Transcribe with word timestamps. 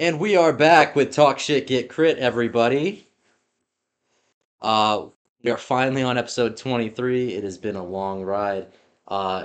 And 0.00 0.18
we 0.18 0.34
are 0.34 0.54
back 0.54 0.96
with 0.96 1.12
Talk 1.12 1.38
Shit 1.38 1.66
Get 1.66 1.90
Crit, 1.90 2.16
everybody. 2.16 3.06
Uh, 4.62 5.08
we 5.42 5.50
are 5.50 5.58
finally 5.58 6.02
on 6.02 6.16
episode 6.16 6.56
23. 6.56 7.34
It 7.34 7.44
has 7.44 7.58
been 7.58 7.76
a 7.76 7.84
long 7.84 8.22
ride. 8.22 8.68
Uh, 9.06 9.44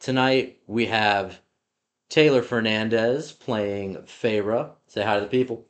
tonight 0.00 0.58
we 0.66 0.86
have 0.86 1.38
Taylor 2.08 2.40
Fernandez 2.40 3.32
playing 3.32 3.96
Feyre. 4.06 4.70
Say 4.86 5.04
hi 5.04 5.16
to 5.16 5.20
the 5.20 5.26
people. 5.26 5.66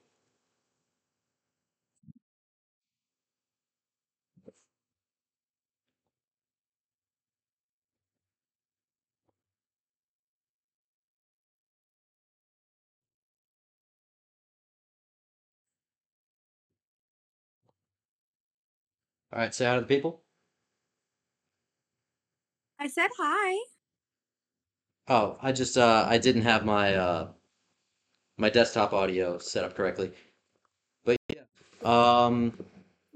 All 19.35 19.41
right, 19.41 19.53
say 19.53 19.65
hi 19.67 19.75
to 19.75 19.81
the 19.81 19.87
people. 19.89 20.21
I 22.79 22.87
said 22.87 23.11
hi. 23.19 23.57
Oh, 25.09 25.37
I 25.43 25.51
just 25.51 25.77
uh 25.77 26.07
I 26.09 26.19
didn't 26.19 26.43
have 26.43 26.65
my 26.65 26.95
uh 26.95 27.29
my 28.39 28.49
desktop 28.49 28.93
audio 28.93 29.39
set 29.39 29.65
up 29.65 29.75
correctly. 29.75 30.13
But 31.05 31.17
yeah. 31.35 31.43
Um 31.83 32.57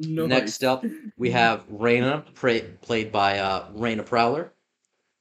next 0.01 0.65
up 0.65 0.85
we 1.17 1.31
have 1.43 1.69
Raina 1.69 2.25
pra- 2.35 2.61
played 2.83 3.13
by 3.13 3.39
uh 3.39 3.71
Raina 3.73 4.05
Prowler. 4.05 4.51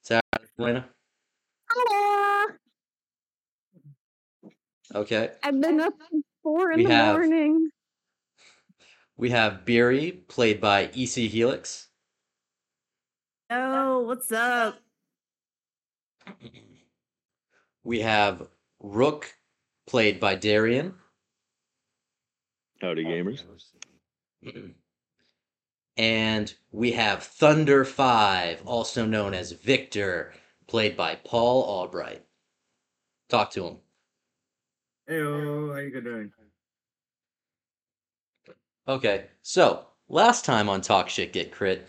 Say 0.01 0.19
hi, 0.33 0.39
Raina. 0.59 0.83
Hello. 1.69 2.55
Okay. 4.95 5.29
I've 5.43 5.61
been 5.61 5.79
up 5.79 5.93
since 6.09 6.25
four 6.41 6.71
in 6.71 6.77
We 6.79 6.85
the 6.85 6.93
have- 6.95 7.15
morning. 7.17 7.69
We 9.17 9.31
have 9.31 9.65
Beery 9.65 10.11
played 10.11 10.61
by 10.61 10.83
EC 10.95 11.29
Helix. 11.29 11.87
Oh, 13.49 14.01
what's 14.01 14.31
up? 14.31 14.79
We 17.83 18.01
have 18.01 18.47
Rook 18.79 19.33
played 19.87 20.19
by 20.19 20.35
Darian. 20.35 20.93
Howdy, 22.79 23.05
gamers. 23.05 23.43
And 25.99 26.53
we 26.71 26.91
have 26.91 27.23
Thunder 27.23 27.83
5, 27.83 28.61
also 28.67 29.07
known 29.07 29.33
as 29.33 29.51
Victor, 29.51 30.31
played 30.67 30.95
by 30.95 31.15
Paul 31.15 31.63
Albright. 31.63 32.23
Talk 33.29 33.49
to 33.53 33.65
him. 33.65 33.77
Hey, 35.07 35.19
how 35.19 35.75
you 35.77 36.01
doing? 36.01 36.31
Okay, 38.89 39.25
so 39.41 39.85
last 40.07 40.45
time 40.45 40.69
on 40.69 40.79
Talk 40.79 41.09
Shit 41.09 41.33
Get 41.33 41.51
Crit, 41.51 41.85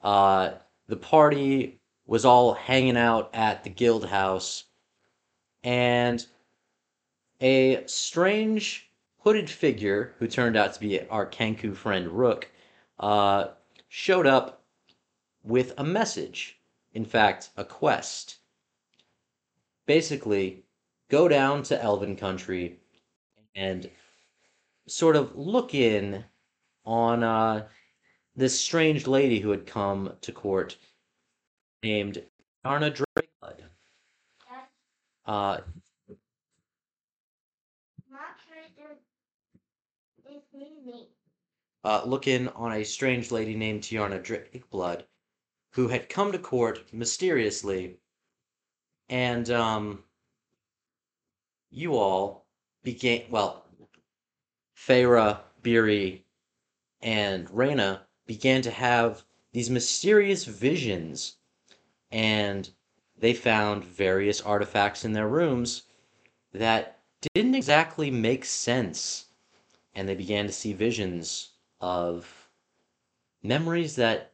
uh, 0.00 0.52
the 0.86 0.94
party 0.96 1.80
was 2.06 2.24
all 2.24 2.54
hanging 2.54 2.96
out 2.96 3.30
at 3.34 3.64
the 3.64 3.70
guild 3.70 4.06
house, 4.06 4.62
and 5.64 6.24
a 7.40 7.84
strange 7.86 8.88
hooded 9.18 9.50
figure 9.50 10.14
who 10.20 10.28
turned 10.28 10.56
out 10.56 10.72
to 10.74 10.78
be 10.78 11.00
our 11.08 11.26
Kenku 11.26 11.74
friend 11.74 12.06
Rook 12.12 12.48
uh, 13.00 13.48
showed 13.88 14.28
up 14.28 14.62
with 15.42 15.74
a 15.76 15.82
message. 15.82 16.60
In 16.94 17.04
fact, 17.04 17.50
a 17.56 17.64
quest. 17.64 18.36
Basically, 19.84 20.62
go 21.10 21.26
down 21.26 21.64
to 21.64 21.82
Elven 21.82 22.14
Country 22.14 22.78
and 23.56 23.90
sort 24.86 25.16
of 25.16 25.36
look 25.36 25.74
in 25.74 26.24
on 26.86 27.22
uh, 27.22 27.66
this 28.36 28.58
strange 28.58 29.06
lady 29.06 29.40
who 29.40 29.50
had 29.50 29.66
come 29.66 30.12
to 30.20 30.32
court 30.32 30.76
named 31.82 32.22
Arna 32.64 32.90
Drakeblood. 32.90 33.62
Uh, 35.26 35.58
uh, 41.84 42.02
look 42.04 42.26
in 42.26 42.48
on 42.48 42.72
a 42.72 42.84
strange 42.84 43.30
lady 43.30 43.54
named 43.54 43.82
Tiarna 43.82 44.20
Drakeblood, 44.20 45.04
who 45.72 45.88
had 45.88 46.08
come 46.08 46.32
to 46.32 46.38
court 46.38 46.92
mysteriously, 46.92 47.98
and 49.08 49.50
um, 49.50 50.04
you 51.70 51.96
all 51.96 52.46
began. 52.82 53.22
Well, 53.30 53.64
Feyre, 54.76 55.38
Beery, 55.62 56.25
and 57.00 57.48
Raina 57.48 58.00
began 58.26 58.62
to 58.62 58.70
have 58.70 59.24
these 59.52 59.70
mysterious 59.70 60.44
visions, 60.44 61.36
and 62.10 62.70
they 63.16 63.32
found 63.32 63.84
various 63.84 64.40
artifacts 64.40 65.04
in 65.04 65.12
their 65.12 65.28
rooms 65.28 65.82
that 66.52 67.00
didn't 67.34 67.54
exactly 67.54 68.10
make 68.10 68.44
sense, 68.44 69.26
and 69.94 70.08
they 70.08 70.14
began 70.14 70.46
to 70.46 70.52
see 70.52 70.72
visions 70.72 71.50
of 71.80 72.48
memories 73.42 73.96
that 73.96 74.32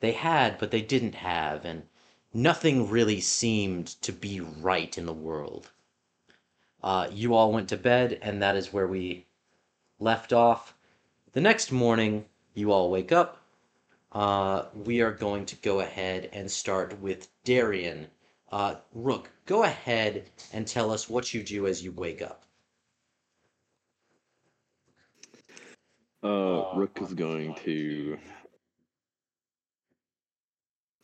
they 0.00 0.12
had 0.12 0.58
but 0.58 0.70
they 0.70 0.82
didn't 0.82 1.14
have, 1.14 1.64
and 1.64 1.88
nothing 2.32 2.88
really 2.88 3.20
seemed 3.20 3.86
to 3.86 4.12
be 4.12 4.40
right 4.40 4.96
in 4.98 5.06
the 5.06 5.12
world. 5.12 5.70
Uh, 6.82 7.08
you 7.12 7.34
all 7.34 7.52
went 7.52 7.68
to 7.68 7.76
bed, 7.76 8.18
and 8.22 8.42
that 8.42 8.56
is 8.56 8.72
where 8.72 8.88
we 8.88 9.26
left 9.98 10.32
off. 10.32 10.74
The 11.32 11.40
next 11.40 11.72
morning, 11.72 12.26
you 12.52 12.72
all 12.72 12.90
wake 12.90 13.10
up. 13.10 13.38
Uh, 14.12 14.64
we 14.74 15.00
are 15.00 15.12
going 15.12 15.46
to 15.46 15.56
go 15.56 15.80
ahead 15.80 16.28
and 16.34 16.50
start 16.50 17.00
with 17.00 17.28
Darian. 17.44 18.06
Uh, 18.50 18.74
Rook, 18.92 19.30
go 19.46 19.62
ahead 19.64 20.28
and 20.52 20.66
tell 20.66 20.90
us 20.90 21.08
what 21.08 21.32
you 21.32 21.42
do 21.42 21.66
as 21.66 21.82
you 21.82 21.90
wake 21.92 22.20
up. 22.20 22.44
Uh, 26.22 26.76
Rook 26.76 26.98
is 27.00 27.14
going 27.14 27.54
to. 27.64 28.18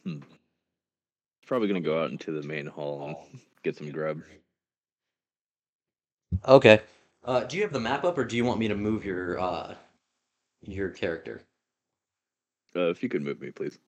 Hmm. 0.04 0.18
He's 1.40 1.46
probably 1.46 1.68
going 1.68 1.82
to 1.82 1.88
go 1.88 2.02
out 2.02 2.10
into 2.10 2.38
the 2.38 2.46
main 2.46 2.66
hall 2.66 3.06
and 3.06 3.40
get 3.62 3.76
some 3.76 3.90
grub. 3.90 4.20
Okay. 6.46 6.82
Uh, 7.24 7.44
do 7.44 7.56
you 7.56 7.62
have 7.62 7.72
the 7.72 7.80
map 7.80 8.04
up, 8.04 8.18
or 8.18 8.26
do 8.26 8.36
you 8.36 8.44
want 8.44 8.60
me 8.60 8.68
to 8.68 8.74
move 8.74 9.06
your 9.06 9.40
uh, 9.40 9.74
your 10.62 10.90
character? 10.90 11.42
Uh, 12.74 12.88
if 12.90 13.02
you 13.02 13.08
could 13.10 13.22
move 13.22 13.40
me, 13.40 13.50
please. 13.50 13.78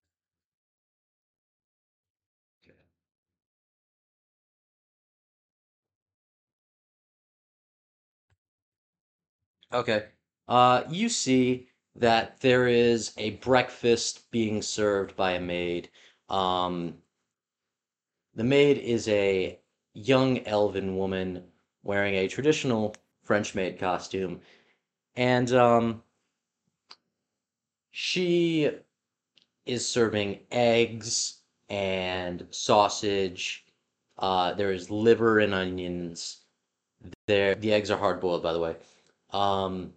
Okay. 9.73 10.07
Uh, 10.49 10.85
you 10.89 11.09
see 11.09 11.69
that 11.97 12.41
there 12.41 12.69
is 12.69 13.13
a 13.17 13.31
breakfast 13.37 14.31
being 14.31 14.63
served 14.63 15.17
by 15.17 15.33
a 15.33 15.41
maid. 15.41 15.91
Um, 16.29 17.03
the 18.35 18.45
maid 18.45 18.79
is 18.79 19.07
a 19.09 19.59
young 19.95 20.39
elven 20.47 20.97
woman 20.97 21.45
wearing 21.83 22.15
a 22.15 22.29
traditional 22.29 22.95
French 23.23 23.55
maid 23.55 23.79
costume, 23.79 24.41
and 25.17 25.53
um, 25.53 26.03
she 27.91 28.71
is 29.67 29.89
serving 29.89 30.41
eggs 30.51 31.41
and 31.69 32.47
sausage. 32.51 33.65
Uh, 34.19 34.53
there 34.55 34.73
is 34.73 34.91
liver 34.91 35.39
and 35.39 35.55
onions. 35.55 36.45
There, 37.27 37.55
the 37.55 37.73
eggs 37.73 37.91
are 37.91 37.99
hard 37.99 38.21
boiled, 38.21 38.43
by 38.43 38.53
the 38.53 38.61
way. 38.61 38.77
Um, 39.31 39.93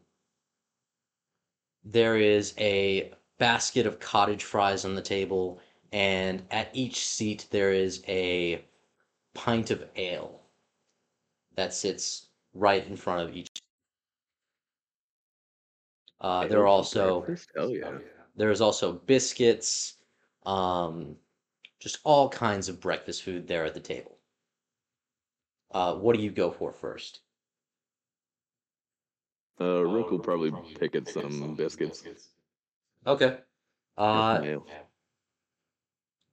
there 1.84 2.18
is 2.18 2.54
a 2.58 3.12
basket 3.40 3.86
of 3.86 4.00
cottage 4.00 4.44
fries 4.44 4.86
on 4.86 4.96
the 4.96 5.02
table, 5.02 5.60
and 5.92 6.44
at 6.52 6.70
each 6.74 7.06
seat 7.06 7.48
there 7.52 7.74
is 7.74 8.04
a 8.08 8.64
pint 9.34 9.72
of 9.72 9.84
ale 9.96 10.40
that 11.56 11.74
sits 11.74 12.28
right 12.54 12.86
in 12.88 12.96
front 12.96 13.28
of 13.28 13.36
each. 13.36 13.53
Uh, 16.24 16.48
there 16.48 16.62
are 16.62 16.68
also 16.68 17.22
breakfast? 17.22 17.50
Yeah. 17.56 17.98
there 18.38 18.50
is 18.50 18.62
also 18.62 18.94
biscuits, 18.94 19.98
um, 20.46 21.18
just 21.82 22.00
all 22.06 22.30
kinds 22.30 22.70
of 22.70 22.80
breakfast 22.80 23.24
food 23.24 23.46
there 23.46 23.66
at 23.66 23.74
the 23.74 23.82
table. 23.82 24.18
Uh, 25.72 25.96
what 25.96 26.16
do 26.16 26.22
you 26.22 26.32
go 26.32 26.50
for 26.50 26.72
first? 26.72 27.20
Uh, 29.60 29.84
Rook 29.84 30.12
will 30.12 30.20
probably 30.20 30.52
pick 30.80 30.96
at 30.96 31.10
some 31.10 31.56
biscuits. 31.56 32.30
Okay. 33.06 33.38
Uh, 33.98 34.42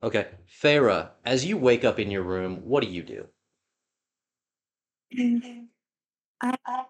okay. 0.03 0.29
Farah, 0.63 1.11
as 1.25 1.45
you 1.45 1.57
wake 1.57 1.85
up 1.85 1.99
in 1.99 2.11
your 2.13 2.23
room, 2.23 2.61
what 2.65 2.85
do 2.85 2.89
you 2.89 3.03
do? 3.03 3.27
I 6.41 6.57
I 6.67 6.85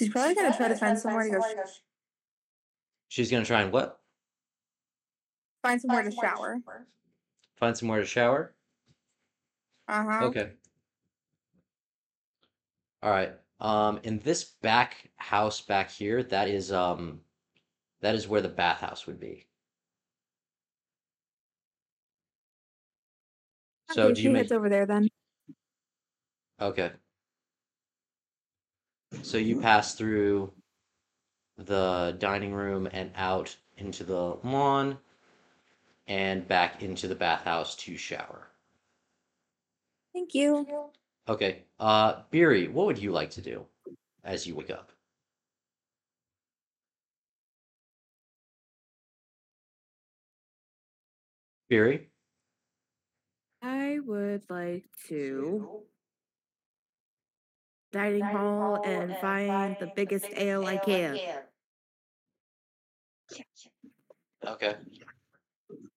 She's 0.00 0.08
probably 0.08 0.34
gonna 0.34 0.56
try 0.56 0.68
to 0.68 0.76
find 0.76 0.98
somewhere 0.98 1.24
to 1.24 1.30
go. 1.30 1.42
sh- 1.66 1.80
She's 3.08 3.30
gonna 3.30 3.44
try 3.44 3.60
and 3.60 3.70
what? 3.70 4.00
Find 5.62 5.78
somewhere 5.78 6.02
to 6.04 6.10
shower. 6.10 6.56
Find 7.56 7.76
somewhere 7.76 8.00
to 8.00 8.06
shower. 8.06 8.54
Uh 9.88 10.04
huh. 10.04 10.24
Okay. 10.28 10.52
All 13.02 13.10
right. 13.10 13.34
Um, 13.60 14.00
in 14.04 14.20
this 14.20 14.42
back 14.42 15.10
house 15.16 15.60
back 15.60 15.90
here, 15.90 16.22
that 16.22 16.48
is 16.48 16.72
um, 16.72 17.20
that 18.00 18.14
is 18.14 18.26
where 18.26 18.40
the 18.40 18.48
bathhouse 18.48 19.06
would 19.06 19.20
be. 19.20 19.44
So 23.90 24.04
okay, 24.04 24.14
do 24.14 24.20
she 24.22 24.28
you 24.28 24.32
make 24.32 24.44
heads 24.44 24.52
over 24.52 24.70
there 24.70 24.86
then. 24.86 25.08
okay? 26.58 26.92
So 29.22 29.38
you 29.38 29.60
pass 29.60 29.94
through 29.94 30.52
the 31.58 32.16
dining 32.18 32.54
room 32.54 32.88
and 32.92 33.10
out 33.16 33.56
into 33.76 34.04
the 34.04 34.38
lawn 34.42 34.98
and 36.06 36.46
back 36.46 36.82
into 36.82 37.06
the 37.08 37.14
bathhouse 37.14 37.76
to 37.76 37.96
shower. 37.96 38.48
Thank 40.12 40.34
you. 40.34 40.66
Okay. 41.28 41.62
Uh, 41.78 42.22
Beery, 42.30 42.68
what 42.68 42.86
would 42.86 42.98
you 42.98 43.12
like 43.12 43.30
to 43.30 43.40
do 43.40 43.64
as 44.24 44.46
you 44.46 44.54
wake 44.54 44.70
up? 44.70 44.90
Beery? 51.68 52.08
I 53.62 54.00
would 54.04 54.42
like 54.50 54.86
to 55.08 55.82
dining 57.92 58.28
hall 58.28 58.80
and 58.84 59.16
find 59.18 59.76
the 59.78 59.86
biggest 59.86 60.26
ale 60.36 60.66
I 60.66 60.78
can. 60.78 61.20
Okay. 64.46 64.76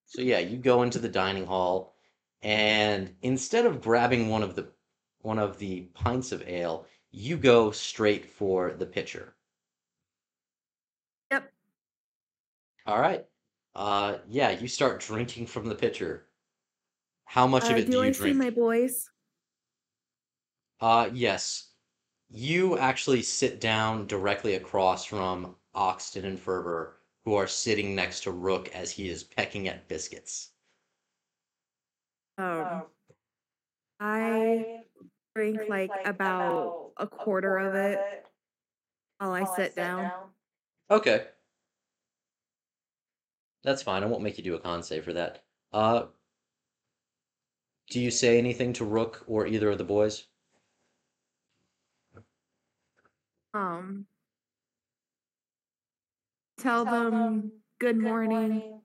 So 0.05 0.21
yeah, 0.21 0.39
you 0.39 0.57
go 0.57 0.83
into 0.83 0.97
the 0.99 1.09
dining 1.09 1.45
hall, 1.45 1.95
and 2.41 3.15
instead 3.21 3.65
of 3.65 3.81
grabbing 3.81 4.29
one 4.29 4.43
of 4.43 4.55
the 4.55 4.71
one 5.19 5.39
of 5.39 5.57
the 5.59 5.81
pints 5.93 6.31
of 6.31 6.47
ale, 6.47 6.87
you 7.11 7.37
go 7.37 7.71
straight 7.71 8.25
for 8.25 8.73
the 8.73 8.85
pitcher. 8.85 9.35
Yep. 11.31 11.51
All 12.85 12.99
right. 12.99 13.25
Uh, 13.75 14.19
yeah, 14.27 14.51
you 14.51 14.67
start 14.67 15.01
drinking 15.01 15.47
from 15.47 15.65
the 15.67 15.75
pitcher. 15.75 16.29
How 17.25 17.47
much 17.47 17.69
of 17.69 17.77
Uh, 17.77 17.79
it 17.79 17.89
do 17.89 17.91
do 17.91 18.01
you 18.01 18.03
I 18.03 18.11
drink? 18.11 18.33
see 18.33 18.33
my 18.33 18.49
boys? 18.49 19.09
Uh, 20.79 21.09
yes. 21.13 21.72
You 22.35 22.79
actually 22.79 23.21
sit 23.21 23.61
down 23.61 24.07
directly 24.07 24.55
across 24.55 25.05
from 25.05 25.55
Oxton 25.75 26.25
and 26.25 26.39
Ferber, 26.39 26.97
who 27.25 27.35
are 27.35 27.45
sitting 27.45 27.93
next 27.93 28.21
to 28.21 28.31
Rook 28.31 28.69
as 28.73 28.89
he 28.89 29.07
is 29.07 29.23
pecking 29.23 29.67
at 29.67 29.87
biscuits. 29.87 30.49
Um, 32.39 32.85
I 33.99 34.81
drink 35.35 35.61
like 35.69 35.91
about 36.05 36.93
a 36.97 37.05
quarter 37.05 37.59
of 37.59 37.75
it 37.75 38.25
while 39.19 39.33
I 39.33 39.43
sit 39.55 39.75
down. 39.75 40.11
Okay. 40.89 41.27
That's 43.63 43.83
fine. 43.83 44.01
I 44.01 44.07
won't 44.07 44.23
make 44.23 44.39
you 44.39 44.43
do 44.43 44.55
a 44.55 44.59
con 44.59 44.81
save 44.81 45.03
for 45.03 45.13
that. 45.13 45.43
Uh, 45.71 46.07
do 47.91 47.99
you 47.99 48.09
say 48.09 48.39
anything 48.39 48.73
to 48.73 48.85
Rook 48.85 49.23
or 49.27 49.45
either 49.45 49.69
of 49.69 49.77
the 49.77 49.83
boys? 49.83 50.25
Um, 53.53 54.07
tell 56.57 56.85
them 56.85 57.51
good 57.79 57.97
morning 57.97 58.81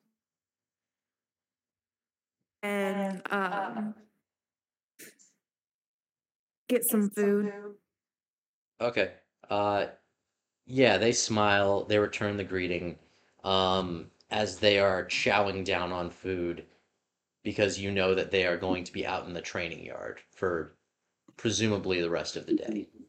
and 2.63 3.23
um, 3.31 3.95
get 6.69 6.85
some 6.85 7.11
food. 7.11 7.53
Okay. 8.81 9.13
Uh, 9.49 9.87
yeah, 10.67 10.99
they 10.99 11.13
smile. 11.13 11.85
They 11.85 11.99
return 11.99 12.37
the 12.37 12.45
greeting, 12.45 12.99
um, 13.45 14.11
as 14.31 14.59
they 14.59 14.79
are 14.79 15.07
chowing 15.07 15.65
down 15.65 15.93
on 15.93 16.11
food, 16.11 16.67
because 17.43 17.79
you 17.79 17.91
know 17.91 18.15
that 18.15 18.31
they 18.31 18.47
are 18.47 18.59
going 18.59 18.85
to 18.85 18.93
be 18.93 19.07
out 19.07 19.27
in 19.27 19.33
the 19.33 19.41
training 19.41 19.85
yard 19.85 20.21
for 20.31 20.77
presumably 21.37 22.01
the 22.01 22.11
rest 22.11 22.37
of 22.37 22.47
the 22.47 22.55
day. 22.55 22.89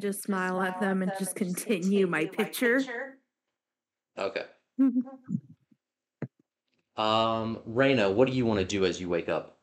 I 0.00 0.02
just 0.02 0.22
smile 0.22 0.62
at 0.62 0.80
them 0.80 1.02
and 1.02 1.12
just 1.18 1.36
continue 1.36 2.06
my 2.06 2.24
picture. 2.24 2.80
Okay. 4.18 4.44
Um, 6.96 7.60
Raina, 7.66 8.12
what 8.12 8.28
do 8.28 8.34
you 8.34 8.44
want 8.44 8.60
to 8.60 8.66
do 8.66 8.84
as 8.84 9.00
you 9.00 9.08
wake 9.08 9.30
up? 9.30 9.56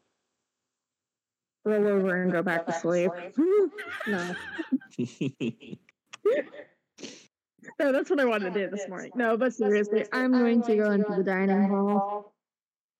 Roll 1.65 1.85
over 1.85 2.23
and 2.23 2.31
go 2.31 2.41
back 2.41 2.65
to 2.65 2.73
sleep. 2.73 3.11
no. 4.07 4.35
No, 7.77 7.91
that's 7.91 8.09
what 8.09 8.19
I 8.19 8.25
wanted 8.25 8.55
to 8.55 8.59
do 8.65 8.75
this 8.75 8.89
morning. 8.89 9.11
No, 9.13 9.37
but 9.37 9.53
seriously, 9.53 10.07
I'm 10.11 10.31
going 10.31 10.63
to 10.63 10.77
go 10.77 10.89
into 10.89 11.13
the 11.15 11.23
dining 11.23 11.69
hall. 11.69 12.33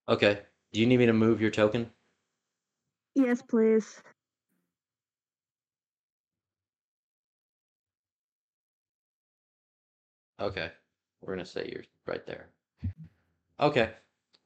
Okay. 0.08 0.38
Do 0.72 0.80
you 0.80 0.86
need 0.86 0.98
me 0.98 1.06
to 1.06 1.12
move 1.12 1.40
your 1.40 1.50
token? 1.50 1.90
Yes, 3.16 3.42
please. 3.42 4.00
Okay. 10.40 10.70
We're 11.20 11.34
gonna 11.34 11.46
say 11.46 11.68
you're 11.72 11.84
right 12.06 12.24
there. 12.26 12.48
Okay. 13.60 13.90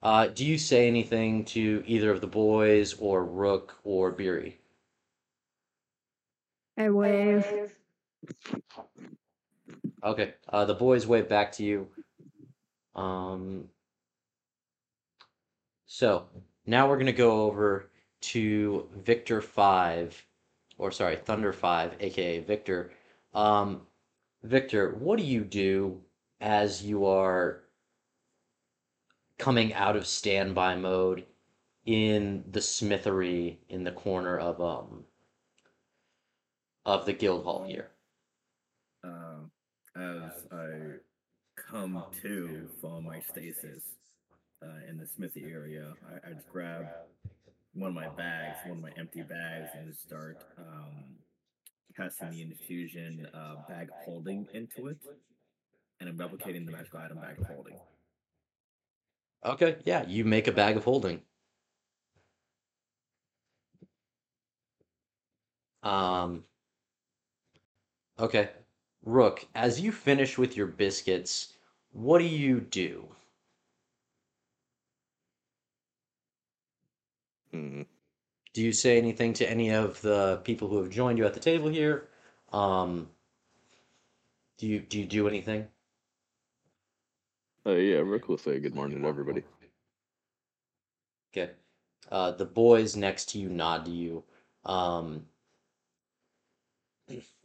Uh, 0.03 0.27
do 0.29 0.45
you 0.45 0.59
say 0.59 0.89
anything 0.89 1.45
to 1.45 1.85
either 1.87 2.11
of 2.11 2.21
the 2.21 2.27
boys 2.27 2.95
or 2.99 3.25
Rook 3.25 3.79
or 3.85 4.11
Beery? 4.11 4.59
I 6.77 6.89
wave. 6.91 7.77
Okay. 10.03 10.35
Uh, 10.49 10.65
the 10.65 10.75
boys 10.75 11.07
wave 11.07 11.29
back 11.29 11.53
to 11.53 11.65
you. 11.65 11.89
Um, 12.95 13.69
so 15.87 16.27
now 16.67 16.89
we're 16.89 16.99
gonna 16.99 17.13
go 17.13 17.43
over 17.43 17.91
to 18.23 18.89
Victor 19.05 19.43
Five, 19.43 20.25
or 20.79 20.91
sorry, 20.91 21.17
Thunder 21.17 21.53
Five, 21.53 21.95
aka 22.01 22.41
Victor. 22.41 22.93
Um, 23.35 23.83
Victor, 24.43 24.95
what 24.99 25.19
do 25.19 25.25
you 25.25 25.45
do 25.45 26.01
as 26.41 26.83
you 26.83 27.07
are 27.07 27.63
coming 29.39 29.73
out 29.75 29.97
of 29.97 30.07
standby 30.07 30.77
mode 30.77 31.25
in 31.85 32.45
the 32.51 32.61
smithery 32.61 33.61
in 33.69 33.85
the 33.85 33.93
corner 33.93 34.39
of 34.39 34.61
um 34.61 35.05
of 36.85 37.07
the 37.07 37.13
guild 37.13 37.45
hall 37.45 37.65
here? 37.65 37.91
Um, 39.05 39.51
as 39.97 40.47
I 40.51 40.97
come 41.57 42.03
to 42.23 42.69
from 42.81 43.05
my 43.05 43.21
stasis 43.21 43.83
uh, 44.63 44.89
in 44.89 44.97
the 44.99 45.07
smithy 45.07 45.45
area, 45.53 45.93
I, 46.09 46.31
I 46.31 46.33
just 46.33 46.49
grab 46.49 46.87
one 47.75 47.89
of 47.89 47.95
my 47.95 48.09
bags, 48.09 48.59
one 48.67 48.79
of 48.79 48.83
my 48.83 48.91
empty 48.99 49.23
bags, 49.23 49.71
and 49.77 49.95
start 49.95 50.45
um, 50.59 51.17
casting 51.97 52.31
the 52.31 52.43
infusion 52.43 53.27
uh, 53.35 53.57
bag 53.69 53.89
of 53.89 54.05
holding 54.05 54.47
into 54.55 54.89
it, 54.89 54.99
and 56.01 56.09
I'm 56.09 56.19
replicating 56.19 56.67
the 56.67 56.73
magical 56.73 57.01
item 57.01 57.19
bag 57.19 57.39
of 57.41 57.47
holding. 57.47 57.79
Okay, 59.45 59.77
yeah, 59.85 60.05
you 60.07 60.25
make 60.25 60.47
a 60.47 60.53
bag 60.53 60.77
of 60.77 60.85
holding. 60.85 61.21
Um, 65.83 66.45
okay. 68.19 68.51
Rook, 69.05 69.47
as 69.55 69.81
you 69.81 69.91
finish 69.91 70.39
with 70.39 70.57
your 70.57 70.69
biscuits, 70.69 71.55
what 71.91 72.21
do 72.21 72.25
you 72.25 72.61
do? 72.61 73.09
Hmm. 77.51 77.83
Do 78.55 78.63
you 78.63 78.73
say 78.73 78.99
anything 78.99 79.33
to 79.35 79.49
any 79.49 79.71
of 79.71 80.01
the 80.03 80.41
people 80.45 80.69
who 80.69 80.79
have 80.79 80.91
joined 80.91 81.19
you 81.19 81.25
at 81.25 81.35
the 81.35 81.41
table 81.41 81.69
here? 81.69 82.09
Um, 82.53 83.09
do 84.59 84.67
you 84.67 84.81
do 84.81 84.99
you 85.01 85.07
do 85.07 85.27
anything? 85.27 85.67
Uh, 87.65 87.73
yeah, 87.73 87.99
Rick 87.99 88.29
will 88.29 88.39
say 88.39 88.59
good 88.59 88.75
morning 88.75 89.01
to 89.01 89.09
everybody. 89.09 89.43
Okay. 91.33 91.53
Uh, 92.11 92.33
the 92.33 92.45
boys 92.45 92.95
next 92.95 93.31
to 93.31 93.39
you 93.39 93.49
nod 93.49 93.87
to 93.87 93.91
you. 93.91 94.23
Um, 94.65 95.25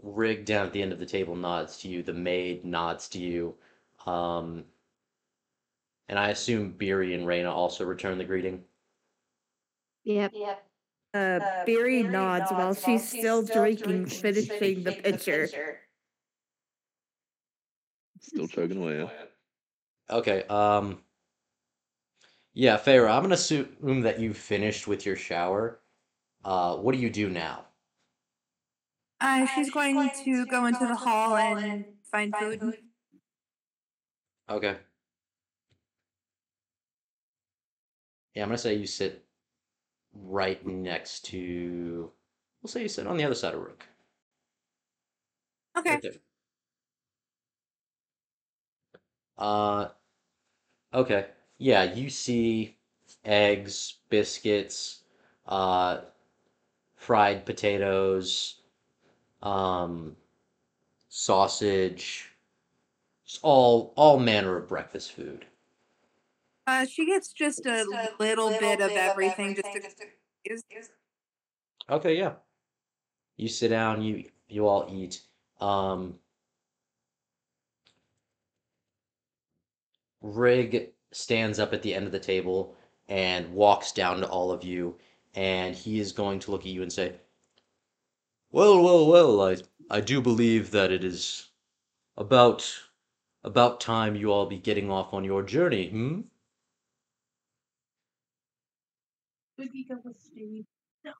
Rig 0.01 0.45
down 0.45 0.65
at 0.65 0.73
the 0.73 0.81
end 0.81 0.91
of 0.91 0.99
the 0.99 1.05
table 1.05 1.35
nods 1.35 1.77
to 1.79 1.87
you. 1.87 2.03
The 2.03 2.13
maid 2.13 2.65
nods 2.65 3.07
to 3.09 3.19
you. 3.19 3.55
Um, 4.05 4.65
and 6.09 6.17
I 6.17 6.29
assume 6.29 6.71
Beery 6.71 7.13
and 7.13 7.25
Raina 7.25 7.51
also 7.51 7.85
return 7.85 8.17
the 8.17 8.23
greeting. 8.23 8.63
Yep. 10.03 10.66
Uh, 11.17 11.39
Barry 11.65 12.03
nods 12.03 12.51
while 12.51 12.75
she's 12.75 13.07
still 13.07 13.41
drinking, 13.41 14.05
finishing 14.05 14.83
the 14.83 14.91
pitcher. 14.91 15.49
Still 18.21 18.47
chugging 18.47 18.83
away. 18.83 19.09
Okay. 20.11 20.43
Um. 20.43 20.99
Yeah, 22.53 22.77
Farah, 22.77 23.11
I'm 23.11 23.23
gonna 23.23 23.33
assume 23.35 24.01
that 24.01 24.19
you 24.19 24.33
finished 24.33 24.87
with 24.87 25.05
your 25.05 25.15
shower. 25.15 25.79
Uh, 26.45 26.75
what 26.75 26.93
do 26.93 27.01
you 27.01 27.09
do 27.09 27.29
now? 27.29 27.65
Uh, 29.19 29.47
she's 29.55 29.71
going 29.71 30.11
to 30.23 30.45
go 30.45 30.65
into 30.67 30.85
the 30.85 30.95
hall 30.95 31.35
and 31.35 31.85
find 32.11 32.35
food. 32.35 32.77
Okay. 34.49 34.75
Yeah, 38.35 38.43
I'm 38.43 38.49
gonna 38.49 38.57
say 38.59 38.75
you 38.75 38.87
sit 38.87 39.26
right 40.23 40.65
next 40.65 41.25
to. 41.25 42.11
We'll 42.61 42.69
say 42.69 42.81
you 42.83 42.89
sit 42.89 43.07
on 43.07 43.17
the 43.17 43.23
other 43.23 43.35
side 43.35 43.53
of 43.53 43.61
Rook. 43.61 43.85
Okay. 45.77 45.91
Right 45.91 46.01
there. 46.01 46.11
Uh, 49.37 49.89
okay. 50.93 51.27
Yeah, 51.57 51.83
you 51.83 52.09
see 52.09 52.77
eggs, 53.25 53.99
biscuits, 54.09 55.03
uh, 55.45 56.01
fried 56.95 57.45
potatoes, 57.45 58.61
um, 59.41 60.15
sausage, 61.09 62.31
all 63.43 63.93
all 63.95 64.19
manner 64.19 64.57
of 64.57 64.67
breakfast 64.67 65.11
food. 65.13 65.45
Uh, 66.67 66.85
she 66.85 67.05
gets 67.05 67.31
just 67.31 67.65
a 67.65 67.85
little 68.19 68.49
bit 68.59 68.81
of 68.81 68.91
everything 68.91 69.55
just 69.55 69.73
to 69.97 70.05
use. 70.43 70.63
Okay, 71.89 72.17
yeah. 72.17 72.33
You 73.37 73.47
sit 73.47 73.69
down, 73.69 74.01
you 74.01 74.25
you 74.49 74.67
all 74.67 74.87
eat. 74.91 75.21
Um 75.61 76.19
Rig 80.21 80.91
stands 81.13 81.57
up 81.57 81.73
at 81.73 81.81
the 81.83 81.95
end 81.95 82.05
of 82.05 82.11
the 82.11 82.19
table 82.19 82.75
and 83.07 83.53
walks 83.53 83.93
down 83.93 84.19
to 84.19 84.27
all 84.27 84.51
of 84.51 84.63
you, 84.63 84.97
and 85.35 85.73
he 85.73 85.99
is 85.99 86.11
going 86.11 86.39
to 86.39 86.51
look 86.51 86.61
at 86.61 86.67
you 86.67 86.81
and 86.81 86.91
say, 86.91 87.15
Well, 88.51 88.83
well, 88.83 89.07
well, 89.07 89.41
I 89.41 89.55
I 89.89 90.01
do 90.01 90.19
believe 90.21 90.71
that 90.71 90.91
it 90.91 91.05
is 91.05 91.47
about 92.17 92.69
about 93.43 93.79
time 93.79 94.15
you 94.17 94.33
all 94.33 94.47
be 94.47 94.57
getting 94.57 94.91
off 94.91 95.13
on 95.13 95.23
your 95.23 95.43
journey, 95.43 95.89
hmm? 95.89 96.21
We 99.57 99.67
can 99.67 99.85
go 99.89 100.01
with 100.03 100.17
Steve. 100.19 100.65
No. 101.03 101.11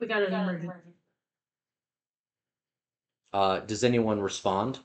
We 0.00 0.06
got 0.06 0.22
an 0.22 0.34
emergency. 0.34 0.94
Uh, 3.32 3.60
does 3.60 3.82
anyone 3.82 4.20
respond? 4.20 4.80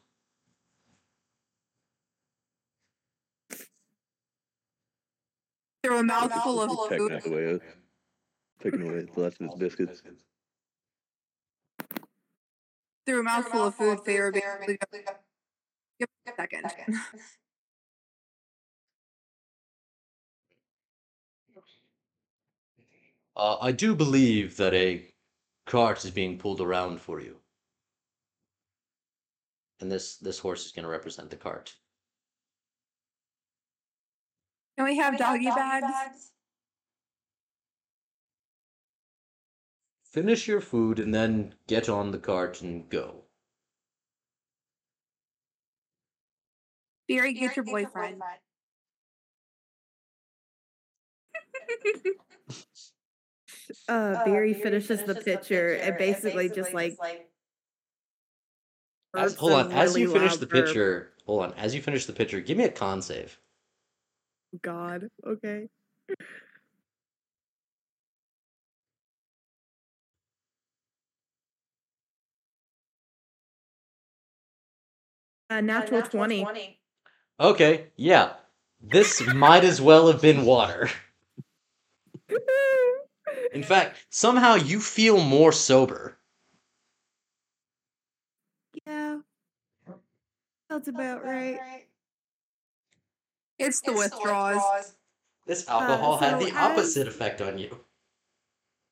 Through 5.84 6.00
a 6.00 6.04
mouthful 6.04 6.62
of 6.62 6.90
food. 6.90 7.12
us 7.12 7.26
away. 7.26 7.60
Taking 8.62 8.82
away 8.82 9.08
the 9.14 9.22
last 9.22 9.40
of 9.40 9.50
his 9.50 9.60
biscuits. 9.60 10.02
Through 13.06 13.20
a 13.22 13.24
mouthful 13.24 13.68
of 13.68 13.76
food, 13.76 14.00
Farah 14.00 14.34
basically 14.34 14.78
goes, 14.78 15.16
Give 16.00 16.08
me 16.26 16.32
a 16.32 16.36
second. 16.36 16.72
Uh, 23.40 23.58
I 23.62 23.72
do 23.72 23.96
believe 23.96 24.58
that 24.58 24.74
a 24.74 25.06
cart 25.66 26.04
is 26.04 26.12
being 26.12 26.38
pulled 26.38 26.60
around 26.60 27.00
for 27.00 27.22
you. 27.22 27.38
And 29.80 29.90
this 29.90 30.18
this 30.18 30.40
horse 30.40 30.66
is 30.66 30.74
going 30.74 30.84
to 30.84 30.90
represent 30.90 31.30
the 31.30 31.38
cart. 31.38 31.74
Can 34.76 34.84
we 34.84 34.98
have 34.98 35.18
doggy 35.18 35.46
bags? 35.46 36.32
Finish 40.04 40.46
your 40.46 40.60
food 40.60 41.00
and 41.00 41.16
then 41.16 41.56
get 41.66 41.88
on 41.88 42.12
the 42.12 42.20
cart 42.20 42.62
and 42.62 42.90
go. 42.90 43.24
Barry, 47.08 47.32
get 47.34 47.56
your 47.56 47.64
boyfriend. 47.64 48.22
Uh, 53.88 53.92
uh 53.92 54.26
Barry 54.26 54.54
finishes 54.54 55.04
the 55.04 55.16
pitcher 55.16 55.74
and 55.74 55.98
basically 55.98 56.50
just 56.50 56.74
like 56.74 56.98
As, 59.16 59.36
hold 59.36 59.54
a 59.54 59.56
on, 59.56 59.72
as 59.72 59.98
you 59.98 60.12
finish 60.12 60.38
the 60.38 60.46
burp. 60.46 60.66
picture, 60.66 61.12
hold 61.26 61.44
on, 61.44 61.54
as 61.54 61.74
you 61.74 61.82
finish 61.82 62.06
the 62.06 62.14
picture, 62.14 62.40
give 62.40 62.58
me 62.58 62.66
a 62.66 62.70
con 62.70 63.02
save. 63.02 63.40
God, 64.62 65.10
okay. 65.26 65.70
A 75.50 75.62
natural 75.62 76.04
20. 76.04 76.80
Okay, 77.40 77.88
yeah. 77.96 78.34
This 78.82 79.22
might 79.34 79.64
as 79.64 79.82
well 79.82 80.08
have 80.12 80.22
been 80.22 80.46
water. 80.46 80.90
In 83.54 83.64
fact, 83.64 83.98
somehow 84.10 84.56
you 84.56 84.80
feel 84.80 85.20
more 85.20 85.52
sober. 85.52 86.18
yeah. 88.86 89.20
That's 90.70 90.88
about 90.88 91.24
right. 91.26 91.86
It's 93.58 93.82
the 93.82 93.94
withdrawals. 93.94 94.62
This 95.48 95.68
uh, 95.68 95.72
alcohol 95.74 96.18
had 96.18 96.40
so 96.40 96.46
the 96.46 96.52
as- 96.52 96.58
opposite 96.72 97.08
effect 97.08 97.42
on 97.42 97.58
you. 97.58 97.76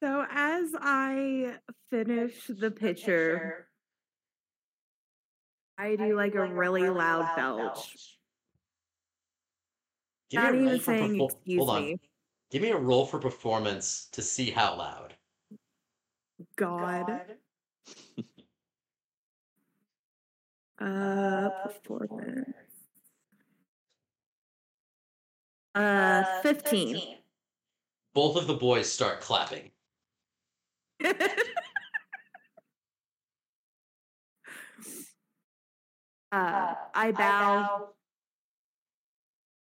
So 0.03 0.25
as 0.29 0.70
I 0.79 1.53
finish 1.91 2.34
the 2.48 2.70
pitcher, 2.72 3.67
I 5.77 5.96
do 5.96 6.15
like 6.15 6.36
a 6.36 6.46
really 6.46 6.89
loud 6.89 7.36
belch. 7.36 8.17
Give 10.29 10.41
Not 10.41 10.53
me 10.53 10.60
a 10.60 10.62
roll 10.62 10.70
even 10.70 10.79
for 10.79 10.91
saying 10.91 11.12
perfo- 11.13 11.32
excuse 11.32 11.58
Hold 11.60 11.70
on. 11.70 11.82
me. 11.84 12.00
Give 12.50 12.62
me 12.62 12.70
a 12.70 12.77
roll 12.77 13.06
for 13.06 13.20
performance 13.20 14.08
to 14.13 14.22
see 14.22 14.51
how 14.51 14.77
loud. 14.77 15.16
God. 16.56 17.22
Uh, 20.80 21.50
performance. 21.63 22.54
Uh, 25.75 26.24
15. 26.42 27.18
Both 28.13 28.38
of 28.38 28.48
the 28.48 28.54
boys 28.54 28.92
start 28.92 29.20
clapping. 29.20 29.72
uh, 31.04 31.13
I 36.32 37.12
bow 37.12 37.89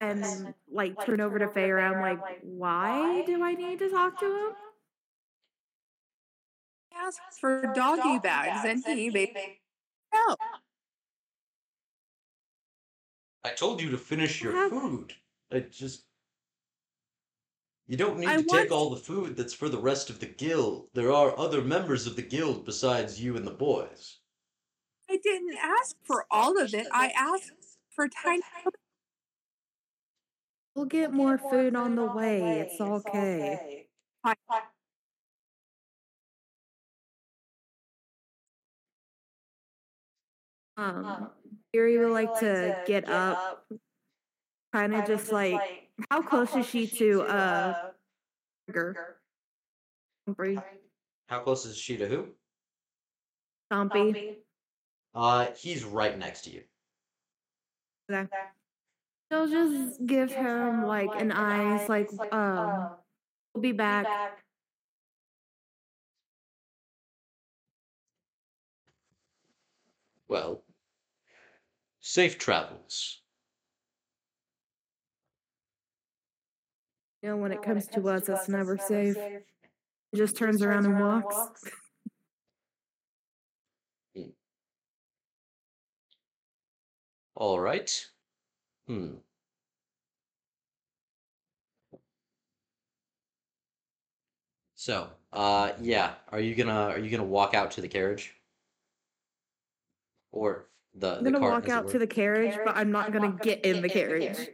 and 0.00 0.22
then 0.22 0.54
like 0.72 1.04
turn 1.04 1.20
over 1.20 1.38
to 1.38 1.46
Feyre. 1.46 1.82
I'm 1.82 2.00
like, 2.00 2.20
why 2.42 3.22
do 3.26 3.42
I 3.44 3.54
need 3.54 3.78
to 3.80 3.90
talk 3.90 4.18
to 4.20 4.26
him? 4.26 4.52
He 6.90 6.96
asks 6.96 7.38
for 7.38 7.70
doggy 7.74 8.18
bags, 8.18 8.64
and 8.64 8.82
he 8.98 9.10
basically 9.10 9.60
no. 10.12 10.36
I 13.44 13.50
told 13.50 13.80
you 13.80 13.90
to 13.90 13.98
finish 13.98 14.42
your 14.42 14.52
Have- 14.52 14.70
food. 14.70 15.12
I 15.52 15.60
just. 15.60 16.04
You 17.86 17.96
don't 17.96 18.18
need 18.18 18.28
I 18.28 18.36
to 18.36 18.42
want- 18.46 18.62
take 18.62 18.70
all 18.70 18.90
the 18.90 18.96
food 18.96 19.36
that's 19.36 19.52
for 19.54 19.68
the 19.68 19.78
rest 19.78 20.10
of 20.10 20.20
the 20.20 20.26
guild. 20.26 20.88
There 20.94 21.12
are 21.12 21.36
other 21.38 21.60
members 21.60 22.06
of 22.06 22.14
the 22.16 22.22
guild 22.22 22.64
besides 22.64 23.20
you 23.20 23.36
and 23.36 23.46
the 23.46 23.50
boys. 23.50 24.18
I 25.08 25.16
didn't 25.16 25.56
ask 25.60 25.96
for 26.04 26.24
all 26.30 26.56
of 26.60 26.72
it. 26.72 26.86
I 26.92 27.08
asked 27.16 27.50
for 27.90 28.08
tiny. 28.08 28.42
We'll 30.80 30.88
get 30.88 31.12
more 31.12 31.36
food 31.36 31.76
on 31.76 31.94
the 31.94 32.06
way. 32.06 32.60
It's 32.60 32.80
okay. 32.80 33.86
Um, 40.78 41.28
Yuri 41.74 41.98
would 41.98 42.12
like 42.12 42.40
to 42.40 42.82
get 42.86 43.10
up, 43.10 43.66
kind 44.72 44.94
of 44.94 45.06
just 45.06 45.30
like, 45.30 45.60
how 46.10 46.22
close 46.22 46.56
is 46.56 46.64
she 46.64 46.86
to 46.86 47.24
uh 47.24 47.90
Trigger? 48.64 49.16
Stompy. 50.26 50.62
How 51.26 51.40
close 51.40 51.66
is 51.66 51.76
she 51.76 51.98
to 51.98 52.08
who? 52.08 52.28
Stompy. 53.70 54.36
Uh, 55.14 55.48
he's 55.58 55.84
right 55.84 56.18
next 56.18 56.44
to 56.44 56.50
you. 56.52 56.62
Okay. 58.10 58.26
She'll 59.30 59.48
just 59.48 60.06
give 60.06 60.32
him 60.34 60.86
like 60.86 61.14
an 61.14 61.30
eyes, 61.32 61.88
like 61.88 62.10
um, 62.32 62.90
We'll 63.54 63.62
be 63.62 63.72
back. 63.72 64.06
Well, 70.28 70.62
safe 72.00 72.38
travels. 72.38 73.20
You 77.22 77.30
know, 77.30 77.36
when 77.36 77.52
it 77.52 77.62
comes 77.62 77.86
to 77.88 78.08
us, 78.08 78.28
it's 78.28 78.48
never 78.48 78.78
safe. 78.78 79.16
He 80.12 80.18
just 80.18 80.36
turns 80.36 80.62
around 80.62 80.86
and 80.86 80.98
walks. 80.98 81.36
All 87.34 87.60
right. 87.60 88.06
Hmm. 88.90 89.22
So, 94.74 95.10
uh, 95.32 95.72
yeah, 95.80 96.16
are 96.28 96.40
you 96.40 96.54
gonna 96.56 96.88
are 96.90 96.98
you 96.98 97.08
gonna 97.10 97.22
walk 97.24 97.54
out 97.54 97.70
to 97.72 97.80
the 97.80 97.88
carriage, 97.88 98.34
or 100.32 100.68
the 100.94 101.20
I'm 101.20 101.22
the 101.22 101.30
gonna 101.30 101.38
cart, 101.38 101.62
walk 101.62 101.64
as 101.64 101.76
it 101.76 101.76
out 101.76 101.84
were? 101.84 101.92
to 101.92 101.98
the 101.98 102.06
carriage, 102.06 102.60
but 102.64 102.76
I'm 102.76 102.90
not 102.90 103.12
gonna 103.12 103.28
get 103.30 103.64
in 103.64 103.80
the 103.82 103.88
carriage. 103.88 104.50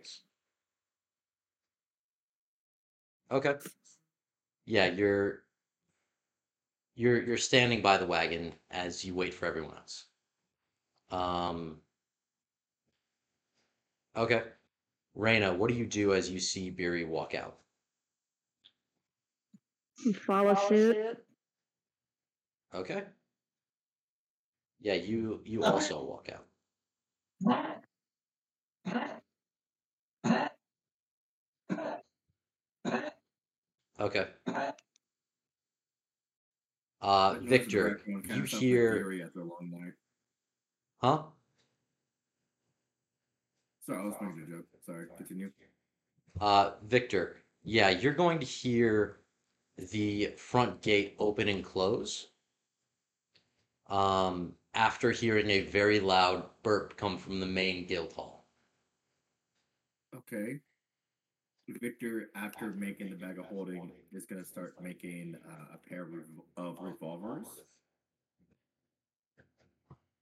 Okay. 3.30 3.56
Yeah, 4.66 4.86
you're 4.86 5.44
you're 6.96 7.22
you're 7.22 7.38
standing 7.38 7.80
by 7.82 7.96
the 7.96 8.06
wagon 8.06 8.52
as 8.70 9.04
you 9.04 9.14
wait 9.14 9.34
for 9.34 9.46
everyone 9.46 9.76
else. 9.76 10.06
Um. 11.10 11.80
Okay. 14.16 14.42
Raina, 15.16 15.56
what 15.56 15.68
do 15.70 15.76
you 15.76 15.86
do 15.86 16.14
as 16.14 16.30
you 16.30 16.40
see 16.40 16.70
Beery 16.70 17.04
walk 17.04 17.34
out? 17.34 17.56
Follow 20.26 20.54
suit. 20.68 21.18
Okay. 22.74 23.02
Yeah, 24.80 24.94
you 24.94 25.40
you 25.44 25.64
also 25.64 26.04
walk 26.04 26.28
out. 26.30 26.44
Okay. 33.98 34.26
Uh, 37.00 37.34
Victor, 37.40 38.00
everyone 38.00 38.24
you 38.28 38.42
hear, 38.42 38.96
Fury 38.96 39.22
after 39.22 39.40
a 39.40 39.44
long 39.44 39.70
night. 39.70 39.92
huh? 40.98 41.22
Sorry, 43.86 44.00
I 44.00 44.04
was 44.04 44.14
making 44.20 44.42
a 44.48 44.56
joke. 44.56 44.66
Sorry, 44.84 45.06
continue. 45.16 45.50
Uh, 46.40 46.72
Victor, 46.84 47.36
yeah, 47.62 47.90
you're 47.90 48.14
going 48.14 48.40
to 48.40 48.46
hear 48.46 49.18
the 49.78 50.26
front 50.36 50.82
gate 50.82 51.14
open 51.18 51.48
and 51.48 51.62
close. 51.62 52.28
Um, 53.88 54.54
after 54.74 55.12
hearing 55.12 55.48
a 55.50 55.60
very 55.60 56.00
loud 56.00 56.44
burp 56.64 56.96
come 56.96 57.16
from 57.16 57.38
the 57.38 57.46
main 57.46 57.86
guild 57.86 58.12
hall. 58.12 58.48
Okay. 60.14 60.60
Victor, 61.68 62.30
after 62.34 62.70
making 62.70 63.10
the 63.10 63.16
bag 63.16 63.38
of 63.38 63.46
holding, 63.46 63.92
is 64.12 64.26
gonna 64.26 64.44
start 64.44 64.74
making 64.82 65.36
uh, 65.48 65.74
a 65.74 65.88
pair 65.88 66.02
of, 66.02 66.12
rev- 66.12 66.26
of 66.56 66.78
revolvers. 66.80 67.46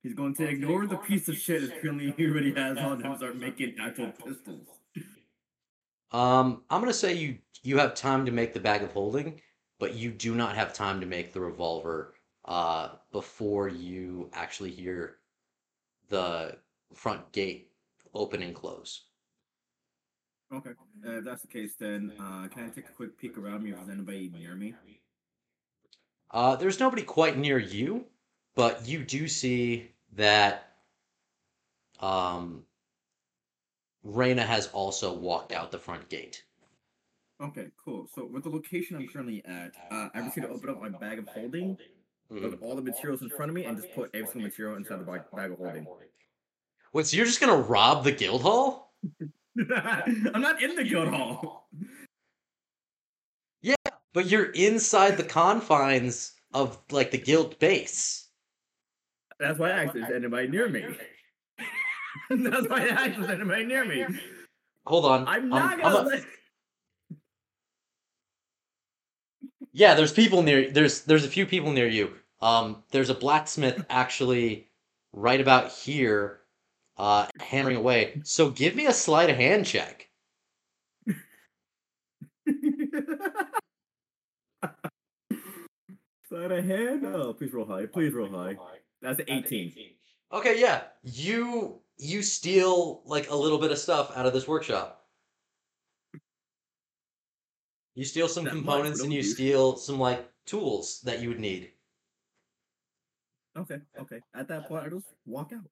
He's 0.04 0.12
going 0.12 0.34
to 0.34 0.46
ignore 0.46 0.87
the 0.87 0.99
piece 0.99 1.28
of 1.28 1.37
shit 1.38 1.62
that 1.62 1.80
currently 1.80 2.12
he 2.14 2.26
already 2.26 2.52
has 2.54 2.76
on 2.76 3.00
him 3.00 3.06
and 3.06 3.16
start 3.16 3.38
making 3.38 3.76
actual 3.80 4.12
pistols. 4.12 4.68
Um, 6.12 6.62
I'm 6.68 6.82
gonna 6.82 6.92
say 6.92 7.14
you 7.14 7.38
you 7.62 7.78
have 7.78 7.94
time 7.94 8.26
to 8.26 8.30
make 8.30 8.52
the 8.52 8.61
bag 8.61 8.82
of 8.82 8.92
holding, 8.92 9.40
but 9.80 9.94
you 9.94 10.11
do 10.11 10.34
not 10.34 10.56
have 10.56 10.75
time 10.75 11.00
to 11.00 11.06
make 11.06 11.32
the 11.32 11.40
revolver 11.40 12.14
uh 12.45 12.90
before 13.12 13.69
you 13.69 14.28
actually 14.34 14.71
hear 14.71 15.17
the 16.10 16.58
front 16.93 17.32
gate 17.32 17.71
open 18.12 18.43
and 18.43 18.54
close. 18.54 19.06
Okay. 20.52 20.73
Uh, 21.04 21.12
if 21.12 21.25
that's 21.25 21.40
the 21.40 21.49
case, 21.49 21.76
then 21.76 22.12
uh, 22.21 22.47
can 22.49 22.67
I 22.67 22.69
take 22.69 22.90
a 22.90 22.93
quick 22.93 23.17
peek 23.17 23.38
around 23.38 23.62
me 23.62 23.71
if 23.71 23.76
there's 23.76 23.88
anybody 23.88 24.30
near 24.36 24.54
me? 24.54 24.75
Uh, 26.30 26.56
there's 26.56 26.78
nobody 26.78 27.02
quite 27.02 27.38
near 27.38 27.58
you, 27.58 28.04
but 28.54 28.86
you 28.86 29.02
do 29.02 29.26
see 29.26 29.94
that 30.17 30.75
um, 32.00 32.65
Raina 34.07 34.45
has 34.45 34.69
also 34.69 35.13
walked 35.13 35.53
out 35.53 35.71
the 35.71 35.79
front 35.79 36.09
gate. 36.09 36.45
Okay, 37.41 37.67
cool. 37.83 38.09
So 38.15 38.25
with 38.25 38.45
the 38.45 38.50
location 38.50 38.97
I'm 38.97 39.09
currently 39.09 39.45
at, 39.45 39.73
uh, 39.91 40.09
I 40.15 40.23
just 40.23 40.37
need 40.37 40.45
to 40.45 40.49
open 40.50 40.71
up 40.71 40.81
my 40.81 40.89
bag 40.89 41.19
of 41.19 41.27
holding, 41.29 41.77
Mhm. 42.31 42.50
put 42.50 42.63
all 42.63 42.77
the 42.77 42.83
materials 42.83 43.23
in 43.23 43.29
front 43.31 43.50
of 43.50 43.55
me, 43.55 43.65
and 43.65 43.77
just 43.77 43.93
put 43.93 44.11
every 44.15 44.27
single 44.27 44.43
material 44.43 44.77
inside 44.77 45.00
the 45.00 45.05
bag, 45.05 45.23
bag 45.35 45.50
of 45.50 45.59
holding. 45.59 45.87
Wait, 46.93 47.07
so 47.07 47.17
you're 47.17 47.27
just 47.27 47.41
gonna 47.41 47.57
rob 47.57 48.05
the 48.05 48.13
guild 48.13 48.43
hall? 48.43 48.95
I'm 49.59 50.41
not 50.41 50.63
in 50.63 50.75
the 50.77 50.85
guild 50.85 51.09
hall. 51.09 51.69
Yeah, 53.63 53.75
but 54.13 54.27
you're 54.27 54.50
inside 54.53 55.17
the 55.17 55.25
confines 55.25 56.35
of 56.53 56.79
like 56.91 57.11
the 57.11 57.19
guild 57.19 57.59
base. 57.59 58.24
That's 59.45 59.59
why 59.59 59.73
I 59.73 59.85
asked, 59.85 59.95
is 59.95 60.11
anybody 60.11 60.49
near 60.49 60.71
me? 60.71 60.87
That's 62.30 62.67
why 62.67 62.80
I 62.80 62.89
asked, 62.89 63.19
is 63.19 63.28
anybody 63.28 63.67
near 63.67 63.85
me? 63.85 64.07
Hold 64.87 65.04
on. 65.04 65.28
I'm 65.28 65.43
um, 65.45 65.49
not 65.50 65.73
I'm 65.75 65.80
gonna. 65.80 65.99
a- 65.99 66.02
let- 66.02 66.25
Yeah, 69.76 69.95
there's 69.95 70.13
people 70.13 70.43
near. 70.43 70.71
There's 70.71 71.02
there's 71.02 71.25
a 71.25 71.28
few 71.28 71.45
people 71.47 71.73
near 71.73 71.89
you. 71.89 72.13
Um, 72.41 72.85
there's 72.91 73.11
a 73.11 73.15
blacksmith 73.15 73.85
actually 73.91 74.69
right 75.13 75.41
about 75.41 75.73
here, 75.73 76.41
uh, 76.97 77.26
hammering 77.41 77.76
away. 77.76 78.23
So 78.25 78.50
give 78.50 78.75
me 78.76 78.87
a 78.87 78.93
sleight 78.93 79.28
of 79.30 79.37
hand 79.37 79.67
check. 79.67 80.09
Side 86.30 86.52
of 86.52 86.65
hand? 86.65 87.04
Oh, 87.04 87.35
please 87.35 87.52
roll 87.52 87.67
high. 87.67 87.87
Please 87.87 88.15
roll 88.15 88.28
high. 88.28 88.57
That's 89.04 89.21
an 89.21 89.26
18. 89.28 89.75
Okay, 90.32 90.58
yeah, 90.58 90.84
you 91.02 91.78
you 91.99 92.23
steal 92.23 93.02
like 93.04 93.30
a 93.30 93.36
little 93.36 93.58
bit 93.58 93.71
of 93.71 93.78
stuff 93.78 94.10
out 94.17 94.25
of 94.25 94.32
this 94.32 94.49
workshop. 94.49 95.04
You 97.95 98.04
steal 98.04 98.26
some 98.26 98.45
much, 98.45 98.54
components 98.54 99.02
and 99.02 99.12
you 99.12 99.23
do. 99.23 99.28
steal 99.28 99.76
some 99.76 100.00
like 100.00 100.26
tools 100.47 101.02
that 101.04 101.21
you 101.21 101.28
would 101.28 101.38
need. 101.38 101.71
Okay, 103.56 103.78
okay. 104.00 104.21
At 104.34 104.49
that 104.49 104.67
point, 104.67 104.86
I 104.86 104.88
just 104.88 105.06
walk 105.26 105.52
out. 105.52 105.69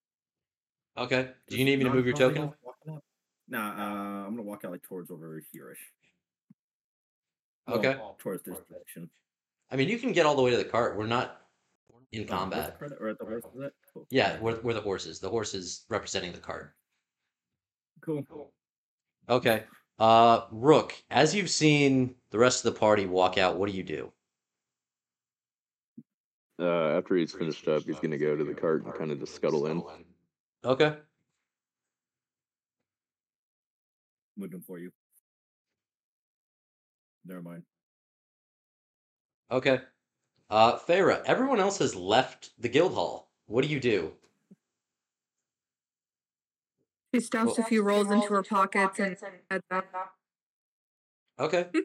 Okay. 1.02 1.30
Do 1.48 1.56
you 1.56 1.64
need 1.64 1.78
me 1.78 1.84
to 1.84 1.90
move 1.90 2.04
your 2.04 2.14
token? 2.14 2.52
Nah, 3.48 3.70
uh, 3.70 4.26
I'm 4.26 4.36
gonna 4.36 4.42
walk 4.42 4.64
out 4.64 4.72
like 4.72 4.82
towards 4.82 5.10
over 5.10 5.42
here-ish. 5.52 5.78
Okay. 7.68 7.96
Towards 8.18 8.42
this 8.44 8.58
direction. 8.70 9.08
I 9.70 9.76
mean, 9.76 9.88
you 9.88 9.98
can 9.98 10.12
get 10.12 10.26
all 10.26 10.36
the 10.36 10.42
way 10.42 10.50
to 10.50 10.58
the 10.58 10.64
cart. 10.64 10.98
We're 10.98 11.06
not 11.06 11.41
in 12.12 12.20
Oh, 12.20 12.24
where's 12.24 12.28
the 12.28 12.36
combat. 12.36 12.78
credit- 12.78 12.98
Or 13.00 13.14
the 13.14 13.24
horse 13.24 13.44
is 13.54 13.60
it? 13.62 13.74
Cool. 13.92 14.06
Yeah, 14.10 14.38
we're, 14.40 14.60
we're 14.60 14.74
the 14.74 14.80
horses. 14.80 15.18
The 15.20 15.28
horses 15.30 15.84
representing 15.88 16.32
the 16.32 16.38
cart. 16.38 16.74
Cool. 18.00 18.52
Okay. 19.28 19.64
Uh, 19.98 20.46
Rook, 20.50 20.94
as 21.10 21.34
you've 21.34 21.50
seen 21.50 22.14
the 22.30 22.38
rest 22.38 22.64
of 22.64 22.72
the 22.74 22.78
party 22.78 23.06
walk 23.06 23.38
out, 23.38 23.56
what 23.56 23.70
do 23.70 23.76
you 23.76 23.82
do? 23.84 24.12
Uh, 26.58 26.96
after 26.98 27.16
he's 27.16 27.32
finished 27.32 27.66
up, 27.68 27.82
he's 27.84 27.98
gonna 28.00 28.18
go 28.18 28.36
to 28.36 28.44
the 28.44 28.54
cart 28.54 28.84
and 28.84 28.94
kind 28.94 29.10
of 29.10 29.18
just 29.20 29.34
scuttle 29.34 29.66
in. 29.66 29.82
Okay. 30.64 30.96
Moved 34.36 34.52
Moving 34.52 34.60
for 34.62 34.78
you. 34.78 34.90
Never 37.24 37.42
mind. 37.42 37.62
Okay. 39.50 39.80
Uh, 40.52 40.78
Feyre, 40.78 41.22
everyone 41.24 41.60
else 41.60 41.78
has 41.78 41.94
left 41.94 42.50
the 42.58 42.68
guild 42.68 42.92
hall. 42.92 43.30
What 43.46 43.64
do 43.64 43.70
you 43.70 43.80
do? 43.80 44.12
She 47.14 47.22
stuffs 47.22 47.58
a 47.58 47.64
few 47.64 47.82
rolls 47.82 48.10
into 48.10 48.28
her 48.34 48.42
pockets 48.42 48.98
and 48.98 49.16
heads 49.50 49.64
out. 49.70 49.86
Okay. 51.40 51.66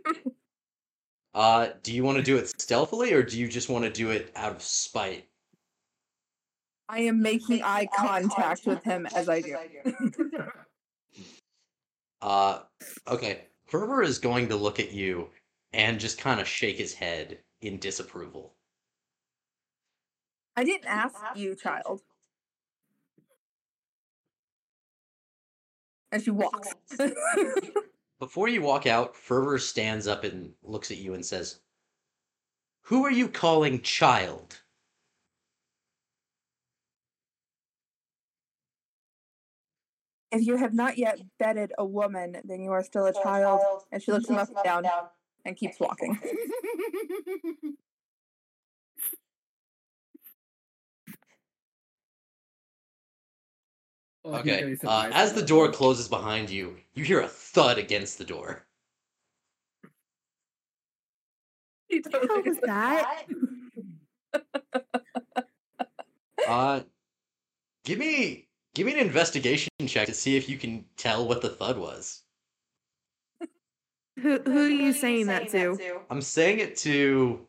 Uh, 1.36 1.70
do 1.84 1.94
you 1.94 2.04
want 2.04 2.18
to 2.18 2.24
do 2.24 2.36
it 2.36 2.50
stealthily 2.60 3.14
or 3.14 3.22
do 3.22 3.38
you 3.38 3.48
just 3.48 3.70
want 3.70 3.86
to 3.86 3.92
do 3.92 4.10
it 4.10 4.32
out 4.36 4.52
of 4.52 4.64
spite? 4.64 5.28
I 6.90 7.02
am 7.02 7.22
making 7.22 7.62
eye 7.62 7.88
contact 7.96 8.66
with 8.66 8.84
him 8.84 9.06
as 9.14 9.30
I 9.30 9.42
do. 9.42 9.56
Uh, 12.24 12.62
okay. 13.08 13.42
Ferber 13.68 14.02
is 14.02 14.18
going 14.18 14.48
to 14.48 14.56
look 14.56 14.80
at 14.80 14.92
you 14.92 15.30
and 15.74 16.00
just 16.00 16.18
kind 16.18 16.40
of 16.40 16.48
shake 16.48 16.78
his 16.78 16.92
head 16.92 17.38
in 17.62 17.78
disapproval. 17.78 18.57
I 20.58 20.64
didn't 20.64 20.88
ask 20.88 21.16
you, 21.36 21.54
child. 21.54 22.02
And 26.12 26.24
she 26.24 26.32
walks. 26.32 26.74
Before 28.20 28.48
you 28.48 28.64
walk 28.64 28.88
out, 28.88 29.16
Ferber 29.16 29.60
stands 29.60 30.08
up 30.08 30.24
and 30.24 30.52
looks 30.64 30.90
at 30.90 30.98
you 30.98 31.14
and 31.14 31.24
says, 31.24 31.60
Who 32.86 33.06
are 33.06 33.12
you 33.12 33.28
calling 33.28 33.82
child? 33.84 34.60
If 40.32 40.42
you 40.42 40.58
have 40.58 40.74
not 40.74 40.98
yet 40.98 41.20
bedded 41.38 41.72
a 41.78 41.86
woman, 41.86 42.38
then 42.44 42.62
you 42.62 42.72
are 42.72 42.84
still 42.84 43.06
a 43.06 43.14
child. 43.14 43.62
And 43.92 44.02
she 44.02 44.12
looks 44.12 44.28
him 44.28 44.38
up 44.38 44.50
and 44.50 44.64
down 44.64 44.86
and 45.46 45.56
keeps 45.56 45.80
walking. 45.80 46.20
Oh, 54.17 54.17
he's 54.17 54.17
Okay. 54.28 54.78
Uh, 54.84 55.10
as 55.14 55.34
the 55.34 55.42
door 55.42 55.72
closes 55.72 56.08
behind 56.08 56.50
you, 56.50 56.76
you 56.94 57.04
hear 57.04 57.22
a 57.22 57.28
thud 57.28 57.78
against 57.78 58.18
the 58.18 58.26
door. 58.26 58.64
She 61.90 62.02
What 62.02 62.12
totally 62.12 62.50
was 62.50 62.58
that? 62.66 63.24
Uh, 66.46 66.82
give 67.86 67.98
me 67.98 68.50
give 68.76 68.86
me 68.86 68.94
an 68.94 69.00
investigation 69.00 69.70
check 69.86 70.08
to 70.08 70.14
see 70.14 70.36
if 70.36 70.50
you 70.50 70.58
can 70.58 70.84
tell 70.98 71.26
what 71.26 71.42
the 71.42 71.48
thud 71.48 71.78
was. 71.78 72.24
Who 74.20 74.40
who 74.46 74.66
are 74.66 74.70
you 74.70 74.92
saying 74.92 75.28
that 75.28 75.48
to? 75.52 76.02
I'm 76.10 76.22
saying 76.22 76.60
it 76.60 76.76
to 76.78 77.48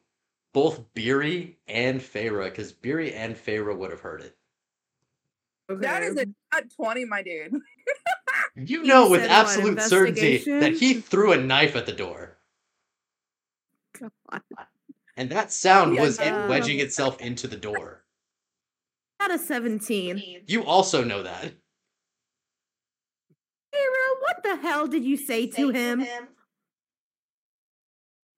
both 0.54 0.94
Beery 0.94 1.58
and 1.66 2.00
Feyre 2.00 2.44
because 2.44 2.72
Beery 2.72 3.12
and 3.12 3.34
Feyre 3.34 3.76
would 3.76 3.90
have 3.90 4.00
heard 4.00 4.20
it. 4.20 4.37
That 5.68 6.02
is 6.02 6.16
a 6.16 6.26
nat 6.26 6.70
20, 6.74 7.04
my 7.04 7.22
dude. 7.22 7.52
You 8.56 8.80
You 8.80 8.84
know 8.84 9.08
with 9.08 9.20
said 9.20 9.30
what, 9.30 9.38
absolute 9.38 9.80
certainty 9.82 10.38
that 10.60 10.72
he 10.72 10.94
threw 10.94 11.32
a 11.32 11.36
knife 11.38 11.76
at 11.76 11.86
the 11.86 11.92
door, 11.92 12.38
God. 13.98 14.42
and 15.16 15.30
that 15.30 15.52
sound 15.52 15.94
Yeah, 15.94 16.02
was 16.02 16.18
it 16.18 16.32
um, 16.32 16.48
wedging 16.48 16.80
itself 16.80 17.20
into 17.20 17.46
the 17.46 17.56
door. 17.56 18.04
Not 19.20 19.32
a 19.32 19.38
17. 19.38 20.42
You 20.46 20.64
also 20.64 21.04
know 21.04 21.22
that. 21.22 21.44
Hero, 23.72 24.06
what 24.22 24.42
the 24.42 24.56
hell 24.56 24.88
did 24.88 25.04
you 25.04 25.16
say 25.16 25.46
to 25.46 25.70
him? 25.70 26.04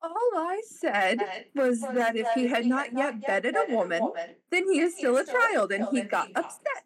All 0.03 0.31
I 0.35 0.63
said 0.67 1.19
was 1.55 1.81
that 1.81 2.17
if 2.17 2.27
he 2.35 2.47
had 2.47 2.67
not 2.67 2.93
yet 2.93 3.27
bedded 3.27 3.55
a 3.57 3.75
woman, 3.75 4.03
then 4.51 4.71
he 4.71 4.81
is 4.81 4.97
still 4.97 5.17
a 5.17 5.25
child 5.25 5.73
and 5.73 5.87
he 5.91 6.03
got 6.03 6.29
upset. 6.35 6.85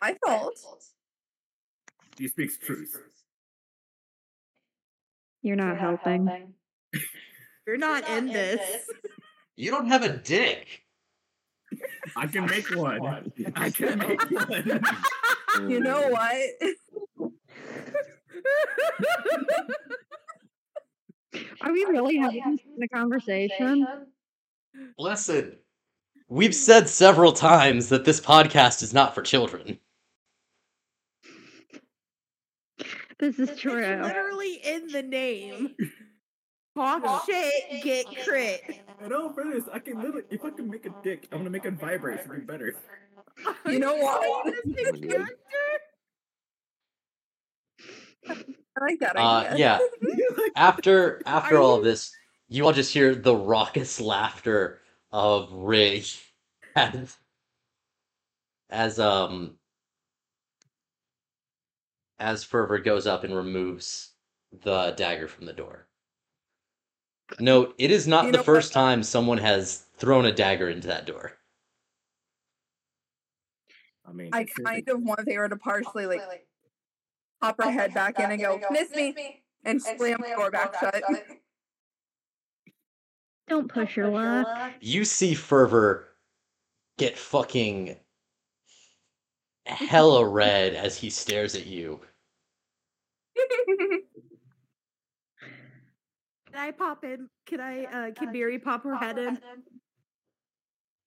I 0.00 0.14
thought. 0.14 0.52
He 2.18 2.28
speaks 2.28 2.58
truth. 2.58 2.96
You're 5.42 5.56
not 5.56 5.78
helping. 5.78 6.54
You're 7.66 7.76
not 7.76 8.08
in 8.08 8.26
this. 8.26 8.60
You 9.56 9.70
don't 9.70 9.88
have 9.88 10.02
a 10.02 10.16
dick. 10.16 10.82
I 12.16 12.26
can 12.26 12.46
make 12.46 12.68
one. 12.74 13.32
I 13.54 13.70
can 13.70 13.98
make 13.98 14.30
one. 14.30 14.82
You 15.68 15.80
know 15.80 16.02
mm. 16.02 16.12
what? 16.12 16.36
Are 21.60 21.72
we 21.72 21.84
really 21.84 22.16
having 22.16 22.56
this 22.56 22.62
kind 22.62 22.82
of 22.84 22.90
conversation? 22.90 24.06
Listen, 24.98 25.56
we've 26.28 26.54
said 26.54 26.88
several 26.88 27.32
times 27.32 27.88
that 27.88 28.04
this 28.04 28.20
podcast 28.20 28.82
is 28.82 28.94
not 28.94 29.14
for 29.14 29.22
children. 29.22 29.78
This 33.18 33.38
is 33.38 33.50
It's 33.50 33.60
true. 33.60 33.72
literally 34.02 34.54
in 34.64 34.86
the 34.88 35.02
name. 35.02 35.74
Talk 36.76 37.02
shit, 37.26 37.82
get 37.82 38.06
crit. 38.24 38.62
I 39.02 39.08
know, 39.08 39.32
for 39.32 39.44
this, 39.44 39.64
I 39.72 39.80
can 39.80 39.96
literally, 40.00 40.24
if 40.30 40.44
I 40.44 40.50
can 40.50 40.70
make 40.70 40.86
a 40.86 40.90
dick, 41.02 41.26
I'm 41.32 41.38
gonna 41.38 41.50
make 41.50 41.64
it 41.64 41.74
vibrate. 41.74 42.20
It'll 42.20 42.34
be 42.36 42.40
better. 42.42 42.76
You 43.66 43.80
know 43.80 43.96
what? 43.98 44.44
This 44.44 45.00
big? 45.00 45.20
I 48.30 48.84
like 48.84 49.00
that 49.00 49.16
Uh, 49.16 49.44
idea. 49.48 49.58
yeah. 49.58 49.78
After 50.54 51.20
after 51.26 51.58
all 51.58 51.76
of 51.76 51.84
this, 51.84 52.12
you 52.48 52.64
all 52.64 52.72
just 52.72 52.92
hear 52.92 53.14
the 53.14 53.34
raucous 53.34 54.00
laughter 54.00 54.80
of 55.10 55.52
Rig 55.52 56.04
as 56.76 57.16
as 58.70 58.98
um 59.00 59.57
as 62.18 62.44
Ferber 62.44 62.78
goes 62.78 63.06
up 63.06 63.24
and 63.24 63.34
removes 63.34 64.12
the 64.62 64.94
dagger 64.96 65.28
from 65.28 65.46
the 65.46 65.52
door. 65.52 65.86
Note, 67.38 67.74
it 67.78 67.90
is 67.90 68.06
not 68.06 68.26
You 68.26 68.32
the 68.32 68.42
first 68.42 68.74
what? 68.74 68.80
time 68.80 69.02
someone 69.02 69.38
has 69.38 69.84
thrown 69.96 70.24
a 70.24 70.32
dagger 70.32 70.68
into 70.70 70.88
that 70.88 71.06
door. 71.06 71.32
I 74.06 74.12
mean, 74.12 74.30
I 74.32 74.46
kind 74.64 74.88
of 74.88 75.02
want 75.02 75.20
Vera 75.26 75.48
to 75.50 75.56
partially 75.56 76.06
like 76.06 76.46
pop 77.42 77.62
her 77.62 77.70
head 77.70 77.92
back 77.92 78.18
in 78.18 78.30
and 78.30 78.40
go, 78.40 78.58
miss 78.70 78.90
me, 78.90 79.42
and 79.64 79.82
slam 79.82 80.18
the 80.22 80.34
door 80.34 80.50
back 80.50 80.78
shut. 80.80 81.02
Don't 83.48 83.68
push 83.70 83.96
your 83.96 84.08
luck. 84.08 84.72
You 84.80 85.04
see 85.04 85.34
Ferber 85.34 86.08
get 86.96 87.18
fucking 87.18 87.96
hella 89.66 90.26
red 90.26 90.74
as 90.74 90.96
he 90.96 91.10
stares 91.10 91.54
at 91.54 91.66
you. 91.66 92.00
Can 96.46 96.60
I 96.60 96.70
pop 96.70 97.04
in? 97.04 97.28
Can 97.46 97.60
I, 97.60 97.84
uh, 97.84 98.10
can 98.12 98.32
Beery 98.32 98.58
pop 98.58 98.82
her 98.84 98.96
head 98.96 99.18
in 99.18 99.36
for 99.36 99.40
a 99.40 99.42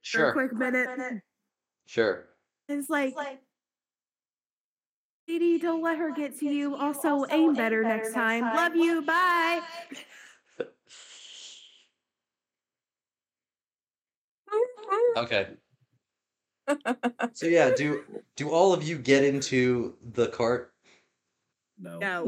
Sure, 0.01 0.31
quick 0.33 0.53
minute? 0.53 1.21
sure. 1.87 2.27
It's 2.69 2.89
like, 2.89 3.15
Lady, 5.27 5.57
don't 5.57 5.81
let 5.81 5.97
her 5.97 6.11
get 6.11 6.37
to 6.39 6.45
you. 6.45 6.75
Also, 6.75 7.25
aim 7.31 7.55
better 7.55 7.83
next 7.83 8.13
time. 8.13 8.53
Love 8.55 8.75
you. 8.75 9.01
Bye. 9.01 9.61
Okay. 15.17 15.47
So 17.33 17.47
yeah, 17.47 17.71
do 17.71 18.03
do 18.35 18.49
all 18.49 18.71
of 18.71 18.83
you 18.83 18.97
get 18.97 19.23
into 19.23 19.95
the 20.13 20.27
cart? 20.27 20.70
No. 21.81 21.99
No. 21.99 22.25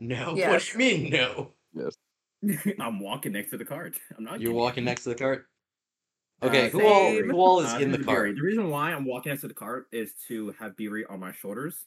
No. 0.00 0.28
What 0.32 0.36
Yes. 0.38 0.66
do 0.66 0.72
you 0.72 0.78
mean 0.78 1.10
no? 1.12 1.52
Yes. 1.74 1.96
I'm 2.80 2.98
walking 3.00 3.32
next 3.32 3.50
to 3.50 3.56
the 3.56 3.64
cart. 3.64 3.96
I'm 4.16 4.24
not. 4.24 4.32
You're 4.40 4.50
getting 4.50 4.56
walking 4.56 4.78
in. 4.82 4.84
next 4.86 5.04
to 5.04 5.10
the 5.10 5.14
cart? 5.14 5.46
Uh, 6.42 6.46
Okay, 6.46 6.70
who 6.70 6.80
so 6.80 6.86
all 6.86 7.12
who 7.12 7.32
all 7.36 7.60
is 7.60 7.72
Uh, 7.72 7.78
in 7.78 7.92
the 7.92 7.98
this 7.98 8.06
Beery. 8.06 8.30
cart? 8.30 8.36
The 8.36 8.42
reason 8.42 8.68
why 8.70 8.92
I'm 8.92 9.04
walking 9.04 9.30
next 9.30 9.42
to 9.42 9.48
the 9.48 9.54
cart 9.54 9.86
is 9.92 10.14
to 10.28 10.50
have 10.58 10.76
Beery 10.76 11.04
on 11.06 11.20
my 11.20 11.30
shoulders. 11.32 11.86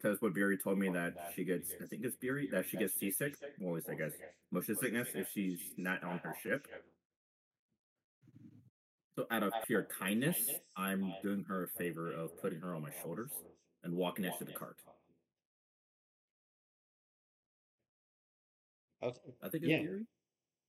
Because 0.00 0.22
what 0.22 0.32
Beery 0.34 0.56
told 0.56 0.78
me 0.78 0.88
that 0.90 1.14
she 1.34 1.42
gets, 1.44 1.72
I 1.82 1.86
think 1.86 2.04
it's 2.04 2.16
Beery, 2.16 2.48
that 2.52 2.66
she 2.68 2.76
gets 2.76 2.94
seasick. 2.94 3.34
Well, 3.58 3.70
always, 3.70 3.88
I 3.88 3.94
guess, 3.94 4.12
motion 4.52 4.76
sickness 4.76 5.08
if 5.14 5.28
she's 5.32 5.60
not 5.76 6.04
on 6.04 6.18
her 6.18 6.36
ship. 6.40 6.68
So, 9.16 9.26
out 9.32 9.42
of 9.42 9.52
pure 9.66 9.88
kindness, 9.98 10.48
I'm 10.76 11.12
doing 11.24 11.44
her 11.48 11.64
a 11.64 11.68
favor 11.68 12.12
of 12.12 12.40
putting 12.40 12.60
her 12.60 12.76
on 12.76 12.82
my 12.82 12.92
shoulders 13.02 13.32
and 13.82 13.92
walking 13.92 14.24
next 14.24 14.38
to 14.38 14.44
the 14.44 14.52
cart. 14.52 14.76
Okay. 19.02 19.20
I 19.42 19.48
think 19.48 19.64
it's 19.64 19.70
Yeah. 19.70 19.78
Beery. 19.82 20.06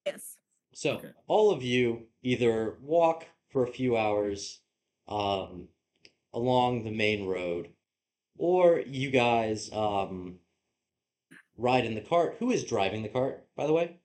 Yes. 0.06 0.38
So 0.74 0.98
Okay. 0.98 1.12
all 1.28 1.52
of 1.52 1.64
you 1.64 2.08
either 2.22 2.78
walk 2.82 3.26
for 3.50 3.64
a 3.64 3.72
few 3.72 3.98
hours 3.98 4.62
um, 5.08 5.68
along 6.34 6.84
the 6.84 6.92
main 6.92 7.26
road, 7.26 7.74
or 8.38 8.80
you 8.80 9.10
guys 9.10 9.72
um, 9.74 10.40
ride 11.58 11.86
in 11.86 11.96
the 11.96 12.02
cart. 12.02 12.36
Who 12.40 12.52
is 12.52 12.64
driving 12.64 13.02
the 13.02 13.10
cart, 13.10 13.48
by 13.56 13.66
the 13.66 13.74
way? 13.74 13.98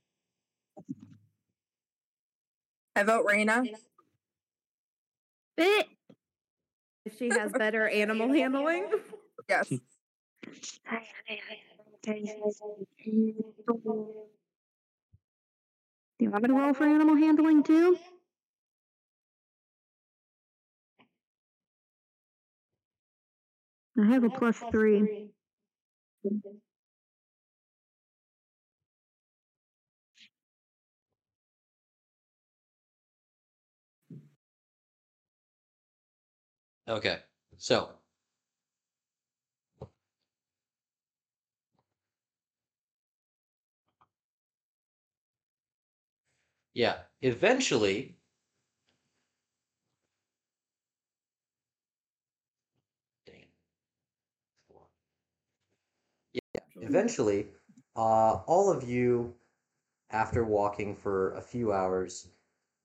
I 2.96 3.02
vote 3.02 3.26
Raina. 3.26 3.68
Bit. 5.56 5.87
If 7.04 7.16
she 7.18 7.28
has 7.28 7.52
better 7.52 7.87
animal 7.88 8.32
handling. 8.32 8.87
Yes. 9.48 9.72
Do 12.04 12.12
you 16.18 16.30
want 16.30 16.42
me 16.42 16.48
to 16.48 16.54
roll 16.54 16.74
for 16.74 16.84
animal 16.84 17.16
handling 17.16 17.62
too? 17.62 17.98
I 23.98 24.06
have 24.06 24.22
a 24.22 24.30
plus 24.30 24.56
three. 24.70 25.08
Okay, 36.88 37.18
so 37.58 37.90
Yeah, 46.74 47.04
eventually, 47.22 48.18
eventually, 56.76 57.48
uh, 57.96 58.42
all 58.46 58.70
of 58.70 58.88
you, 58.88 59.34
after 60.10 60.44
walking 60.44 60.94
for 60.96 61.32
a 61.34 61.42
few 61.42 61.72
hours, 61.72 62.28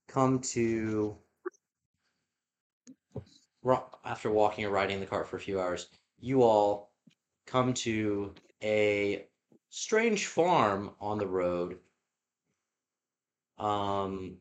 come 0.07 0.39
to. 0.41 1.17
After 4.03 4.29
walking 4.31 4.65
or 4.65 4.69
riding 4.69 4.99
the 4.99 5.05
cart 5.05 5.27
for 5.27 5.37
a 5.37 5.39
few 5.39 5.61
hours, 5.61 5.87
you 6.19 6.43
all 6.43 6.91
come 7.45 7.73
to 7.75 8.33
a 8.63 9.27
strange 9.69 10.27
farm 10.27 10.95
on 10.99 11.17
the 11.19 11.27
road. 11.27 11.79
Um, 13.59 14.37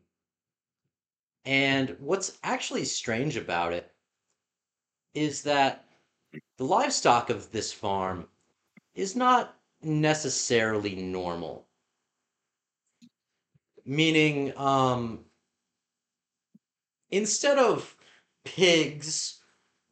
and 1.45 1.95
what's 1.99 2.37
actually 2.43 2.85
strange 2.85 3.35
about 3.37 3.73
it 3.73 3.91
is 5.13 5.43
that 5.43 5.85
the 6.57 6.63
livestock 6.63 7.29
of 7.29 7.51
this 7.51 7.73
farm 7.73 8.27
is 8.93 9.15
not 9.15 9.55
necessarily 9.81 10.95
normal. 10.95 11.67
Meaning, 13.85 14.55
um, 14.57 15.25
instead 17.09 17.57
of 17.57 17.95
pigs 18.45 19.41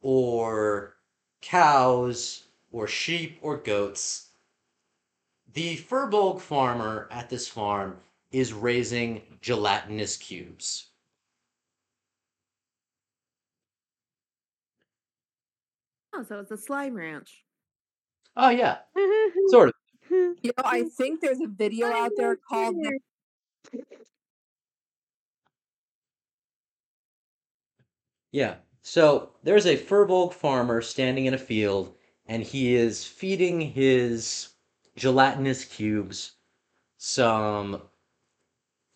or 0.00 0.96
cows 1.40 2.44
or 2.70 2.86
sheep 2.86 3.38
or 3.42 3.56
goats, 3.56 4.28
the 5.52 5.76
Furbolg 5.76 6.40
farmer 6.40 7.08
at 7.10 7.30
this 7.30 7.48
farm 7.48 7.98
is 8.30 8.52
raising 8.52 9.38
gelatinous 9.40 10.16
cubes. 10.16 10.90
Oh, 16.12 16.22
so 16.22 16.40
it's 16.40 16.50
a 16.50 16.56
slime 16.56 16.94
ranch. 16.94 17.44
Oh 18.36 18.50
yeah, 18.50 18.78
sort 19.48 19.68
of. 19.70 19.74
You 20.10 20.36
know, 20.56 20.64
I 20.64 20.84
think 20.84 21.20
there's 21.20 21.40
a 21.40 21.48
video 21.48 21.86
out 21.86 22.12
there 22.16 22.36
called 22.36 22.76
the 22.76 22.98
Yeah. 28.32 28.56
So 28.80 29.34
there's 29.42 29.66
a 29.66 29.76
Furbolg 29.76 30.32
farmer 30.32 30.80
standing 30.80 31.26
in 31.26 31.34
a 31.34 31.38
field, 31.38 31.94
and 32.26 32.42
he 32.42 32.74
is 32.74 33.04
feeding 33.06 33.60
his 33.60 34.54
gelatinous 34.96 35.64
cubes 35.66 36.36
some 36.98 37.82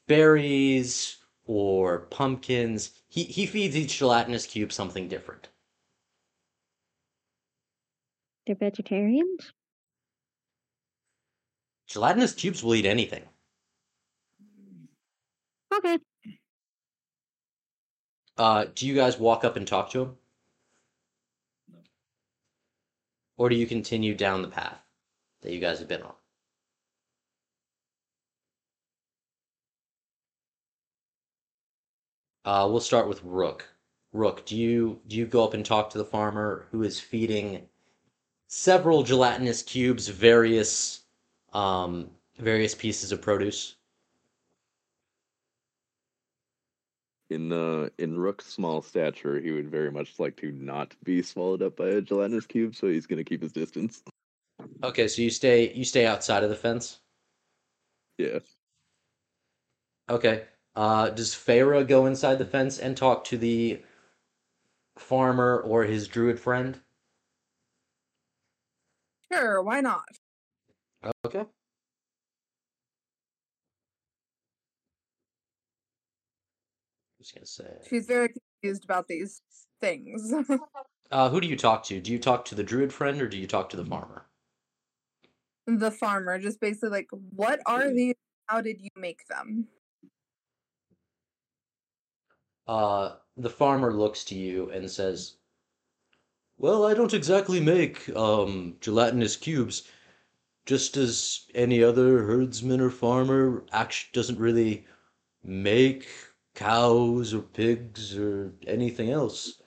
berries 0.06 1.18
or 1.44 2.00
pumpkins. 2.10 2.90
He 3.08 3.24
he 3.24 3.46
feeds 3.46 3.76
each 3.76 3.98
gelatinous 3.98 4.46
cube 4.46 4.72
something 4.72 5.08
different. 5.08 5.48
They're 8.46 8.56
vegetarians? 8.56 9.52
Gelatinous 11.86 12.34
cubes 12.34 12.62
will 12.62 12.74
eat 12.74 12.86
anything. 12.86 13.24
Okay. 15.74 15.98
Uh, 18.36 18.66
do 18.74 18.86
you 18.86 18.94
guys 18.94 19.18
walk 19.18 19.44
up 19.44 19.56
and 19.56 19.66
talk 19.66 19.90
to 19.90 20.02
him? 20.02 20.16
No. 21.72 21.78
Or 23.36 23.48
do 23.48 23.56
you 23.56 23.66
continue 23.66 24.14
down 24.14 24.42
the 24.42 24.48
path 24.48 24.80
that 25.42 25.52
you 25.52 25.60
guys 25.60 25.78
have 25.78 25.88
been 25.88 26.02
on? 26.02 26.14
Uh, 32.44 32.66
we'll 32.70 32.80
start 32.80 33.08
with 33.08 33.22
Rook. 33.22 33.68
Rook, 34.12 34.44
do 34.44 34.56
you 34.56 35.00
do 35.06 35.16
you 35.16 35.26
go 35.26 35.44
up 35.44 35.54
and 35.54 35.64
talk 35.64 35.90
to 35.90 35.98
the 35.98 36.04
farmer 36.04 36.66
who 36.70 36.82
is 36.82 37.00
feeding 37.00 37.68
several 38.48 39.02
gelatinous 39.02 39.62
cubes 39.62 40.08
various 40.08 41.04
um 41.52 42.10
various 42.38 42.74
pieces 42.74 43.12
of 43.12 43.22
produce? 43.22 43.76
In 47.30 47.52
uh, 47.52 47.88
in 47.98 48.18
Rook's 48.18 48.46
small 48.46 48.82
stature, 48.82 49.40
he 49.40 49.52
would 49.52 49.70
very 49.70 49.90
much 49.90 50.18
like 50.18 50.36
to 50.36 50.52
not 50.52 50.94
be 51.04 51.22
swallowed 51.22 51.62
up 51.62 51.76
by 51.76 51.88
a 51.88 52.00
gelatinous 52.02 52.46
cube, 52.46 52.74
so 52.74 52.88
he's 52.88 53.06
gonna 53.06 53.24
keep 53.24 53.40
his 53.40 53.52
distance. 53.52 54.02
Okay, 54.82 55.08
so 55.08 55.22
you 55.22 55.30
stay 55.30 55.72
you 55.72 55.84
stay 55.84 56.06
outside 56.06 56.44
of 56.44 56.50
the 56.50 56.56
fence? 56.56 57.00
Yeah. 58.18 58.40
Okay. 60.10 60.44
Uh, 60.74 61.10
does 61.10 61.34
Feyre 61.34 61.86
go 61.86 62.06
inside 62.06 62.36
the 62.36 62.46
fence 62.46 62.78
and 62.78 62.96
talk 62.96 63.24
to 63.24 63.36
the 63.36 63.82
farmer 64.96 65.60
or 65.60 65.84
his 65.84 66.08
druid 66.08 66.40
friend? 66.40 66.80
sure, 69.32 69.62
why 69.62 69.80
not? 69.80 70.04
Okay. 71.24 71.44
Just 77.18 77.34
gonna 77.34 77.46
say. 77.46 77.78
She's 77.88 78.06
very 78.06 78.28
confused 78.60 78.84
about 78.84 79.08
these 79.08 79.42
things. 79.80 80.32
Uh, 81.10 81.28
who 81.28 81.42
do 81.42 81.46
you 81.46 81.58
talk 81.58 81.84
to? 81.84 82.00
Do 82.00 82.10
you 82.10 82.18
talk 82.18 82.46
to 82.46 82.54
the 82.54 82.62
druid 82.62 82.90
friend 82.90 83.20
or 83.20 83.28
do 83.28 83.36
you 83.36 83.46
talk 83.46 83.68
to 83.68 83.76
the 83.76 83.84
farmer? 83.84 84.24
the 85.66 85.90
farmer 85.90 86.38
just 86.38 86.58
basically 86.58 86.88
like, 86.88 87.08
what 87.10 87.60
are 87.66 87.92
these? 87.92 88.14
How 88.46 88.62
did 88.62 88.80
you 88.80 88.88
make 88.96 89.26
them? 89.28 89.68
Uh, 92.66 93.18
the 93.36 93.48
farmer 93.48 93.92
looks 93.94 94.24
to 94.24 94.34
you 94.34 94.68
and 94.68 94.90
says, 94.90 95.36
"Well, 96.56 96.86
I 96.86 96.94
don't 96.94 97.12
exactly 97.12 97.60
make 97.60 98.08
um 98.16 98.78
gelatinous 98.80 99.36
cubes. 99.36 99.86
Just 100.66 100.96
as 100.96 101.46
any 101.54 101.82
other 101.82 102.24
herdsman 102.24 102.80
or 102.80 102.90
farmer 102.90 103.66
actually 103.72 104.10
doesn't 104.12 104.38
really 104.40 104.86
make 105.42 106.08
cows 106.54 107.34
or 107.34 107.42
pigs 107.42 108.16
or 108.18 108.54
anything 108.66 109.10
else. 109.10 109.60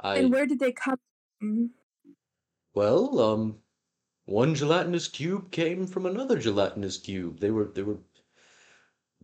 I 0.00 0.18
And 0.18 0.32
where 0.32 0.46
did 0.46 0.58
they 0.58 0.72
come 0.72 0.98
from? 1.38 1.74
well, 2.74 3.18
um, 3.18 3.62
one 4.26 4.54
gelatinous 4.54 5.08
cube 5.08 5.50
came 5.52 5.86
from 5.86 6.06
another 6.06 6.38
gelatinous 6.38 6.98
cube. 6.98 7.40
They 7.40 7.50
were 7.50 7.66
they 7.66 7.82
were 7.82 8.00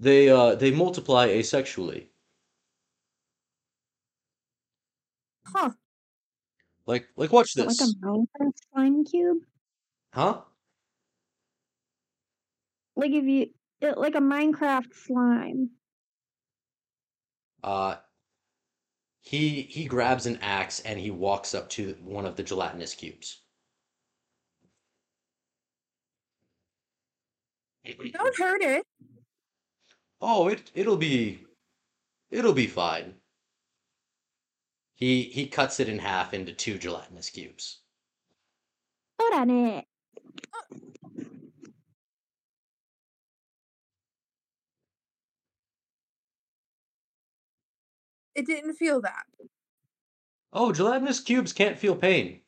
they 0.01 0.29
uh 0.29 0.55
they 0.55 0.71
multiply 0.71 1.29
asexually. 1.29 2.07
Huh. 5.47 5.71
Like 6.87 7.09
like 7.17 7.33
watch 7.33 7.55
this. 7.55 7.81
like 7.81 7.89
a 7.89 8.07
Minecraft 8.07 8.53
slime 8.73 9.05
cube? 9.05 9.39
Huh? 10.13 10.43
Like 12.97 13.11
if 13.13 13.25
you 13.25 13.51
it, 13.81 13.99
like 13.99 14.15
a 14.15 14.21
Minecraft 14.21 14.93
slime. 14.93 15.71
Uh 17.63 17.97
he 19.21 19.63
he 19.63 19.85
grabs 19.85 20.27
an 20.27 20.39
axe 20.41 20.81
and 20.81 20.99
he 20.99 21.11
walks 21.11 21.55
up 21.55 21.69
to 21.71 21.95
one 22.03 22.25
of 22.25 22.37
the 22.37 22.43
gelatinous 22.43 22.95
cubes. 22.95 23.43
Don't 28.13 28.37
hurt 28.37 28.63
it. 28.63 28.85
Oh, 30.21 30.49
it 30.49 30.71
it'll 30.75 30.97
be 30.97 31.45
it'll 32.31 32.53
be 32.53 32.67
fine. 32.67 33.15
He 34.95 35.25
he 35.25 35.47
cuts 35.47 35.79
it 35.79 35.89
in 35.89 36.01
half 36.01 36.35
into 36.35 36.53
two 36.53 36.77
gelatinous 36.79 37.31
cubes. 37.31 37.81
Hold 39.21 39.35
on 39.35 39.51
it. 39.51 39.85
It 48.35 48.47
didn't 48.47 48.75
feel 48.75 49.01
that. 49.03 49.25
Oh, 50.53 50.73
gelatinous 50.73 51.21
cubes 51.21 51.53
can't 51.53 51.79
feel 51.79 51.95
pain. 51.95 52.41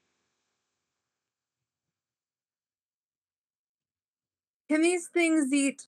Can 4.68 4.82
these 4.82 5.08
things 5.08 5.52
eat 5.52 5.86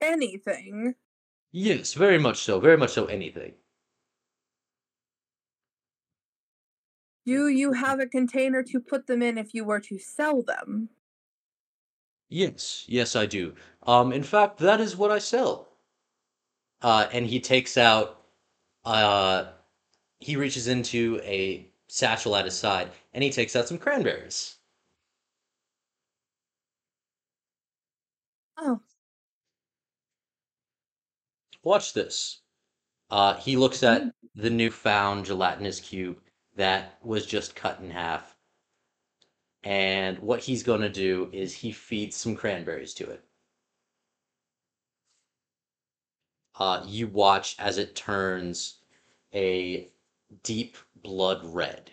anything? 0.00 0.94
Yes, 1.52 1.92
very 1.94 2.18
much 2.18 2.38
so. 2.38 2.58
Very 2.58 2.76
much 2.76 2.90
so 2.90 3.06
anything. 3.06 3.54
Do 7.24 7.48
you 7.48 7.72
have 7.72 7.98
a 7.98 8.06
container 8.06 8.62
to 8.64 8.78
put 8.78 9.06
them 9.06 9.22
in 9.22 9.38
if 9.38 9.54
you 9.54 9.64
were 9.64 9.80
to 9.80 9.98
sell 9.98 10.42
them? 10.42 10.90
Yes, 12.30 12.86
yes 12.88 13.14
I 13.14 13.26
do. 13.26 13.54
Um 13.82 14.10
in 14.10 14.22
fact, 14.22 14.56
that 14.60 14.80
is 14.80 14.96
what 14.96 15.10
I 15.10 15.18
sell. 15.18 15.76
Uh 16.82 17.08
and 17.12 17.26
he 17.26 17.40
takes 17.40 17.76
out 17.78 18.22
uh 18.84 19.52
he 20.20 20.36
reaches 20.36 20.68
into 20.68 21.20
a 21.24 21.72
satchel 21.88 22.36
at 22.36 22.44
his 22.46 22.58
side 22.58 22.92
and 23.14 23.24
he 23.24 23.30
takes 23.30 23.56
out 23.56 23.68
some 23.68 23.78
cranberries. 23.78 24.58
Oh, 28.56 28.80
watch 31.62 31.92
this. 31.92 32.40
Uh, 33.10 33.34
he 33.36 33.56
looks 33.56 33.82
at 33.82 34.02
the 34.34 34.50
newfound 34.50 35.24
gelatinous 35.24 35.80
cube 35.80 36.18
that 36.56 36.98
was 37.02 37.26
just 37.26 37.54
cut 37.56 37.80
in 37.80 37.90
half. 37.90 38.36
And 39.62 40.18
what 40.20 40.40
he's 40.40 40.62
going 40.62 40.80
to 40.80 40.88
do 40.88 41.28
is 41.32 41.54
he 41.54 41.72
feeds 41.72 42.16
some 42.16 42.34
cranberries 42.36 42.94
to 42.94 43.10
it. 43.10 43.24
Uh, 46.54 46.84
you 46.86 47.08
watch 47.08 47.56
as 47.58 47.78
it 47.78 47.94
turns 47.94 48.78
a 49.34 49.88
deep 50.42 50.76
blood 50.96 51.44
red. 51.44 51.90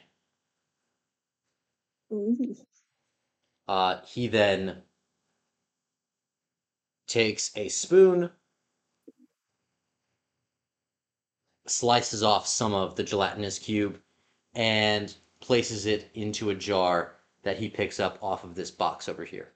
Uh, 3.67 4.01
he 4.05 4.27
then 4.27 4.83
takes 7.07 7.51
a 7.55 7.69
spoon, 7.69 8.29
slices 11.69 12.23
off 12.23 12.47
some 12.47 12.73
of 12.73 12.95
the 12.95 13.03
gelatinous 13.03 13.59
cube, 13.59 13.99
and 14.55 15.15
places 15.39 15.85
it 15.85 16.09
into 16.13 16.49
a 16.49 16.55
jar 16.55 17.15
that 17.43 17.57
he 17.57 17.69
picks 17.69 17.99
up 17.99 18.17
off 18.21 18.43
of 18.43 18.55
this 18.55 18.71
box 18.71 19.07
over 19.07 19.23
here. 19.23 19.53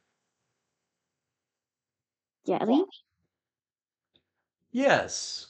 Jelly? 2.46 2.84
Yes. 4.72 5.48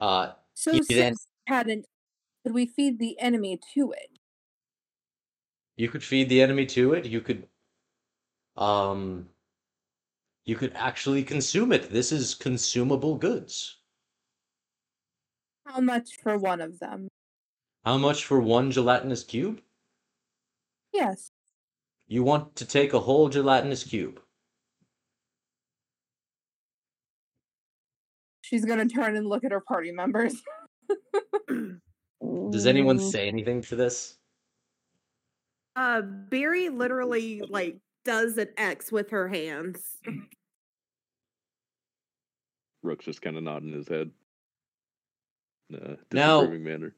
Uh, 0.00 0.32
So 0.54 0.72
since 0.72 0.88
then- 0.88 1.14
hadn't, 1.46 1.86
could 2.42 2.52
we 2.54 2.66
feed 2.66 2.98
the 2.98 3.18
enemy 3.18 3.58
to 3.74 3.92
it? 3.92 4.10
you 5.76 5.88
could 5.88 6.02
feed 6.02 6.28
the 6.28 6.42
enemy 6.42 6.66
to 6.66 6.92
it. 6.94 7.04
You 7.04 7.20
could, 7.20 7.46
um, 8.56 9.28
you 10.48 10.56
could 10.56 10.72
actually 10.74 11.22
consume 11.22 11.72
it. 11.72 11.90
This 11.90 12.10
is 12.10 12.34
consumable 12.34 13.16
goods. 13.16 13.80
How 15.66 15.78
much 15.78 16.08
for 16.22 16.38
one 16.38 16.62
of 16.62 16.78
them? 16.78 17.08
How 17.84 17.98
much 17.98 18.24
for 18.24 18.40
one 18.40 18.70
gelatinous 18.70 19.22
cube? 19.22 19.60
Yes. 20.94 21.28
You 22.06 22.22
want 22.22 22.56
to 22.56 22.64
take 22.64 22.94
a 22.94 22.98
whole 22.98 23.28
gelatinous 23.28 23.84
cube. 23.84 24.22
She's 28.40 28.64
gonna 28.64 28.88
turn 28.88 29.16
and 29.16 29.26
look 29.26 29.44
at 29.44 29.52
her 29.52 29.60
party 29.60 29.92
members. 29.92 30.40
Does 32.50 32.66
anyone 32.66 32.98
say 32.98 33.28
anything 33.28 33.60
to 33.62 33.76
this? 33.76 34.16
Uh, 35.76 36.00
Barry 36.00 36.70
literally 36.70 37.42
like 37.46 37.76
does 38.06 38.38
an 38.38 38.48
X 38.56 38.90
with 38.90 39.10
her 39.10 39.28
hands. 39.28 39.82
Rook's 42.88 43.04
just 43.04 43.20
kind 43.20 43.36
of 43.36 43.42
nodding 43.42 43.72
his 43.72 43.86
head. 43.86 44.10
In 45.68 45.76
a 45.76 45.98
Now- 46.10 46.46
manner. 46.46 46.94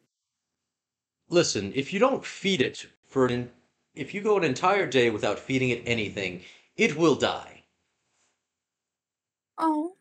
Listen, 1.28 1.72
if 1.74 1.92
you 1.92 1.98
don't 1.98 2.24
feed 2.24 2.60
it 2.60 2.86
for 3.04 3.26
an 3.26 3.50
if 3.94 4.14
you 4.14 4.22
go 4.22 4.36
an 4.38 4.44
entire 4.44 4.86
day 4.86 5.10
without 5.10 5.38
feeding 5.38 5.70
it 5.70 5.82
anything, 5.84 6.44
it 6.76 6.96
will 6.96 7.16
die. 7.16 7.64
Oh. 9.58 9.96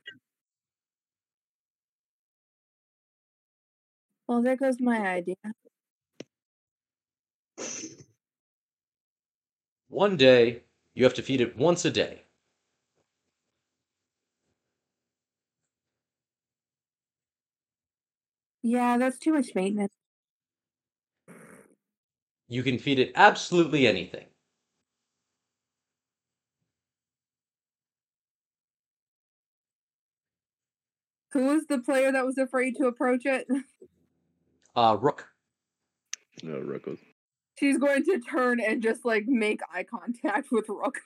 Well, 4.27 4.43
there 4.43 4.55
goes 4.55 4.79
my 4.79 4.99
idea. 5.07 5.35
One 9.87 10.17
day, 10.17 10.63
you 10.93 11.03
have 11.03 11.15
to 11.15 11.23
feed 11.23 11.41
it 11.41 11.57
once 11.57 11.83
a 11.83 11.89
day. 11.89 12.21
Yeah, 18.69 18.99
that's 18.99 19.17
too 19.17 19.33
much 19.33 19.47
maintenance. 19.55 19.91
You 22.47 22.61
can 22.61 22.77
feed 22.77 22.99
it 22.99 23.11
absolutely 23.15 23.87
anything. 23.87 24.25
Who 31.31 31.45
was 31.45 31.65
the 31.65 31.79
player 31.79 32.11
that 32.11 32.23
was 32.27 32.37
afraid 32.37 32.75
to 32.77 32.85
approach 32.85 33.25
it? 33.25 33.47
Uh, 34.75 34.95
Rook. 35.01 35.27
No, 36.43 36.59
Rook 36.59 36.85
was. 36.85 36.99
She's 37.59 37.79
going 37.79 38.05
to 38.05 38.19
turn 38.19 38.61
and 38.61 38.83
just 38.83 39.03
like 39.03 39.25
make 39.25 39.59
eye 39.73 39.83
contact 39.83 40.49
with 40.51 40.69
Rook. 40.69 40.99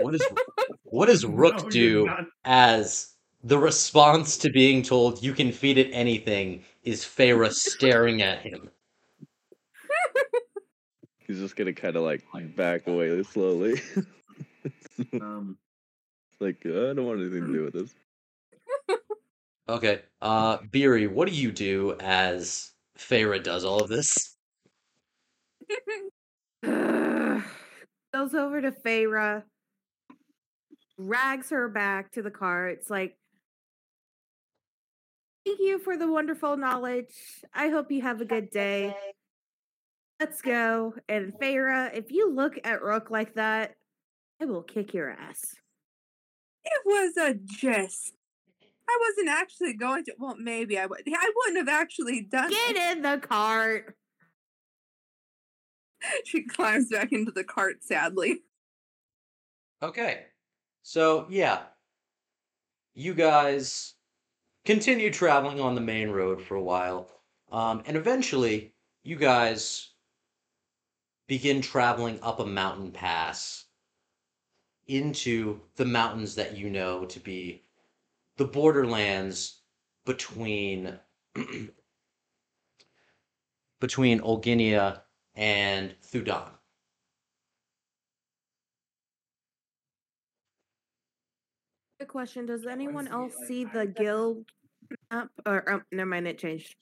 What 0.00 0.14
is 0.14 0.26
what 0.84 1.06
does 1.06 1.26
Rook 1.26 1.62
No, 1.62 1.70
do 1.70 2.04
not. 2.06 2.24
as 2.44 3.15
the 3.46 3.58
response 3.58 4.36
to 4.38 4.50
being 4.50 4.82
told 4.82 5.22
you 5.22 5.32
can 5.32 5.52
feed 5.52 5.78
it 5.78 5.88
anything 5.92 6.64
is 6.82 7.04
Feyre 7.04 7.52
staring 7.52 8.20
at 8.20 8.40
him? 8.40 8.68
He's 11.18 11.38
just 11.38 11.54
gonna 11.54 11.72
kind 11.72 11.94
of 11.94 12.02
like 12.02 12.24
back 12.56 12.86
away 12.86 13.22
slowly. 13.22 13.80
Um, 15.20 15.58
like 16.40 16.62
uh, 16.64 16.90
I 16.90 16.94
don't 16.94 17.04
want 17.04 17.20
anything 17.20 17.46
to 17.46 17.52
do 17.52 17.62
with 17.64 17.74
this. 17.74 17.94
Okay. 19.68 20.00
Uh 20.22 20.58
Beery, 20.70 21.06
what 21.06 21.28
do 21.28 21.34
you 21.34 21.52
do 21.52 21.96
as 22.00 22.72
Feyre 22.98 23.42
does 23.42 23.64
all 23.64 23.80
of 23.80 23.88
this? 23.88 24.36
Goes 26.64 28.34
over 28.34 28.62
to 28.62 28.72
Feyre, 28.72 29.42
drags 30.98 31.50
her 31.50 31.68
back 31.68 32.12
to 32.12 32.22
the 32.22 32.30
car. 32.30 32.68
It's 32.68 32.88
like, 32.88 33.16
thank 35.46 35.60
you 35.60 35.78
for 35.78 35.96
the 35.96 36.10
wonderful 36.10 36.56
knowledge. 36.56 37.14
I 37.54 37.68
hope 37.68 37.90
you 37.92 38.02
have 38.02 38.20
a 38.20 38.24
good 38.24 38.50
day. 38.50 38.94
Let's 40.18 40.42
go. 40.42 40.94
And 41.08 41.32
Feyre, 41.34 41.96
if 41.96 42.10
you 42.10 42.32
look 42.32 42.54
at 42.64 42.82
Rook 42.82 43.10
like 43.10 43.34
that, 43.34 43.74
I 44.40 44.46
will 44.46 44.62
kick 44.62 44.92
your 44.92 45.10
ass. 45.10 45.54
It 46.64 46.82
was 46.84 47.16
a 47.16 47.34
jest. 47.34 48.14
I 48.88 48.98
wasn't 49.08 49.28
actually 49.28 49.74
going 49.74 50.04
to. 50.04 50.14
Well, 50.18 50.36
maybe 50.38 50.78
I 50.78 50.86
would. 50.86 51.02
I 51.06 51.32
wouldn't 51.36 51.58
have 51.58 51.80
actually 51.80 52.22
done 52.22 52.50
it. 52.52 52.74
Get 52.74 52.96
in 52.96 53.02
the 53.02 53.18
cart. 53.18 53.94
She 56.24 56.44
climbs 56.44 56.90
back 56.90 57.10
into 57.10 57.32
the 57.32 57.42
cart 57.42 57.82
sadly. 57.82 58.42
Okay. 59.82 60.26
So, 60.82 61.26
yeah. 61.28 61.62
You 62.94 63.14
guys 63.14 63.95
continue 64.66 65.10
traveling 65.10 65.60
on 65.60 65.74
the 65.76 65.80
main 65.80 66.10
road 66.10 66.42
for 66.42 66.56
a 66.56 66.62
while. 66.62 67.08
Um, 67.50 67.82
and 67.86 67.96
eventually, 67.96 68.74
you 69.04 69.16
guys 69.16 69.90
begin 71.28 71.62
traveling 71.62 72.18
up 72.22 72.40
a 72.40 72.46
mountain 72.46 72.90
pass 72.90 73.64
into 74.86 75.60
the 75.76 75.84
mountains 75.84 76.34
that 76.34 76.56
you 76.56 76.68
know 76.68 77.04
to 77.06 77.20
be 77.20 77.62
the 78.36 78.44
borderlands 78.44 79.60
between 80.04 80.98
between 83.80 84.20
Olginia 84.20 85.02
and 85.34 85.94
Theudan. 86.02 86.50
Good 91.98 92.08
question. 92.08 92.46
Does 92.46 92.66
anyone 92.66 93.08
else 93.08 93.34
see 93.46 93.64
the 93.64 93.86
guild 93.86 94.44
map? 95.10 95.28
Or 95.44 95.70
um, 95.70 95.82
never 95.92 96.08
mind, 96.08 96.28
it 96.28 96.38
changed. 96.38 96.74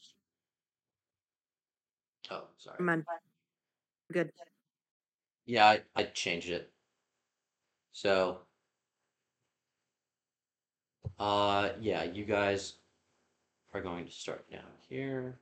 Oh, 2.30 2.44
sorry. 2.58 2.76
Never 2.78 2.84
mind. 2.84 3.04
Good. 4.12 4.32
Yeah, 5.46 5.66
I, 5.66 5.80
I 5.94 6.04
changed 6.04 6.48
it. 6.50 6.70
So, 7.92 8.38
uh, 11.18 11.70
yeah, 11.80 12.04
you 12.04 12.24
guys 12.24 12.74
are 13.72 13.80
going 13.80 14.06
to 14.06 14.12
start 14.12 14.50
down 14.50 14.62
here. 14.88 15.38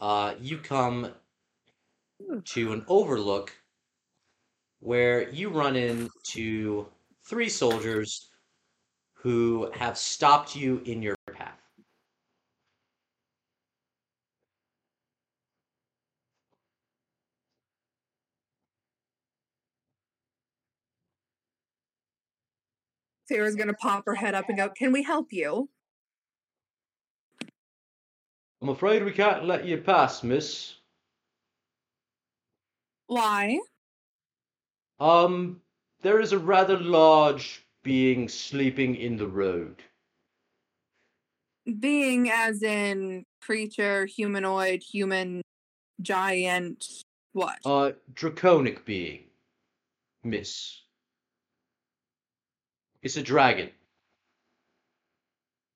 Uh, 0.00 0.34
you 0.40 0.58
come 0.58 1.12
to 2.44 2.72
an 2.72 2.84
overlook 2.88 3.52
where 4.80 5.30
you 5.30 5.48
run 5.48 5.76
into 5.76 6.86
three 7.24 7.48
soldiers 7.48 8.30
who 9.24 9.70
have 9.72 9.96
stopped 9.96 10.54
you 10.54 10.82
in 10.84 11.00
your 11.00 11.16
path. 11.32 11.58
Sarah's 23.26 23.54
gonna 23.54 23.72
pop 23.72 24.04
her 24.04 24.14
head 24.14 24.34
up 24.34 24.50
and 24.50 24.58
go, 24.58 24.68
"Can 24.68 24.92
we 24.92 25.02
help 25.02 25.32
you?" 25.32 25.70
I'm 28.60 28.68
afraid 28.68 29.04
we 29.04 29.12
can't 29.12 29.46
let 29.46 29.64
you 29.64 29.78
pass, 29.80 30.22
miss. 30.22 30.74
Why? 33.06 33.58
Um, 35.00 35.62
there 36.02 36.20
is 36.20 36.32
a 36.32 36.38
rather 36.38 36.78
large 36.78 37.63
being 37.84 38.28
sleeping 38.28 38.96
in 38.96 39.16
the 39.16 39.28
road. 39.28 39.82
Being 41.78 42.30
as 42.30 42.62
in 42.62 43.24
creature, 43.40 44.06
humanoid, 44.06 44.82
human, 44.82 45.42
giant, 46.00 46.84
what? 47.32 47.58
Uh, 47.64 47.92
draconic 48.12 48.84
being, 48.84 49.24
miss. 50.24 50.80
It's 53.02 53.16
a 53.16 53.22
dragon. 53.22 53.70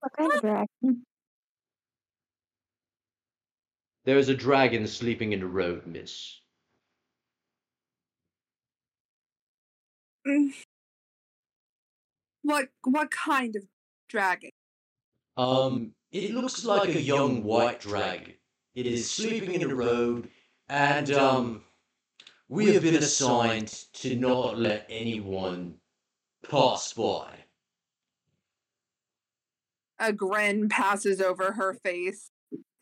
What 0.00 0.12
kind 0.16 0.32
of 0.32 0.40
dragon? 0.40 1.04
There 4.04 4.16
is 4.16 4.30
a 4.30 4.34
dragon 4.34 4.86
sleeping 4.86 5.32
in 5.32 5.40
the 5.40 5.46
road, 5.46 5.86
miss. 5.86 6.40
What 12.49 12.70
what 12.84 13.11
kind 13.11 13.55
of 13.57 13.64
dragon? 14.09 14.53
Um, 15.36 15.92
it 16.11 16.30
looks 16.30 16.64
like 16.64 16.88
a 16.88 16.99
young 16.99 17.44
white 17.44 17.78
dragon. 17.78 18.32
It 18.74 18.86
is 18.86 19.11
sleeping 19.11 19.53
in 19.53 19.68
the 19.68 19.74
road, 19.74 20.30
and 20.66 21.11
um, 21.12 21.61
we 22.49 22.72
have 22.72 22.84
been 22.84 22.94
assigned 22.94 23.68
to 23.92 24.16
not 24.16 24.59
let 24.59 24.86
anyone 24.88 25.74
pass 26.49 26.94
by. 26.94 27.34
A 29.99 30.14
grin 30.14 30.70
passes 30.70 31.20
over 31.20 31.53
her 31.53 31.74
face 31.74 32.30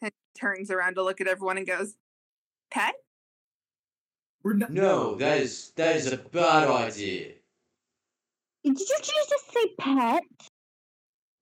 and 0.00 0.12
turns 0.38 0.70
around 0.70 0.94
to 0.94 1.02
look 1.02 1.20
at 1.20 1.26
everyone 1.26 1.58
and 1.58 1.66
goes, 1.66 1.96
Pet? 2.70 2.94
We're 4.44 4.52
not. 4.52 4.70
No, 4.70 5.16
that 5.16 5.38
is 5.38 5.72
that 5.74 5.96
is 5.96 6.12
a 6.12 6.18
bad 6.18 6.68
idea. 6.68 7.32
Did 8.66 8.80
you 8.80 8.96
choose 9.00 9.26
to 9.28 9.38
say 9.52 9.74
pet? 9.78 10.22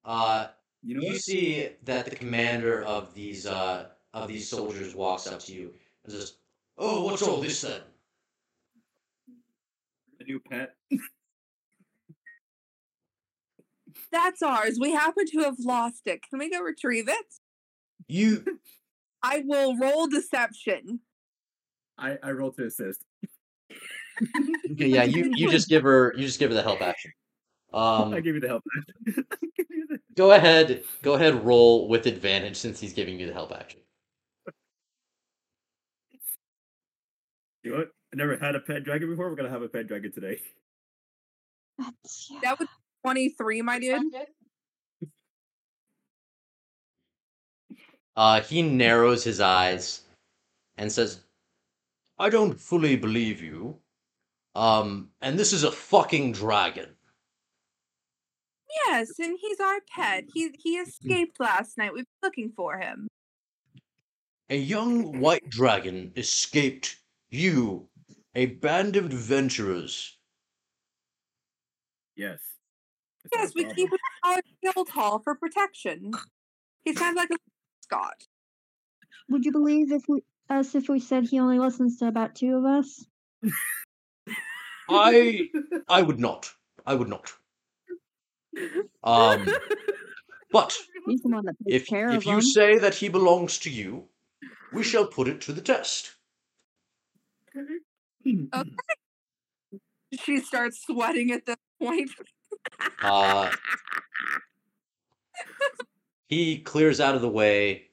Uh, 0.05 0.49
You 0.83 0.97
know 0.97 1.01
you 1.01 1.19
see 1.19 1.71
that 1.85 2.05
the 2.05 2.15
commander 2.15 2.85
of 2.85 3.15
these 3.15 3.47
uh 3.47 3.89
of 4.13 4.29
these 4.29 4.47
soldiers 4.47 4.95
walks 4.95 5.27
up 5.27 5.41
to 5.41 5.55
you 5.55 5.73
and 6.05 6.13
says, 6.13 6.37
"Oh, 6.77 7.03
what's 7.05 7.23
all 7.23 7.41
this 7.41 7.63
then?" 7.63 7.81
A 10.21 10.25
new 10.25 10.39
pet. 10.39 10.77
That's 14.13 14.43
ours. 14.43 14.77
We 14.79 14.93
happen 14.93 15.25
to 15.29 15.39
have 15.45 15.59
lost 15.61 16.03
it. 16.05 16.21
Can 16.29 16.39
we 16.39 16.51
go 16.51 16.61
retrieve 16.61 17.09
it? 17.09 17.27
You 18.07 18.61
I 19.23 19.45
will 19.47 19.79
roll 19.79 20.09
deception. 20.09 21.01
I 21.97 22.19
I 22.23 22.33
roll 22.33 22.53
to 22.53 22.67
assist. 22.67 23.03
Okay? 24.23 24.87
Yeah, 24.87 25.05
you 25.05 25.33
you 25.37 25.51
just 25.51 25.69
give 25.69 25.83
her 25.83 26.13
you 26.17 26.27
just 26.27 26.39
give 26.39 26.51
her 26.51 26.55
the 26.55 26.63
help 26.63 26.81
action. 26.83 27.13
I 27.75 28.03
Um, 28.03 28.13
give 28.23 28.35
you 28.35 28.41
the 28.41 28.49
help. 28.49 28.63
I 29.09 29.11
give 29.57 29.67
you 29.71 29.87
the- 29.89 29.99
go 30.17 30.31
ahead, 30.33 30.85
go 31.03 31.15
ahead, 31.15 31.45
roll 31.45 31.89
with 31.89 32.07
advantage 32.07 32.57
since 32.57 32.79
he's 32.79 32.93
giving 32.93 33.19
you 33.19 33.27
the 33.27 33.33
help 33.33 33.53
action. 33.53 33.81
You 37.63 37.73
know 37.73 37.79
what? 37.79 37.89
I 38.13 38.17
never 38.17 38.37
had 38.37 38.55
a 38.55 38.61
pet 38.61 38.85
dragon 38.85 39.09
before. 39.09 39.29
We're 39.29 39.37
gonna 39.37 39.51
have 39.51 39.63
a 39.63 39.69
pet 39.69 39.89
dragon 39.89 40.13
today. 40.13 40.41
That's, 41.79 42.31
That 42.43 42.59
was 42.59 42.69
23, 43.03 43.63
my 43.63 43.81
dude. 43.81 44.03
Uh, 48.17 48.41
he 48.43 48.63
narrows 48.63 49.25
his 49.25 49.41
eyes 49.41 50.03
and 50.79 50.93
says, 50.93 51.25
"I 52.19 52.29
don't 52.31 52.61
fully 52.61 52.95
believe 52.95 53.43
you. 53.43 53.81
Um, 54.55 55.11
and 55.21 55.39
this 55.39 55.53
is 55.53 55.65
a 55.65 55.73
fucking 55.73 56.33
dragon." 56.33 56.97
Yes, 58.87 59.19
and 59.19 59.39
he's 59.41 59.61
our 59.61 59.81
pet. 59.95 60.25
He 60.35 60.51
he 60.59 60.77
escaped 60.79 61.39
last 61.41 61.79
night. 61.79 61.93
We've 61.93 62.05
been 62.05 62.29
looking 62.29 62.53
for 62.57 62.79
him. 62.79 63.09
A 64.51 64.57
young 64.57 65.21
white 65.21 65.49
dragon 65.49 66.13
escaped 66.17 66.97
you, 67.31 67.89
a 68.35 68.47
band 68.47 68.97
of 68.97 69.07
adventurers. 69.07 70.19
Yes. 72.17 72.41
It's 73.25 73.35
Yes, 73.35 73.55
we 73.55 73.63
problem. 73.65 73.77
keep 73.77 73.91
him 73.91 73.99
at 74.25 74.29
our 74.29 74.43
guild 74.63 74.89
hall 74.91 75.19
for 75.19 75.35
protection. 75.35 76.13
He's 76.85 76.99
kind 76.99 77.17
of 77.17 77.17
like 77.17 77.31
a 77.31 77.37
Scott. 77.83 78.27
would 79.31 79.45
you 79.45 79.53
believe 79.53 79.93
if 79.93 80.03
we 80.09 80.23
us 80.51 80.75
if 80.75 80.89
we 80.89 81.01
said 81.01 81.25
he 81.25 81.41
only 81.41 81.59
listens 81.59 81.99
to 81.99 82.07
about 82.07 82.35
two 82.35 82.57
of 82.57 82.65
us? 82.65 83.07
I 84.89 85.49
I 85.89 86.03
would 86.03 86.21
not. 86.21 86.53
I 86.87 86.95
would 86.95 87.09
not. 87.09 87.33
Um, 89.03 89.49
but 90.53 90.77
He's 91.07 91.21
the 91.21 91.29
one 91.29 91.45
that 91.45 91.57
takes 91.67 91.91
if 91.91 91.93
if 91.93 92.27
you 92.27 92.41
say 92.41 92.79
that 92.79 92.95
he 92.95 93.09
belongs 93.09 93.59
to 93.61 93.71
you, 93.71 94.09
we 94.73 94.83
shall 94.83 95.07
put 95.07 95.29
it 95.29 95.41
to 95.43 95.53
the 95.53 95.61
test. 95.61 96.15
Okay. 97.57 98.71
She 100.23 100.41
starts 100.41 100.83
sweating 100.87 101.31
at 101.33 101.47
this 101.47 101.57
point. 101.81 102.11
Uh, 103.03 103.51
he 106.29 106.59
clears 106.61 106.99
out 107.01 107.15
of 107.15 107.21
the 107.21 107.29
way 107.29 107.89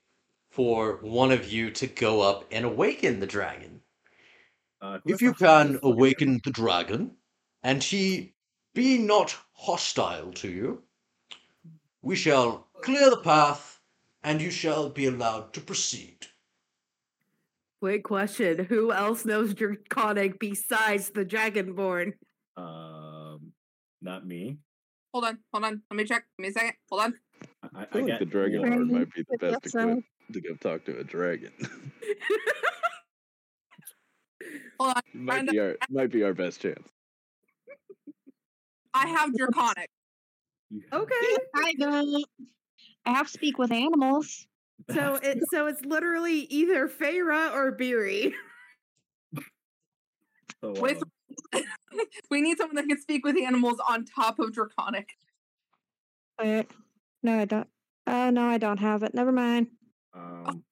for 0.51 0.97
one 1.01 1.31
of 1.31 1.51
you 1.51 1.71
to 1.71 1.87
go 1.87 2.21
up 2.21 2.45
and 2.51 2.63
awaken 2.63 3.19
the 3.19 3.27
dragon. 3.27 3.80
Uh, 4.81 4.99
who 5.03 5.13
If 5.13 5.21
you 5.21 5.33
can 5.33 5.79
awaken 5.83 6.41
the 6.43 6.51
dragon, 6.51 7.11
and 7.61 7.83
he 7.83 8.33
be 8.73 8.97
not 8.97 9.37
hostile 9.53 10.31
to 10.33 10.49
you, 10.49 10.81
we 12.01 12.15
shall 12.15 12.67
clear 12.81 13.11
the 13.11 13.17
path, 13.17 13.79
and 14.23 14.41
you 14.41 14.49
shall 14.49 14.89
be 14.89 15.05
allowed 15.05 15.53
to 15.53 15.61
proceed. 15.61 16.27
Wait, 17.79 18.03
question. 18.03 18.65
Who 18.65 18.91
else 18.91 19.25
knows 19.25 19.53
Draconic 19.53 20.39
besides 20.39 21.11
the 21.11 21.25
Dragonborn? 21.25 22.13
Um, 22.57 23.53
not 24.01 24.25
me. 24.25 24.57
Hold 25.13 25.25
on, 25.25 25.39
hold 25.51 25.65
on. 25.65 25.81
Let 25.91 25.97
me 25.97 26.05
check. 26.05 26.25
Give 26.37 26.43
me 26.43 26.49
a 26.49 26.53
second. 26.53 26.73
Hold 26.89 27.01
on. 27.01 27.13
I, 27.63 27.67
I, 27.67 27.81
I 27.81 27.81
I 27.81 27.85
feel 27.85 28.07
like 28.07 28.19
the 28.19 28.25
Dragon 28.25 28.61
Dragon 28.61 28.91
might 28.91 29.13
be 29.13 29.25
the 29.29 29.37
best 29.37 29.65
equipped 29.67 30.03
to 30.33 30.41
go 30.41 30.55
talk 30.55 30.85
to 30.85 30.99
a 30.99 31.03
dragon. 31.03 31.51
Hold 34.81 34.95
on. 34.95 35.01
might 35.13 35.47
be 35.47 35.59
our 35.59 35.77
might 35.91 36.11
be 36.11 36.23
our 36.23 36.33
best 36.33 36.59
chance. 36.59 36.87
I 38.95 39.07
have 39.07 39.35
draconic. 39.37 39.89
Okay. 40.91 41.37
I 41.55 41.73
don't. 41.77 42.25
I 43.05 43.11
have 43.11 43.27
to 43.27 43.31
speak 43.33 43.59
with 43.59 43.71
animals. 43.71 44.47
So 44.91 45.19
it 45.21 45.37
so 45.51 45.67
it's 45.67 45.85
literally 45.85 46.39
either 46.49 46.87
Feyre 46.87 47.53
or 47.53 47.71
Beery. 47.71 48.33
So, 50.61 50.71
With- 50.71 51.03
um, 51.53 51.61
we 52.31 52.41
need 52.41 52.57
someone 52.57 52.75
that 52.77 52.87
can 52.87 52.99
speak 52.99 53.23
with 53.23 53.37
animals 53.37 53.79
on 53.87 54.05
top 54.05 54.39
of 54.39 54.51
draconic. 54.53 55.09
Wait. 56.39 56.71
No, 57.21 57.37
I 57.39 57.45
don't. 57.45 57.67
Oh 58.07 58.31
no, 58.31 58.47
I 58.47 58.57
don't 58.57 58.79
have 58.79 59.03
it. 59.03 59.13
Never 59.13 59.31
mind. 59.31 59.67
um, 60.15 60.63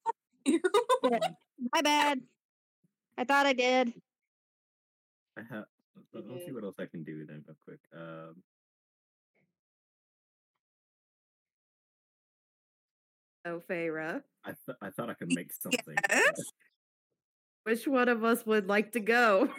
My 1.04 1.82
bad. 1.82 2.20
I 3.20 3.24
thought 3.24 3.44
I 3.44 3.52
did. 3.52 3.92
I 5.36 5.42
have. 5.42 5.66
let- 6.14 6.26
Let's 6.26 6.46
see 6.46 6.52
what 6.52 6.64
else 6.64 6.76
I 6.78 6.86
can 6.86 7.04
do 7.04 7.26
then, 7.26 7.44
real 7.46 7.56
quick. 7.66 7.80
Um, 7.94 8.42
Oh, 13.46 13.60
Feyre. 13.68 14.22
I 14.44 14.48
th- 14.66 14.76
I 14.82 14.90
thought 14.90 15.08
I 15.10 15.14
could 15.14 15.32
make 15.34 15.50
something. 15.62 15.96
Yes. 16.10 16.40
Which 17.64 17.86
one 17.86 18.08
of 18.08 18.22
us 18.24 18.44
would 18.46 18.66
like 18.68 18.92
to 18.92 19.00
go? 19.00 19.50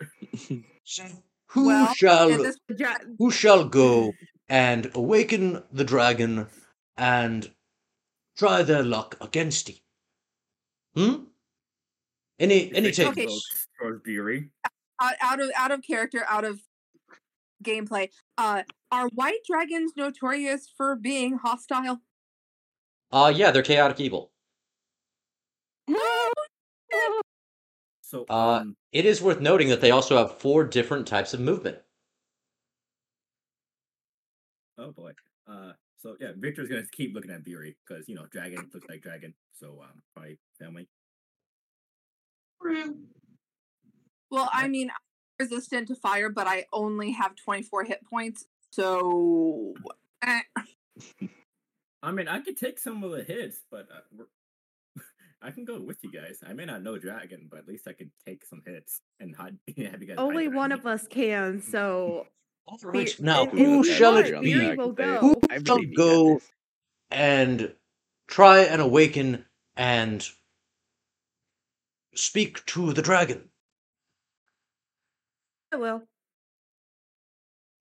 Who 1.48 1.66
Well, 1.66 1.92
shall 1.94 2.30
And 2.30 2.44
this 2.44 2.58
The 2.68 2.74
dra- 2.74 3.00
who 3.18 3.30
shall 3.30 3.68
go 3.68 4.12
and 4.48 4.90
awaken 4.94 5.62
the 5.72 5.84
dragon 5.84 6.46
and 6.96 7.50
try 8.36 8.62
their 8.62 8.82
luck 8.82 9.16
against 9.20 9.68
it? 9.70 9.80
Hmm? 10.94 11.24
Any 12.40 12.74
any 12.74 12.88
Victor 12.88 13.06
Okay. 13.08 13.26
takers? 13.26 13.48
votes 13.82 14.66
out, 15.00 15.14
out 15.20 15.40
of 15.40 15.50
out 15.56 15.70
of 15.72 15.82
character, 15.82 16.24
out 16.28 16.44
of 16.44 16.60
gameplay. 17.62 18.10
Uh, 18.38 18.62
are 18.90 19.08
white 19.10 19.40
dragons 19.46 19.92
notorious 19.96 20.68
for 20.76 20.96
being 20.96 21.36
hostile? 21.36 22.00
Uh 23.12 23.32
yeah, 23.34 23.50
they're 23.50 23.62
chaotic 23.62 24.00
evil. 24.00 24.32
So 28.02 28.24
Uh, 28.28 28.58
um, 28.60 28.76
It 28.92 29.04
is 29.06 29.22
worth 29.22 29.40
noting 29.40 29.68
that 29.68 29.80
they 29.80 29.90
also 29.90 30.16
have 30.16 30.38
four 30.38 30.64
different 30.64 31.06
types 31.06 31.32
of 31.34 31.40
movement. 31.40 31.78
oh 34.78 34.92
boy. 34.92 35.12
Uh, 35.46 35.72
so 35.98 36.16
yeah, 36.20 36.32
Victor's 36.36 36.68
gonna 36.68 36.86
keep 36.92 37.14
looking 37.14 37.30
at 37.30 37.44
Beery 37.44 37.76
because 37.86 38.08
you 38.08 38.14
know 38.14 38.26
dragon 38.30 38.68
looks 38.72 38.86
like 38.88 39.02
dragon. 39.02 39.34
So 39.52 39.80
um, 39.82 40.02
probably 40.14 40.38
family. 40.58 40.88
Well, 44.30 44.48
I 44.52 44.68
mean, 44.68 44.90
I'm 44.90 45.46
resistant 45.48 45.88
to 45.88 45.94
fire, 45.96 46.28
but 46.28 46.46
I 46.46 46.66
only 46.72 47.12
have 47.12 47.34
24 47.36 47.84
hit 47.84 48.04
points, 48.08 48.44
so. 48.70 49.74
eh. 50.22 50.40
I 52.02 52.12
mean, 52.12 52.28
I 52.28 52.40
could 52.40 52.56
take 52.56 52.78
some 52.78 53.02
of 53.04 53.10
the 53.10 53.22
hits, 53.22 53.58
but 53.70 53.88
uh, 53.92 54.00
we're... 54.16 54.26
I 55.42 55.50
can 55.50 55.64
go 55.64 55.80
with 55.80 55.98
you 56.02 56.12
guys. 56.12 56.38
I 56.46 56.52
may 56.52 56.64
not 56.64 56.82
know 56.82 56.96
dragon, 56.98 57.48
but 57.50 57.58
at 57.58 57.68
least 57.68 57.88
I 57.88 57.92
could 57.92 58.10
take 58.26 58.44
some 58.44 58.62
hits 58.64 59.00
and 59.18 59.34
hide. 59.34 59.56
have 59.68 59.76
you 60.00 60.06
guys. 60.08 60.16
hide 60.16 60.18
Only 60.18 60.48
one 60.48 60.72
of 60.72 60.86
us 60.86 61.06
can, 61.08 61.60
so 61.70 62.26
All 62.66 62.78
Be- 62.78 62.98
right, 62.98 63.20
now 63.20 63.44
if- 63.44 63.50
who 63.50 63.80
if 63.80 63.86
shall 63.96 64.16
it 64.16 64.40
be? 64.40 64.52
go. 64.94 65.18
Who 65.20 65.40
I 65.50 65.54
shall 65.56 65.76
believe 65.76 65.90
you 65.90 65.96
got 65.96 66.04
go 66.04 66.40
and 67.10 67.74
try 68.28 68.60
and 68.60 68.80
awaken 68.80 69.44
and 69.76 70.26
speak 72.14 72.64
to 72.66 72.92
the 72.92 73.02
dragon? 73.02 73.48
I 75.72 75.76
will. 75.76 76.02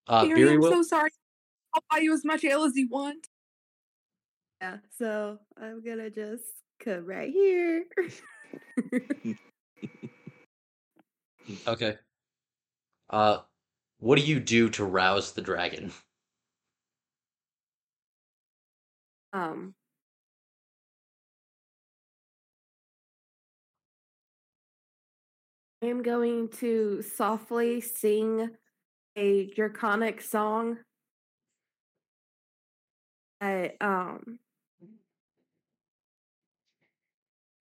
Uh, 0.07 0.25
Beery, 0.25 0.35
Beery 0.35 0.53
I'm 0.53 0.59
will. 0.59 0.71
so 0.71 0.83
sorry. 0.83 1.09
I'll 1.73 1.83
buy 1.91 1.99
you 1.99 2.13
as 2.13 2.25
much 2.25 2.43
ale 2.43 2.63
as 2.63 2.75
you 2.75 2.87
want. 2.89 3.27
Yeah, 4.61 4.77
so 4.97 5.39
I'm 5.59 5.83
gonna 5.83 6.09
just 6.09 6.43
come 6.83 7.05
right 7.05 7.31
here. 7.31 7.85
Okay. 11.67 11.95
Uh, 13.09 13.39
what 13.99 14.19
do 14.19 14.23
you 14.23 14.39
do 14.39 14.69
to 14.69 14.85
rouse 14.85 15.31
the 15.31 15.41
dragon? 15.41 15.91
um. 19.33 19.73
I'm 25.81 26.03
going 26.03 26.49
to 26.59 27.01
softly 27.01 27.79
sing 27.79 28.49
a 29.15 29.47
draconic 29.53 30.21
song 30.21 30.79
that 33.39 33.75
um 33.81 34.39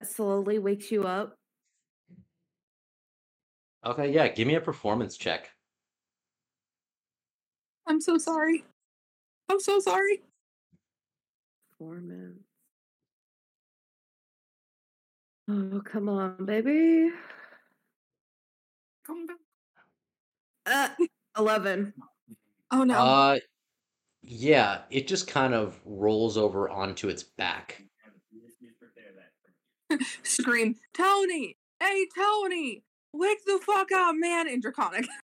slowly 0.03 0.59
wakes 0.59 0.91
you 0.91 1.05
up. 1.05 1.37
Okay, 3.85 4.12
yeah, 4.12 4.29
give 4.29 4.49
me 4.49 4.57
a 4.57 4.61
performance 4.61 5.16
check. 5.16 5.51
I'm 7.87 8.01
so 8.01 8.19
sorry. 8.19 8.64
I'm 9.49 9.61
so 9.61 9.79
sorry. 9.81 10.23
Performance. 11.79 12.41
Oh, 15.49 15.81
come 15.85 16.09
on, 16.09 16.45
baby. 16.45 17.11
Come 19.09 19.26
back. 19.26 19.36
Uh, 20.66 21.06
11. 21.38 21.94
Oh 22.70 22.84
no. 22.84 22.94
Uh, 22.98 23.38
yeah, 24.22 24.82
it 24.90 25.09
just 25.09 25.26
kind 25.26 25.54
of 25.54 25.80
rolls 25.86 26.36
over 26.36 26.68
onto 26.68 27.09
its 27.09 27.22
back. 27.22 27.82
Scream, 30.22 30.76
Tony! 30.94 31.56
Hey, 31.80 32.06
Tony! 32.14 32.84
Wake 33.14 33.38
the 33.46 33.59
fuck 33.64 33.90
up, 33.90 34.14
man! 34.16 34.46
In 34.48 34.61
Draconic. 34.61 35.06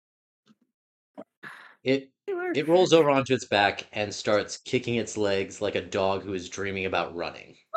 It 1.83 2.11
it 2.25 2.69
rolls 2.69 2.93
over 2.93 3.09
onto 3.09 3.33
its 3.33 3.43
back 3.43 3.87
and 3.91 4.13
starts 4.13 4.55
kicking 4.55 4.95
its 4.95 5.17
legs 5.17 5.61
like 5.61 5.75
a 5.75 5.81
dog 5.81 6.23
who 6.23 6.33
is 6.33 6.47
dreaming 6.47 6.85
about 6.85 7.13
running. 7.13 7.57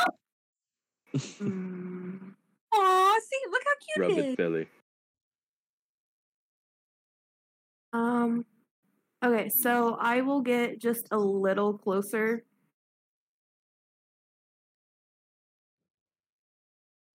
Aw, 2.73 3.19
see, 3.19 3.41
look 3.51 3.63
how 3.65 3.75
cute 3.81 3.99
Rub 3.99 4.11
it 4.13 4.19
its 4.19 4.29
is. 4.29 4.37
belly. 4.37 4.69
Um, 7.97 8.45
okay, 9.25 9.49
so 9.49 9.97
I 9.99 10.21
will 10.21 10.43
get 10.43 10.79
just 10.79 11.09
a 11.13 11.19
little 11.19 11.79
closer. 11.79 12.45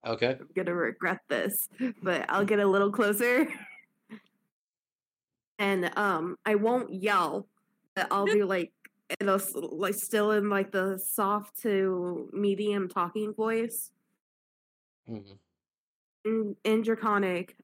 Okay. 0.06 0.38
I'm 0.40 0.50
gonna 0.56 0.74
regret 0.74 1.20
this, 1.30 1.70
but 2.02 2.26
I'll 2.30 2.46
get 2.46 2.60
a 2.60 2.68
little 2.68 2.92
closer. 2.92 3.48
And 5.60 5.96
um, 5.96 6.38
I 6.44 6.56
won't 6.56 6.92
yell, 6.92 7.48
but 7.96 8.08
I'll 8.10 8.26
be 8.26 8.44
like, 8.44 8.72
it'll 9.20 9.40
like 9.54 9.94
still 9.94 10.32
in 10.32 10.50
like 10.50 10.72
the 10.72 10.98
soft 10.98 11.62
to 11.62 12.32
medium 12.34 12.90
talking 12.90 13.32
voice. 13.32 13.92
Mm-hmm. 15.08 15.34
in, 16.26 16.56
in 16.64 16.82
draconic 16.82 17.56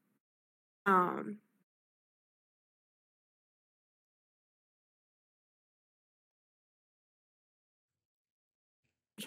um 0.85 1.37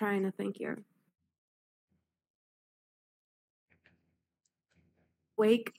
trying 0.01 0.23
to 0.23 0.33
think 0.33 0.57
here 0.57 0.83
wake 5.37 5.75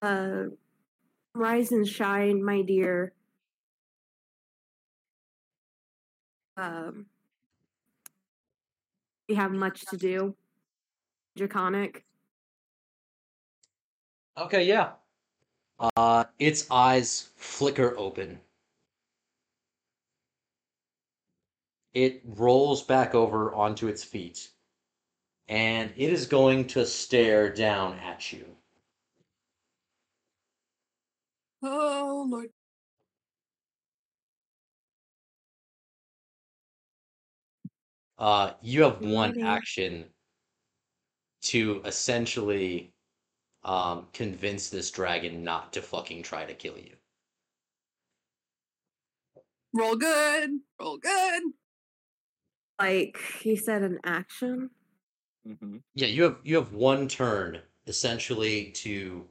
uh 0.00 0.44
rise 1.34 1.70
and 1.72 1.86
shine 1.86 2.42
my 2.42 2.62
dear. 2.62 3.12
Um 6.56 7.04
we 9.28 9.34
have 9.34 9.52
much 9.52 9.84
to 9.90 9.98
do. 9.98 10.34
Draconic. 11.36 12.04
Okay, 14.38 14.64
yeah. 14.64 14.92
Uh, 15.96 16.24
its 16.38 16.66
eyes 16.70 17.30
flicker 17.36 17.94
open. 17.98 18.40
It 21.94 22.22
rolls 22.24 22.82
back 22.82 23.14
over 23.14 23.54
onto 23.54 23.86
its 23.86 24.02
feet, 24.02 24.50
and 25.46 25.92
it 25.96 26.12
is 26.12 26.26
going 26.26 26.66
to 26.68 26.84
stare 26.84 27.52
down 27.52 27.98
at 28.00 28.32
you. 28.32 28.44
Oh, 31.62 32.26
Lord. 32.28 32.50
Uh, 38.18 38.52
you 38.60 38.82
have 38.82 39.00
one 39.00 39.40
action 39.40 40.04
to 41.42 41.80
essentially 41.84 42.92
um, 43.62 44.06
convince 44.12 44.68
this 44.68 44.90
dragon 44.90 45.44
not 45.44 45.72
to 45.72 45.82
fucking 45.82 46.22
try 46.22 46.44
to 46.44 46.54
kill 46.54 46.76
you. 46.76 46.96
Roll 49.72 49.96
good. 49.96 50.50
Roll 50.80 50.98
good. 50.98 51.42
Like 52.78 53.18
he 53.42 53.56
said 53.56 53.82
an 53.82 53.98
action 54.04 54.70
Mm-hmm. 55.46 55.78
Yeah, 55.94 56.06
you 56.06 56.22
have 56.22 56.38
you 56.42 56.56
have 56.56 56.72
one 56.72 57.06
turn 57.08 57.62
essentially 57.86 58.70
to 58.72 59.28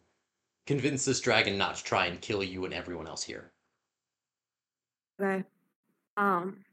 convince 0.68 1.06
this 1.06 1.22
dragon 1.22 1.58
not 1.58 1.76
to 1.78 1.84
try 1.84 2.06
and 2.08 2.22
kill 2.22 2.44
you 2.44 2.66
and 2.66 2.74
everyone 2.74 3.08
else 3.08 3.24
here. 3.24 3.54
Okay. 5.20 5.44
Um. 6.18 6.66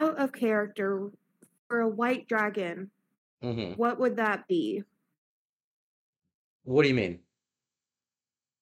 Out 0.00 0.18
of 0.18 0.32
character 0.32 1.10
for 1.68 1.80
a 1.80 1.88
white 1.88 2.26
dragon, 2.28 2.90
hmm 3.42 3.72
what 3.74 3.98
would 3.98 4.16
that 4.16 4.48
be? 4.48 4.84
What 6.64 6.82
do 6.84 6.88
you 6.88 6.94
mean? 6.94 7.22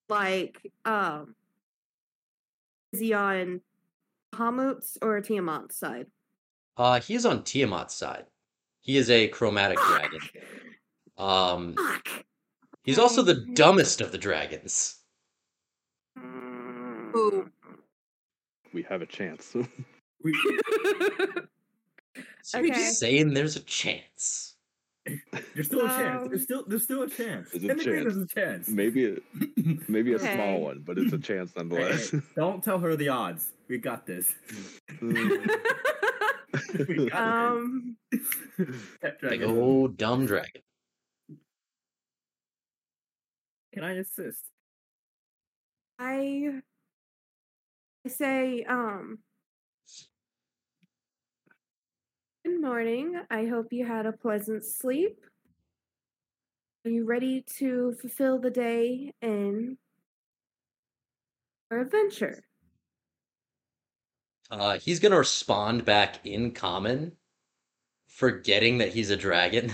Like, 0.08 0.72
um, 0.84 1.34
is 2.92 3.00
he 3.00 3.12
on 3.12 3.60
Bahamut's 4.32 4.98
or 5.02 5.20
Tiamat's 5.20 5.76
side? 5.76 6.06
Uh, 6.76 7.00
he 7.00 7.14
is 7.14 7.26
on 7.26 7.42
Tiamat's 7.42 7.94
side. 7.94 8.24
He 8.80 8.96
is 8.96 9.10
a 9.10 9.28
chromatic 9.28 9.78
dragon. 9.78 10.20
Um, 11.18 11.74
Fuck. 11.74 12.24
he's 12.84 12.98
also 12.98 13.22
the 13.22 13.44
dumbest 13.54 14.00
of 14.00 14.12
the 14.12 14.18
dragons. 14.18 15.00
Ooh. 16.18 17.50
We 18.72 18.82
have 18.84 19.02
a 19.02 19.06
chance. 19.06 19.56
So 22.48 22.60
you're 22.60 22.74
just 22.74 22.98
saying 22.98 23.34
there's 23.34 23.56
a 23.56 23.60
chance. 23.60 24.54
There's 25.54 25.66
still 25.66 25.84
a 25.86 25.88
chance. 25.88 26.22
Um, 26.22 26.28
There's 26.28 26.42
still 26.44 26.64
there's 26.66 26.82
still 26.84 27.02
a 27.02 27.08
chance. 27.08 27.50
There's 27.50 27.64
a 27.64 27.68
Technically, 27.68 27.92
chance. 27.92 28.04
There's 28.04 28.16
a 28.16 28.26
chance. 28.26 28.68
maybe 28.68 29.06
a, 29.06 29.16
maybe 29.88 30.12
a 30.12 30.16
Okay. 30.16 30.34
small 30.34 30.60
one, 30.60 30.82
but 30.84 30.98
it's 30.98 31.12
a 31.12 31.18
chance 31.18 31.52
nonetheless. 31.56 32.10
hey, 32.10 32.20
don't 32.36 32.62
tell 32.62 32.78
her 32.78 32.96
the 32.96 33.08
odds. 33.08 33.52
We 33.68 33.78
got 33.78 34.06
this. 34.06 34.32
We 36.88 37.08
got 37.10 37.22
um. 37.52 37.96
this. 38.10 38.20
Pet 39.02 39.20
Big 39.20 39.42
old 39.42 39.96
dumb 39.96 40.26
dragon. 40.26 40.62
Can 43.74 43.84
I 43.84 43.92
assist? 43.98 44.44
I 45.98 46.62
I 48.06 48.08
say 48.08 48.64
um 48.64 49.18
Good 52.48 52.62
morning. 52.62 53.20
I 53.30 53.44
hope 53.44 53.66
you 53.72 53.84
had 53.84 54.06
a 54.06 54.12
pleasant 54.12 54.64
sleep. 54.64 55.20
Are 56.86 56.90
you 56.90 57.04
ready 57.04 57.44
to 57.58 57.94
fulfill 58.00 58.38
the 58.40 58.48
day 58.48 59.12
in 59.20 59.76
our 61.70 61.80
adventure? 61.80 62.42
Uh, 64.50 64.78
he's 64.78 64.98
gonna 64.98 65.18
respond 65.18 65.84
back 65.84 66.24
in 66.24 66.52
common, 66.52 67.12
forgetting 68.06 68.78
that 68.78 68.94
he's 68.94 69.10
a 69.10 69.16
dragon. 69.16 69.70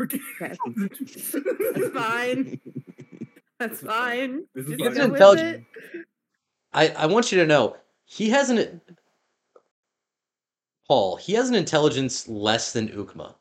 Okay. 0.00 0.20
That's 0.40 1.88
fine. 1.92 2.60
That's 3.58 3.80
fine. 3.82 4.44
This 4.54 4.68
is 4.68 4.78
Just 4.78 4.84
fine. 4.84 4.94
go 4.94 5.02
with 5.02 5.12
Intelligent. 5.12 5.66
it. 5.92 6.06
I, 6.72 6.88
I 6.88 7.06
want 7.06 7.30
you 7.30 7.38
to 7.40 7.46
know 7.46 7.76
he 8.06 8.30
has 8.30 8.48
an 8.48 8.80
Paul. 10.88 11.16
He 11.16 11.32
has 11.34 11.48
an 11.48 11.54
intelligence 11.54 12.28
less 12.28 12.72
than 12.72 12.88
Ukma. 12.88 13.34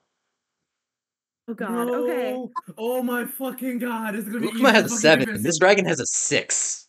Oh 1.47 1.53
God. 1.53 1.89
Okay. 1.89 2.37
Oh 2.77 3.01
my 3.03 3.25
fucking 3.25 3.79
god! 3.79 4.13
This 4.15 4.25
is 4.25 4.31
gonna 4.33 4.41
be 4.51 4.57
Ukma 4.59 4.71
has 4.71 4.91
a 4.91 4.95
seven. 4.95 5.19
figure 5.25 5.33
This 5.33 5.43
this- 5.43 5.59
dragon 5.59 5.85
has 5.85 5.99
a 5.99 6.05
six. 6.05 6.87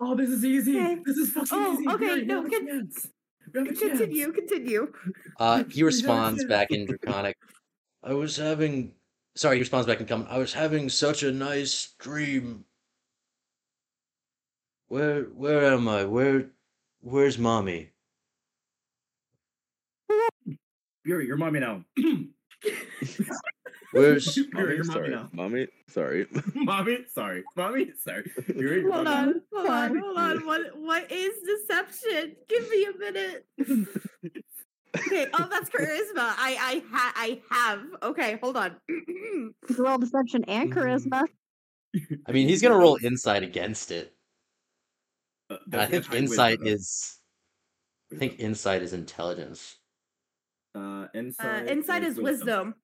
Oh, 0.00 0.16
this 0.16 0.30
is 0.30 0.44
easy. 0.44 0.78
Okay. 0.80 0.98
This 1.04 1.16
is 1.16 1.30
fucking 1.30 1.48
Oh, 1.52 1.74
easy. 1.74 1.88
okay, 1.88 2.04
Barry, 2.06 2.20
we 2.22 2.26
no, 2.26 2.42
have 2.42 2.46
a 2.46 2.50
chance. 2.66 3.08
We 3.54 3.58
have 3.60 3.68
a 3.68 3.74
chance. 3.74 3.98
Continue. 4.00 4.32
Continue. 4.32 4.92
Uh, 5.38 5.62
he 5.70 5.80
Yeah, 5.80 5.86
responds 5.86 6.44
back 6.44 6.72
in 6.72 6.86
Draconic. 6.86 7.36
I 8.02 8.12
was 8.14 8.36
having. 8.36 8.94
Sorry, 9.36 9.56
he 9.56 9.60
responds 9.60 9.86
back 9.86 10.00
in 10.00 10.06
common. 10.06 10.26
I 10.28 10.38
was 10.38 10.52
having 10.52 10.88
such 10.88 11.22
a 11.22 11.30
nice 11.32 11.94
dream. 12.00 12.64
Where 14.88 15.22
where 15.22 15.72
am 15.72 15.88
I? 15.88 16.04
Where 16.04 16.50
where's 17.00 17.38
mommy? 17.38 17.91
Yuri, 21.04 21.26
you're 21.26 21.36
mommy 21.36 21.60
now. 21.60 21.84
Where's 23.92 24.36
Yuri, 24.36 24.48
Mommy, 24.52 24.74
you're 24.74 24.84
mommy 24.84 24.94
sorry. 24.94 25.10
now. 25.10 25.28
Mommy, 25.32 25.66
sorry. 25.88 26.26
mommy, 26.54 26.98
sorry. 27.12 27.42
Mommy, 27.56 27.92
sorry. 27.98 28.30
Yuri, 28.54 28.80
you're 28.82 28.92
Hold 28.92 29.04
mommy 29.04 29.32
on. 29.32 29.42
Hold 29.52 29.66
on. 29.66 29.88
Fine. 29.90 29.98
Hold 29.98 30.18
on. 30.18 30.46
What 30.46 30.60
What 30.78 31.12
is 31.12 31.34
deception? 31.42 32.36
Give 32.48 32.70
me 32.70 32.86
a 32.86 32.98
minute. 32.98 33.46
Okay. 34.96 35.26
Oh, 35.34 35.48
that's 35.50 35.70
charisma. 35.70 36.34
I 36.38 36.56
I 36.60 36.82
ha 36.90 37.12
I 37.16 37.40
have. 37.50 37.82
Okay. 38.02 38.38
Hold 38.42 38.56
on. 38.56 38.76
You 38.88 39.54
can 39.66 39.84
roll 39.84 39.98
deception 39.98 40.44
and 40.44 40.72
charisma. 40.72 41.24
I 42.26 42.32
mean, 42.32 42.48
he's 42.48 42.62
gonna 42.62 42.76
roll 42.78 42.98
insight 43.02 43.42
against 43.42 43.90
it. 43.90 44.14
Uh, 45.50 45.56
I 45.72 45.86
think 45.86 46.06
high 46.06 46.16
insight 46.16 46.58
is. 46.62 47.18
I 48.12 48.16
think 48.16 48.38
insight 48.38 48.82
is 48.82 48.92
intelligence. 48.92 49.76
Though. 50.74 50.80
Uh, 50.80 51.06
uh, 51.42 51.64
inside 51.66 52.04
is 52.04 52.16
wisdom. 52.18 52.74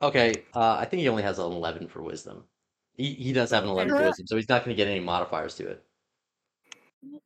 Okay, 0.00 0.44
uh, 0.54 0.76
I 0.78 0.84
think 0.84 1.00
he 1.00 1.08
only 1.08 1.22
has 1.22 1.38
an 1.38 1.44
eleven 1.44 1.86
for 1.88 2.02
wisdom. 2.02 2.44
He 2.94 3.14
he 3.14 3.32
does 3.32 3.50
have 3.50 3.64
an 3.64 3.70
eleven 3.70 3.96
for 3.96 4.02
wisdom, 4.02 4.26
so 4.26 4.36
he's 4.36 4.48
not 4.48 4.64
gonna 4.64 4.76
get 4.76 4.88
any 4.88 5.00
modifiers 5.00 5.54
to 5.56 5.68
it. 5.68 5.84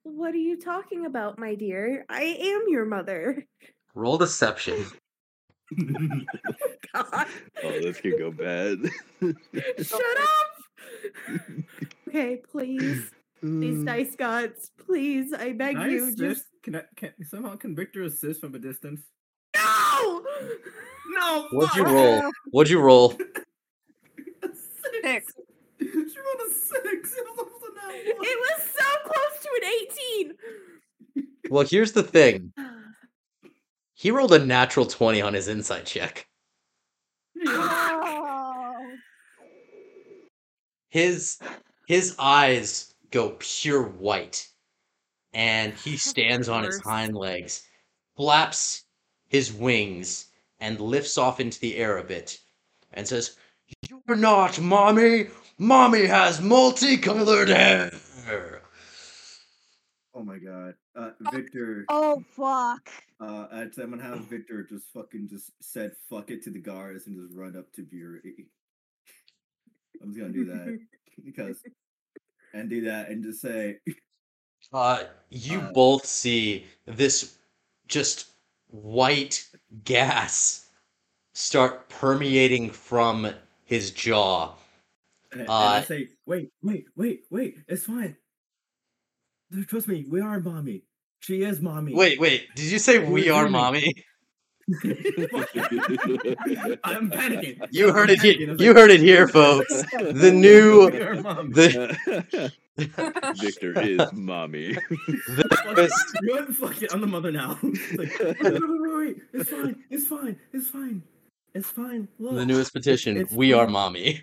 What 0.03 0.33
are 0.35 0.39
you 0.39 0.59
talking 0.59 1.07
about, 1.07 1.39
my 1.39 1.55
dear? 1.55 2.05
I 2.09 2.23
am 2.23 2.65
your 2.69 2.85
mother. 2.85 3.47
Roll 3.95 4.19
deception. 4.19 4.87
God. 6.93 7.27
Oh, 7.65 7.81
this 7.81 8.01
could 8.01 8.19
go 8.19 8.31
bad. 8.31 8.79
Shut 9.83 10.03
up. 10.21 11.41
Okay, 12.09 12.37
please. 12.51 13.11
These 13.43 13.85
dice 13.85 14.17
gods, 14.17 14.71
please, 14.87 15.33
I 15.33 15.53
beg 15.53 15.77
Can 15.77 15.83
I 15.83 15.89
you, 15.89 16.05
assist? 16.05 16.19
just 16.19 16.45
Can 16.63 16.77
I 16.77 16.83
can 16.97 17.13
somehow 17.23 17.57
can 17.57 17.77
Victor 17.77 18.03
assist 18.03 18.41
from 18.41 18.55
a 18.55 18.59
distance? 18.59 19.03
No. 20.41 20.49
No. 21.19 21.49
What'd 21.53 21.77
you 21.77 21.85
roll? 21.85 22.23
What'd 22.51 22.71
you 22.71 22.81
roll? 22.81 23.17
A 24.43 24.49
Six. 25.03 25.33
She 25.79 25.87
rolled 25.87 26.41
a 26.47 26.53
six. 26.53 27.15
It 27.17 27.27
was 27.27 27.39
almost 27.39 27.65
a 27.65 27.75
nat 27.75 28.17
one. 28.17 28.27
It 28.27 28.39
was 28.39 28.63
so 28.71 28.85
close 29.05 29.43
to 29.43 29.51
an 29.61 29.65
eighteen. 29.81 30.35
Well, 31.51 31.67
here's 31.67 31.93
the 31.93 32.03
thing. 32.03 32.53
He 33.95 34.11
rolled 34.11 34.33
a 34.33 34.45
natural 34.45 34.85
20 34.85 35.23
on 35.23 35.33
his 35.33 35.49
insight 35.49 35.87
check. 35.87 36.27
Oh. 37.47 38.85
His 40.91 41.39
his 41.87 42.17
eyes 42.19 42.95
go 43.11 43.37
pure 43.39 43.83
white 43.83 44.49
and 45.35 45.75
he 45.75 45.99
stands 45.99 46.49
on 46.49 46.65
his 46.65 46.81
hind 46.81 47.15
legs, 47.15 47.63
flaps 48.17 48.86
his 49.29 49.53
wings 49.53 50.29
and 50.61 50.81
lifts 50.81 51.19
off 51.19 51.41
into 51.41 51.61
the 51.61 51.77
air 51.77 51.99
a 51.99 52.05
bit 52.05 52.39
and 52.93 53.07
says, 53.07 53.37
"You're 53.89 54.17
not 54.17 54.61
mommy. 54.61 55.29
Mommy 55.59 56.07
has 56.07 56.41
multicolored 56.41 57.49
hair." 57.49 57.93
Oh 60.15 60.23
my 60.25 60.39
god. 60.39 60.75
Uh, 60.95 61.11
Victor. 61.33 61.85
Oh 61.91 62.23
fuck. 62.31 62.89
Uh, 63.21 63.47
I'd 63.53 63.75
say 63.75 63.83
I'm 63.83 63.91
gonna 63.91 64.03
have 64.03 64.21
Victor 64.21 64.63
just 64.63 64.87
fucking 64.95 65.29
just 65.29 65.51
said 65.61 65.93
fuck 66.09 66.31
it 66.31 66.43
to 66.45 66.51
the 66.51 66.59
guards 66.59 67.07
and 67.07 67.17
just 67.17 67.37
run 67.37 67.55
up 67.57 67.71
to 67.75 67.83
Bury. 67.83 68.21
I'm 70.03 70.09
just 70.15 70.19
gonna 70.19 70.33
do 70.33 70.47
that 70.47 70.79
because 71.25 71.63
and 72.55 72.71
do 72.71 72.83
that 72.83 73.11
and 73.11 73.23
just 73.23 73.41
say 73.43 73.79
Uh, 74.73 75.05
you 75.31 75.61
Uh, 75.61 75.73
both 75.73 76.07
see 76.07 76.67
this 76.87 77.37
just 77.89 78.29
white 78.83 79.47
gas 79.85 80.67
start 81.35 81.89
permeating 81.89 82.71
from 82.71 83.33
his 83.65 83.91
jaw. 83.91 84.55
and, 85.33 85.41
I- 85.43 85.45
and 85.45 85.51
I 85.53 85.79
Uh, 85.79 85.83
say 85.85 86.09
wait 86.27 86.51
wait 86.63 86.87
wait 86.97 87.25
wait 87.31 87.57
it's 87.69 87.85
fine. 87.85 88.17
Trust 89.69 89.89
me, 89.89 90.05
we 90.09 90.21
are 90.21 90.41
mommy. 90.41 90.83
She 91.21 91.43
is 91.43 91.61
mommy. 91.61 91.95
Wait, 91.95 92.19
wait, 92.21 92.49
did 92.55 92.67
you 92.67 92.79
say 92.79 92.99
We're 92.99 93.11
we 93.11 93.29
are 93.31 93.43
dreaming. 93.49 93.53
mommy? 93.53 93.95
I'm 96.85 97.11
panicking. 97.11 97.69
You 97.71 97.89
I'm 97.89 97.95
heard 97.95 98.11
it 98.11 98.19
panicking. 98.21 98.39
here. 98.39 98.57
You 98.59 98.69
like, 98.73 98.77
heard 98.77 98.91
it 98.91 99.01
here, 99.01 99.29
folks. 99.29 99.83
The 99.93 100.33
new 100.33 100.91
We 100.91 101.01
are 101.01 101.15
mommy. 101.23 101.53
the 101.53 102.53
Victor 102.77 103.81
is 103.81 104.01
mommy. 104.13 104.75
the 104.75 105.91
You 106.23 106.35
know 106.35 106.43
what? 106.45 106.55
Fuck 106.55 106.83
it. 106.83 106.93
I'm 106.93 107.01
the 107.01 107.07
mother 107.07 107.33
now. 107.33 107.59
It's 107.63 107.93
like, 107.99 108.19
wait, 108.21 108.41
wait, 108.41 108.53
wait, 108.53 108.71
wait, 108.71 108.97
wait. 108.97 109.17
It's 109.33 109.49
fine. 109.51 109.85
It's 109.91 110.07
fine. 110.07 110.37
It's 110.53 110.69
fine. 110.69 111.03
It's 111.55 111.69
fine. 111.71 112.09
Look. 112.19 112.35
the 112.35 112.45
newest 112.47 112.73
petition. 112.73 113.17
It's 113.17 113.33
We 113.33 113.53
are 113.53 113.65
fine. 113.65 113.73
mommy. 113.73 114.23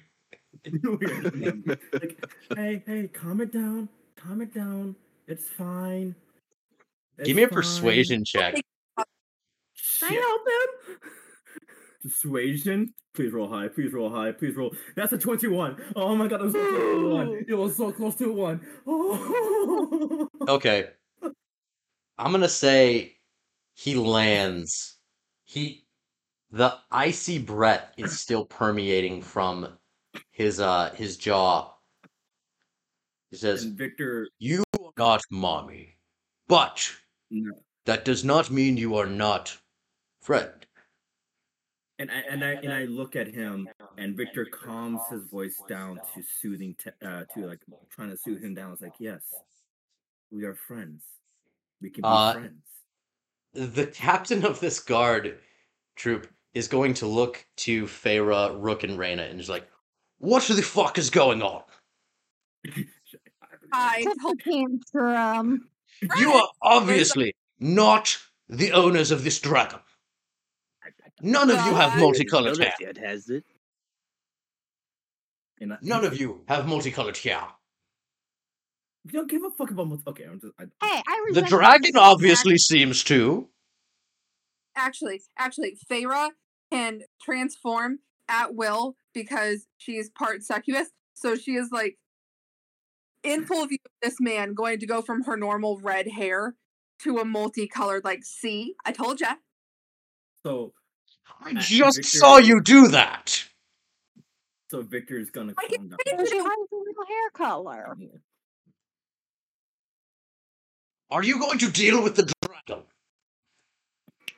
Are 0.68 0.72
mommy. 0.84 1.64
like, 1.94 2.26
hey, 2.56 2.84
hey, 2.86 3.10
calm 3.12 3.42
it 3.42 3.52
down. 3.52 3.90
Calm 4.16 4.42
it 4.42 4.54
down. 4.54 4.96
It's 5.28 5.50
fine. 5.50 6.16
Give 7.24 7.36
me 7.36 7.44
a 7.44 7.48
fine. 7.48 7.56
persuasion 7.56 8.24
check. 8.24 8.54
Can 8.56 9.04
I 10.04 10.14
help 10.14 10.42
him? 10.48 11.00
Persuasion. 12.04 12.94
Please 13.14 13.32
roll 13.32 13.48
high. 13.48 13.68
Please 13.70 13.94
roll 13.94 14.10
high. 14.10 14.32
Please 14.32 14.56
roll. 14.56 14.76
That's 14.96 15.14
a 15.14 15.18
21. 15.18 15.82
Oh 15.96 16.16
my 16.16 16.28
god, 16.28 16.42
it 16.42 16.46
was 16.46 16.54
so 16.54 16.62
close 16.62 16.96
to 16.96 17.06
a 17.06 17.14
one. 17.16 17.46
It 17.48 17.54
was 17.54 17.76
so 17.78 17.92
close 17.92 18.16
to 18.16 18.30
a 18.30 18.34
one. 18.34 18.62
Oh. 18.86 20.28
Okay. 20.50 20.88
I'm 22.18 22.32
gonna 22.32 22.50
say 22.50 23.16
he 23.76 23.96
lands. 23.96 24.98
He 25.46 25.86
the 26.52 26.78
icy 26.92 27.40
breath 27.40 27.94
is 27.98 28.20
still 28.20 28.46
permeating 28.46 29.22
from 29.22 29.70
his 30.32 30.60
uh 30.60 30.92
his 30.96 31.18
jaw. 31.18 31.72
He 33.32 33.38
says, 33.38 33.64
And 33.64 33.78
Victor. 33.78 34.28
You 34.40 34.64
are 34.80 34.92
not 34.98 35.22
mommy. 35.32 35.98
But 36.48 36.92
No. 37.32 37.54
that 37.86 38.06
does 38.06 38.24
not 38.24 38.52
mean 38.52 38.78
you 38.78 38.96
are 38.98 39.08
not 39.08 39.58
friend. 40.22 40.63
And 42.04 42.12
I 42.12 42.20
and 42.30 42.44
I 42.44 42.52
and 42.64 42.74
I 42.74 42.84
look 42.84 43.16
at 43.16 43.28
him, 43.28 43.70
and 43.98 44.18
Victor 44.18 44.46
calms 44.46 45.00
his 45.10 45.24
voice 45.24 45.62
down 45.70 46.02
to 46.14 46.22
soothing, 46.42 46.76
te- 46.78 46.90
uh, 47.02 47.24
to 47.34 47.48
like 47.48 47.62
trying 47.90 48.10
to 48.10 48.18
soothe 48.18 48.44
him 48.44 48.54
down. 48.54 48.74
It's 48.74 48.82
like, 48.82 48.96
yes, 49.00 49.22
we 50.30 50.44
are 50.44 50.54
friends. 50.54 51.02
We 51.82 51.92
can 51.92 52.02
be 52.02 52.08
Uh, 52.10 52.34
friends. 52.34 52.66
The 53.54 53.88
captain 53.88 54.46
of 54.46 54.60
this 54.60 54.82
guard 54.82 55.40
troop 55.96 56.28
is 56.54 56.68
going 56.68 56.94
to 56.96 57.08
look 57.08 57.46
to 57.58 57.86
Feyre, 57.86 58.62
Rook, 58.62 58.84
and 58.84 59.00
Raina 59.00 59.30
and 59.32 59.40
is 59.40 59.48
like, 59.48 59.66
What 60.18 60.44
the 60.44 60.62
fuck 60.62 60.98
is 60.98 61.10
going 61.10 61.42
on? 61.42 61.64
Hi. 63.72 64.04
Temple 64.04 64.36
tantrum. 64.44 65.70
You 66.18 66.34
are 66.34 66.50
obviously 66.62 67.34
not 67.62 68.18
the 68.50 68.74
owners 68.74 69.12
of 69.12 69.24
this 69.24 69.40
dragon. 69.40 69.80
None 71.22 71.50
of 71.50 71.66
you 71.66 71.76
have 71.76 71.98
multicolored 72.00 72.58
hair. 72.58 72.74
It 72.80 72.98
has 72.98 73.30
it. 73.30 73.44
I, 75.62 75.78
None 75.82 76.04
of 76.04 76.20
you 76.20 76.44
have 76.48 76.68
multicolored 76.68 77.18
hair. 77.18 77.48
You 79.06 79.12
don't 79.12 79.30
give 79.30 79.44
a 79.44 79.50
fuck 79.52 79.72
about. 79.72 79.88
Multi- 79.88 80.04
okay, 80.08 80.26
I'm 80.26 80.40
just. 80.40 80.54
I, 80.60 80.64
Hey, 80.64 81.02
I 81.08 81.22
The 81.28 81.42
resent 81.42 81.48
dragon 81.48 81.92
that. 81.94 82.02
obviously 82.02 82.58
seems 82.58 83.04
to. 83.06 83.48
actually, 84.76 85.22
actually, 85.38 85.78
Feyre 85.90 86.30
can 86.72 87.02
transform 87.22 88.00
at 88.28 88.56
will 88.56 88.96
because 89.14 89.68
she 89.78 89.98
is 89.98 90.10
part 90.10 90.44
succubus. 90.44 90.90
So 91.14 91.36
she 91.36 91.54
is 91.56 91.70
like 91.72 91.98
in 93.24 93.46
full 93.46 93.66
view 93.68 93.78
of 93.86 93.92
this 94.02 94.16
man 94.20 94.54
going 94.54 94.80
to 94.80 94.86
go 94.86 95.02
from 95.02 95.24
her 95.24 95.38
normal 95.38 95.80
red 95.80 96.08
hair 96.08 96.56
to 97.00 97.18
a 97.18 97.26
multicolored 97.26 98.04
like 98.04 98.24
see 98.24 98.76
i 98.86 98.92
told 98.92 99.20
ya 99.20 99.34
So 100.46 100.74
I 101.42 101.54
just 101.56 101.98
Victor- 101.98 102.18
saw 102.18 102.38
you 102.38 102.62
do 102.62 102.88
that. 102.90 103.44
so 104.72 104.82
Victor's 104.82 105.30
gonna 105.30 105.54
I 105.58 105.68
can 105.68 105.78
calm 105.78 105.90
down. 105.90 105.98
finish 106.06 106.18
Because 106.18 106.30
she 106.30 106.38
it. 106.38 106.44
has 106.44 106.68
a 106.72 106.76
little 106.76 107.06
hair 107.08 107.30
color. 107.34 107.98
Are 111.12 111.24
you 111.24 111.40
going 111.40 111.60
to 111.60 111.70
deal 111.72 112.02
with 112.04 112.16
the 112.16 112.32
dragon? 112.42 112.84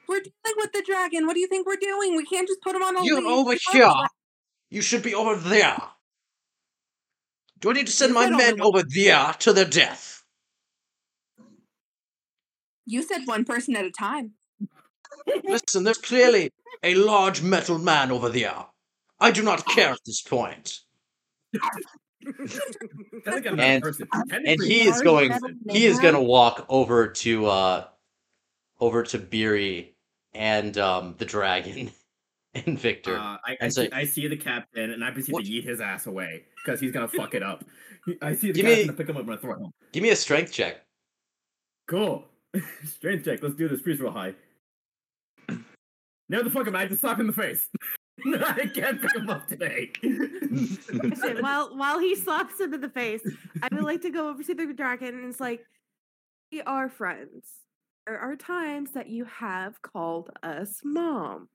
we're 0.07 0.19
dealing 0.19 0.57
with 0.57 0.71
the 0.71 0.83
dragon 0.85 1.25
what 1.25 1.33
do 1.33 1.39
you 1.39 1.47
think 1.47 1.65
we're 1.65 1.75
doing 1.77 2.15
we 2.15 2.23
can't 2.23 2.47
just 2.47 2.61
put 2.61 2.75
him 2.75 2.83
on 2.83 2.95
a 2.95 3.03
You're 3.03 3.21
leash. 3.21 3.31
over 3.31 3.55
here. 3.71 3.91
You 4.69 4.81
should 4.81 5.01
be 5.01 5.15
over 5.15 5.35
there. 5.35 5.81
Do 7.59 7.71
I 7.71 7.73
need 7.73 7.87
to 7.87 7.91
send 7.91 8.09
You 8.09 8.15
my 8.15 8.29
men 8.29 8.61
over 8.61 8.83
there 8.83 9.33
to 9.39 9.53
their 9.53 9.65
death? 9.65 10.23
you 12.85 13.01
said 13.01 13.21
one 13.25 13.45
person 13.45 13.75
at 13.75 13.83
a 13.85 13.91
time 13.91 14.33
Listen, 15.43 15.83
there's 15.83 15.97
clearly 15.97 16.51
a 16.83 16.95
large 16.95 17.41
metal 17.41 17.77
man 17.77 18.11
over 18.11 18.29
there. 18.29 18.65
I 19.19 19.31
do 19.31 19.41
not 19.43 19.65
care 19.65 19.89
at 19.91 19.99
this 20.05 20.21
point. 20.21 20.79
Technically, 23.23 23.49
I'm 23.49 23.55
not 23.55 23.99
a 24.01 24.07
And- 24.35 24.47
And 24.47 24.63
he 24.63 24.81
is 24.87 25.01
going 25.01 25.31
he 25.69 25.85
is 25.85 25.99
gonna 25.99 26.21
walk 26.21 26.65
over 26.69 27.07
to 27.07 27.45
uh 27.45 27.87
over 28.79 29.03
to 29.03 29.17
Beery 29.19 29.95
and 30.33 30.77
um 30.77 31.15
the 31.17 31.25
dragon 31.25 31.91
and 32.55 32.79
Victor. 32.79 33.17
Uh, 33.17 33.37
I, 33.45 33.51
I, 33.51 33.57
and 33.61 33.73
see, 33.73 33.89
I 33.91 34.05
see 34.05 34.27
the 34.27 34.37
captain, 34.37 34.91
and 34.91 35.03
I 35.03 35.11
proceed 35.11 35.33
What? 35.33 35.45
to 35.45 35.51
yeet 35.51 35.65
his 35.65 35.79
ass 35.81 36.07
away 36.07 36.45
because 36.63 36.79
he's 36.79 36.91
gonna 36.91 37.07
fuck 37.07 37.33
it 37.35 37.43
up. 37.43 37.63
I 38.21 38.33
see 38.35 38.47
the 38.47 38.53
Give 38.53 38.65
captain 38.65 38.81
me- 38.81 38.87
to 38.87 38.93
pick 38.93 39.09
him 39.09 39.17
up 39.17 39.27
and 39.27 39.39
throw 39.39 39.55
him. 39.65 39.71
Give 39.91 40.03
me 40.03 40.09
a 40.09 40.15
strength 40.15 40.51
check. 40.51 40.81
Cool. 41.87 42.25
Strength 42.85 43.25
check. 43.25 43.43
Let's 43.43 43.55
do 43.55 43.67
this. 43.67 43.81
Freeze 43.81 43.99
real 43.99 44.11
high. 44.11 44.33
No, 46.30 46.41
the 46.43 46.49
fuck 46.49 46.67
am 46.67 46.76
I? 46.76 46.88
Just 46.88 47.01
slap 47.01 47.15
him 47.19 47.21
in 47.21 47.28
the 47.28 47.34
face. 47.34 47.69
I 48.26 48.65
can't 48.73 49.01
pick 49.01 49.15
him 49.15 49.30
up 49.30 49.47
today. 49.47 49.91
Listen, 50.01 51.38
while 51.41 51.76
while 51.78 51.99
he 51.99 52.15
slaps 52.15 52.59
him 52.59 52.73
in 52.73 52.82
the 52.82 52.89
face, 52.89 53.21
I 53.61 53.67
would 53.73 53.84
like 53.84 54.01
to 54.01 54.09
go 54.09 54.30
over 54.30 54.41
to 54.41 54.55
the 54.55 54.73
dragon 54.73 55.09
and 55.09 55.26
it's 55.30 55.39
like, 55.39 55.63
we 56.51 56.61
are 56.61 56.89
friends. 56.89 57.45
There 58.07 58.17
are 58.17 58.36
times 58.36 58.91
that 58.91 59.09
you 59.09 59.26
have 59.26 59.82
called 59.82 60.30
us 60.43 60.80
mom. 60.84 61.49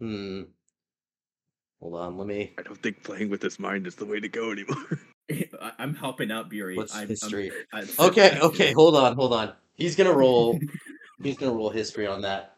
Hmm. 0.00 0.42
Hold 1.80 1.94
on, 1.94 2.16
let 2.18 2.26
me 2.26 2.52
I 2.58 2.62
don't 2.62 2.82
think 2.82 3.02
playing 3.02 3.30
with 3.30 3.42
his 3.42 3.58
mind 3.58 3.86
is 3.86 3.94
the 3.94 4.04
way 4.06 4.20
to 4.20 4.28
go 4.28 4.50
anymore. 4.52 4.76
I- 5.30 5.72
I'm 5.78 5.94
helping 5.94 6.30
out 6.30 6.48
Beery. 6.50 6.76
what's 6.76 6.94
I'm, 6.94 7.00
I'm- 7.00 7.08
history? 7.08 7.50
I- 7.72 7.84
Okay, 7.98 8.38
okay, 8.40 8.72
hold 8.72 8.96
on, 8.96 9.14
hold 9.16 9.32
on. 9.32 9.52
He's 9.74 9.96
gonna 9.96 10.12
roll 10.12 10.58
he's 11.22 11.36
gonna 11.36 11.52
roll 11.52 11.70
history 11.70 12.06
on 12.06 12.22
that. 12.22 12.56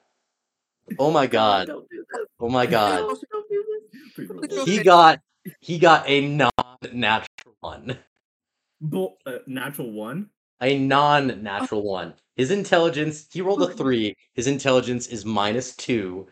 Oh 0.98 1.10
my 1.10 1.26
god. 1.26 1.68
Don't 1.68 1.88
do 1.88 2.04
this. 2.12 2.26
Oh 2.40 2.48
my 2.48 2.66
god. 2.66 3.00
No, 3.00 3.08
don't 3.30 3.48
do 3.48 3.64
this. 3.92 4.14
Please 4.14 4.28
roll. 4.30 4.40
Look, 4.40 4.68
He 4.68 4.82
got 4.82 5.20
he 5.60 5.78
got 5.78 6.08
a 6.08 6.26
non-natural 6.28 7.56
one. 7.60 7.98
Bull, 8.80 9.16
uh, 9.26 9.38
natural 9.46 9.92
one. 9.92 10.30
A 10.60 10.78
non-natural 10.78 11.82
one. 11.82 12.14
His 12.36 12.50
intelligence, 12.50 13.26
he 13.32 13.40
rolled 13.42 13.62
a 13.62 13.68
three. 13.74 14.14
His 14.34 14.46
intelligence 14.46 15.06
is 15.08 15.24
minus 15.24 15.74
two. 15.76 16.28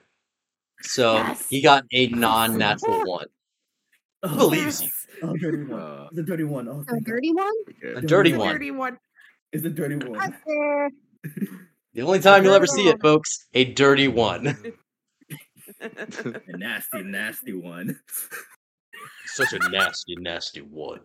So 0.82 1.14
Yes. 1.14 1.48
he 1.48 1.60
got 1.62 1.84
a 1.92 2.08
non-natural 2.08 3.04
one. 3.04 3.26
Oh, 4.22 4.36
believes 4.50 4.80
you. 4.82 4.86
Yes. 4.88 5.06
Oh, 5.22 5.36
dirty 5.36 5.64
one. 5.64 5.80
Uh, 5.80 6.08
It's 6.10 6.18
a 6.20 6.22
dirty 6.22 6.44
one. 6.44 6.68
Oh, 6.68 6.84
A 6.88 7.00
dirty 7.00 7.32
one? 7.32 7.46
A 7.84 7.88
okay. 7.98 8.06
dirty 8.06 8.32
The 8.32 8.38
one. 8.38 8.52
Dirty 8.52 8.70
one. 8.70 8.98
It's 9.52 9.64
a 9.64 9.70
dirty 9.70 9.96
one. 9.96 10.36
The 11.92 12.02
only 12.02 12.20
time 12.20 12.44
you'll 12.44 12.54
ever 12.54 12.68
see 12.68 12.86
it, 12.86 13.00
folks. 13.02 13.46
A 13.52 13.64
dirty 13.64 14.06
one. 14.06 14.46
A 15.80 16.56
nasty, 16.56 17.02
nasty 17.02 17.52
one. 17.52 17.98
Such 19.26 19.54
a 19.54 19.68
nasty, 19.70 20.14
nasty 20.16 20.60
one. 20.60 21.00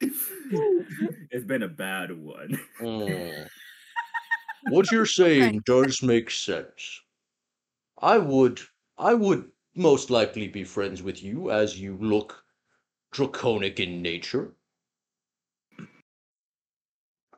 it's 0.00 1.44
been 1.44 1.64
a 1.64 1.68
bad 1.68 2.16
one. 2.16 2.58
Mm. 2.80 3.48
What 4.68 4.90
you're 4.90 5.06
saying 5.22 5.62
does 5.66 6.02
make 6.02 6.30
sense. 6.30 7.00
I 8.00 8.18
would 8.18 8.60
I 8.96 9.14
would 9.14 9.50
most 9.74 10.10
likely 10.10 10.48
be 10.48 10.64
friends 10.64 11.02
with 11.02 11.22
you 11.22 11.50
as 11.50 11.78
you 11.78 11.96
look 12.00 12.42
draconic 13.12 13.80
in 13.80 14.02
nature. 14.02 14.54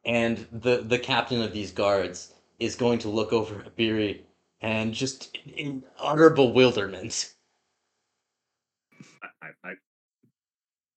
And 0.06 0.46
the 0.52 0.78
the 0.78 0.98
captain 0.98 1.42
of 1.42 1.52
these 1.52 1.72
guards 1.72 2.32
is 2.60 2.76
going 2.76 2.98
to 3.00 3.08
look 3.08 3.32
over 3.32 3.60
at 3.60 3.76
Beery 3.76 4.24
and 4.60 4.94
just 4.94 5.36
in, 5.44 5.52
in 5.52 5.84
utter 5.98 6.30
bewilderment. 6.30 7.34
I, 9.22 9.26
I, 9.42 9.48
I 9.70 9.72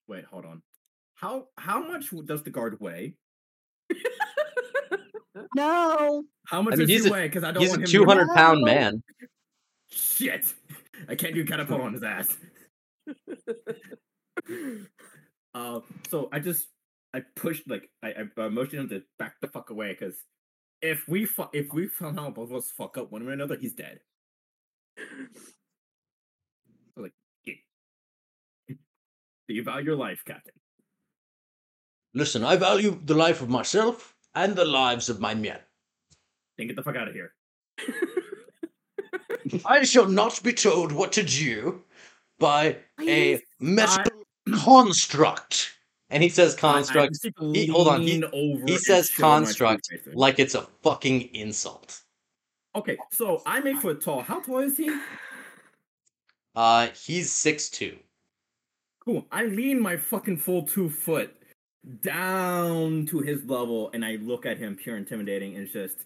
wait. 0.08 0.26
Hold 0.26 0.46
on. 0.46 0.62
How 1.16 1.48
how 1.58 1.86
much 1.86 2.12
does 2.26 2.44
the 2.44 2.52
guard 2.52 2.80
weigh? 2.80 3.16
no. 5.56 6.24
How 6.46 6.62
much 6.62 6.76
I 6.76 6.78
mean, 6.78 6.88
does 6.88 6.90
he's 6.90 7.04
he 7.06 7.10
a- 7.10 7.12
weigh? 7.14 7.28
Because 7.28 7.44
I 7.44 7.52
don't 7.52 7.62
He's 7.62 7.72
want 7.72 7.82
a 7.82 7.84
him. 7.84 7.88
to- 7.88 7.92
two 7.92 8.06
hundred 8.06 8.30
pound 8.36 8.62
man. 8.64 9.02
Shit! 9.90 10.54
I 11.08 11.16
can't 11.16 11.34
do 11.34 11.44
catapult 11.44 11.82
on 11.82 11.94
his 11.94 12.04
ass. 12.04 12.38
uh, 15.56 15.80
so 16.10 16.30
I 16.32 16.40
just 16.40 16.68
I 17.14 17.22
pushed 17.36 17.68
like 17.68 17.90
I, 18.04 18.14
I 18.38 18.42
uh, 18.42 18.50
motioned 18.50 18.82
him 18.82 18.90
to 18.90 19.04
back 19.18 19.40
the 19.42 19.48
fuck 19.48 19.70
away 19.70 19.96
because 19.98 20.16
if 20.82 21.08
we 21.08 21.26
fu- 21.26 21.50
if 21.54 21.74
we 21.74 21.90
somehow 21.98 22.30
both 22.30 22.52
of 22.52 22.58
us 22.58 22.72
fuck 22.72 22.98
up 22.98 23.12
one 23.12 23.24
way 23.26 23.32
or 23.32 23.34
another, 23.34 23.58
he's 23.58 23.74
dead. 23.74 24.00
So 26.96 27.02
like, 27.02 27.14
"Yeah. 27.46 27.56
do 28.68 29.54
you 29.54 29.64
value 29.64 29.88
your 29.88 29.96
life, 29.96 30.24
Captain? 30.26 30.54
Listen, 32.14 32.44
I 32.44 32.56
value 32.56 33.00
the 33.06 33.16
life 33.16 33.42
of 33.42 33.50
myself 33.50 34.16
and 34.36 34.56
the 34.56 34.66
lives 34.66 35.10
of 35.10 35.20
my 35.20 35.34
men. 35.34 35.60
Then 36.58 36.68
get 36.68 36.76
the 36.76 36.84
fuck 36.84 36.96
out 36.96 37.08
of 37.08 37.14
here. 37.14 37.34
I 39.66 39.84
shall 39.84 40.08
not 40.08 40.42
be 40.44 40.54
told 40.54 40.92
what 40.92 41.12
to 41.14 41.24
do 41.24 41.84
by 42.40 42.78
a 43.00 43.38
Please. 43.38 43.42
metal 43.60 44.24
construct. 44.56 45.79
And 46.12 46.24
he 46.24 46.30
says 46.30 46.56
construct 46.56 47.14
just 47.14 47.24
need 47.26 47.36
to 47.36 47.52
he- 47.54 47.68
hold 47.68 47.88
on, 47.88 48.02
he- 48.02 48.22
he 48.66 48.78
says 48.78 49.10
show 49.10 49.22
my 49.24 49.38
true 49.46 49.68
construct 49.68 49.88
face 49.90 50.04
to 50.04 50.10
him. 50.10 50.16
like 50.16 50.40
it's 50.40 50.56
a 50.56 50.64
fucking 50.84 51.34
insult. 51.36 52.02
Okay, 52.76 52.98
so 53.12 53.42
I'm 53.46 53.68
eight 53.68 53.78
foot 53.80 54.02
tall. 54.02 54.22
How 54.22 54.40
tall 54.42 54.60
is 54.60 54.78
he? 54.78 54.90
Uh 56.56 56.88
he's 56.96 57.32
six 57.32 57.70
two. 57.70 57.98
Cool. 59.06 59.26
I 59.32 59.46
lean 59.46 59.80
my 59.80 59.98
fucking 59.98 60.38
full 60.38 60.64
two 60.64 60.90
foot 60.90 61.36
down 62.02 63.06
to 63.08 63.20
his 63.20 63.46
level 63.46 63.90
and 63.94 64.04
I 64.04 64.16
look 64.18 64.46
at 64.46 64.58
him 64.58 64.76
pure 64.76 64.98
intimidating 64.98 65.56
and 65.56 65.64
it's 65.64 65.74
just 65.74 66.06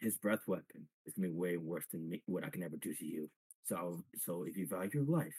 his 0.00 0.16
breath 0.16 0.46
weapon 0.46 0.86
is 1.06 1.14
gonna 1.14 1.28
be 1.28 1.34
way 1.34 1.56
worse 1.56 1.84
than 1.92 2.08
me, 2.08 2.22
what 2.26 2.44
I 2.44 2.50
can 2.50 2.62
ever 2.62 2.76
do 2.76 2.94
to 2.94 3.04
you. 3.06 3.30
So 3.64 4.02
so 4.24 4.44
if 4.44 4.56
you 4.56 4.66
value 4.66 4.90
your 4.94 5.04
life 5.04 5.34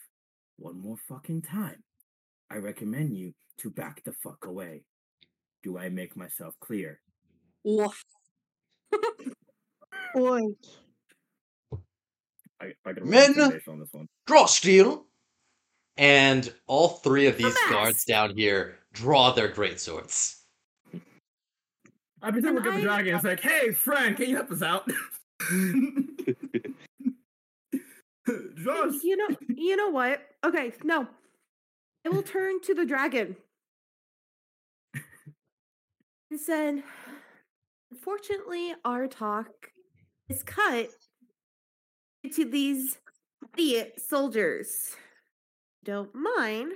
one 0.56 0.80
more 0.80 0.96
fucking 1.08 1.42
time, 1.42 1.82
I 2.50 2.56
recommend 2.56 3.16
you 3.16 3.32
to 3.58 3.70
back 3.70 4.02
the 4.04 4.12
fuck 4.12 4.46
away. 4.46 4.84
Do 5.62 5.78
I 5.78 5.88
make 5.88 6.16
myself 6.16 6.54
clear? 6.60 7.00
Woof. 7.64 8.02
Boy. 10.14 10.40
I, 12.60 12.72
I 12.84 12.92
Men- 13.02 13.34
on 13.40 13.80
this 13.80 13.88
one. 13.92 14.06
Draw 14.26 14.46
steel. 14.46 15.06
And 15.96 16.52
all 16.66 16.88
three 16.88 17.26
of 17.26 17.36
these 17.36 17.56
guards 17.68 18.04
down 18.04 18.36
here 18.36 18.78
draw 18.92 19.32
their 19.32 19.48
great 19.48 19.80
swords. 19.80 20.42
I 22.22 22.30
pretend 22.30 22.56
And 22.56 22.64
look 22.64 22.66
at 22.66 22.76
the 22.76 22.82
dragon. 22.82 23.14
It's 23.14 23.24
like, 23.24 23.40
hey, 23.40 23.72
friend, 23.72 24.16
can 24.16 24.28
you 24.28 24.36
help 24.36 24.50
us 24.52 24.62
out? 24.62 24.88
Just 28.56 29.04
you 29.04 29.16
know 29.16 29.36
you 29.48 29.76
know 29.76 29.88
what? 29.90 30.20
Okay, 30.44 30.72
no. 30.84 31.06
I 32.04 32.08
will 32.08 32.22
turn 32.22 32.60
to 32.62 32.74
the 32.74 32.84
dragon. 32.84 33.36
And 36.30 36.40
said, 36.40 36.82
Unfortunately, 37.90 38.74
our 38.84 39.06
talk 39.06 39.48
is 40.28 40.42
cut 40.42 40.88
to 42.32 42.44
these 42.44 42.98
idiot 43.56 44.00
soldiers. 44.00 44.96
Don't 45.84 46.14
mind. 46.14 46.72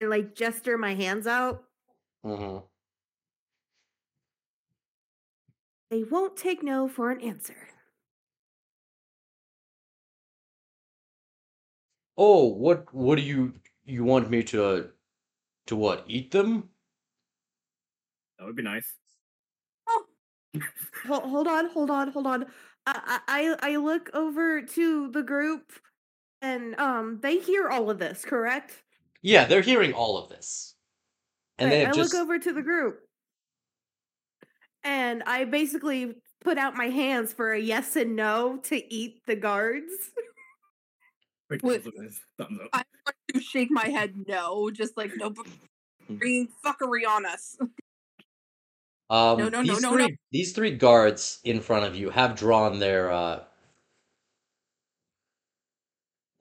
and 0.00 0.10
like 0.10 0.34
gesture 0.34 0.76
my 0.76 0.94
hands 0.94 1.26
out. 1.26 1.64
hmm 2.24 2.58
They 5.90 6.02
won't 6.04 6.36
take 6.36 6.62
no 6.62 6.88
for 6.88 7.10
an 7.10 7.20
answer. 7.20 7.56
Oh, 12.18 12.46
what 12.48 12.92
what 12.92 13.16
do 13.16 13.22
you 13.22 13.54
you 13.84 14.04
want 14.04 14.28
me 14.28 14.42
to 14.44 14.92
to 15.66 15.76
what? 15.76 16.04
Eat 16.08 16.30
them? 16.32 16.70
That 18.38 18.46
would 18.46 18.56
be 18.56 18.62
nice. 18.62 18.96
Hold, 21.06 21.24
hold 21.24 21.48
on, 21.48 21.68
hold 21.70 21.90
on, 21.90 22.10
hold 22.12 22.26
on. 22.26 22.46
I, 22.86 23.20
I 23.26 23.56
I 23.72 23.76
look 23.76 24.10
over 24.14 24.62
to 24.62 25.10
the 25.10 25.22
group, 25.22 25.72
and 26.42 26.78
um, 26.80 27.20
they 27.22 27.38
hear 27.38 27.68
all 27.68 27.90
of 27.90 27.98
this, 27.98 28.24
correct? 28.24 28.82
Yeah, 29.22 29.44
they're 29.46 29.60
hearing 29.62 29.92
all 29.92 30.16
of 30.18 30.30
this. 30.30 30.74
And 31.58 31.70
they 31.70 31.76
Right, 31.76 31.86
have 31.86 31.90
I 31.90 31.92
just 31.92 32.12
look 32.12 32.14
over 32.14 32.38
to 32.38 32.52
the 32.52 32.62
group, 32.62 33.00
and 34.84 35.22
I 35.24 35.44
basically 35.44 36.14
put 36.40 36.58
out 36.58 36.76
my 36.76 36.86
hands 36.86 37.32
for 37.32 37.52
a 37.52 37.60
yes 37.60 37.96
and 37.96 38.14
no 38.16 38.58
to 38.64 38.94
eat 38.94 39.22
the 39.26 39.36
guards. 39.36 39.92
Wait, 41.50 41.62
Wait. 41.62 41.84
look. 41.84 41.94
Thumbs 42.38 42.60
up. 42.60 42.68
I 42.72 42.82
want 43.04 43.16
to 43.34 43.40
shake 43.40 43.70
my 43.70 43.86
head 43.86 44.14
no, 44.26 44.70
just 44.70 44.96
like 44.96 45.12
no 45.16 45.32
bringing 46.10 46.48
fuckery 46.64 47.06
on 47.08 47.24
us. 47.24 47.56
um 49.10 49.38
No, 49.38 49.48
no, 49.48 49.48
no, 49.48 49.62
these 49.62 49.82
no, 49.82 49.92
three 49.92 50.08
no. 50.08 50.14
these 50.32 50.52
three 50.52 50.72
guards 50.72 51.40
in 51.44 51.60
front 51.60 51.84
of 51.84 51.94
you 51.94 52.10
have 52.10 52.34
drawn 52.34 52.78
their 52.78 53.10
uh 53.12 53.44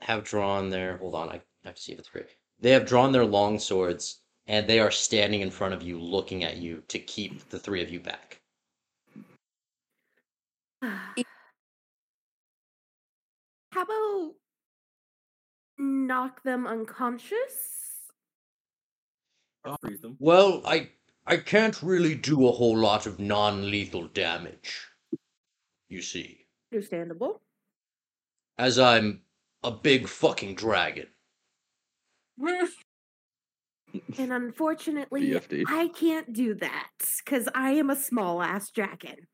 have 0.02 0.24
drawn 0.24 0.70
their 0.70 0.98
hold 0.98 1.16
on, 1.16 1.30
I 1.30 1.42
have 1.64 1.76
to 1.76 1.82
see 1.82 1.94
if 1.94 2.00
it's 2.00 2.10
great. 2.10 2.28
They 2.60 2.72
have 2.72 2.86
drawn 2.86 3.12
their 3.12 3.26
long 3.26 3.60
swords 3.60 4.22
and 4.48 4.68
they 4.68 4.80
are 4.80 4.92
standing 4.92 5.42
in 5.42 5.52
front 5.52 5.74
of 5.74 5.84
you 5.84 6.00
looking 6.00 6.44
at 6.44 6.58
you 6.58 6.84
to 6.88 7.00
keep 7.00 7.50
the 7.50 7.60
three 7.60 7.84
of 7.84 7.90
you 7.90 8.00
back. 8.00 8.42
How 10.82 11.14
about 13.82 14.34
knock 15.78 16.44
them 16.44 16.66
unconscious? 16.68 18.12
Or 19.64 19.78
freeze 19.82 20.02
them. 20.02 20.16
Well, 20.20 20.62
I 20.66 20.90
I 21.26 21.38
can't 21.38 21.82
really 21.82 22.16
do 22.16 22.48
a 22.48 22.52
whole 22.52 22.78
lot 22.78 23.06
of 23.08 23.20
non-lethal 23.20 24.08
damage. 24.10 24.88
You 25.90 26.02
see, 26.02 26.46
Understandable. 26.72 27.42
as 28.58 28.78
I'm 28.80 29.22
a 29.64 29.72
big 29.72 30.08
fucking 30.08 30.56
dragon. 30.56 31.08
And 34.18 34.34
unfortunately, 34.34 35.30
BFD. 35.30 35.64
I 35.70 35.88
can't 35.88 36.34
do 36.34 36.54
that 36.56 36.90
because 37.24 37.48
I 37.56 37.72
am 37.72 37.90
a 37.90 37.96
small 37.96 38.42
ass 38.42 38.70
dragon. 38.70 39.28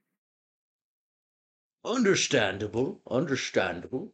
Understandable, 1.83 3.01
understandable. 3.09 4.13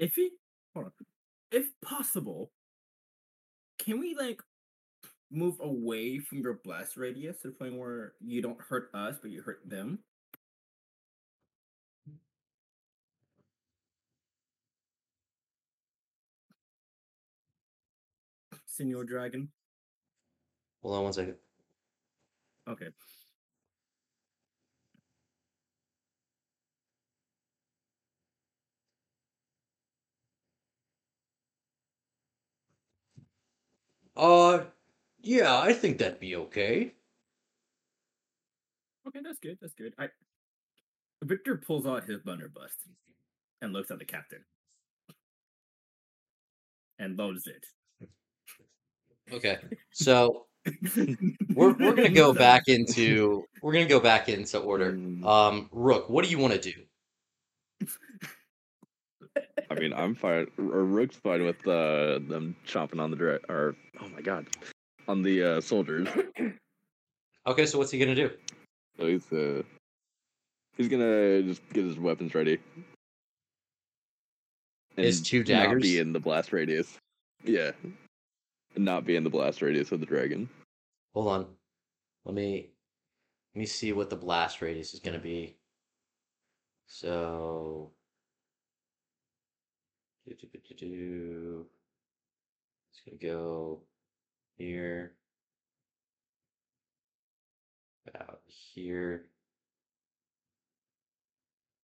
If 0.00 0.14
he, 0.16 0.30
hold 0.74 0.86
on. 0.86 0.92
If 1.50 1.68
possible, 1.82 2.52
can 3.78 3.98
we 3.98 4.14
like 4.14 4.40
move 5.30 5.56
away 5.60 6.18
from 6.18 6.40
your 6.40 6.60
blast 6.64 6.96
radius 6.96 7.40
to 7.42 7.48
the 7.48 7.54
point 7.54 7.76
where 7.78 8.12
you 8.20 8.42
don't 8.42 8.60
hurt 8.60 8.90
us, 8.94 9.16
but 9.20 9.30
you 9.30 9.42
hurt 9.42 9.60
them? 9.64 10.00
Senor 18.66 19.04
Dragon. 19.04 19.48
Hold 20.82 20.96
on 20.96 21.04
one 21.04 21.12
second. 21.12 21.34
Okay. 22.68 22.88
Uh, 34.16 34.64
yeah, 35.22 35.58
I 35.58 35.72
think 35.72 35.98
that'd 35.98 36.20
be 36.20 36.36
okay. 36.36 36.94
Okay, 39.06 39.20
that's 39.22 39.38
good. 39.38 39.58
That's 39.60 39.74
good. 39.74 39.94
I 39.98 40.08
Victor 41.22 41.56
pulls 41.56 41.86
out 41.86 42.04
his 42.04 42.18
blunderbuss 42.20 42.72
and 43.60 43.72
looks 43.72 43.90
at 43.90 43.98
the 43.98 44.04
captain 44.04 44.44
and 46.98 47.18
loads 47.18 47.46
it. 47.46 47.64
Okay, 49.32 49.58
so 49.92 50.46
we're 51.54 51.72
we're 51.74 51.94
gonna 51.94 52.08
go 52.08 52.32
back 52.46 52.64
into 52.68 53.44
we're 53.62 53.72
gonna 53.72 53.86
go 53.86 54.00
back 54.00 54.28
into 54.28 54.58
order. 54.58 54.92
Mm, 54.92 55.24
Um, 55.24 55.68
Rook, 55.72 56.08
what 56.08 56.24
do 56.24 56.30
you 56.30 56.38
want 56.38 56.54
to 56.54 56.72
do? 57.80 57.86
I 59.70 59.74
mean, 59.74 59.92
I'm 59.92 60.14
fine. 60.14 60.48
Or 60.58 60.84
Rook's 60.84 61.16
fine 61.16 61.44
with 61.44 61.66
uh, 61.66 62.18
them 62.28 62.56
chomping 62.66 63.00
on 63.00 63.10
the 63.10 63.16
direct. 63.16 63.46
Or 63.48 63.76
oh 64.00 64.08
my 64.08 64.20
god, 64.20 64.46
on 65.08 65.22
the 65.22 65.42
uh, 65.42 65.60
soldiers. 65.60 66.08
Okay, 67.46 67.64
so 67.64 67.78
what's 67.78 67.90
he 67.90 67.98
gonna 67.98 68.14
do? 68.14 68.30
So 68.98 69.06
he's 69.06 69.32
uh, 69.32 69.62
he's 70.76 70.88
gonna 70.88 71.42
just 71.42 71.66
get 71.72 71.84
his 71.84 71.98
weapons 71.98 72.34
ready. 72.34 72.58
And 74.96 75.06
His 75.06 75.22
two 75.22 75.38
Not 75.38 75.46
daggers? 75.46 75.82
be 75.82 75.98
in 75.98 76.12
the 76.12 76.20
blast 76.20 76.52
radius. 76.52 76.98
Yeah. 77.44 77.70
And 78.74 78.84
Not 78.84 79.06
be 79.06 79.16
in 79.16 79.24
the 79.24 79.30
blast 79.30 79.62
radius 79.62 79.90
of 79.92 80.00
the 80.00 80.06
dragon. 80.06 80.48
Hold 81.14 81.28
on, 81.28 81.46
let 82.24 82.34
me 82.34 82.70
let 83.54 83.60
me 83.60 83.66
see 83.66 83.92
what 83.92 84.10
the 84.10 84.16
blast 84.16 84.60
radius 84.60 84.92
is 84.92 85.00
gonna 85.00 85.18
be. 85.18 85.56
So, 86.86 87.92
do, 90.26 90.34
do, 90.34 90.46
do, 90.52 90.58
do, 90.68 90.74
do. 90.74 91.66
it's 92.90 93.00
gonna 93.04 93.32
go 93.32 93.82
here, 94.56 95.12
about 98.06 98.40
here. 98.46 99.26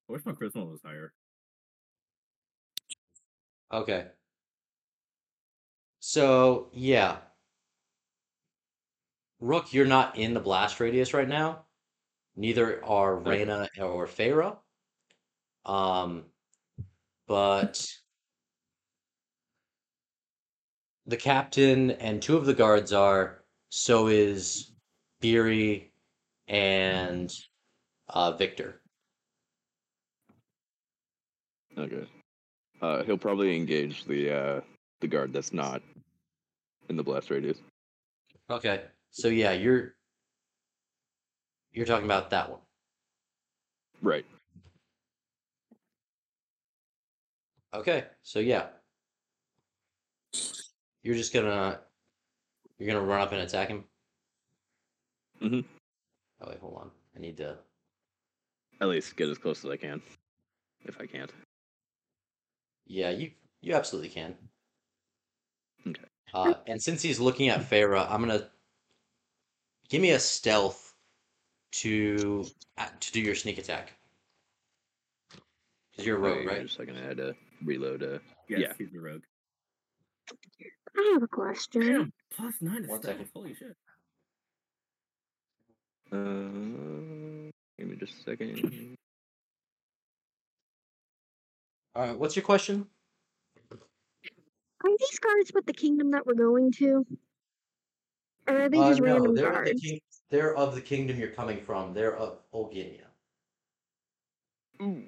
I 0.09 0.13
wish 0.13 0.25
my 0.25 0.33
charisma 0.33 0.71
was 0.71 0.81
higher. 0.85 1.13
Okay. 3.73 4.07
So, 5.99 6.69
yeah. 6.73 7.17
Rook, 9.41 9.73
you're 9.73 9.87
not 9.87 10.17
in 10.17 10.35
the 10.35 10.41
blast 10.41 10.79
radius 10.79 11.13
right 11.13 11.29
now. 11.29 11.65
Neither 12.37 12.85
are. 12.85 13.17
Raina 13.17 13.69
or 13.81 14.07
Feyre. 14.07 14.57
Um, 15.65 16.25
but 17.27 17.85
the 21.07 21.17
captain 21.17 21.93
and 21.93 22.21
two 22.21 22.37
of 22.37 22.47
the 22.47 22.55
guards 22.55 22.93
are. 22.93 23.43
So 23.69 24.07
is 24.07 24.71
Beery 25.21 25.93
and 26.49 27.33
uh, 28.09 28.33
Victor. 28.33 28.81
Okay. 31.77 32.07
Uh, 32.81 33.03
he'll 33.05 33.19
probably 33.19 33.57
engage 33.57 34.05
the 34.05 34.31
uh, 34.31 34.61
the 35.01 35.09
guard 35.09 35.33
that's 35.33 35.53
not 35.53 35.83
in 36.89 36.97
the 36.97 37.03
blast 37.03 37.31
radius. 37.31 37.59
Okay. 38.49 38.83
So 39.11 39.29
yeah, 39.29 39.53
you're 39.53 39.95
you're 41.73 41.87
talking 41.87 42.05
about 42.07 42.31
that 42.31 42.51
one. 42.51 42.61
Right. 44.03 44.25
Okay, 47.75 48.05
so 48.23 48.39
yeah. 48.39 48.69
You're 51.07 51.15
just 51.15 51.33
gonna 51.33 51.79
you're 52.79 52.89
gonna 52.89 53.07
run 53.07 53.21
up 53.21 53.31
and 53.31 53.41
attack 53.43 53.69
him? 53.69 53.85
Mhm. 55.41 55.65
Oh 56.41 56.49
wait, 56.49 56.59
hold 56.59 56.79
on. 56.79 56.91
I 57.15 57.21
need 57.21 57.37
to 57.37 57.59
At 58.81 58.89
least 58.89 59.17
get 59.17 59.29
as 59.29 59.39
close 59.39 59.65
as 59.65 59.71
I 59.71 59.77
can, 59.77 60.03
if 60.85 61.01
I 61.01 61.07
can't. 61.07 61.33
Yeah, 62.89 63.11
you 63.11 63.31
you 63.61 63.77
absolutely 63.77 64.09
can. 64.09 64.35
Okay. 65.87 66.03
Uh 66.35 66.55
and 66.67 66.83
since 66.83 67.03
he's 67.03 67.21
looking 67.21 67.51
at 67.51 67.61
Farah, 67.61 68.11
I'm 68.11 68.21
gonna 68.21 68.51
give 69.89 70.03
me 70.03 70.11
a 70.11 70.19
stealth 70.19 70.93
to 71.83 72.45
uh, 72.79 72.89
to 72.99 73.13
do 73.13 73.21
your 73.21 73.37
sneak 73.37 73.59
attack. 73.59 73.93
Because 75.93 76.05
you're 76.05 76.17
a 76.17 76.21
rogue, 76.21 76.39
Wait, 76.39 76.47
right? 76.49 76.63
Just 76.63 76.75
a 76.75 76.79
second, 76.79 76.97
I 76.97 77.07
had 77.07 77.19
to 77.19 77.37
reload. 77.65 78.03
Uh, 78.03 78.19
Yes, 78.49 78.61
Yeah. 78.61 78.73
he's 78.77 78.93
a 78.93 79.01
rogue. 79.01 79.23
I 80.97 81.11
have 81.15 81.23
a 81.23 81.29
question. 81.29 81.81
Damn, 81.83 82.13
plus 82.37 82.55
nine 82.61 82.83
to 82.83 82.89
One 82.89 83.01
stealth. 83.03 83.17
second. 83.17 83.29
Holy 83.35 83.55
shit. 83.55 83.77
uh, 86.13 87.51
give 87.79 87.89
me 87.89 87.97
just 87.99 88.19
a 88.21 88.23
second. 88.23 88.97
Alright, 91.97 92.19
what's 92.19 92.37
your 92.37 92.45
question? 92.45 92.87
Are 93.73 94.91
these 94.99 95.19
guards 95.19 95.53
with 95.55 95.67
the 95.67 95.73
kingdom 95.73 96.11
that 96.13 96.27
we're 96.27 96.35
going 96.35 96.71
to? 96.73 97.07
Or 98.47 98.63
are 98.65 98.69
they 98.69 98.79
Uh, 98.79 98.89
just 98.91 99.01
no, 99.01 99.15
random 99.15 99.35
they're 99.35 99.53
of, 99.61 99.65
the 99.65 99.75
king- 99.75 100.01
they're 100.31 100.55
of 100.57 100.75
the 100.75 100.81
kingdom 100.81 101.19
you're 101.19 101.31
coming 101.31 101.65
from. 101.65 101.95
They're 101.95 102.17
of 102.17 102.39
Olginia. 102.53 103.07
Ooh, 104.83 105.03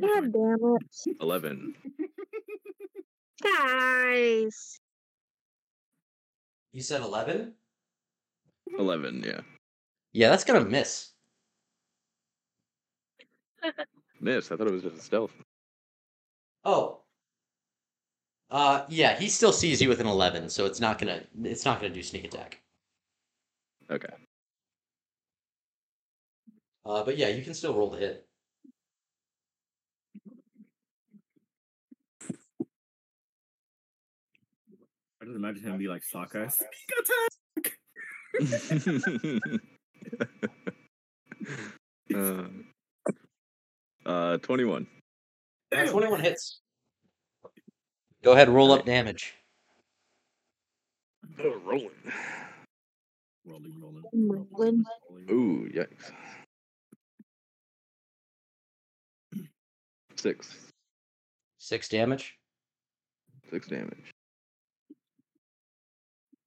God 0.00 0.32
damn 0.32 0.56
it. 0.62 1.16
Eleven. 1.20 1.74
Guys. 3.42 4.78
You 6.72 6.82
said 6.82 7.00
11? 7.02 7.54
Eleven. 8.78 9.22
Yeah. 9.24 9.40
Yeah, 10.12 10.30
that's 10.30 10.44
gonna 10.44 10.64
miss. 10.64 11.12
Miss. 14.20 14.50
I 14.50 14.56
thought 14.56 14.66
it 14.66 14.72
was 14.72 14.82
just 14.82 14.96
a 14.96 15.00
stealth. 15.00 15.32
Oh. 16.64 17.00
Uh, 18.50 18.84
yeah, 18.88 19.18
he 19.18 19.28
still 19.28 19.52
sees 19.52 19.80
you 19.80 19.88
with 19.88 20.00
an 20.00 20.06
11, 20.06 20.48
so 20.48 20.64
it's 20.66 20.80
not 20.80 20.98
gonna 20.98 21.22
it's 21.44 21.64
not 21.64 21.80
gonna 21.80 21.92
do 21.94 22.02
sneak 22.02 22.24
attack. 22.24 22.60
Okay. 23.90 24.12
Uh, 26.84 27.04
but 27.04 27.16
yeah, 27.18 27.28
you 27.28 27.42
can 27.42 27.54
still 27.54 27.74
roll 27.74 27.90
the 27.90 27.98
hit. 27.98 28.27
Just 35.28 35.36
imagine 35.36 35.62
him 35.62 35.78
be 35.78 35.86
like 35.88 36.02
Sockeye. 36.02 36.48
uh, 42.14 42.44
uh, 44.06 44.38
twenty-one. 44.38 44.86
21 45.70 46.20
hits. 46.20 46.60
Go 48.22 48.32
ahead, 48.32 48.48
roll 48.48 48.72
up 48.72 48.86
damage. 48.86 49.34
Oh, 51.38 51.60
rolling. 51.62 51.90
Rolling, 53.44 53.78
rolling, 53.80 54.02
Rolling. 54.12 54.46
rolling. 55.08 55.30
Ooh, 55.30 55.68
yikes. 55.68 56.10
Six. 60.16 60.56
Six 61.58 61.88
damage. 61.90 62.38
Six 63.50 63.68
damage. 63.68 64.10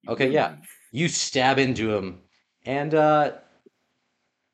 Okay, 0.08 0.30
yeah. 0.30 0.56
You 0.90 1.08
stab 1.08 1.58
into 1.58 1.94
him, 1.94 2.20
and 2.66 2.94
uh, 2.94 3.32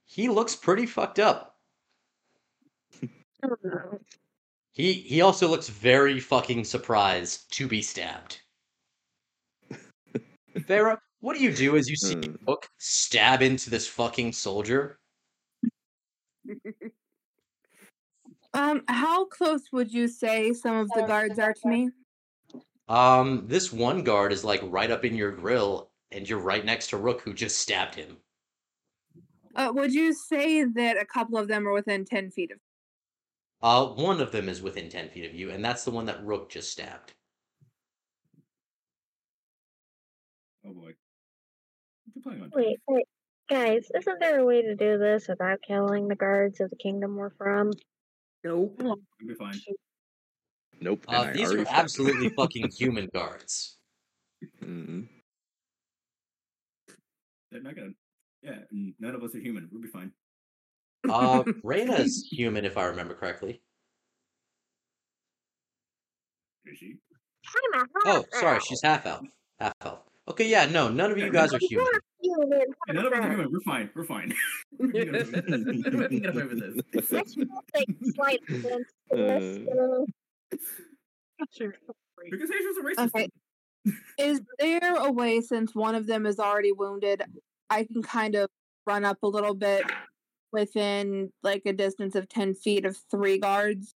he 0.05 0.29
looks 0.29 0.55
pretty 0.55 0.87
fucked 0.87 1.19
up. 1.19 1.57
He 4.73 4.93
he 4.93 5.21
also 5.23 5.49
looks 5.49 5.69
very 5.69 6.21
fucking 6.21 6.65
surprised 6.65 7.53
to 7.55 7.67
be 7.67 7.83
stabbed. 7.83 8.41
Farah, 10.57 10.99
what 11.21 11.37
do 11.37 11.43
you 11.43 11.53
do 11.53 11.77
as 11.77 11.89
you 11.89 11.97
see 11.97 12.15
Hmm. 12.15 12.35
Rook 12.47 12.69
stab 12.79 13.43
into 13.43 13.71
this 13.71 13.87
fucking 13.87 14.33
soldier? 14.33 14.99
Um, 18.55 18.83
how 18.89 19.27
close 19.27 19.71
would 19.73 19.93
you 19.93 20.09
say 20.09 20.53
some 20.53 20.77
of 20.77 20.89
the 20.95 21.03
guards 21.03 21.39
are 21.39 21.53
to 21.53 21.69
me? 21.69 21.91
Um, 22.89 23.45
this 23.47 23.73
one 23.73 24.03
guard 24.03 24.33
is 24.33 24.45
like 24.45 24.61
right 24.65 24.91
up 24.91 25.05
in 25.05 25.15
your 25.15 25.31
grill, 25.31 25.91
and 26.11 26.29
you're 26.29 26.39
right 26.39 26.65
next 26.65 26.89
to 26.89 26.97
Rook, 26.97 27.21
who 27.21 27.35
just 27.35 27.59
stabbed 27.59 27.95
him. 27.95 28.17
Uh, 29.55 29.73
would 29.75 29.93
you 29.93 30.15
say 30.15 30.65
that 30.65 30.97
a 30.97 31.05
couple 31.05 31.37
of 31.37 31.49
them 31.49 31.67
are 31.69 31.73
within 31.73 32.05
ten 32.05 32.31
feet 32.31 32.53
of? 32.53 32.59
Uh, 33.61 33.93
one 33.95 34.21
of 34.21 34.33
them 34.33 34.49
is 34.49 34.63
within 34.63 34.89
ten 34.89 35.09
feet 35.09 35.27
of 35.27 35.35
you, 35.35 35.51
and 35.51 35.65
that's 35.65 35.85
the 35.85 35.91
one 35.91 36.07
that 36.07 36.25
Rook 36.25 36.49
just 36.49 36.71
stabbed. 36.73 37.13
Oh 40.65 40.73
boy. 40.73 40.93
You're 42.15 42.23
playing 42.23 42.43
on 42.43 42.51
Wait, 42.55 42.79
wait. 42.89 43.05
Guys, 43.51 43.87
isn't 43.99 44.21
there 44.21 44.41
a 44.41 44.45
way 44.45 44.63
to 44.63 44.75
do 44.75 44.99
this 44.99 45.27
without 45.29 45.59
killing 45.67 46.09
the 46.09 46.15
guards 46.15 46.61
of 46.61 46.69
the 46.71 46.77
kingdom 46.77 47.17
we're 47.17 47.31
from? 47.31 47.73
Nope. 48.45 48.79
You'll 48.81 48.99
be 49.27 49.35
fine. 49.35 49.59
Nope. 50.81 51.05
Uh, 51.09 51.33
these 51.33 51.51
are 51.53 51.59
stabbed 51.65 51.69
him. 51.69 51.75
absolutely 51.75 52.29
fucking 52.31 52.71
human 52.77 53.09
guards. 53.15 53.77
Mhm. 54.63 55.09
They're 57.51 57.63
not 57.63 57.75
gonna. 57.75 57.91
Yeah, 58.43 58.59
none 59.01 59.15
of 59.15 59.23
us 59.23 59.35
are 59.35 59.41
human. 59.41 59.69
We'll 59.73 59.83
be 59.83 59.89
fine. 59.89 60.13
Uh, 61.09 61.43
Raina's 61.65 62.29
human, 62.31 62.65
if 62.65 62.77
I 62.77 62.85
remember 62.85 63.15
correctly. 63.15 63.61
Is 66.67 66.79
she? 66.79 66.97
Oh, 68.05 68.25
sorry, 68.33 68.61
she's 68.61 68.81
half 68.83 69.07
elf. 69.07 69.23
Half 69.59 69.73
elf. 69.81 70.01
Okay, 70.29 70.47
yeah, 70.49 70.67
no, 70.67 70.89
none 70.91 71.11
of 71.11 71.17
you 71.19 71.31
guys 71.33 71.55
are 71.55 71.59
human. 71.59 71.87
Human, 72.21 72.61
Yeah, 72.87 72.93
none 72.93 73.07
of 73.07 73.13
us 73.13 73.19
are 73.21 73.29
human. 73.31 73.51
We're 73.51 73.61
fine. 73.61 73.91
We're 73.95 74.05
fine. 74.05 74.35
we 74.79 74.93
can 74.93 75.05
get 75.05 75.09
away 75.09 75.23
with 75.25 75.33
this. 75.33 75.65
We 75.95 76.09
can 76.09 76.19
get 76.21 76.35
away 76.35 76.45
with 76.45 76.61
this. 76.93 77.11
Let's 77.11 77.35
just 77.35 77.49
take 77.75 77.89
slight 78.15 78.41
offense 80.53 80.63
to 81.57 81.69
this, 81.69 81.77
you 81.87 81.89
know? 81.89 81.95
Because 82.31 82.51
Asians 82.51 82.79
are 82.79 82.83
racist. 82.83 83.15
Okay. 83.17 83.29
Is 84.19 84.41
there 84.59 84.97
a 84.97 85.11
way, 85.11 85.41
since 85.41 85.75
one 85.75 85.95
of 85.95 86.07
them 86.07 86.27
is 86.27 86.39
already 86.39 86.73
wounded, 86.73 87.23
I 87.71 87.85
can 87.85 88.03
kind 88.03 88.35
of 88.35 88.51
run 88.87 89.05
up 89.05 89.19
a 89.23 89.29
little 89.29 89.55
bit 89.55 89.85
within 90.53 91.33
like 91.43 91.63
a 91.67 91.73
distance 91.73 92.15
of 92.15 92.29
ten 92.29 92.55
feet 92.55 92.85
of 92.85 92.97
three 93.11 93.39
guards? 93.39 93.95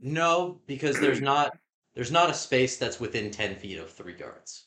No, 0.00 0.60
because 0.66 1.00
there's 1.00 1.20
not 1.20 1.58
there's 1.94 2.12
not 2.12 2.30
a 2.30 2.34
space 2.34 2.76
that's 2.76 3.00
within 3.00 3.30
ten 3.30 3.56
feet 3.56 3.78
of 3.78 3.90
three 3.90 4.14
guards. 4.14 4.66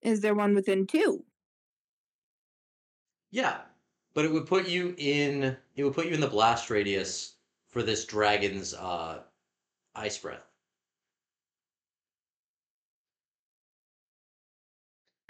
Is 0.00 0.20
there 0.20 0.34
one 0.34 0.54
within 0.54 0.86
two? 0.86 1.24
Yeah, 3.30 3.58
but 4.18 4.24
it 4.24 4.32
would 4.32 4.46
put 4.46 4.66
you 4.66 4.96
in 4.98 5.56
it 5.76 5.84
would 5.84 5.94
put 5.94 6.06
you 6.06 6.12
in 6.12 6.18
the 6.18 6.26
blast 6.26 6.70
radius 6.70 7.34
for 7.68 7.84
this 7.84 8.04
dragon's 8.04 8.74
uh 8.74 9.20
ice 9.94 10.18
breath. 10.18 10.42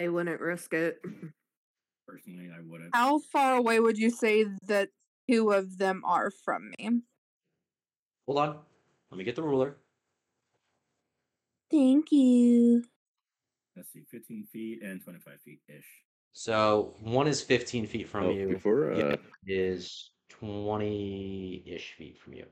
I 0.00 0.08
wouldn't 0.08 0.40
risk 0.40 0.72
it. 0.72 1.02
Personally, 2.06 2.48
I 2.50 2.62
wouldn't. 2.66 2.96
How 2.96 3.18
far 3.18 3.56
away 3.56 3.78
would 3.78 3.98
you 3.98 4.08
say 4.08 4.46
that 4.62 4.88
two 5.30 5.52
of 5.52 5.76
them 5.76 6.00
are 6.06 6.30
from 6.30 6.70
me? 6.78 7.02
Hold 8.24 8.38
on, 8.38 8.56
let 9.10 9.18
me 9.18 9.24
get 9.24 9.36
the 9.36 9.42
ruler. 9.42 9.76
Thank 11.70 12.10
you. 12.10 12.84
Let's 13.76 13.92
see, 13.92 14.06
15 14.10 14.46
feet 14.50 14.82
and 14.82 15.04
25 15.04 15.42
feet 15.42 15.60
ish. 15.68 16.07
So 16.38 16.94
one 17.00 17.26
is 17.26 17.42
fifteen 17.42 17.84
feet 17.84 18.08
from 18.08 18.26
Oh, 18.26 18.30
you. 18.30 18.46
before 18.46 18.94
the 18.94 19.02
uh, 19.02 19.06
other 19.14 19.18
is 19.48 20.12
twenty 20.28 21.64
ish 21.66 21.94
feet 21.94 22.16
from 22.16 22.34
you. 22.34 22.46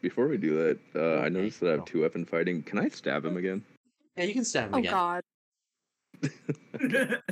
before 0.00 0.28
we 0.28 0.36
do 0.36 0.54
that, 0.54 0.78
uh, 0.94 1.18
I 1.18 1.28
noticed 1.28 1.58
that 1.58 1.70
I 1.70 1.72
have 1.72 1.84
two 1.84 2.02
weapon 2.02 2.24
fighting. 2.24 2.62
Can 2.62 2.78
I 2.78 2.88
stab 2.88 3.24
him 3.24 3.36
again? 3.36 3.64
Yeah, 4.16 4.22
you 4.22 4.34
can 4.34 4.44
stab 4.44 4.68
him 4.68 4.74
Oh 4.74 4.78
again. 4.78 4.92
God. 4.92 5.22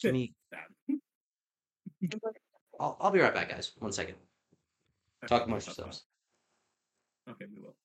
Give 0.00 0.28
I'll, 2.80 2.96
I'll 3.00 3.10
be 3.12 3.20
right 3.20 3.34
back, 3.34 3.50
guys. 3.50 3.70
One 3.78 3.92
second. 3.92 4.16
Talk 5.28 5.46
amongst 5.46 5.68
yourselves. 5.68 6.02
Okay, 7.30 7.44
we 7.54 7.62
will. 7.62 7.76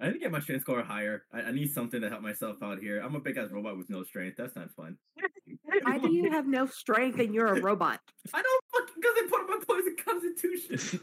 I 0.00 0.06
need 0.06 0.14
to 0.14 0.18
get 0.18 0.32
my 0.32 0.40
strength 0.40 0.62
score 0.62 0.82
higher. 0.82 1.24
I, 1.32 1.42
I 1.42 1.50
need 1.50 1.70
something 1.72 2.00
to 2.00 2.08
help 2.08 2.22
myself 2.22 2.56
out 2.62 2.78
here. 2.78 3.00
I'm 3.00 3.14
a 3.14 3.20
big 3.20 3.36
ass 3.36 3.50
robot 3.50 3.76
with 3.76 3.90
no 3.90 4.02
strength. 4.02 4.36
That's 4.38 4.56
not 4.56 4.70
fun. 4.72 4.96
Why 5.82 5.98
do 5.98 6.10
you 6.12 6.30
have 6.30 6.46
no 6.46 6.66
strength 6.66 7.18
and 7.18 7.34
you're 7.34 7.46
a 7.46 7.60
robot? 7.60 8.00
I 8.34 8.42
don't 8.42 8.64
fucking 8.72 8.94
because 8.96 9.14
they 9.20 9.26
put 9.28 9.40
up 9.42 9.48
my 9.48 9.60
poison 9.66 9.96
constitution. 10.04 11.00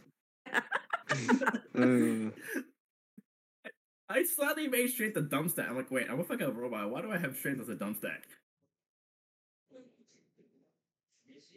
Uh, 1.75 2.31
I 4.09 4.23
slightly 4.23 4.67
made 4.67 4.89
strength 4.89 5.17
a 5.17 5.21
dumb 5.21 5.49
stat. 5.49 5.67
I'm 5.69 5.75
like, 5.75 5.91
wait, 5.91 6.07
I'm 6.09 6.19
a 6.19 6.23
fucking 6.23 6.55
robot. 6.55 6.89
Why 6.89 7.01
do 7.01 7.11
I 7.11 7.17
have 7.17 7.35
strength 7.37 7.61
as 7.61 7.69
a 7.69 7.75
dumb 7.75 7.95
stat? 7.95 8.21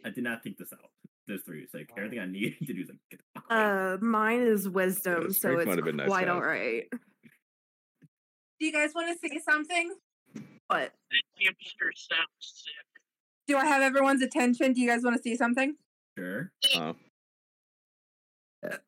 I 0.05 0.09
did 0.09 0.23
not 0.23 0.43
think 0.43 0.57
this 0.57 0.73
out. 0.73 0.91
There's 1.27 1.41
three. 1.43 1.61
It's 1.61 1.73
like 1.73 1.91
everything 1.97 2.19
I 2.19 2.25
need 2.25 2.57
to 2.65 2.73
do 2.73 2.81
is 2.81 2.89
like 2.89 2.99
get 3.09 3.19
the 3.19 3.41
fuck 3.41 3.51
away. 3.51 3.93
Uh, 3.93 3.97
mine 4.01 4.41
is 4.41 4.67
wisdom, 4.67 5.27
so 5.27 5.33
strength 5.33 5.59
it's 5.61 5.67
might 5.67 5.77
have 5.77 5.85
been 5.85 5.95
nice 5.97 6.07
quite 6.07 6.27
all 6.27 6.41
right. 6.41 6.85
Do 8.61 8.67
you 8.67 8.71
guys 8.73 8.91
want 8.93 9.07
to 9.09 9.27
say 9.27 9.39
something? 9.43 9.95
But 10.69 10.91
hamster 11.41 11.91
sounds 11.95 12.29
sick. 12.39 12.85
Do 13.47 13.57
I 13.57 13.65
have 13.65 13.81
everyone's 13.81 14.21
attention? 14.21 14.73
Do 14.73 14.81
you 14.81 14.87
guys 14.87 15.01
want 15.03 15.15
to 15.17 15.21
see 15.23 15.35
something? 15.35 15.75
Sure. 16.15 16.51
uh, 16.75 16.93
Let 18.61 18.81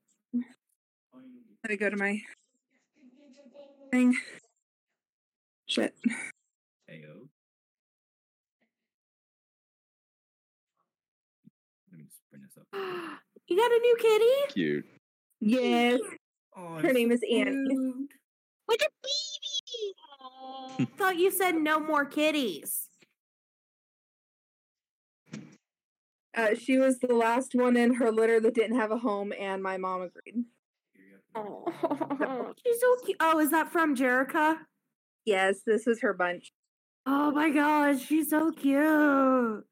me 1.69 1.75
go 1.75 1.89
to 1.89 1.97
my 1.97 2.21
thing. 3.91 4.15
Shit. 5.65 5.95
Ayo. 6.91 7.27
Let 11.89 11.97
me 11.97 12.03
just 12.05 12.19
bring 12.29 12.43
this 12.43 12.55
up. 12.59 12.67
you 13.47 13.57
got 13.57 13.71
a 13.71 13.79
new 13.81 13.97
kitty? 13.99 14.53
Cute. 14.53 14.85
Yes. 15.41 15.99
Oh, 16.55 16.75
Her 16.75 16.93
name 16.93 17.09
so 17.09 17.15
is 17.15 17.21
Annie. 17.23 17.65
cute. 17.67 18.09
What 18.67 18.79
a 18.79 18.87
baby! 19.01 19.09
Aw. 19.09 19.22
Thought 20.97 21.17
you 21.17 21.31
said 21.31 21.55
no 21.55 21.79
more 21.79 22.05
kitties. 22.05 22.89
Uh, 26.35 26.55
she 26.55 26.77
was 26.79 26.97
the 26.99 27.13
last 27.13 27.53
one 27.53 27.77
in 27.77 27.93
her 27.95 28.11
litter 28.11 28.39
that 28.39 28.55
didn't 28.55 28.77
have 28.77 28.91
a 28.91 28.97
home, 28.97 29.31
and 29.39 29.61
my 29.61 29.77
mom 29.77 30.01
agreed. 30.01 30.45
Oh, 31.35 31.65
she's 32.65 32.79
so 32.81 32.95
cute. 33.05 33.17
Oh, 33.19 33.39
is 33.39 33.51
that 33.51 33.71
from 33.71 33.95
Jerica? 33.95 34.57
Yes, 35.25 35.61
this 35.65 35.85
is 35.85 36.01
her 36.01 36.13
bunch. 36.13 36.51
Oh 37.05 37.31
my 37.31 37.49
gosh, 37.51 38.01
she's 38.03 38.29
so 38.31 38.51
cute. 38.51 39.65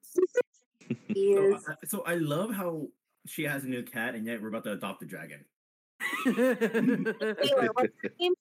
She 1.13 1.33
So, 1.35 1.55
is. 1.55 1.65
I- 1.67 1.87
so 1.87 2.03
I 2.05 2.15
love 2.15 2.53
how 2.53 2.87
she 3.25 3.43
has 3.43 3.63
a 3.63 3.67
new 3.67 3.81
cat, 3.83 4.13
and 4.13 4.25
yet 4.25 4.41
we're 4.41 4.49
about 4.49 4.63
to 4.65 4.73
adopt 4.73 5.01
a 5.01 5.05
dragon. 5.05 5.45
Taylor, 6.25 7.69
what's 7.73 7.93
her 8.03 8.09
name? 8.19 8.33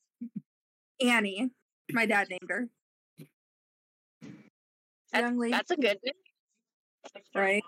Annie. 1.02 1.50
My 1.92 2.06
dad 2.06 2.28
named 2.30 2.48
her. 2.48 2.68
Young 5.14 5.38
lady. 5.38 5.52
That's 5.52 5.70
a 5.70 5.76
good 5.76 5.98
name. 6.04 6.14
Right. 7.34 7.62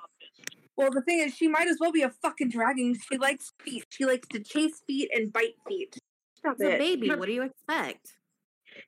Well, 0.77 0.91
the 0.91 1.03
thing 1.03 1.21
is, 1.21 1.35
she 1.35 1.49
might 1.49 1.69
as 1.69 1.79
well 1.81 1.93
be 1.93 2.03
a 2.03 2.11
fucking 2.11 2.51
dragon. 2.51 2.95
She 3.11 3.19
likes 3.19 3.53
feet. 3.63 3.85
She 3.91 4.05
likes 4.05 4.29
to 4.29 4.41
chase 4.41 4.83
feet 4.87 5.11
and 5.13 5.33
bite 5.33 5.57
feet. 5.67 5.99
Stop 6.39 6.57
It's 6.59 6.75
a 6.75 6.79
baby. 6.79 7.11
What 7.11 7.27
do 7.27 7.33
you 7.33 7.43
expect? 7.43 8.17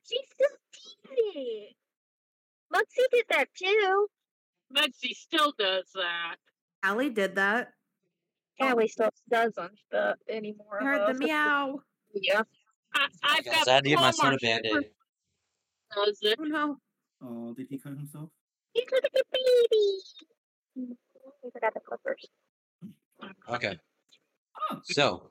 She's 0.03 0.27
so 0.39 0.47
teeny. 1.33 1.75
Muxie 2.73 3.11
did 3.11 3.25
that 3.29 3.47
too. 3.55 4.07
Mugsy 4.75 5.15
still 5.15 5.53
does 5.57 5.85
that. 5.93 6.35
Allie 6.83 7.09
did 7.09 7.35
that. 7.35 7.73
Callie 8.59 8.87
still 8.87 9.09
doesn't, 9.29 9.79
but 9.91 10.17
anymore. 10.29 10.79
I 10.81 10.85
heard 10.85 11.15
the 11.15 11.19
meow. 11.19 11.81
Yeah. 12.13 12.41
I, 12.93 13.07
I've 13.23 13.45
Guys, 13.45 13.53
got 13.53 13.67
I 13.67 13.73
had 13.73 13.83
to 13.83 13.89
give 13.89 13.99
my 13.99 14.11
son 14.11 14.33
a 14.33 14.37
Walmart 14.37 14.41
band-aid. 14.41 14.89
Does 15.95 16.19
it? 16.21 16.37
Oh 16.39 16.43
no. 16.43 16.77
Oh, 17.23 17.53
did 17.53 17.67
he 17.69 17.77
cut 17.77 17.93
himself? 17.93 18.29
He's 18.73 18.83
like 18.91 19.03
a 19.05 19.23
baby. 19.31 20.01
We 20.75 21.51
forgot 21.51 21.73
the 21.73 21.79
clippers. 21.79 22.25
Okay. 23.49 23.79
Oh, 24.71 24.79
So, 24.83 25.29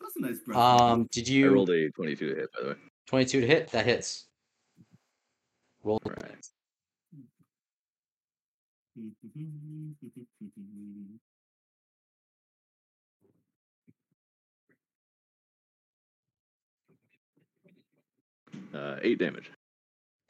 that's 0.00 0.16
a 0.16 0.20
nice 0.20 0.38
breath. 0.40 0.58
um, 0.58 1.08
did 1.10 1.26
you? 1.26 1.46
I 1.46 1.48
you 1.48 1.54
rolled 1.54 1.70
a 1.70 1.90
22 1.90 2.28
to 2.28 2.34
hit, 2.36 2.48
by 2.52 2.62
the 2.62 2.68
way. 2.70 2.74
22 3.06 3.40
to 3.40 3.46
hit? 3.46 3.68
That 3.70 3.84
hits. 3.86 4.26
Roll. 5.82 6.00
Right. 6.04 6.46
Uh, 18.74 18.96
eight 19.02 19.18
damage. 19.18 19.50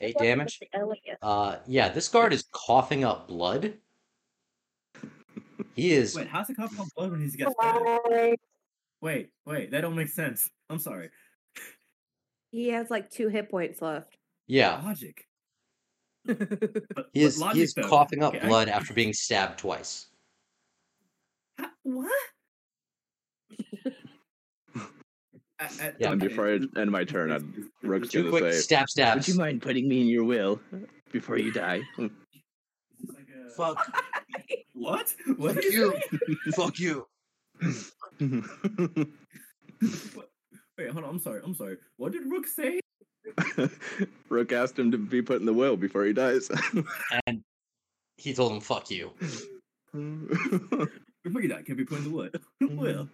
Eight 0.01 0.17
damage. 0.19 0.61
Elliot? 0.73 1.19
Uh, 1.23 1.57
yeah, 1.67 1.89
this 1.89 2.09
guard 2.09 2.33
is 2.33 2.45
coughing 2.53 3.05
up 3.05 3.29
blood. 3.29 3.75
He 5.75 5.93
is. 5.93 6.15
Wait, 6.17 6.29
how's 6.29 6.49
it 6.51 6.57
cough 6.57 6.79
up 6.79 6.87
blood 6.97 7.11
when 7.13 7.21
he's 7.21 7.37
got 7.37 7.53
stabbed? 7.53 8.37
Wait, 9.01 9.31
wait, 9.47 9.71
that 9.71 9.81
don't 9.83 9.95
make 9.97 10.09
sense. 10.09 10.51
I'm 10.71 10.79
sorry. 10.79 11.11
He 12.51 12.69
has 12.69 12.91
like 12.91 13.11
two 13.11 13.29
hit 13.29 13.51
points 13.51 13.81
left. 13.83 14.17
Yeah, 14.47 14.81
Logic. 14.85 15.27
But, 16.27 17.07
he 17.13 17.23
is. 17.23 17.39
logic, 17.39 17.57
He 17.57 17.63
is 17.63 17.75
though. 17.75 17.89
coughing 17.89 18.23
up 18.23 18.35
Okay, 18.35 18.45
I- 18.45 18.49
blood 18.49 18.69
after 18.69 18.95
being 18.95 19.13
stabbed 19.13 19.59
twice. 19.59 20.07
Ha- 21.61 21.71
What? 21.83 22.11
I- 25.61 25.65
I- 25.81 25.93
Yeah. 25.99 26.13
And 26.13 26.21
before 26.21 26.49
I 26.49 26.59
end 26.81 26.91
my 26.91 27.05
turn, 27.05 27.31
I'd, 27.31 27.45
Rook's 27.83 28.09
Two 28.09 28.25
gonna 28.25 28.31
quick 28.31 28.53
say, 28.55 28.59
stab 28.61 28.89
stabs. 28.89 29.27
"Would 29.27 29.35
you 29.35 29.41
mind 29.41 29.63
putting 29.63 29.89
me 29.89 30.01
in 30.01 30.07
your 30.09 30.25
will 30.25 30.61
before 31.13 31.39
you 31.39 31.53
die?" 31.53 31.83
Like 33.07 33.29
Fuck 33.57 33.93
What? 34.73 35.15
What? 35.37 35.55
did 35.61 35.73
you. 35.73 35.95
Fuck 36.57 36.79
you. 36.79 37.07
Wait, 38.21 39.09
hold 40.91 41.05
on. 41.05 41.11
I'm 41.11 41.19
sorry. 41.21 41.41
I'm 41.45 41.55
sorry. 41.55 41.77
What 41.99 42.13
did 42.13 42.23
Rook 42.27 42.47
say? 42.47 42.81
Rook 44.29 44.53
asked 44.53 44.79
him 44.79 44.91
to 44.91 44.99
be 44.99 45.23
put 45.23 45.41
in 45.41 45.47
the 45.47 45.53
will 45.53 45.77
before 45.77 46.05
he 46.05 46.13
dies. 46.13 46.51
And 47.27 47.43
he 48.17 48.35
told 48.35 48.53
him, 48.53 48.61
"Fuck 48.61 48.91
you." 48.91 49.13
Before 49.93 51.43
you 51.43 51.49
die, 51.49 51.63
can 51.63 51.77
be 51.77 51.85
put 51.85 51.99
in 51.99 52.05
the 52.05 52.11
wood. 52.11 52.41
Will. 52.61 53.09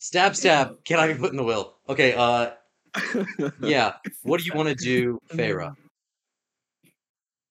Stab 0.00 0.34
stab. 0.34 0.82
Can 0.84 0.98
I 0.98 1.12
be 1.12 1.18
put 1.18 1.30
in 1.30 1.36
the 1.36 1.44
will? 1.44 1.74
Okay. 1.88 2.14
Uh, 2.14 2.52
yeah. 3.60 3.92
What 4.22 4.40
do 4.40 4.46
you 4.46 4.54
want 4.54 4.70
to 4.70 4.74
do, 4.74 5.20
Feyre? 5.30 5.74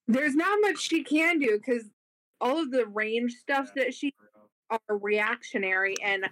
There's 0.08 0.34
not 0.34 0.58
much 0.60 0.80
she 0.80 1.04
can 1.04 1.38
do 1.38 1.56
because 1.56 1.84
all 2.40 2.58
of 2.58 2.72
the 2.72 2.86
range 2.86 3.34
stuff 3.34 3.70
that 3.76 3.94
she 3.94 4.12
are 4.68 4.98
reactionary, 4.98 5.94
and 6.04 6.28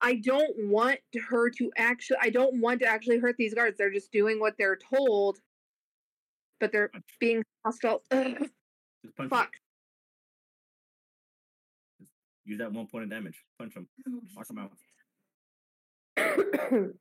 I 0.00 0.14
don't 0.14 0.52
want 0.70 1.00
her 1.28 1.50
to 1.50 1.70
actually. 1.76 2.16
I 2.22 2.30
don't 2.30 2.58
want 2.58 2.80
to 2.80 2.86
actually 2.86 3.18
hurt 3.18 3.36
these 3.36 3.52
guards. 3.52 3.76
They're 3.76 3.92
just 3.92 4.10
doing 4.10 4.40
what 4.40 4.54
they're 4.58 4.78
told, 4.78 5.38
but 6.60 6.72
they're 6.72 6.90
being 7.20 7.44
hostile. 7.62 8.02
Ugh, 8.10 8.38
Just 9.04 9.16
punch 9.18 9.28
fuck. 9.28 9.52
Use 12.46 12.58
that 12.58 12.72
one 12.72 12.86
point 12.86 13.04
of 13.04 13.10
damage. 13.10 13.44
Punch 13.58 13.74
them. 13.74 13.86
Knock 14.34 14.46
them 14.46 14.58
out. 14.58 14.72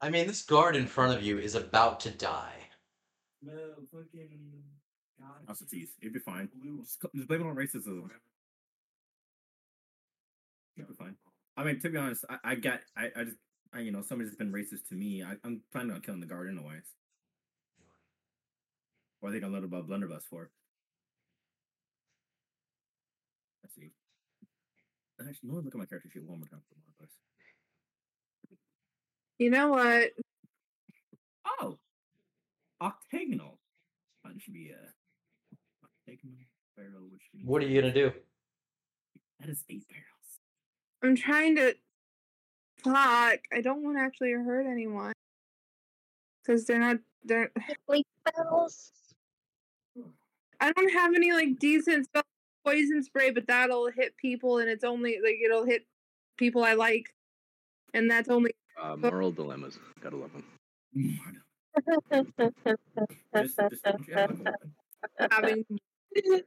I 0.02 0.10
mean, 0.10 0.28
this 0.28 0.44
guard 0.44 0.76
in 0.76 0.86
front 0.86 1.18
of 1.18 1.24
you 1.24 1.38
is 1.38 1.56
about 1.56 2.00
to 2.02 2.12
die. 2.12 2.56
That's 5.48 5.62
a 5.62 5.66
tease. 5.66 5.90
You'll 6.00 6.14
be 6.14 6.20
fine. 6.20 6.50
Just, 6.82 7.02
co- 7.02 7.10
just 7.16 7.28
blame 7.28 7.42
it 7.42 7.48
on 7.48 7.56
racism. 7.56 8.10
You'll 10.76 10.88
be 10.88 10.93
fine. 10.97 11.16
I 11.58 11.64
mean, 11.64 11.80
to 11.80 11.89
be 11.89 11.97
honest, 11.97 12.26
I, 12.30 12.38
I 12.43 12.55
got, 12.55 12.80
I, 12.97 13.10
I 13.16 13.24
just, 13.24 13.38
I, 13.74 13.80
you 13.80 13.92
know, 13.92 14.01
somebody's 14.01 14.36
been 14.36 14.51
racist 14.51 14.88
to 14.89 14.96
me. 14.96 15.24
I, 15.24 15.36
I'm 15.43 15.62
planning 15.72 15.92
on 15.92 16.01
killing 16.01 16.20
the 16.20 16.26
guard 16.26 16.50
anyways. 16.50 16.84
What 19.20 19.30
are 19.30 19.32
they 19.34 19.39
gonna 19.39 19.54
let 19.54 19.64
about 19.64 19.88
blunderbuss 19.88 20.26
for? 20.30 20.50
Let's 23.64 23.76
see. 23.76 23.92
Actually, 25.20 25.50
no, 25.50 25.55
look 25.60 25.76
at 25.76 25.80
my 25.80 25.86
character 25.86 26.10
sheet 26.10 26.24
one 26.24 26.39
more 26.39 26.47
time 26.47 26.62
for 26.68 26.76
blunderbuss. 26.76 27.16
You 29.42 29.50
know 29.50 29.70
what? 29.70 30.12
Oh, 31.47 31.80
octagonal. 32.80 33.58
That 34.24 34.34
should 34.38 34.54
be 34.54 34.70
a 34.70 35.84
octagonal 35.84 36.36
barrel. 36.78 37.08
Which 37.12 37.24
means 37.34 37.47
What 37.47 37.63
are 37.63 37.66
you 37.66 37.82
gonna 37.82 37.92
do? 37.92 38.12
That 39.39 39.50
is 39.50 39.63
eight 39.68 39.84
barrels. 39.89 40.05
I'm 41.01 41.16
trying 41.16 41.55
to 41.55 41.74
talk. 42.84 43.39
I 43.51 43.62
don't 43.62 43.84
want 43.84 43.97
to 43.97 44.04
actually 44.04 44.34
hurt 44.34 44.68
anyone 44.68 45.13
because 46.46 46.66
they're 46.66 46.78
not. 46.78 46.97
They're. 47.24 47.50
Sleep 47.88 48.05
bells. 48.36 48.92
I 50.59 50.72
don't 50.72 50.93
have 50.93 51.16
any 51.16 51.32
like 51.32 51.58
decent 51.58 52.05
spell 52.05 52.22
poison 52.63 53.01
spray, 53.01 53.32
but 53.32 53.47
that'll 53.47 53.89
hit 53.89 54.16
people, 54.18 54.59
and 54.59 54.70
it's 54.70 54.84
only 54.84 55.18
like 55.24 55.39
it'll 55.43 55.66
hit 55.66 55.88
people 56.38 56.63
I 56.63 56.76
like, 56.76 57.08
and 57.96 58.08
that's 58.08 58.30
only. 58.30 58.51
Uh, 58.82 58.95
moral 58.97 59.32
dilemmas. 59.32 59.78
Gotta 60.01 60.17
love 60.17 60.32
them. 60.33 60.43
Just, 63.36 63.58
just 63.58 63.83
don't 63.83 64.08
you 64.08 64.13
have 64.13 64.43
them 64.43 64.53
having 65.32 65.66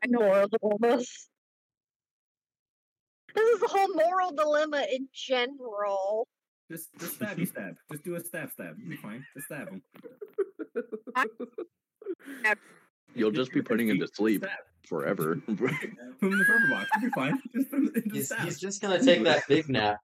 moral 0.08 0.48
dilemmas. 0.48 1.28
This 3.34 3.56
is 3.56 3.62
a 3.62 3.68
whole 3.68 3.94
moral 3.94 4.32
dilemma 4.32 4.86
in 4.92 5.08
general. 5.12 6.28
Just, 6.70 6.88
just 6.98 7.16
stab, 7.16 7.44
stab. 7.46 7.74
Just 7.90 8.04
do 8.04 8.14
a 8.14 8.20
stab, 8.20 8.50
stab. 8.52 8.76
You'll 8.78 8.90
be 8.90 8.96
fine. 8.96 9.24
Just 9.34 9.46
stab 9.46 9.68
him. 9.68 9.82
You'll 13.14 13.30
just 13.30 13.52
be 13.52 13.62
putting 13.62 13.88
him 13.88 13.98
to 14.00 14.08
sleep 14.08 14.44
forever. 14.88 15.36
Put 15.46 15.70
him 15.70 15.96
in 16.22 16.30
the 16.30 16.44
purple 16.46 16.70
box. 16.70 16.88
You'll 17.00 17.10
be 17.10 17.14
fine. 17.14 17.40
Just 17.54 17.70
put 17.70 17.78
him 17.78 17.92
in 17.94 18.02
the 18.08 18.14
He's, 18.14 18.32
he's 18.42 18.58
just 18.58 18.82
gonna 18.82 19.02
take 19.02 19.22
that 19.24 19.46
big 19.48 19.68
nap. 19.68 19.98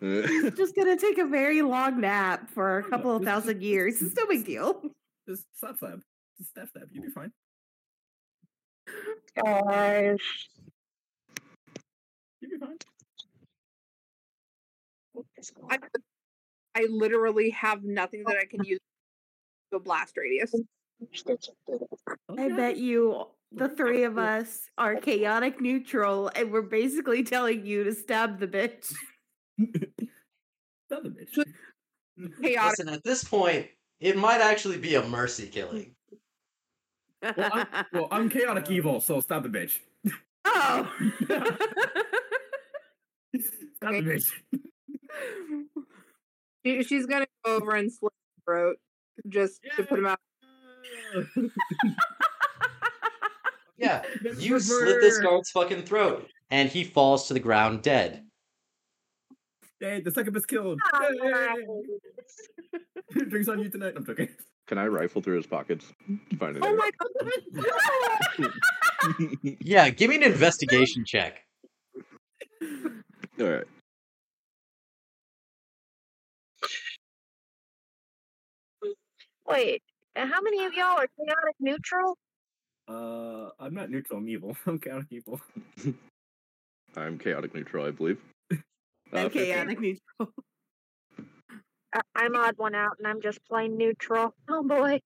Just 0.56 0.74
gonna 0.74 0.96
take 0.96 1.18
a 1.18 1.26
very 1.26 1.62
long 1.62 2.00
nap 2.00 2.50
for 2.50 2.78
a 2.78 2.84
couple 2.84 3.14
of 3.16 3.22
thousand 3.22 3.62
years. 3.62 4.02
It's 4.02 4.16
no 4.16 4.26
big 4.26 4.44
deal. 4.44 4.82
Just 5.28 5.44
stab, 5.56 5.76
stab. 5.76 6.02
Just 6.38 6.50
stab, 6.50 6.68
stab. 6.68 6.88
You'll 6.90 7.04
be 7.04 7.10
fine. 7.10 7.32
Gosh. 9.36 10.48
You'll 12.40 12.50
be 12.50 12.58
fine. 12.58 12.76
I, 15.70 15.78
I 16.74 16.86
literally 16.90 17.50
have 17.50 17.84
nothing 17.84 18.24
that 18.26 18.36
I 18.36 18.46
can 18.46 18.64
use 18.64 18.80
to 19.72 19.78
blast 19.78 20.16
radius. 20.16 20.54
Oh, 21.68 22.36
I 22.38 22.48
bet 22.48 22.76
you 22.76 23.26
the 23.52 23.68
three 23.68 24.04
of 24.04 24.18
us 24.18 24.68
are 24.78 24.96
chaotic 24.96 25.60
neutral, 25.60 26.30
and 26.34 26.50
we're 26.50 26.62
basically 26.62 27.22
telling 27.22 27.64
you 27.64 27.84
to 27.84 27.92
stab 27.92 28.40
the 28.40 28.48
bitch. 28.48 28.92
Son 30.88 31.06
of 31.06 31.16
a. 31.16 31.44
Chaotic. 32.42 32.78
Listen, 32.78 32.88
at 32.88 33.02
this 33.04 33.24
point, 33.24 33.66
it 34.00 34.16
might 34.16 34.40
actually 34.40 34.78
be 34.78 34.94
a 34.94 35.02
mercy 35.06 35.46
killing. 35.46 35.94
Well, 37.22 37.50
I'm, 37.52 37.66
well, 37.92 38.08
I'm 38.10 38.28
chaotic 38.28 38.70
evil, 38.70 39.00
so 39.00 39.20
stop 39.20 39.42
the 39.42 39.48
bitch. 39.48 39.78
oh. 40.44 40.92
Stop 43.76 43.90
the 43.92 44.02
bitch. 44.02 44.30
She, 46.64 46.82
she's 46.84 47.06
gonna 47.06 47.26
go 47.44 47.56
over 47.56 47.74
and 47.74 47.92
slit 47.92 48.12
his 48.12 48.44
throat 48.44 48.76
just 49.28 49.60
to 49.76 49.82
put 49.82 49.98
him 49.98 50.06
out. 50.06 50.18
Yeah, 53.76 54.02
you 54.38 54.60
slit 54.60 55.00
this 55.00 55.18
guard's 55.18 55.50
fucking 55.50 55.82
throat, 55.82 56.30
and 56.50 56.68
he 56.68 56.84
falls 56.84 57.28
to 57.28 57.34
the 57.34 57.40
ground 57.40 57.82
dead. 57.82 58.24
Hey, 59.84 60.00
the 60.00 60.10
succubus 60.10 60.46
killed. 60.46 60.80
Yay. 61.12 61.66
Drinks 63.28 63.48
on 63.48 63.58
you 63.58 63.68
tonight. 63.68 63.92
I'm 63.94 64.06
joking. 64.06 64.30
Can 64.66 64.78
I 64.78 64.86
rifle 64.86 65.20
through 65.20 65.36
his 65.36 65.46
pockets? 65.46 65.92
to 66.30 66.36
Find 66.38 66.56
Oh 66.62 66.74
my 66.74 66.90
god! 68.38 68.52
Yeah, 69.60 69.90
give 69.90 70.08
me 70.08 70.16
an 70.16 70.22
investigation 70.22 71.04
check. 71.04 71.44
All 72.62 73.46
right. 73.46 73.64
Wait, 79.46 79.82
how 80.16 80.40
many 80.40 80.64
of 80.64 80.72
y'all 80.72 80.98
are 80.98 81.08
chaotic 81.18 81.56
neutral? 81.60 82.16
Uh, 82.88 83.50
I'm 83.60 83.74
not 83.74 83.90
neutral. 83.90 84.18
I'm 84.18 84.28
evil. 84.30 84.56
I'm 84.66 84.78
chaotic 84.78 85.08
evil. 85.10 85.42
I'm 86.96 87.18
chaotic 87.18 87.54
neutral, 87.54 87.84
I 87.84 87.90
believe. 87.90 88.18
I'm 89.14 89.30
15. 89.30 89.44
chaotic 89.46 89.80
neutral. 89.80 90.00
I- 91.94 92.00
I'm 92.16 92.34
odd 92.36 92.54
one 92.58 92.74
out, 92.74 92.96
and 92.98 93.06
I'm 93.06 93.22
just 93.22 93.38
plain 93.48 93.76
neutral. 93.76 94.34
Oh 94.48 94.62
boy. 94.62 95.00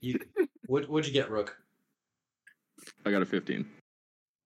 You, 0.00 0.18
what, 0.66 0.88
what'd 0.88 1.06
you 1.06 1.12
get, 1.12 1.30
Rook? 1.30 1.56
I 3.06 3.10
got 3.10 3.22
a 3.22 3.26
15. 3.26 3.64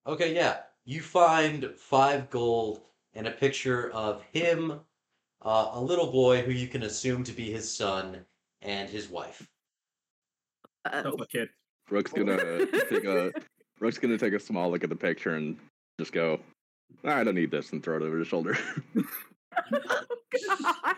Okay, 0.07 0.35
yeah. 0.35 0.59
You 0.85 1.01
find 1.01 1.71
five 1.77 2.29
gold 2.31 2.83
and 3.15 3.27
a 3.27 3.31
picture 3.31 3.91
of 3.93 4.23
him, 4.33 4.81
uh, 5.43 5.71
a 5.73 5.81
little 5.81 6.13
boy 6.13 6.43
who 6.43 6.53
you 6.53 6.69
can 6.69 6.83
assume 6.83 7.25
to 7.25 7.33
be 7.33 7.51
his 7.51 7.75
son, 7.75 8.25
and 8.63 8.89
his 8.89 9.09
wife. 9.09 9.47
Uh, 10.85 11.03
Oh, 11.07 11.17
kid. 11.31 11.49
Rook's 11.91 12.13
gonna 12.13 12.67
take 12.91 13.05
a 13.05 13.33
Rook's 13.81 13.99
gonna 13.99 14.19
take 14.19 14.33
a 14.33 14.41
small 14.41 14.71
look 14.71 14.83
at 14.85 14.91
the 14.91 14.97
picture 14.97 15.35
and 15.37 15.57
just 15.99 16.13
go, 16.13 16.41
I 17.05 17.25
don't 17.25 17.35
need 17.35 17.51
this, 17.51 17.73
and 17.73 17.83
throw 17.83 17.97
it 17.97 18.03
over 18.03 18.19
his 18.19 18.29
shoulder. 18.29 18.59
God. 19.71 20.97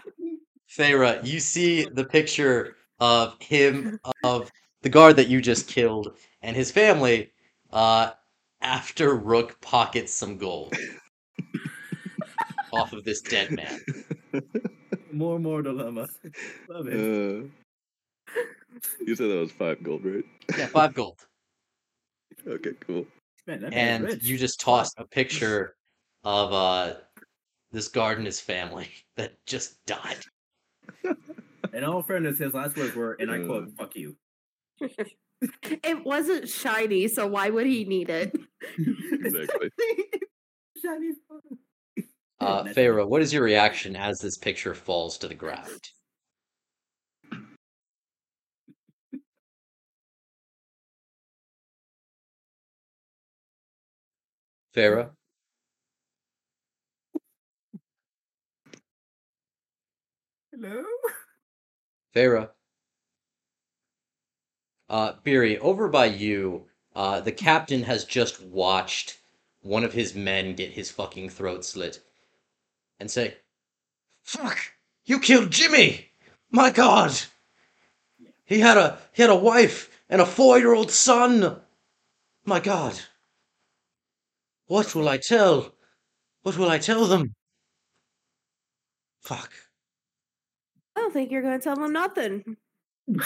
Feyre, 0.68 1.24
you 1.24 1.40
see 1.40 1.84
the 1.84 2.04
picture 2.04 2.76
of 3.00 3.40
him, 3.40 3.98
of 4.22 4.50
the 4.82 4.88
guard 4.88 5.16
that 5.16 5.28
you 5.28 5.40
just 5.40 5.68
killed, 5.68 6.16
and 6.42 6.56
his 6.56 6.70
family, 6.70 7.32
uh, 7.72 8.12
after 8.60 9.14
Rook 9.14 9.60
pockets 9.60 10.12
some 10.12 10.36
gold 10.36 10.74
off 12.72 12.92
of 12.92 13.04
this 13.04 13.20
dead 13.20 13.50
man. 13.52 13.80
More 15.12 15.38
more 15.38 15.62
dilemma. 15.62 16.08
Love 16.68 16.86
it. 16.88 16.94
Uh, 16.94 17.48
you 19.04 19.16
said 19.16 19.30
that 19.30 19.38
was 19.38 19.52
five 19.52 19.82
gold, 19.82 20.04
right? 20.04 20.24
Yeah, 20.56 20.66
five 20.66 20.94
gold. 20.94 21.18
Okay, 22.46 22.70
cool. 22.80 23.04
Man, 23.48 23.68
And 23.72 24.22
you 24.22 24.38
just 24.38 24.60
tossed 24.60 24.94
a 24.96 25.04
picture 25.04 25.74
of 26.24 26.52
uh, 26.52 26.94
this 27.72 27.88
guard 27.88 28.18
and 28.18 28.26
his 28.26 28.40
family 28.40 28.88
that 29.16 29.34
just 29.46 29.84
died. 29.86 30.18
In 31.72 31.84
all 31.84 32.02
fairness, 32.02 32.38
his 32.38 32.54
last 32.54 32.76
words 32.76 32.94
were, 32.94 33.14
and 33.20 33.30
I 33.30 33.44
quote, 33.44 33.70
"Fuck 33.76 33.96
you." 33.96 34.16
It 35.84 36.04
wasn't 36.04 36.48
shiny, 36.48 37.06
so 37.06 37.24
why 37.28 37.48
would 37.48 37.66
he 37.66 37.84
need 37.84 38.10
it? 38.10 38.36
Exactly. 39.12 39.70
Shiny. 40.82 41.10
Uh, 42.40 42.62
That's- 42.64 42.74
Feyre, 42.74 43.06
what 43.06 43.22
is 43.22 43.32
your 43.32 43.44
reaction 43.44 43.94
as 43.94 44.18
this 44.18 44.36
picture 44.36 44.74
falls 44.74 45.16
to 45.18 45.28
the 45.28 45.36
ground? 45.36 45.78
Feyre? 54.74 55.10
Hello. 60.60 60.82
Feyre? 62.12 62.50
Uh, 64.88 65.12
Beery, 65.22 65.56
over 65.58 65.88
by 65.88 66.06
you, 66.06 66.66
uh, 66.96 67.20
the 67.20 67.30
captain 67.30 67.84
has 67.84 68.04
just 68.04 68.42
watched 68.42 69.18
one 69.60 69.84
of 69.84 69.92
his 69.92 70.16
men 70.16 70.56
get 70.56 70.72
his 70.72 70.90
fucking 70.90 71.28
throat 71.30 71.64
slit 71.64 72.00
and 72.98 73.08
say, 73.08 73.36
Fuck! 74.22 74.58
You 75.04 75.20
killed 75.20 75.52
Jimmy! 75.52 76.10
My 76.50 76.70
god! 76.70 77.12
He 78.44 78.58
had 78.58 78.76
a 78.76 78.98
he 79.12 79.22
had 79.22 79.30
a 79.30 79.36
wife 79.36 80.02
and 80.08 80.20
a 80.20 80.26
four-year-old 80.26 80.90
son! 80.90 81.60
My 82.44 82.58
god! 82.58 82.98
What 84.66 84.94
will 84.94 85.08
I 85.08 85.18
tell? 85.18 85.72
What 86.42 86.56
will 86.56 86.68
I 86.68 86.78
tell 86.78 87.06
them? 87.06 87.34
Fuck. 89.20 89.52
I 91.08 91.10
don't 91.10 91.14
think 91.14 91.30
you're 91.30 91.40
going 91.40 91.58
to 91.58 91.64
tell 91.64 91.82
him 91.82 91.90
nothing. 91.90 92.56
I 93.18 93.24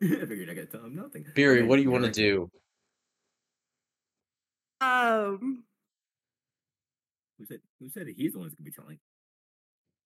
figured 0.00 0.48
I 0.48 0.54
could 0.54 0.70
tell 0.70 0.84
him 0.84 0.94
nothing. 0.94 1.26
Beery, 1.34 1.58
Okay, 1.58 1.66
what 1.66 1.74
do 1.74 1.82
you 1.82 1.90
want 1.90 2.04
to 2.04 2.12
do? 2.12 2.48
Um, 4.80 5.64
Who 7.36 7.46
said? 7.46 7.58
Who 7.80 7.88
said 7.88 8.06
he's 8.16 8.34
the 8.34 8.38
one 8.38 8.46
who's 8.46 8.54
gonna 8.54 8.64
be 8.64 8.70
telling? 8.70 9.00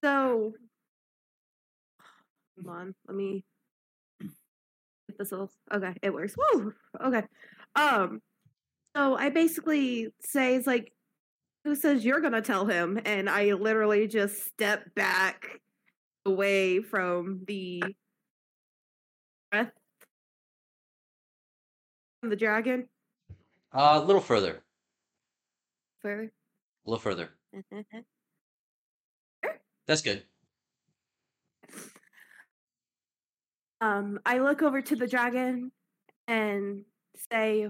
so 0.03 0.55
come 2.57 2.71
on, 2.71 2.95
let 3.07 3.15
me 3.15 3.45
get 4.23 5.19
this 5.19 5.31
little 5.31 5.53
okay, 5.75 5.93
it 6.01 6.15
works. 6.15 6.35
Woo! 6.55 6.73
Okay. 7.05 7.23
Um, 7.77 8.23
so 8.97 9.15
I 9.15 9.29
basically 9.29 10.09
say 10.21 10.55
it's 10.55 10.67
like 10.67 10.91
who 11.65 11.75
says 11.75 12.03
you're 12.03 12.23
gonna 12.23 12.41
tell 12.41 12.65
him? 12.65 12.99
And 13.05 13.29
I 13.29 13.53
literally 13.53 14.09
just 14.09 14.43
step 14.47 14.95
back 14.95 15.61
away 16.25 16.81
from 16.81 17.45
the 17.47 17.83
breath 19.51 19.73
from 22.21 22.31
the 22.31 22.37
dragon. 22.37 22.89
Uh, 23.73 24.01
a 24.03 24.05
little 24.05 24.21
further. 24.21 24.63
Where? 26.03 26.23
A 26.23 26.31
little 26.87 27.01
further. 27.01 27.31
That's 29.87 30.03
good. 30.03 30.23
um, 33.81 34.21
I 34.25 34.39
look 34.39 34.63
over 34.63 34.81
to 34.81 34.97
the 34.97 35.09
dragon 35.09 35.73
and 36.29 36.85
say, 37.33 37.69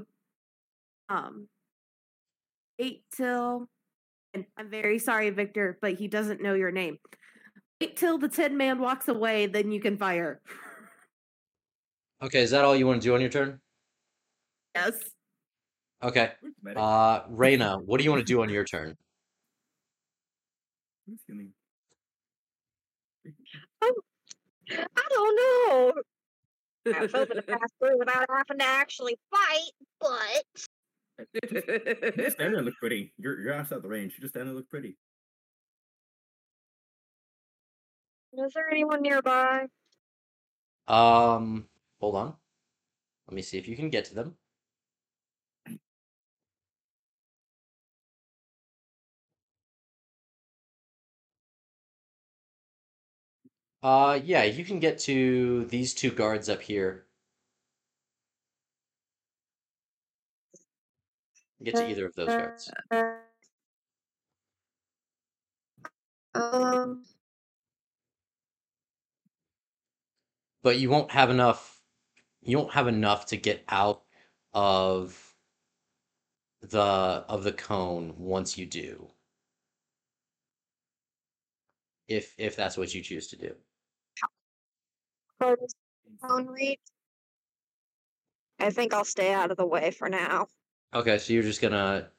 um, 1.08 1.48
wait 2.78 3.04
till, 3.16 3.68
and 4.34 4.44
I'm 4.56 4.68
very 4.68 4.98
sorry, 4.98 5.30
Victor, 5.30 5.78
but 5.80 5.94
he 5.94 6.08
doesn't 6.08 6.42
know 6.42 6.54
your 6.54 6.70
name. 6.70 6.98
Wait 7.82 7.96
till 7.96 8.16
the 8.16 8.28
Tin 8.28 8.56
Man 8.56 8.78
walks 8.78 9.08
away, 9.08 9.46
then 9.46 9.72
you 9.72 9.80
can 9.80 9.96
fire. 9.96 10.40
Okay, 12.22 12.40
is 12.40 12.52
that 12.52 12.64
all 12.64 12.76
you 12.76 12.86
want 12.86 13.02
to 13.02 13.08
do 13.08 13.12
on 13.12 13.20
your 13.20 13.28
turn? 13.28 13.58
Yes. 14.76 14.94
Okay. 16.00 16.30
Where's 16.40 16.54
the 16.62 16.62
medic? 16.62 16.80
Uh, 16.80 17.24
Raina, 17.24 17.84
what 17.84 17.98
do 17.98 18.04
you 18.04 18.10
want 18.10 18.24
to 18.24 18.32
do 18.32 18.40
on 18.40 18.50
your 18.50 18.62
turn? 18.64 18.96
Who's 21.08 21.18
healing? 21.26 21.50
I 23.82 23.90
don't 25.10 25.36
know. 25.36 25.92
I 26.94 27.00
was 27.00 27.10
hoping 27.10 27.34
to 27.34 27.42
pass 27.42 27.68
through 27.80 27.98
without 27.98 28.26
having 28.30 28.58
to 28.60 28.64
actually 28.64 29.18
fight, 29.28 29.72
but 30.00 30.44
You 31.42 31.50
just 31.50 32.36
stand 32.36 32.52
there 32.52 32.58
and 32.58 32.64
look 32.64 32.76
pretty. 32.76 33.12
You're 33.18 33.40
you're 33.40 33.54
outside 33.54 33.82
the 33.82 33.88
range. 33.88 34.14
You 34.16 34.20
just 34.20 34.34
stand 34.34 34.46
there 34.46 34.50
and 34.50 34.56
look 34.56 34.70
pretty. 34.70 34.96
Is 38.32 38.52
there 38.54 38.70
anyone 38.70 39.02
nearby? 39.02 39.66
Um, 40.88 41.68
hold 42.00 42.16
on. 42.16 42.34
Let 43.28 43.34
me 43.34 43.42
see 43.42 43.58
if 43.58 43.68
you 43.68 43.76
can 43.76 43.90
get 43.90 44.06
to 44.06 44.14
them. 44.14 44.36
Uh, 53.82 54.20
yeah, 54.22 54.44
you 54.44 54.64
can 54.64 54.78
get 54.78 54.98
to 55.00 55.64
these 55.66 55.92
two 55.92 56.10
guards 56.10 56.48
up 56.48 56.62
here. 56.62 57.06
Get 61.62 61.76
to 61.76 61.88
either 61.88 62.06
of 62.06 62.14
those 62.14 62.28
guards. 62.28 62.70
Um, 66.34 67.04
But 70.62 70.78
you 70.78 70.90
won't 70.90 71.10
have 71.10 71.30
enough 71.30 71.82
you 72.42 72.58
won't 72.58 72.72
have 72.72 72.88
enough 72.88 73.26
to 73.26 73.36
get 73.36 73.64
out 73.68 74.02
of 74.52 75.36
the 76.60 76.80
of 76.80 77.44
the 77.44 77.52
cone 77.52 78.14
once 78.18 78.58
you 78.58 78.66
do. 78.66 79.08
If 82.08 82.34
if 82.38 82.56
that's 82.56 82.76
what 82.76 82.94
you 82.94 83.02
choose 83.02 83.28
to 83.28 83.36
do. 83.36 83.54
phone 86.20 86.46
reach. 86.46 86.80
I 88.58 88.70
think 88.70 88.94
I'll 88.94 89.04
stay 89.04 89.32
out 89.32 89.50
of 89.50 89.56
the 89.56 89.66
way 89.66 89.90
for 89.90 90.08
now. 90.08 90.46
Okay, 90.94 91.18
so 91.18 91.32
you're 91.32 91.42
just 91.42 91.60
gonna 91.60 92.10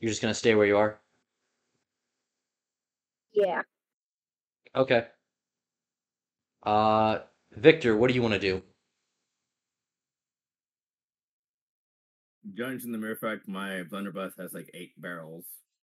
you're 0.00 0.10
just 0.10 0.22
gonna 0.22 0.34
stay 0.34 0.54
where 0.54 0.66
you 0.66 0.76
are? 0.76 1.00
Yeah. 3.32 3.62
Okay. 4.74 5.06
Uh 6.64 7.18
Victor, 7.52 7.96
what 7.96 8.08
do 8.08 8.14
you 8.14 8.22
want 8.22 8.34
to 8.34 8.40
do? 8.40 8.62
Judging 12.52 12.92
the 12.92 12.98
mere 12.98 13.16
fact 13.16 13.48
my 13.48 13.82
blunderbuss 13.84 14.34
has 14.38 14.52
like 14.52 14.70
eight 14.74 14.92
barrels. 14.98 15.46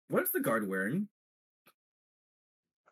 What's 0.08 0.30
the 0.32 0.40
guard 0.40 0.68
wearing? 0.68 1.08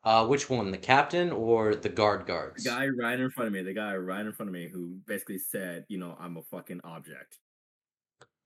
Uh 0.05 0.27
which 0.27 0.49
one, 0.51 0.71
the 0.71 0.79
captain 0.79 1.31
or 1.31 1.75
the 1.75 1.89
guard 1.89 2.27
guards? 2.27 2.65
The 2.65 2.71
guy 2.71 2.89
right 2.89 3.19
in 3.19 3.31
front 3.31 3.49
of 3.49 3.53
me, 3.53 3.63
the 3.63 3.75
guy 3.75 3.95
right 3.97 4.25
in 4.25 4.33
front 4.33 4.49
of 4.49 4.55
me 4.55 4.69
who 4.69 4.99
basically 5.07 5.39
said, 5.39 5.85
you 5.89 5.99
know, 5.99 6.17
I'm 6.19 6.37
a 6.37 6.43
fucking 6.43 6.81
object. 6.85 7.39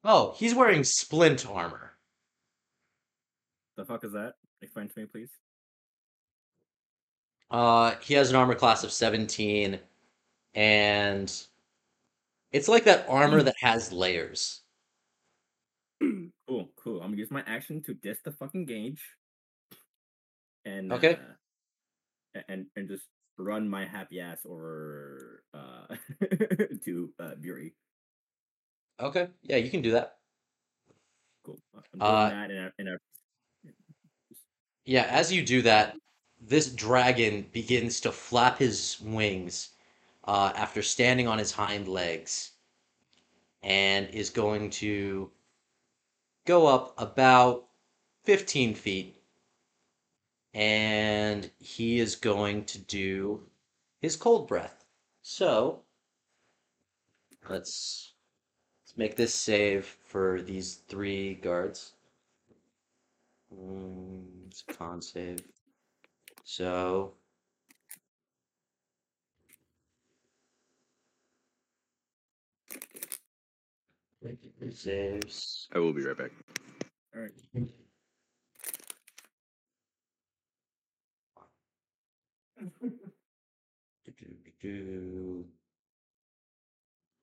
Oh, 0.04 0.34
he's 0.36 0.54
wearing 0.54 0.84
splint 0.84 1.48
armor. 1.48 1.92
The 3.76 3.84
fuck 3.84 4.04
is 4.04 4.12
that? 4.12 4.34
Explain 4.62 4.88
to 4.88 5.00
me, 5.00 5.06
please. 5.06 5.30
Uh, 7.50 7.96
he 7.98 8.14
has 8.14 8.30
an 8.30 8.36
armor 8.36 8.54
class 8.54 8.84
of 8.84 8.92
17, 8.92 9.80
and 10.54 11.46
it's 12.52 12.66
like 12.68 12.84
that 12.84 13.08
armor 13.08 13.42
that 13.42 13.54
has 13.60 13.92
layers. 13.92 14.62
Cool, 16.48 16.72
cool. 16.76 17.00
I'm 17.02 17.10
gonna 17.10 17.18
use 17.18 17.30
my 17.30 17.42
action 17.46 17.82
to 17.82 17.94
diss 17.94 18.20
the 18.22 18.32
fucking 18.32 18.66
gauge. 18.66 19.02
And 20.64 20.92
Okay. 20.92 21.18
uh, 22.34 22.40
and 22.48 22.66
and 22.76 22.88
just 22.88 23.06
run 23.38 23.68
my 23.68 23.84
happy 23.86 24.20
ass 24.20 24.40
over 24.44 25.44
uh 25.54 25.94
to 26.84 27.12
uh 27.18 27.34
Bury. 27.36 27.74
Okay, 29.00 29.28
yeah, 29.42 29.56
you 29.56 29.70
can 29.70 29.82
do 29.82 29.92
that. 29.92 30.18
Cool. 31.44 31.60
Uh, 32.00 32.30
that 32.30 32.50
in 32.50 32.56
a, 32.58 32.72
in 32.78 32.88
a 32.88 32.98
Yeah, 34.84 35.02
as 35.04 35.32
you 35.32 35.44
do 35.44 35.62
that, 35.62 35.96
this 36.48 36.68
dragon 36.68 37.46
begins 37.52 38.00
to 38.00 38.12
flap 38.12 38.58
his 38.58 39.00
wings 39.00 39.70
uh, 40.24 40.52
after 40.54 40.80
standing 40.82 41.26
on 41.26 41.38
his 41.38 41.52
hind 41.52 41.88
legs 41.88 42.52
and 43.62 44.08
is 44.10 44.30
going 44.30 44.70
to 44.70 45.30
go 46.44 46.66
up 46.66 46.94
about 46.98 47.66
15 48.24 48.74
feet 48.74 49.16
and 50.54 51.50
he 51.58 51.98
is 51.98 52.14
going 52.14 52.64
to 52.64 52.78
do 52.78 53.42
his 54.00 54.16
cold 54.16 54.46
breath. 54.46 54.84
So 55.22 55.82
let's 57.48 58.12
let's 58.84 58.96
make 58.96 59.16
this 59.16 59.34
save 59.34 59.84
for 59.84 60.40
these 60.42 60.76
three 60.88 61.34
guards. 61.34 61.92
Mm, 63.52 64.46
it's 64.46 64.64
a 64.68 64.72
con 64.72 65.02
save. 65.02 65.40
So 66.48 67.14
saves. 74.72 75.68
I 75.74 75.80
will 75.80 75.92
be 75.92 76.04
right 76.04 76.16
back. 76.16 76.30
all 77.14 77.22
right. 77.22 77.32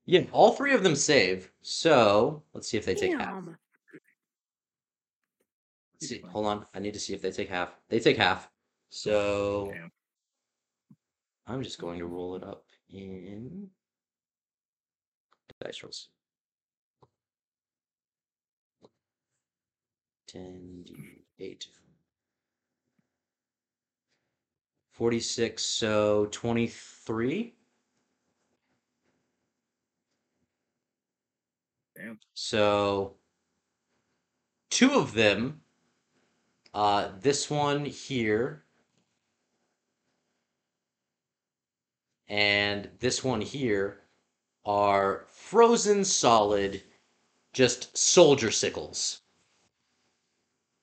Yeah, 0.05 0.23
all 0.33 0.51
three 0.51 0.73
of 0.73 0.83
them 0.83 0.95
save. 0.95 1.49
So 1.61 2.43
let's 2.53 2.67
see 2.67 2.77
if 2.77 2.85
they 2.85 2.95
take 2.95 3.17
half. 3.17 3.33
Let's 5.93 6.09
see, 6.09 6.21
hold 6.29 6.45
on. 6.45 6.65
I 6.73 6.79
need 6.79 6.93
to 6.93 6.99
see 6.99 7.13
if 7.13 7.21
they 7.21 7.31
take 7.31 7.49
half. 7.49 7.69
They 7.87 7.99
take 7.99 8.17
half. 8.17 8.49
So 8.95 9.71
Damn. 9.73 9.91
I'm 11.47 11.63
just 11.63 11.79
going 11.79 11.97
to 11.97 12.05
roll 12.05 12.35
it 12.35 12.43
up 12.43 12.65
in 12.91 13.67
dice 15.59 15.81
rolls. 15.81 16.09
10, 20.27 20.85
8. 21.39 21.67
46, 24.91 25.65
so 25.65 26.27
23. 26.29 27.55
Damn. 31.95 32.19
So 32.35 33.15
two 34.69 34.91
of 34.91 35.15
them, 35.15 35.61
uh, 36.75 37.09
this 37.19 37.49
one 37.49 37.85
here, 37.85 38.62
and 42.27 42.89
this 42.99 43.23
one 43.23 43.41
here, 43.41 43.99
are 44.65 45.25
frozen 45.29 46.05
solid, 46.05 46.81
just 47.51 47.97
soldier 47.97 48.51
sickles. 48.51 49.21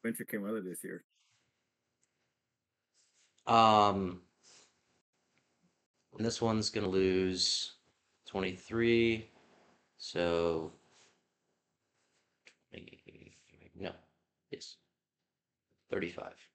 Winter 0.05 0.25
came 0.25 0.45
earlier 0.45 0.63
this 0.63 0.85
year. 0.85 1.05
Um, 3.47 4.21
and 6.17 6.25
this 6.25 6.41
one's 6.41 6.71
gonna 6.71 6.89
lose 6.89 7.73
23, 8.27 9.29
so 9.97 10.73
no, 13.75 13.93
yes, 14.51 14.77
35. 15.91 16.25
Yeah. 16.27 16.50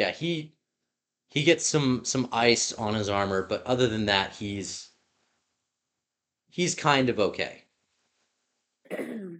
Yeah, 0.00 0.12
he 0.12 0.54
he 1.28 1.44
gets 1.44 1.66
some 1.66 2.06
some 2.06 2.30
ice 2.32 2.72
on 2.72 2.94
his 2.94 3.10
armor, 3.10 3.42
but 3.42 3.62
other 3.66 3.86
than 3.86 4.06
that, 4.06 4.32
he's 4.32 4.88
he's 6.48 6.74
kind 6.74 7.10
of 7.10 7.20
okay. 7.20 7.64
well, 8.90 9.38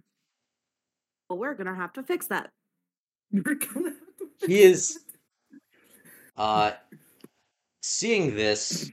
we're 1.31 1.55
gonna 1.55 1.73
have 1.73 1.93
to 1.93 2.03
fix 2.03 2.27
that. 2.27 2.51
You're 3.31 3.41
gonna 3.41 3.89
have 3.89 4.17
to 4.19 4.45
He 4.45 4.61
is 4.61 4.99
uh 6.37 6.73
seeing 7.81 8.35
this 8.35 8.91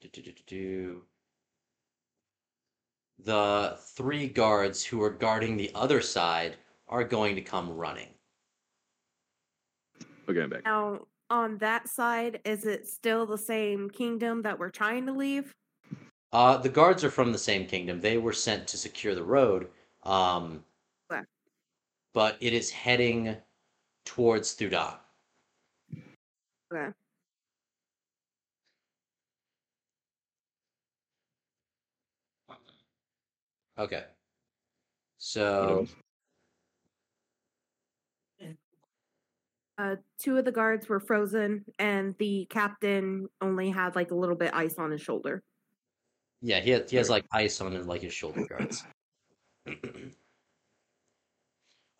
the 3.22 3.76
three 3.78 4.28
guards 4.28 4.82
who 4.82 5.02
are 5.02 5.10
guarding 5.10 5.58
the 5.58 5.70
other 5.74 6.00
side 6.00 6.56
are 6.88 7.04
going 7.04 7.34
to 7.36 7.42
come 7.42 7.68
running. 7.76 8.13
Okay, 10.28 10.40
I'm 10.42 10.50
back. 10.50 10.64
Now, 10.64 11.00
on 11.30 11.58
that 11.58 11.88
side, 11.88 12.40
is 12.44 12.64
it 12.64 12.86
still 12.86 13.26
the 13.26 13.38
same 13.38 13.90
kingdom 13.90 14.42
that 14.42 14.58
we're 14.58 14.70
trying 14.70 15.06
to 15.06 15.12
leave? 15.12 15.52
Uh 16.32 16.56
the 16.56 16.68
guards 16.68 17.04
are 17.04 17.10
from 17.10 17.32
the 17.32 17.38
same 17.38 17.66
kingdom. 17.66 18.00
They 18.00 18.18
were 18.18 18.32
sent 18.32 18.66
to 18.68 18.76
secure 18.76 19.14
the 19.14 19.22
road. 19.22 19.68
Um 20.02 20.64
Okay. 21.12 21.22
but 22.12 22.36
it 22.40 22.52
is 22.52 22.70
heading 22.70 23.36
towards 24.04 24.54
Theudan. 24.56 24.96
Okay. 26.72 26.92
Okay. 33.78 34.04
What 34.04 34.08
So 35.18 35.86
Uh, 39.76 39.96
two 40.20 40.36
of 40.36 40.44
the 40.44 40.52
guards 40.52 40.88
were 40.88 41.00
frozen, 41.00 41.64
and 41.78 42.14
the 42.18 42.46
captain 42.48 43.26
only 43.40 43.70
had 43.70 43.96
like 43.96 44.12
a 44.12 44.14
little 44.14 44.36
bit 44.36 44.54
ice 44.54 44.78
on 44.78 44.92
his 44.92 45.00
shoulder. 45.00 45.42
Yeah, 46.40 46.60
he 46.60 46.70
has, 46.70 46.90
he 46.90 46.96
has 46.96 47.10
like 47.10 47.24
ice 47.32 47.60
on 47.60 47.72
his, 47.72 47.86
like 47.86 48.02
his 48.02 48.12
shoulder 48.12 48.46
guards. 48.46 48.84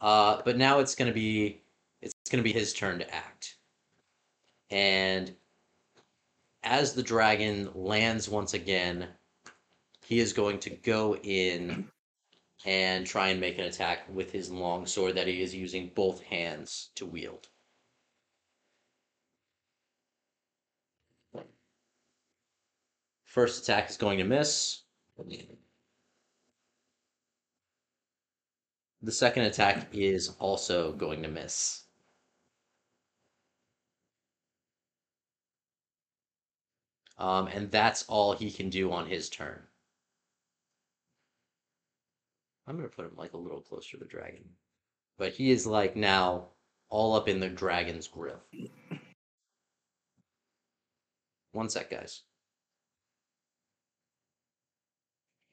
uh, 0.01 0.43
but 0.45 0.57
now 0.57 0.79
it's 0.79 0.95
gonna 0.95 1.13
be 1.13 1.63
it's 2.01 2.15
gonna 2.31 2.45
be 2.45 2.53
his 2.53 2.73
turn 2.73 3.01
to 3.01 3.15
act, 3.15 3.57
and 4.71 5.35
as 6.63 6.93
the 6.93 7.03
dragon 7.03 7.71
lands 7.75 8.29
once 8.29 8.55
again, 8.55 9.09
he 10.05 10.21
is 10.21 10.33
going 10.33 10.59
to 10.61 10.71
go 10.71 11.17
in 11.17 11.89
and 12.65 13.07
try 13.07 13.29
and 13.29 13.41
make 13.41 13.59
an 13.59 13.65
attack 13.65 14.07
with 14.13 14.31
his 14.31 14.51
long 14.51 14.87
sword 14.87 15.15
that 15.17 15.27
he 15.27 15.43
is 15.43 15.55
using 15.55 15.91
both 15.95 16.23
hands 16.23 16.91
to 16.95 17.05
wield. 17.05 17.49
First 23.35 23.65
attack 23.65 23.91
is 23.91 23.97
going 23.97 24.19
to 24.19 24.25
miss. 24.25 24.83
The 29.03 29.11
second 29.11 29.43
attack 29.43 29.89
is 29.93 30.37
also 30.39 30.93
going 30.93 31.21
to 31.25 31.29
miss. 31.29 31.83
Um, 37.19 37.49
and 37.49 37.73
that's 37.73 38.05
all 38.05 38.37
he 38.37 38.53
can 38.53 38.71
do 38.71 38.93
on 38.93 39.09
his 39.09 39.29
turn. 39.29 39.65
I'm 42.69 42.77
gonna 42.77 42.89
put 42.89 43.07
him 43.07 43.17
like 43.17 43.33
a 43.33 43.37
little 43.37 43.61
closer 43.61 43.97
to 43.97 44.05
the 44.05 44.09
dragon. 44.09 44.45
But 45.19 45.33
he 45.33 45.51
is 45.51 45.67
like 45.67 45.97
now 45.97 46.51
all 46.89 47.17
up 47.17 47.29
in 47.29 47.41
the 47.41 47.49
dragon's 47.49 48.07
grill. 48.07 48.41
One 51.51 51.69
sec, 51.69 51.91
guys. 51.91 52.23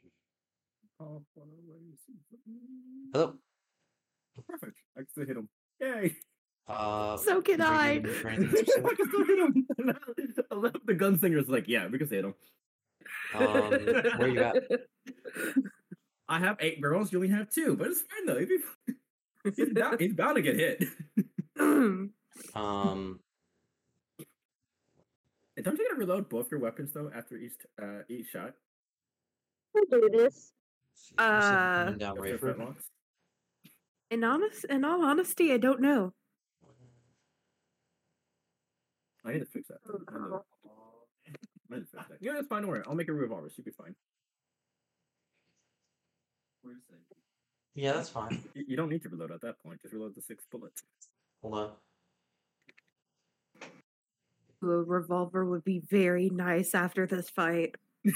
Oh, 0.04 0.10
what 0.10 0.12
a 0.12 0.20
way 0.20 0.80
to 0.80 0.88
see- 0.88 0.91
Hello. 3.14 3.34
Perfect. 4.48 4.78
I 4.96 5.00
can 5.02 5.08
still 5.10 5.26
hit 5.26 5.38
him. 5.38 5.50
Yay! 5.80 6.16
Uh, 6.68 7.18
So 7.18 7.42
can 7.42 7.62
I. 7.62 7.96
looking 7.96 8.14
for 8.14 8.28
anything 8.30 8.56
I 8.56 8.62
specific? 8.64 8.98
can 8.98 9.08
still 9.08 9.26
hit 9.26 9.40
him. 9.40 9.68
I 10.52 10.56
love 10.56 10.76
the 10.86 10.94
gunslinger's 10.94 11.50
like, 11.50 11.68
yeah, 11.68 11.88
we 11.88 11.98
can 11.98 12.08
hit 12.08 12.26
him. 12.26 12.34
Um, 13.34 13.70
where 14.18 14.28
you 14.28 14.42
at? 14.42 14.64
I 16.30 16.40
have 16.40 16.58
eight 16.62 16.82
barrels. 16.82 17.12
You 17.12 17.18
only 17.20 17.30
have 17.30 17.50
two, 17.50 17.76
but 17.76 17.88
it's 17.88 18.02
fine 18.02 18.26
though. 18.26 18.40
He'd 18.40 18.48
be- 18.48 18.94
He's 19.56 19.74
bound, 19.74 20.00
he's 20.00 20.14
bound 20.14 20.36
to 20.36 20.42
get 20.42 20.56
hit. 20.56 20.84
Um, 22.56 23.20
And 25.58 25.66
Don't 25.66 25.78
you 25.78 25.86
gotta 25.88 26.00
reload 26.00 26.30
both 26.30 26.50
your 26.50 26.60
weapons 26.62 26.94
though 26.94 27.12
after 27.14 27.38
each 27.38 27.54
uh 27.82 28.00
each 28.10 28.28
shot? 28.30 28.54
We'll 29.74 29.86
do 29.86 30.10
this. 30.12 30.54
You 31.12 31.16
Uh, 31.18 31.92
down 31.92 32.18
After 32.18 32.38
Rayford? 32.38 32.76
in 34.10 34.24
honest, 34.24 34.66
in 34.66 34.84
all 34.86 35.04
honesty, 35.04 35.52
I 35.54 35.58
don't 35.58 35.82
know. 35.82 36.14
I 39.24 39.34
need 39.34 39.40
to 39.40 39.46
fix 39.46 39.68
that. 39.68 39.78
I 39.86 39.92
need 39.92 40.06
to- 40.06 40.44
I 41.70 41.74
need 41.74 41.80
to 41.80 41.86
fix 41.86 41.92
that. 42.10 42.18
Yeah, 42.22 42.34
that's 42.34 42.48
fine. 42.48 42.64
Don't 42.64 42.72
worry. 42.72 42.84
I'll 42.88 42.96
make 42.96 43.08
a 43.08 43.14
revolver. 43.14 43.50
She'll 43.50 43.64
be 43.66 43.72
fine. 43.72 43.96
Yeah, 47.74 47.94
that's 47.94 48.10
fine. 48.10 48.44
You, 48.54 48.66
you 48.70 48.76
don't 48.78 48.90
need 48.90 49.02
to 49.04 49.10
reload 49.10 49.32
at 49.32 49.42
that 49.42 49.60
point. 49.64 49.82
Just 49.82 49.94
reload 49.94 50.14
the 50.16 50.22
six 50.22 50.44
bullets. 50.52 50.84
Hold 51.42 51.54
on. 51.54 51.72
A 54.64 54.68
revolver 54.68 55.46
would 55.46 55.64
be 55.64 55.80
very 55.90 56.30
nice 56.30 56.76
after 56.76 57.08
this 57.08 57.30
fight. 57.30 57.76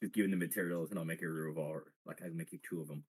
Just 0.00 0.14
give 0.14 0.24
me 0.26 0.30
the 0.32 0.36
materials, 0.38 0.90
and 0.90 0.98
I'll 0.98 1.04
make 1.04 1.22
a 1.22 1.26
revolver. 1.26 1.92
Like 2.06 2.20
I 2.22 2.28
can 2.28 2.36
make 2.36 2.52
you 2.52 2.58
two 2.68 2.80
of 2.80 2.88
them. 2.88 3.04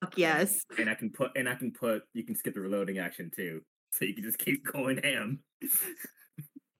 Fuck 0.00 0.16
yes. 0.16 0.60
and 0.78 0.88
I 0.88 0.94
can 0.94 1.10
put 1.10 1.32
and 1.36 1.48
I 1.48 1.54
can 1.54 1.72
put 1.72 2.02
you 2.14 2.24
can 2.24 2.36
skip 2.36 2.54
the 2.54 2.60
reloading 2.60 2.98
action 2.98 3.30
too, 3.34 3.62
so 3.90 4.04
you 4.04 4.14
can 4.14 4.24
just 4.24 4.38
keep 4.38 4.64
going 4.72 4.98
ham. 5.02 5.40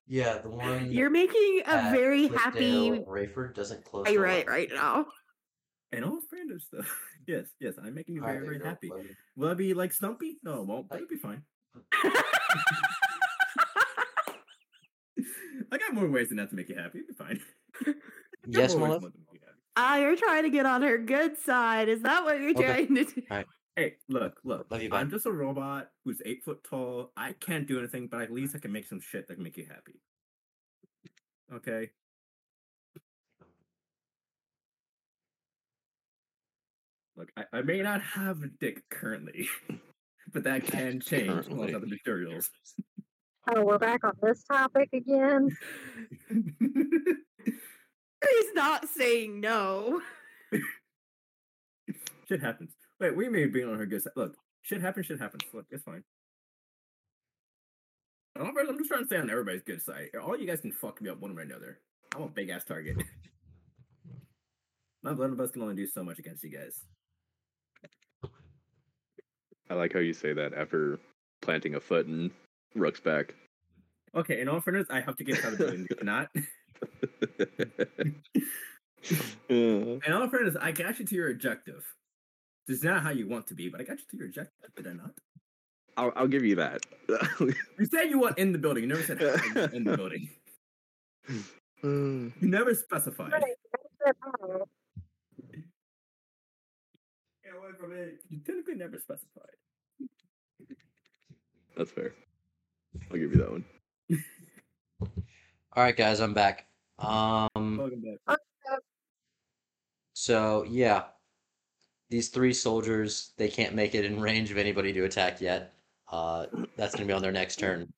Yeah, 0.06 0.38
the 0.38 0.48
one. 0.48 0.90
You're 0.90 1.10
making 1.10 1.62
a 1.66 1.90
very 1.90 2.28
Cliffdale, 2.28 2.38
happy 2.38 2.90
Rayford 3.06 3.54
doesn't 3.54 3.84
close. 3.84 4.06
I 4.08 4.16
right 4.16 4.48
right 4.48 4.70
now. 4.72 5.06
and 5.92 6.04
all 6.04 6.20
fairness 6.30 6.66
though, 6.72 6.84
yes, 7.26 7.46
yes, 7.60 7.74
I'm 7.82 7.94
making 7.94 8.14
you 8.14 8.22
All 8.22 8.28
right, 8.28 8.40
very, 8.40 8.58
very 8.58 8.58
there 8.58 8.68
you 8.68 8.88
go. 8.90 8.96
happy. 8.96 9.08
Love. 9.08 9.16
Will 9.36 9.48
I 9.50 9.54
be 9.54 9.74
like 9.74 9.92
Stumpy? 9.92 10.38
No, 10.42 10.62
it 10.62 10.66
won't. 10.66 10.88
But 10.88 10.96
it'll 11.02 11.08
be 11.08 11.16
fine. 11.16 11.42
I 15.70 15.76
got 15.76 15.92
more 15.92 16.08
ways 16.08 16.28
than 16.28 16.38
that 16.38 16.48
to 16.50 16.56
make 16.56 16.70
you 16.70 16.76
happy. 16.76 17.00
It'll 17.00 17.08
be 17.08 17.14
fine. 17.14 17.40
I 18.48 18.52
got 18.52 18.58
Yes, 18.60 18.70
more 18.72 18.80
my 18.80 18.84
ways 18.88 19.02
love. 19.02 19.12
to 19.12 19.18
make 19.18 19.28
you 19.32 19.40
happy. 19.44 19.58
Ah, 19.76 19.96
you're 19.98 20.16
trying 20.16 20.42
to 20.44 20.50
get 20.50 20.64
on 20.66 20.82
her 20.82 20.98
good 20.98 21.36
side. 21.38 21.88
Is 21.88 22.02
that 22.02 22.24
what 22.24 22.40
you're 22.40 22.50
Okay. 22.50 22.86
trying 22.86 22.94
to 22.94 23.04
do? 23.04 23.22
Hey, 23.76 23.96
look, 24.08 24.40
look. 24.42 24.66
Love 24.70 24.82
you, 24.82 24.88
I'm 24.92 25.08
just 25.10 25.26
a 25.26 25.30
robot 25.32 25.92
who's 26.04 26.20
eight 26.24 26.42
foot 26.44 26.64
tall. 26.64 27.12
I 27.16 27.32
can't 27.34 27.66
do 27.68 27.78
anything, 27.78 28.08
but 28.08 28.22
at 28.22 28.32
least 28.32 28.56
I 28.56 28.58
can 28.58 28.72
make 28.72 28.86
some 28.86 29.00
shit 29.00 29.28
that 29.28 29.34
can 29.34 29.44
make 29.44 29.56
you 29.56 29.66
happy. 29.66 30.00
Okay. 31.52 31.90
Look, 37.16 37.30
I, 37.36 37.44
I 37.52 37.62
may 37.62 37.80
not 37.82 38.00
have 38.02 38.42
a 38.42 38.48
dick 38.48 38.82
currently, 38.90 39.48
but 40.32 40.42
that 40.44 40.64
can 40.64 41.00
change 41.04 41.48
once 41.48 41.68
I 41.68 41.70
have 41.72 41.82
the 41.82 41.86
materials. 41.86 42.50
Oh, 43.54 43.64
we're 43.64 43.78
back 43.78 44.02
on 44.04 44.12
this 44.22 44.42
topic 44.44 44.88
again. 44.92 45.56
He's 48.22 48.54
not 48.54 48.88
saying 48.88 49.40
no. 49.40 50.00
shit 52.28 52.40
happens. 52.40 52.72
Wait, 53.00 53.16
we 53.16 53.28
may 53.28 53.46
be 53.46 53.62
on 53.62 53.78
her 53.78 53.86
good 53.86 54.02
side. 54.02 54.12
Look, 54.16 54.34
shit 54.62 54.80
happens, 54.80 55.06
shit 55.06 55.20
happens. 55.20 55.44
Look, 55.52 55.66
it's 55.70 55.84
fine. 55.84 56.02
I'm 58.36 58.56
I'm 58.56 58.78
just 58.78 58.88
trying 58.88 59.00
to 59.00 59.06
stay 59.06 59.18
on 59.18 59.30
everybody's 59.30 59.62
good 59.62 59.82
side. 59.82 60.10
All 60.22 60.38
you 60.38 60.46
guys 60.46 60.60
can 60.60 60.72
fuck 60.72 61.00
me 61.00 61.10
up 61.10 61.20
one 61.20 61.34
way 61.34 61.42
or 61.42 61.44
another. 61.44 61.80
I'm 62.14 62.22
a 62.22 62.28
big 62.28 62.50
ass 62.50 62.64
target. 62.64 62.96
My 65.02 65.12
blunderbuss 65.12 65.52
can 65.52 65.62
only 65.62 65.74
do 65.74 65.86
so 65.86 66.02
much 66.02 66.18
against 66.18 66.44
you 66.44 66.50
guys. 66.50 66.84
I 69.70 69.74
like 69.74 69.92
how 69.92 70.00
you 70.00 70.12
say 70.12 70.32
that 70.32 70.54
after 70.54 70.98
planting 71.42 71.74
a 71.74 71.80
foot 71.80 72.06
in 72.06 72.30
Rook's 72.74 73.00
back. 73.00 73.34
Okay, 74.14 74.40
in 74.40 74.48
all 74.48 74.60
fairness, 74.60 74.86
I 74.90 75.00
have 75.00 75.16
to 75.16 75.24
get 75.24 75.44
out 75.44 75.52
of 75.52 75.58
the 75.58 75.64
building. 75.64 75.86
You 75.90 76.42
cannot. 79.48 80.02
In 80.04 80.12
all 80.12 80.28
fairness, 80.28 80.56
I 80.60 80.72
got 80.72 80.98
you 80.98 81.04
to 81.06 81.14
your 81.14 81.30
objective. 81.30 81.84
This 82.66 82.78
is 82.78 82.84
not 82.84 83.02
how 83.02 83.10
you 83.10 83.26
want 83.26 83.46
to 83.46 83.54
be, 83.54 83.68
but 83.68 83.80
I 83.80 83.84
got 83.84 83.98
you 83.98 84.04
to 84.10 84.16
your 84.16 84.26
objective, 84.26 84.74
did 84.76 84.86
I 84.86 84.92
not? 84.92 85.12
I'll, 85.96 86.12
I'll 86.14 86.28
give 86.28 86.44
you 86.44 86.56
that. 86.56 86.84
You 87.40 87.86
said 87.86 88.10
you 88.10 88.18
want 88.18 88.38
in 88.38 88.52
the 88.52 88.58
building. 88.58 88.82
You 88.82 88.88
never 88.88 89.02
said 89.02 89.20
how 89.20 89.62
in 89.72 89.84
the 89.84 89.96
building. 89.96 90.28
Hmm. 91.80 92.28
You 92.40 92.48
never 92.48 92.74
specified. 92.74 93.32
Right, 93.32 93.42
that's 94.04 94.18
it. 94.24 94.68
Get 97.44 97.54
away 97.56 97.70
from 97.80 97.92
it. 97.92 98.20
You 98.28 98.38
technically 98.40 98.74
never 98.74 98.98
specified. 98.98 99.56
That's 101.76 101.90
fair. 101.90 102.12
I'll 103.10 103.16
give 103.18 103.32
you 103.32 103.38
that 103.38 103.50
one. 103.50 103.64
All 105.00 105.84
right, 105.84 105.96
guys, 105.96 106.20
I'm 106.20 106.34
back. 106.34 106.67
Um, 106.98 107.90
so 110.14 110.64
yeah, 110.64 111.04
these 112.10 112.28
three 112.28 112.52
soldiers 112.52 113.32
they 113.36 113.48
can't 113.48 113.74
make 113.74 113.94
it 113.94 114.04
in 114.04 114.20
range 114.20 114.50
of 114.50 114.58
anybody 114.58 114.92
to 114.92 115.04
attack 115.04 115.40
yet. 115.40 115.74
Uh, 116.10 116.46
that's 116.76 116.94
gonna 116.94 117.06
be 117.06 117.12
on 117.12 117.22
their 117.22 117.32
next 117.32 117.56
turn. 117.58 117.92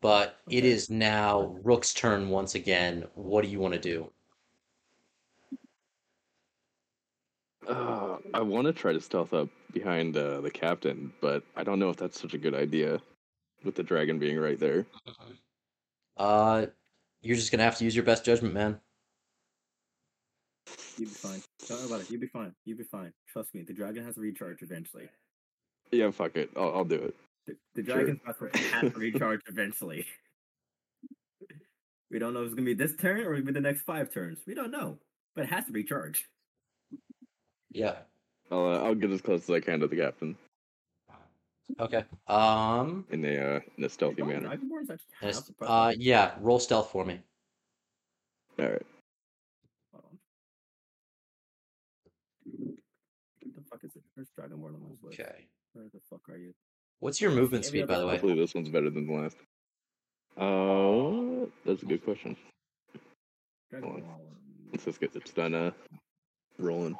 But 0.00 0.40
it 0.48 0.64
Okay. 0.64 0.70
is 0.70 0.90
now 0.90 1.58
Rook's 1.62 1.94
turn 1.94 2.30
once 2.30 2.54
again. 2.54 3.08
What 3.14 3.44
do 3.44 3.50
you 3.50 3.60
want 3.60 3.74
to 3.74 3.80
do? 3.80 4.12
Uh, 7.66 8.16
I 8.32 8.40
want 8.40 8.66
to 8.66 8.72
try 8.72 8.92
to 8.92 9.00
stealth 9.00 9.32
up 9.34 9.48
behind 9.72 10.16
uh, 10.16 10.40
the 10.40 10.50
captain, 10.50 11.12
but 11.20 11.44
I 11.56 11.62
don't 11.62 11.78
know 11.78 11.90
if 11.90 11.96
that's 11.96 12.20
such 12.20 12.34
a 12.34 12.38
good 12.38 12.54
idea 12.54 13.00
with 13.64 13.74
the 13.74 13.82
dragon 13.82 14.18
being 14.18 14.38
right 14.38 14.58
there. 14.58 14.86
Uh, 16.16 16.66
you're 17.22 17.36
just 17.36 17.50
gonna 17.50 17.64
have 17.64 17.76
to 17.78 17.84
use 17.84 17.94
your 17.94 18.04
best 18.04 18.24
judgment, 18.24 18.54
man. 18.54 18.80
You'll 20.96 21.08
be 21.08 21.14
fine. 21.14 21.42
Don't 21.66 21.78
worry 21.78 21.86
about 21.86 22.00
it. 22.02 22.10
You'll 22.10 22.20
be 22.20 22.26
fine. 22.26 22.52
You'll 22.64 22.78
be 22.78 22.84
fine. 22.84 23.12
Trust 23.28 23.54
me. 23.54 23.62
The 23.62 23.72
dragon 23.72 24.04
has 24.04 24.14
to 24.16 24.20
recharge 24.20 24.62
eventually. 24.62 25.08
Yeah, 25.90 26.10
fuck 26.10 26.36
it. 26.36 26.50
I'll, 26.56 26.74
I'll 26.76 26.84
do 26.84 26.96
it. 26.96 27.16
The, 27.46 27.56
the 27.74 27.84
Sure. 27.84 27.94
dragon's 27.96 28.20
about 28.22 28.52
to 28.52 28.58
have 28.58 28.92
to 28.92 28.98
recharge 28.98 29.40
eventually. 29.48 30.06
We 32.12 32.18
don't 32.18 32.34
know 32.34 32.40
if 32.40 32.46
it's 32.46 32.54
gonna 32.56 32.64
be 32.66 32.74
this 32.74 32.96
turn 32.96 33.20
or 33.20 33.36
even 33.36 33.54
the 33.54 33.60
next 33.60 33.82
five 33.82 34.12
turns. 34.12 34.40
We 34.44 34.52
don't 34.52 34.72
know, 34.72 34.98
but 35.36 35.44
it 35.44 35.50
has 35.50 35.66
to 35.66 35.72
recharge. 35.72 36.28
Yeah. 37.70 37.98
I'll 38.50 38.66
uh, 38.66 38.82
I'll 38.82 38.96
get 38.96 39.12
as 39.12 39.20
close 39.20 39.44
as 39.44 39.50
I 39.50 39.60
can 39.60 39.78
to 39.78 39.86
the 39.86 39.94
captain 39.94 40.36
Okay. 41.78 42.04
Um. 42.26 43.04
in 43.10 43.24
a 43.24 43.56
uh, 43.56 43.60
in 43.78 43.84
a 43.84 43.88
stealthy 43.88 44.22
manner. 44.22 44.48
Dragonborns 44.48 44.90
actually 44.90 45.14
yes, 45.22 45.36
have 45.36 45.56
the 45.58 45.64
Uh. 45.64 45.92
Yeah. 45.96 46.32
Roll 46.40 46.58
stealth 46.58 46.90
for 46.90 47.04
me. 47.04 47.20
All 48.58 48.66
right. 48.66 48.82
What 53.42 53.54
the 53.54 53.62
fuck 53.70 53.84
is 53.84 53.96
it? 53.96 54.02
There's 54.16 54.28
Dragonborn 54.38 54.74
on 54.74 54.86
this 54.90 55.02
list. 55.02 55.20
Okay. 55.20 55.46
Where 55.72 55.86
the 55.92 56.00
fuck 56.10 56.28
are 56.28 56.36
you? 56.36 56.52
What's 56.98 57.20
your 57.20 57.30
movement 57.30 57.64
speed, 57.64 57.86
by 57.86 57.98
the 57.98 58.06
way? 58.06 58.12
Hopefully 58.12 58.34
this 58.34 58.54
one's 58.54 58.68
better 58.68 58.90
than 58.90 59.06
the 59.06 59.12
last. 59.12 59.36
Oh, 60.36 61.48
that's 61.64 61.82
a 61.82 61.86
good 61.86 62.04
question. 62.04 62.36
Hold 63.72 63.82
Ball. 63.82 64.20
Let's 64.72 64.84
just 64.84 65.00
get 65.00 65.14
it's 65.14 65.32
done 65.32 65.54
uh 65.54 65.70
rolling. 66.58 66.96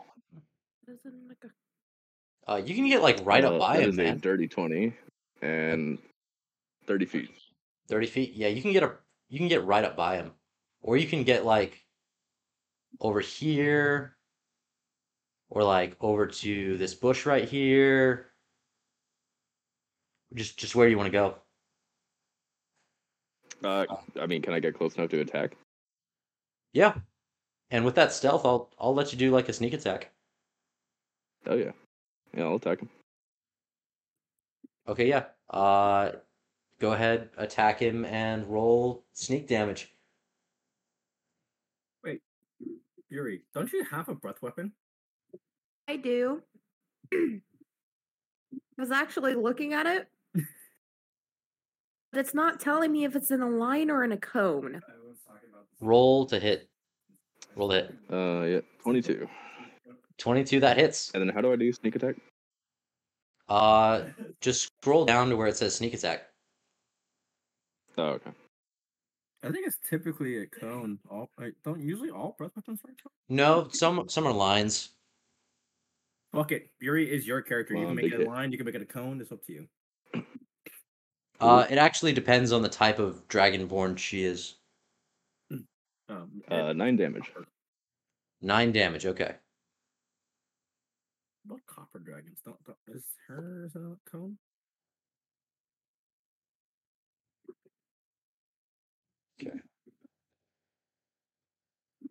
A- 2.47 2.53
Uh, 2.53 2.57
you 2.57 2.75
can 2.75 2.89
get 2.89 3.03
like 3.03 3.19
right 3.25 3.45
Uh, 3.45 3.55
up 3.55 3.61
by 3.61 3.77
that 3.77 3.83
him, 3.85 3.91
is 3.91 3.99
a 3.99 4.03
man. 4.03 4.19
dirty 4.19 4.49
twenty 4.49 4.95
and 5.43 5.99
thirty 6.87 7.05
feet. 7.07 7.31
Thirty 7.89 8.07
feet. 8.07 8.33
Yeah, 8.35 8.49
you 8.49 8.63
can 8.63 8.73
get 8.73 8.83
a 8.83 8.97
you 9.29 9.39
can 9.39 9.49
get 9.49 9.65
right 9.65 9.85
up 9.85 9.97
by 9.97 10.17
him, 10.17 10.33
or 10.83 10.97
you 10.97 11.07
can 11.07 11.23
get 11.25 11.45
like 11.45 11.85
over 13.01 13.21
here, 13.21 14.17
or 15.49 15.63
like 15.63 15.97
over 16.01 16.27
to 16.27 16.77
this 16.77 16.95
bush 16.95 17.27
right 17.27 17.49
here. 17.49 18.33
Just 20.35 20.59
just 20.59 20.75
where 20.75 20.89
you 20.89 20.97
want 20.97 21.07
to 21.09 21.13
go. 21.13 21.37
Uh, 23.63 23.85
I 24.19 24.27
mean, 24.27 24.41
can 24.43 24.55
I 24.55 24.61
get 24.61 24.75
close 24.75 24.97
enough 24.97 25.11
to 25.11 25.21
attack? 25.21 25.57
Yeah, 26.73 26.95
and 27.71 27.85
with 27.85 27.95
that 27.97 28.13
stealth, 28.13 28.45
I'll 28.47 28.73
I'll 28.79 28.95
let 28.95 29.13
you 29.13 29.19
do 29.19 29.31
like 29.31 29.49
a 29.49 29.53
sneak 29.53 29.73
attack. 29.75 30.11
Oh 31.47 31.57
yeah, 31.57 31.73
yeah, 32.37 32.45
I'll 32.45 32.57
attack 32.57 32.81
him. 32.81 32.89
Okay, 34.89 35.09
yeah. 35.09 35.25
Uh, 35.49 36.13
go 36.79 36.93
ahead, 36.93 37.31
attack 37.37 37.81
him, 37.81 38.05
and 38.05 38.47
roll 38.47 39.05
sneak 39.13 39.47
damage. 39.47 39.95
Wait, 42.05 42.21
Yuri, 43.09 43.43
don't 43.55 43.73
you 43.73 43.85
have 43.91 44.09
a 44.09 44.15
breath 44.15 44.43
weapon? 44.43 44.73
I 45.89 45.97
do. 45.97 46.43
I 47.13 47.41
was 48.79 48.91
actually 48.91 49.35
looking 49.35 49.75
at 49.75 49.87
it, 49.87 50.09
but 50.35 52.19
it's 52.19 52.35
not 52.35 52.61
telling 52.61 52.91
me 52.91 53.05
if 53.05 53.15
it's 53.15 53.31
in 53.31 53.43
a 53.43 53.49
line 53.49 53.91
or 53.91 54.05
in 54.05 54.13
a 54.13 54.17
cone. 54.17 54.81
Roll 55.81 56.27
to 56.27 56.39
hit. 56.39 56.69
Roll 57.57 57.69
to 57.69 57.75
hit. 57.75 57.95
Uh, 58.11 58.43
yeah, 58.47 58.61
twenty-two. 58.83 59.29
Twenty-two. 60.21 60.61
That 60.61 60.77
hits. 60.77 61.11
And 61.13 61.21
then 61.21 61.35
how 61.35 61.41
do 61.41 61.53
I 61.53 61.57
do 61.57 61.73
sneak 61.73 61.97
attack? 61.97 62.15
Uh, 63.49 64.05
just 64.41 64.71
scroll 64.81 65.05
down 65.05 65.29
to 65.31 65.37
where 65.37 65.49
it 65.49 65.57
says 65.57 65.75
sneak 65.75 65.95
attack. 65.95 66.29
Oh, 67.99 68.05
okay. 68.11 68.31
I 69.43 69.51
think 69.51 69.67
it's 69.67 69.79
typically 69.89 70.43
a 70.43 70.47
cone. 70.47 70.99
All 71.11 71.31
like, 71.39 71.55
don't 71.65 71.81
usually 71.81 72.11
all 72.11 72.37
breath 72.39 72.53
weapons 72.55 72.81
are 72.85 72.91
a 72.91 72.95
cone. 73.03 73.13
No, 73.29 73.69
some 73.73 74.09
some 74.09 74.27
are 74.27 74.33
lines. 74.33 74.91
Fuck 76.33 76.53
it, 76.53 76.71
Yuri 76.81 77.11
is 77.11 77.27
your 77.27 77.43
character. 77.43 77.75
You 77.75 77.87
can 77.87 77.97
make 77.97 78.05
it 78.07 78.15
a 78.15 78.19
hit. 78.19 78.29
line. 78.29 78.53
You 78.53 78.59
can 78.59 78.67
make 78.67 78.77
it 78.77 78.83
a 78.83 78.87
cone. 78.87 79.21
It's 79.21 79.33
up 79.33 79.45
to 79.47 79.53
you. 79.53 79.67
Uh, 81.41 81.67
it 81.71 81.79
actually 81.79 82.13
depends 82.13 82.53
on 82.53 82.61
the 82.61 82.69
type 82.69 82.99
of 82.99 83.27
dragonborn 83.27 83.97
she 83.97 84.23
is. 84.25 84.57
Um, 86.09 86.43
Uh, 86.49 86.73
nine 86.75 86.97
damage. 86.97 87.33
Nine 88.43 88.73
damage. 88.73 89.07
Okay. 89.07 89.35
What 91.93 92.05
copper 92.05 92.11
dragons? 92.11 92.39
Don't, 92.45 92.57
don't 92.65 92.97
is 92.97 93.05
hers 93.27 93.75
a 93.75 93.97
cone? 94.11 94.37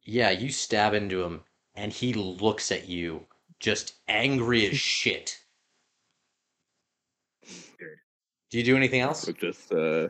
Yeah, 0.04 0.32
you 0.32 0.50
stab 0.50 0.94
into 0.94 1.24
him, 1.24 1.42
and 1.76 1.94
he 1.94 2.14
looks 2.14 2.72
at 2.72 2.90
you, 2.90 3.26
just 3.60 3.96
angry 4.08 4.68
as 4.68 4.78
shit. 4.80 5.38
Do 8.52 8.58
you 8.58 8.64
do 8.64 8.76
anything 8.76 9.02
else? 9.02 9.28
Rook 9.28 9.38
just 9.38 9.72
uh, 9.72 10.08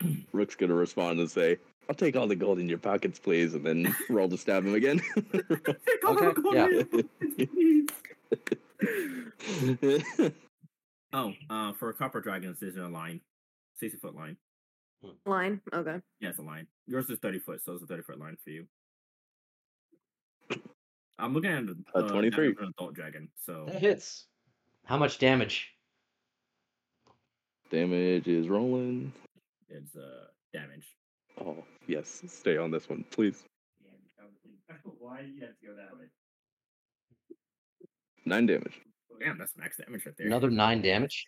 Rook's 0.32 0.56
gonna 0.56 0.74
respond 0.74 1.20
and 1.20 1.30
say, 1.30 1.58
"I'll 1.88 1.94
take 1.94 2.16
all 2.16 2.26
the 2.26 2.34
gold 2.34 2.58
in 2.58 2.68
your 2.68 2.78
pockets, 2.78 3.20
please," 3.20 3.54
and 3.54 3.64
then 3.64 3.94
roll 4.10 4.28
to 4.28 4.36
stab 4.36 4.66
him 4.66 4.74
again. 4.74 5.00
Okay, 6.04 6.32
yeah. 6.52 6.82
Oh, 11.12 11.32
uh, 11.48 11.72
for 11.72 11.88
a 11.88 11.94
copper 11.94 12.20
dragons, 12.20 12.58
there's 12.60 12.76
a 12.76 12.82
line, 12.86 13.20
sixty 13.76 13.98
foot 13.98 14.14
line. 14.14 14.36
Line. 15.24 15.60
Okay. 15.72 15.96
Yeah, 16.20 16.28
it's 16.30 16.38
a 16.38 16.42
line. 16.42 16.66
Yours 16.86 17.08
is 17.08 17.18
thirty 17.18 17.38
foot, 17.38 17.62
so 17.64 17.72
it's 17.72 17.82
a 17.82 17.86
thirty 17.86 18.02
foot 18.02 18.18
line 18.18 18.36
for 18.44 18.50
you. 18.50 18.66
I'm 21.18 21.32
looking 21.34 21.50
at 21.50 21.64
a 21.64 21.74
Uh, 21.98 22.08
23. 22.10 22.48
an 22.60 22.72
adult 22.78 22.94
dragon. 22.94 23.28
So 23.44 23.64
That 23.66 23.80
hits. 23.80 24.26
How 24.84 24.98
much 24.98 25.18
damage? 25.18 25.70
Damage 27.70 28.28
is 28.28 28.48
rolling. 28.48 29.12
it's 29.68 29.96
uh 29.96 30.26
damage. 30.52 30.86
Oh 31.40 31.64
yes, 31.86 32.22
stay 32.26 32.56
on 32.58 32.70
this 32.70 32.88
one, 32.88 33.04
please. 33.10 33.44
Why 34.98 35.22
do 35.22 35.28
you 35.28 35.40
have 35.40 35.58
to 35.60 35.66
go 35.66 35.74
that 35.74 35.96
way? 35.98 36.04
Nine 38.28 38.44
damage. 38.46 38.80
Damn, 39.20 39.38
that's 39.38 39.56
max 39.56 39.78
damage 39.78 40.04
right 40.04 40.14
there. 40.18 40.26
Another 40.26 40.50
nine 40.50 40.82
damage. 40.82 41.26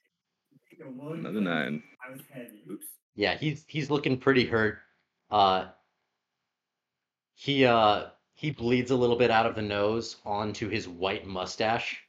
Another 0.78 1.40
nine. 1.40 1.82
I 2.06 2.12
was 2.12 2.20
heavy. 2.30 2.62
Oops. 2.70 2.86
Yeah, 3.14 3.36
he's 3.36 3.64
he's 3.66 3.90
looking 3.90 4.18
pretty 4.18 4.44
hurt. 4.44 4.78
Uh, 5.30 5.68
he 7.34 7.64
uh 7.64 8.08
he 8.34 8.50
bleeds 8.50 8.90
a 8.90 8.96
little 8.96 9.16
bit 9.16 9.30
out 9.30 9.46
of 9.46 9.54
the 9.54 9.62
nose 9.62 10.16
onto 10.26 10.68
his 10.68 10.88
white 10.88 11.26
mustache, 11.26 12.02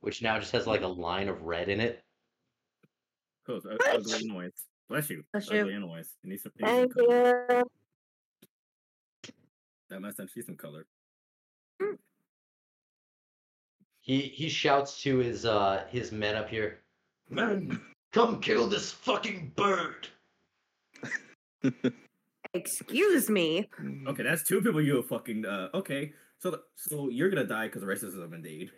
which 0.00 0.22
now 0.22 0.38
just 0.38 0.52
has 0.52 0.66
like 0.66 0.82
a 0.82 0.88
line 0.88 1.28
of 1.28 1.42
red 1.42 1.68
in 1.68 1.80
it. 1.80 2.04
Cool. 3.44 3.60
Ugly 3.92 4.28
noise. 4.28 4.52
Bless 4.88 5.10
you. 5.10 5.24
Bless 5.32 5.50
you. 5.50 5.60
ugly 5.60 5.78
noise. 5.78 6.14
It 6.22 6.28
needs 6.28 6.42
some, 6.44 6.52
it 6.56 6.62
needs 6.62 6.70
some 6.70 6.78
Thank 6.80 6.94
color. 6.94 7.64
you. 9.26 9.32
That 9.90 10.00
must 10.00 10.18
have 10.18 10.30
some 10.44 10.56
color. 10.56 10.86
He 14.08 14.22
he 14.22 14.48
shouts 14.48 15.02
to 15.02 15.18
his 15.18 15.44
uh 15.44 15.84
his 15.90 16.10
men 16.12 16.34
up 16.34 16.48
here. 16.48 16.80
Men, 17.28 17.78
come 18.10 18.40
kill 18.40 18.66
this 18.66 18.90
fucking 18.90 19.52
bird. 19.54 20.08
Excuse 22.54 23.28
me. 23.28 23.68
Okay, 24.06 24.22
that's 24.22 24.44
two 24.44 24.62
people 24.62 24.80
you 24.80 24.96
have 24.96 25.08
fucking. 25.08 25.44
Uh, 25.44 25.68
okay, 25.74 26.14
so 26.38 26.50
the, 26.50 26.62
so 26.74 27.10
you're 27.10 27.28
gonna 27.28 27.44
die 27.44 27.66
because 27.66 27.82
of 27.82 27.88
racism, 27.90 28.32
indeed. 28.32 28.70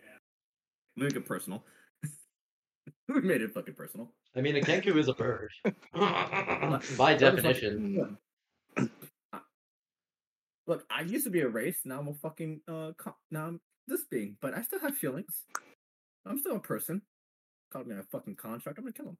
Make 0.96 1.14
it 1.14 1.24
personal. 1.24 1.64
we 3.08 3.20
made 3.20 3.40
it 3.40 3.52
fucking 3.52 3.74
personal. 3.74 4.10
I 4.34 4.40
mean, 4.40 4.56
a 4.56 4.60
kenku 4.60 4.96
is 4.96 5.06
a 5.06 5.14
bird. 5.14 5.52
By 6.98 7.14
definition. 7.14 8.18
Look, 10.66 10.84
I 10.90 11.02
used 11.02 11.24
to 11.24 11.30
be 11.30 11.42
a 11.42 11.48
race. 11.48 11.82
Now 11.84 12.00
I'm 12.00 12.08
a 12.08 12.14
fucking. 12.14 12.62
Uh, 12.66 12.92
co- 12.98 13.16
now 13.30 13.46
I'm 13.46 13.60
this 13.90 14.04
being, 14.10 14.36
but 14.40 14.54
I 14.54 14.62
still 14.62 14.80
have 14.80 14.96
feelings. 14.96 15.44
I'm 16.24 16.38
still 16.38 16.56
a 16.56 16.60
person. 16.60 17.02
Called 17.72 17.86
me 17.86 17.96
a 17.96 18.02
fucking 18.02 18.36
contract. 18.36 18.78
I'm 18.78 18.84
gonna 18.84 18.92
kill 18.92 19.08
him. 19.10 19.18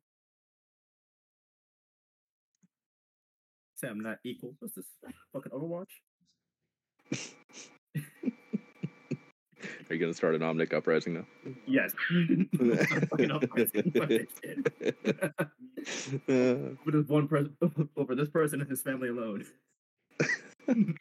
Say 3.77 3.89
I'm 3.89 4.01
not 4.01 4.19
equal. 4.25 4.55
What's 4.59 4.75
this? 4.75 4.87
Fucking 5.33 5.53
Overwatch? 5.53 5.87
Are 9.91 9.95
you 9.95 9.99
gonna 9.99 10.15
start 10.15 10.35
an 10.35 10.43
Omnic 10.43 10.73
uprising 10.73 11.15
now? 11.15 11.27
Yes. 11.67 11.93
Fucking 13.11 13.31
uprising. 13.31 13.93
Uh, 16.29 16.33
over 16.87 17.03
one 17.09 17.27
person, 17.27 17.57
over 17.97 18.15
this 18.15 18.29
person 18.29 18.61
and 18.61 18.71
his 18.71 18.83
family 18.83 19.09
alone. 19.09 19.45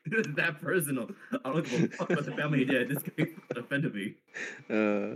This 0.06 0.28
is 0.28 0.36
that 0.36 0.62
personal. 0.62 1.10
I 1.46 1.54
don't 1.54 1.70
give 1.70 1.84
a 1.84 1.88
fuck 1.90 2.10
what 2.10 2.26
the 2.26 2.32
family 2.32 2.66
did. 2.66 2.90
This 2.90 3.04
guy 3.04 3.28
offended 3.56 3.94
me. 3.96 4.16
uh, 4.70 5.16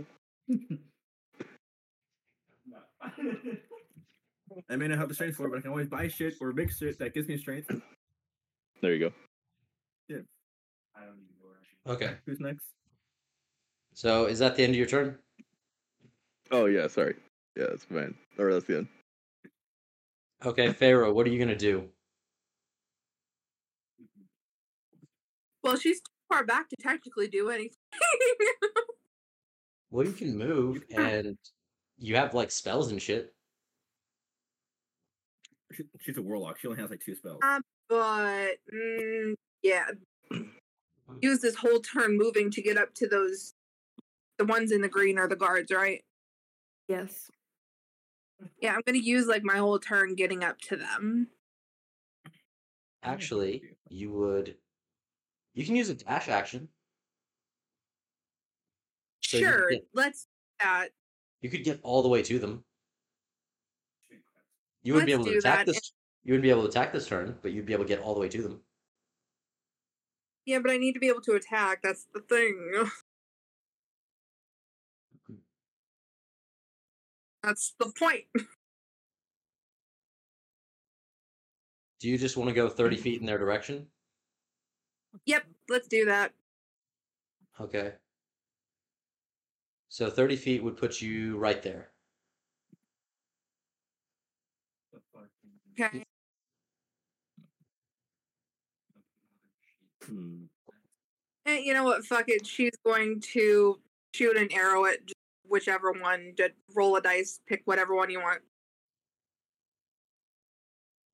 I 4.70 4.76
may 4.76 4.88
not 4.88 4.98
have 4.98 5.08
the 5.08 5.14
strength 5.14 5.36
for 5.36 5.46
it, 5.46 5.50
but 5.50 5.58
I 5.58 5.62
can 5.62 5.70
always 5.70 5.88
buy 5.88 6.08
shit 6.08 6.34
or 6.40 6.52
make 6.52 6.70
shit 6.70 6.98
that 6.98 7.14
gives 7.14 7.28
me 7.28 7.36
strength. 7.36 7.70
there 8.80 8.94
you 8.94 9.10
go. 9.10 9.12
Okay. 11.86 12.14
Who's 12.24 12.40
next? 12.40 12.66
So 13.92 14.24
is 14.26 14.38
that 14.38 14.56
the 14.56 14.62
end 14.64 14.70
of 14.70 14.76
your 14.76 14.86
turn? 14.86 15.18
Oh 16.50 16.66
yeah, 16.66 16.86
sorry. 16.86 17.16
Yeah, 17.56 17.66
that's 17.68 17.84
fine. 17.84 18.14
Or 18.38 18.52
that's 18.52 18.64
the 18.64 18.78
end. 18.78 18.88
Okay, 20.44 20.72
Pharaoh, 20.72 21.12
what 21.12 21.26
are 21.26 21.30
you 21.30 21.38
gonna 21.38 21.56
do? 21.56 21.88
Well, 25.64 25.76
she's 25.76 25.98
too 26.00 26.12
far 26.28 26.44
back 26.44 26.68
to 26.68 26.76
technically 26.76 27.26
do 27.28 27.50
anything. 27.50 27.78
Well, 29.90 30.04
you 30.04 30.12
can 30.12 30.36
move, 30.36 30.82
and 30.92 31.38
you 31.98 32.16
have 32.16 32.34
like 32.34 32.50
spells 32.50 32.90
and 32.90 33.00
shit. 33.00 33.32
She, 35.70 35.84
she's 36.00 36.18
a 36.18 36.22
warlock. 36.22 36.58
She 36.58 36.66
only 36.66 36.80
has 36.80 36.90
like 36.90 36.98
two 36.98 37.14
spells. 37.14 37.38
um, 37.44 37.62
but 37.88 38.56
mm, 38.74 39.34
yeah, 39.62 39.84
use 41.22 41.38
this 41.38 41.54
whole 41.54 41.78
turn 41.78 42.18
moving 42.18 42.50
to 42.50 42.60
get 42.60 42.76
up 42.76 42.92
to 42.94 43.06
those. 43.06 43.54
The 44.38 44.46
ones 44.46 44.72
in 44.72 44.80
the 44.80 44.88
green 44.88 45.16
are 45.16 45.28
the 45.28 45.36
guards, 45.36 45.70
right? 45.70 46.02
Yes. 46.88 47.30
Yeah, 48.60 48.74
I'm 48.74 48.82
gonna 48.84 48.98
use 48.98 49.28
like 49.28 49.44
my 49.44 49.58
whole 49.58 49.78
turn 49.78 50.16
getting 50.16 50.42
up 50.42 50.58
to 50.62 50.76
them. 50.76 51.28
actually, 53.04 53.62
you 53.88 54.10
would. 54.10 54.56
You 55.54 55.64
can 55.64 55.76
use 55.76 55.88
a 55.88 55.94
dash 55.94 56.28
action. 56.28 56.68
So 59.22 59.38
sure, 59.38 59.70
get- 59.70 59.86
let's 59.94 60.24
do 60.24 60.28
that. 60.64 60.90
You 61.40 61.50
could 61.50 61.64
get 61.64 61.80
all 61.82 62.02
the 62.02 62.08
way 62.08 62.22
to 62.22 62.38
them. 62.38 62.64
You 64.82 64.92
wouldn't 64.92 65.06
be 65.06 65.14
Let's 65.14 65.26
able 65.28 65.32
to 65.32 65.38
attack 65.38 65.66
this. 65.66 65.92
You 66.24 66.32
wouldn't 66.32 66.42
be 66.42 66.50
able 66.50 66.62
to 66.62 66.68
attack 66.68 66.92
this 66.92 67.06
turn, 67.06 67.38
but 67.40 67.52
you'd 67.52 67.66
be 67.66 67.72
able 67.72 67.84
to 67.84 67.88
get 67.88 68.00
all 68.00 68.14
the 68.14 68.20
way 68.20 68.28
to 68.28 68.42
them. 68.42 68.60
Yeah, 70.44 70.58
but 70.58 70.70
I 70.70 70.76
need 70.76 70.92
to 70.92 71.00
be 71.00 71.08
able 71.08 71.22
to 71.22 71.32
attack. 71.32 71.80
That's 71.82 72.06
the 72.12 72.20
thing. 72.20 72.90
That's 77.42 77.74
the 77.78 77.92
point. 77.98 78.24
Do 82.00 82.08
you 82.08 82.18
just 82.18 82.36
want 82.36 82.48
to 82.48 82.54
go 82.54 82.68
thirty 82.68 82.96
feet 82.96 83.20
in 83.20 83.26
their 83.26 83.38
direction? 83.38 83.86
Yep, 85.26 85.44
let's 85.68 85.88
do 85.88 86.04
that. 86.06 86.32
Okay. 87.60 87.92
So 89.88 90.10
thirty 90.10 90.36
feet 90.36 90.62
would 90.62 90.76
put 90.76 91.00
you 91.00 91.36
right 91.38 91.62
there. 91.62 91.90
Okay. 95.80 96.04
Hmm. 100.04 100.44
Eh, 101.46 101.58
you 101.58 101.74
know 101.74 101.84
what? 101.84 102.04
Fuck 102.04 102.28
it. 102.28 102.46
She's 102.46 102.76
going 102.84 103.20
to 103.32 103.80
shoot 104.14 104.36
an 104.36 104.48
arrow 104.52 104.84
at 104.84 104.98
whichever 105.44 105.92
one. 105.92 106.32
Just 106.36 106.52
roll 106.74 106.96
a 106.96 107.00
dice, 107.00 107.40
pick 107.46 107.62
whatever 107.64 107.94
one 107.94 108.10
you 108.10 108.20
want. 108.20 108.40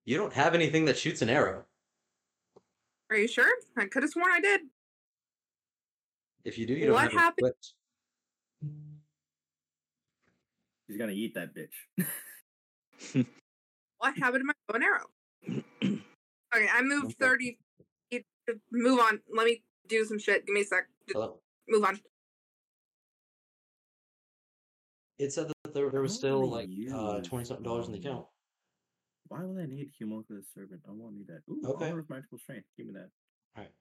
You 0.05 0.16
don't 0.16 0.32
have 0.32 0.55
anything 0.55 0.85
that 0.86 0.98
shoots 0.98 1.22
an 1.22 1.31
arrow. 1.31 1.64
Are 3.11 3.16
you 3.16 3.27
sure? 3.28 3.51
I 3.77 3.87
could 3.87 4.03
have 4.05 4.11
sworn 4.12 4.31
I 4.32 4.41
did. 4.41 4.61
If 6.45 6.57
you 6.59 6.66
do, 6.66 6.74
you 6.74 6.87
don't 6.87 6.95
What 6.95 7.03
have 7.03 7.12
it 7.12 7.19
happened- 7.19 7.49
equipped. 7.49 7.74
He's 10.87 10.97
gonna 10.97 11.12
eat 11.12 11.35
that 11.35 11.51
bitch. 11.55 13.27
What 13.99 14.16
happened 14.16 14.41
to 14.41 14.45
my 14.47 14.55
bow 14.66 14.74
and 14.77 14.85
arrow? 14.85 15.07
okay, 16.57 16.69
I 16.73 16.81
moved 16.82 17.05
Okay. 17.07 17.15
30 17.20 17.59
feet. 18.11 18.24
Move 18.73 18.99
on. 18.99 19.20
Let 19.35 19.45
me 19.47 19.62
do 19.89 20.05
some 20.07 20.19
shit. 20.19 20.47
Give 20.47 20.55
me 20.55 20.62
a 20.62 20.65
sec. 20.65 20.87
Just 21.07 21.15
Hello? 21.16 21.39
move 21.69 21.85
on. 21.85 22.01
It 25.19 25.35
said 25.35 25.49
that 25.49 25.74
there, 25.74 25.91
there 25.91 26.01
was 26.01 26.15
still 26.15 26.49
like 26.51 26.70
I 26.91 26.95
uh 26.97 27.20
twenty 27.20 27.45
something 27.45 27.62
dollars 27.62 27.87
in 27.89 27.93
the 27.93 27.99
account. 27.99 28.24
Why 29.31 29.44
will 29.44 29.59
I 29.62 29.66
need 29.66 29.93
Humongous 29.94 30.52
Servant? 30.52 30.82
I 30.89 30.90
won't 30.90 31.15
need 31.15 31.28
that. 31.28 31.43
Ooh, 31.48 31.62
Okay. 31.65 31.89
Aura 31.90 32.01
of 32.02 32.11
Magical 32.11 32.36
Strength. 32.39 32.66
Give 32.77 32.86
me 32.86 32.94
that. 32.94 33.11
Alright. 33.57 33.73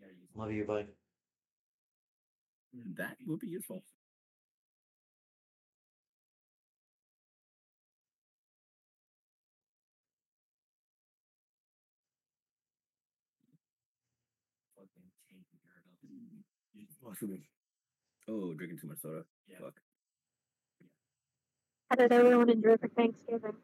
Yeah, 0.00 0.06
Love 0.36 0.52
you, 0.52 0.64
bye. 0.64 0.86
Mm, 2.76 2.96
that 2.98 3.16
would 3.26 3.40
be 3.40 3.48
useful. 3.48 3.82
Fucking 14.76 15.10
take 15.28 15.46
care 15.50 15.78
of 15.82 15.84
it. 15.90 15.98
Mm. 16.06 17.42
Oh, 18.28 18.50
oh, 18.50 18.54
drinking 18.54 18.78
too 18.80 18.88
much 18.88 19.00
soda. 19.00 19.22
Fuck. 19.60 19.74
How 21.90 21.96
did 21.96 22.12
everyone 22.12 22.50
enjoy 22.50 22.76
for 22.76 22.88
Thanksgiving? 22.88 23.56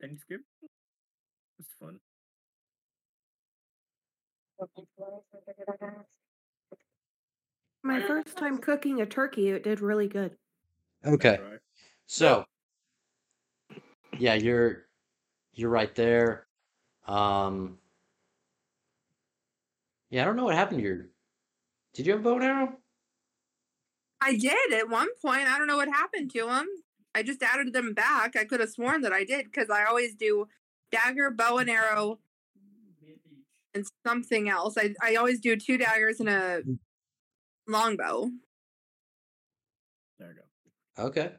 Thanksgiving? 0.00 0.44
It's 1.58 1.68
fun. 1.78 1.98
My 7.82 8.00
first 8.00 8.36
time 8.36 8.58
cooking 8.58 9.00
a 9.00 9.06
turkey, 9.06 9.50
it 9.50 9.64
did 9.64 9.80
really 9.80 10.08
good. 10.08 10.36
Okay. 11.04 11.36
Try. 11.36 11.56
So 12.06 12.44
yeah, 14.18 14.34
you're 14.34 14.86
you're 15.54 15.70
right 15.70 15.94
there. 15.94 16.46
Um 17.06 17.78
Yeah, 20.10 20.22
I 20.22 20.24
don't 20.24 20.36
know 20.36 20.44
what 20.44 20.54
happened 20.54 20.80
to 20.80 20.84
your 20.84 21.06
Did 21.94 22.06
you 22.06 22.12
have 22.12 22.20
a 22.20 22.24
bow 22.24 22.34
and 22.34 22.44
arrow? 22.44 22.76
I 24.20 24.36
did 24.36 24.72
at 24.74 24.88
one 24.88 25.08
point. 25.22 25.48
I 25.48 25.56
don't 25.56 25.66
know 25.66 25.78
what 25.78 25.88
happened 25.88 26.30
to 26.32 26.46
them. 26.46 26.66
I 27.14 27.22
just 27.22 27.42
added 27.42 27.72
them 27.72 27.92
back. 27.92 28.36
I 28.36 28.44
could 28.44 28.60
have 28.60 28.70
sworn 28.70 29.02
that 29.02 29.12
I 29.12 29.24
did 29.24 29.46
because 29.46 29.70
I 29.70 29.84
always 29.84 30.14
do 30.14 30.46
dagger, 30.92 31.30
bow 31.30 31.58
and 31.58 31.68
arrow, 31.68 32.20
and 33.74 33.86
something 34.06 34.48
else. 34.48 34.76
I, 34.78 34.94
I 35.02 35.16
always 35.16 35.40
do 35.40 35.56
two 35.56 35.78
daggers 35.78 36.20
and 36.20 36.28
a 36.28 36.62
longbow. 37.66 38.30
There 40.18 40.28
we 40.28 40.34
go. 40.34 41.06
Okay. 41.08 41.32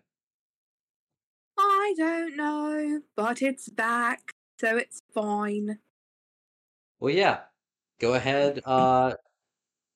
I 1.57 1.93
don't 1.98 2.38
know, 2.38 3.02
but 3.15 3.41
it's 3.41 3.69
back, 3.69 4.31
so 4.60 4.77
it's 4.77 5.02
fine. 5.14 5.77
Well 6.99 7.14
yeah. 7.14 7.41
Go 7.99 8.15
ahead, 8.15 8.61
uh 8.65 9.14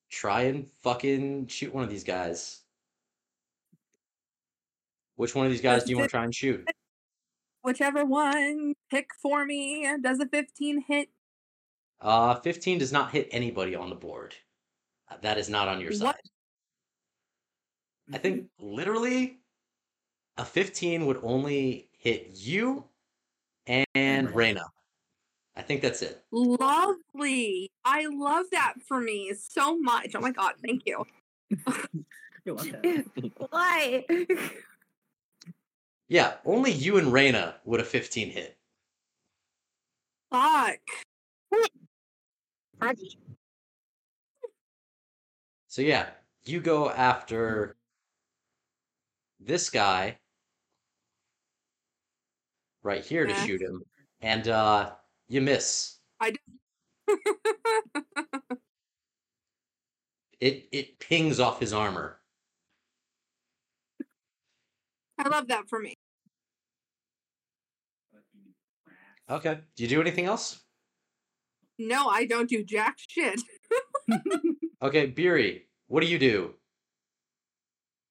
try 0.09 0.41
and 0.43 0.69
fucking 0.83 1.47
shoot 1.47 1.73
one 1.73 1.83
of 1.83 1.89
these 1.89 2.03
guys. 2.03 2.64
Which 5.15 5.33
one 5.35 5.45
of 5.45 5.51
these 5.51 5.61
guys 5.61 5.83
do 5.83 5.91
you 5.91 5.97
want 5.97 6.09
to 6.09 6.11
try 6.11 6.23
and 6.23 6.35
shoot? 6.35 6.67
Whichever 7.61 8.05
one, 8.05 8.75
pick 8.91 9.07
for 9.21 9.45
me. 9.45 9.87
Does 10.01 10.19
a 10.19 10.27
15 10.27 10.83
hit? 10.87 11.09
Uh 11.99 12.35
15 12.35 12.77
does 12.77 12.91
not 12.91 13.11
hit 13.11 13.29
anybody 13.31 13.75
on 13.75 13.89
the 13.89 13.95
board. 13.95 14.35
Uh, 15.09 15.15
That 15.21 15.37
is 15.37 15.49
not 15.49 15.67
on 15.67 15.79
your 15.79 15.91
side. 15.93 16.05
What? 16.05 16.21
I 18.13 18.17
think 18.19 18.47
literally 18.59 19.39
a 20.37 20.45
15 20.45 21.05
would 21.05 21.19
only 21.23 21.89
hit 21.97 22.31
you 22.33 22.85
and 23.65 24.27
Raina. 24.29 24.61
I 25.55 25.61
think 25.61 25.81
that's 25.81 26.01
it. 26.01 26.23
Lovely. 26.31 27.71
I 27.85 28.05
love 28.11 28.45
that 28.51 28.73
for 28.85 28.99
me 28.99 29.33
so 29.39 29.77
much. 29.79 30.11
Oh 30.13 30.19
my 30.19 30.31
god, 30.31 30.53
thank 30.63 30.83
you. 30.85 31.05
Yo, 32.45 32.57
I'm. 32.57 33.05
Why? 33.49 34.05
Yeah, 36.07 36.37
only 36.45 36.71
you 36.71 36.97
and 36.97 37.07
Raina 37.07 37.55
would 37.65 37.79
a 37.79 37.83
15 37.83 38.29
hit. 38.29 38.57
Fuck. 40.31 40.79
So 45.67 45.81
yeah, 45.81 46.09
you 46.45 46.61
go 46.61 46.89
after 46.89 47.75
this 49.39 49.69
guy 49.69 50.17
right 52.83 53.03
here 53.03 53.25
to 53.25 53.33
Yeah. 53.33 53.45
shoot 53.45 53.61
him, 53.61 53.83
and 54.21 54.47
uh 54.47 54.95
you 55.27 55.41
miss. 55.41 55.99
I 56.19 56.31
do. 56.31 56.37
It 60.41 60.67
it 60.71 60.99
pings 60.99 61.39
off 61.39 61.59
his 61.61 61.71
armor. 61.73 62.19
I 65.17 65.27
love 65.29 65.47
that 65.47 65.69
for 65.69 65.79
me. 65.79 65.95
Okay. 69.29 69.59
Do 69.75 69.83
you 69.83 69.89
do 69.89 70.01
anything 70.01 70.25
else? 70.25 70.61
No, 71.77 72.07
I 72.07 72.25
don't 72.25 72.49
do 72.49 72.63
jack 72.63 72.97
shit. 72.97 73.41
Okay, 74.81 75.07
Beery, 75.07 75.63
what 75.87 76.01
do 76.01 76.07
you 76.07 76.19
do? 76.19 76.53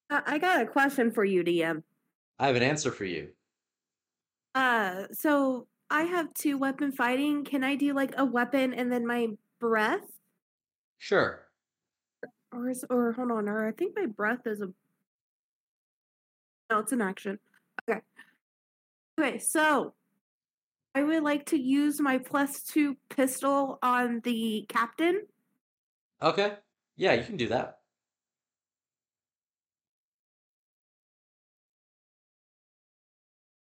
Uh, 0.09 0.21
I 0.25 0.39
got 0.39 0.61
a 0.61 0.65
question 0.65 1.11
for 1.11 1.23
you, 1.23 1.41
DM. 1.41 1.83
I 2.37 2.47
have 2.47 2.55
an 2.57 2.63
answer 2.63 2.91
for 2.91 3.05
you. 3.05 3.29
Uh, 4.53 5.03
so 5.13 5.67
I 5.89 6.03
have 6.03 6.33
two 6.33 6.57
weapon 6.57 6.91
fighting. 6.91 7.45
Can 7.45 7.63
I 7.63 7.75
do 7.75 7.93
like 7.93 8.13
a 8.17 8.25
weapon 8.25 8.73
and 8.73 8.91
then 8.91 9.07
my 9.07 9.29
breath? 9.59 10.05
Sure. 10.97 11.47
Or 12.51 12.69
is 12.69 12.83
or 12.89 13.13
hold 13.13 13.31
on, 13.31 13.47
or 13.47 13.67
I 13.67 13.71
think 13.71 13.95
my 13.95 14.05
breath 14.05 14.45
is 14.45 14.59
a 14.59 14.67
No, 16.69 16.79
it's 16.79 16.91
an 16.91 17.01
action. 17.01 17.39
Okay. 17.87 18.01
Okay, 19.19 19.37
so 19.37 19.93
I 20.95 21.03
would 21.03 21.23
like 21.23 21.45
to 21.47 21.57
use 21.57 21.99
my 21.99 22.17
plus 22.17 22.63
two 22.63 22.97
pistol 23.09 23.79
on 23.83 24.21
the 24.23 24.65
captain. 24.67 25.21
Okay. 26.21 26.53
Yeah, 26.97 27.13
you 27.13 27.23
can 27.23 27.37
do 27.37 27.47
that. 27.49 27.79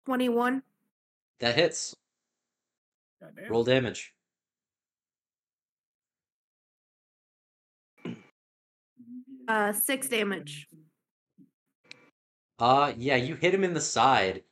Twenty-one. 0.05 0.63
That 1.39 1.55
hits. 1.55 1.95
Goddamn. 3.21 3.51
Roll 3.51 3.63
damage. 3.63 4.13
Uh 9.47 9.71
six 9.73 10.09
damage. 10.09 10.67
Uh 12.59 12.93
yeah, 12.97 13.15
you 13.15 13.35
hit 13.35 13.53
him 13.53 13.63
in 13.63 13.73
the 13.73 13.81
side 13.81 14.43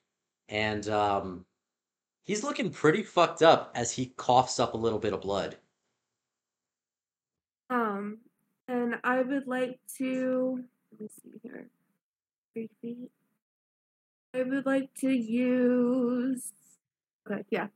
and 0.49 0.87
um 0.89 1.45
He's 2.27 2.43
looking 2.43 2.71
pretty 2.71 3.03
fucked 3.03 3.41
up 3.41 3.71
as 3.73 3.93
he 3.93 4.07
coughs 4.17 4.59
up 4.59 4.73
a 4.73 4.77
little 4.77 4.99
bit 4.99 5.13
of 5.13 5.21
blood. 5.21 5.55
Um, 7.69 8.17
and 8.67 8.95
I 9.01 9.21
would 9.21 9.47
like 9.47 9.79
to 9.97 10.65
let 10.91 11.01
me 11.01 11.07
see 11.23 11.39
here. 11.41 11.69
Three 12.53 12.69
feet. 12.81 13.11
I 14.33 14.43
would 14.43 14.65
like 14.65 14.93
to 14.95 15.09
use. 15.09 16.51
Okay, 17.31 17.45
yeah. 17.49 17.67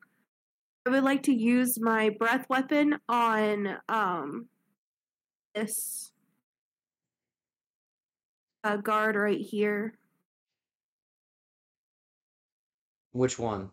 I 0.85 0.89
would 0.89 1.03
like 1.03 1.23
to 1.23 1.33
use 1.33 1.79
my 1.79 2.09
breath 2.09 2.45
weapon 2.49 2.99
on 3.07 3.77
um 3.87 4.47
this 5.55 6.11
uh, 8.65 8.75
guard 8.75 9.15
right 9.15 9.39
here. 9.39 9.97
Which 13.11 13.37
one? 13.37 13.69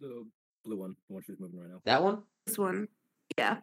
The 0.00 0.24
blue 0.64 0.76
one, 0.76 0.96
the 1.08 1.14
one 1.14 1.22
she's 1.26 1.38
moving 1.40 1.60
right 1.60 1.68
now. 1.70 1.80
That 1.84 2.02
one? 2.02 2.22
This 2.46 2.58
one, 2.58 2.88
yeah. 3.38 3.58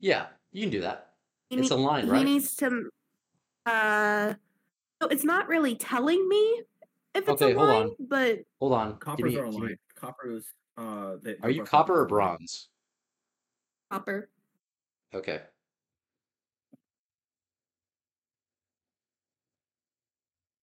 Yeah, 0.00 0.26
you 0.52 0.62
can 0.62 0.70
do 0.70 0.80
that. 0.82 1.14
He 1.50 1.56
It's 1.56 1.70
a 1.70 1.76
nee- 1.76 1.82
line, 1.84 2.04
He 2.04 2.10
right? 2.10 2.24
needs 2.24 2.54
to. 2.56 2.90
Uh, 3.66 4.34
so 5.02 5.08
it's 5.08 5.24
not 5.24 5.48
really 5.48 5.74
telling 5.76 6.26
me 6.28 6.62
if 7.14 7.28
it's 7.28 7.42
Okay, 7.42 7.52
a 7.52 7.56
hold 7.56 7.68
line, 7.68 7.82
on. 7.88 7.96
but 8.00 8.38
Hold 8.60 8.72
on. 8.72 8.90
give 8.92 9.00
Coppers 9.00 9.32
me- 9.34 9.38
are 9.38 9.50
give 9.50 9.60
me- 9.60 9.76
Coppers, 9.94 10.44
uh, 10.76 11.16
they, 11.22 11.36
Are 11.42 11.50
you 11.50 11.64
copper 11.64 12.00
or 12.00 12.06
bronze? 12.06 12.68
copper. 13.90 14.30
Okay. 15.14 15.42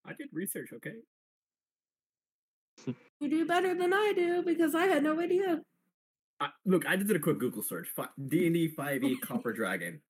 I 0.04 0.12
did 0.14 0.28
research, 0.32 0.70
okay? 0.72 0.94
You 3.20 3.30
do 3.30 3.46
better 3.46 3.74
than 3.74 3.92
I 3.92 4.12
do 4.14 4.42
because 4.42 4.74
I 4.74 4.86
had 4.86 5.02
no 5.02 5.18
idea. 5.20 5.62
Uh, 6.38 6.48
look, 6.66 6.86
I 6.86 6.96
just 6.96 7.08
did 7.08 7.16
a 7.16 7.20
quick 7.20 7.38
Google 7.38 7.62
search. 7.62 7.88
D 8.28 8.46
and 8.46 8.54
D 8.54 8.68
five 8.68 9.02
E 9.02 9.16
Copper 9.22 9.52
Dragon. 9.52 10.00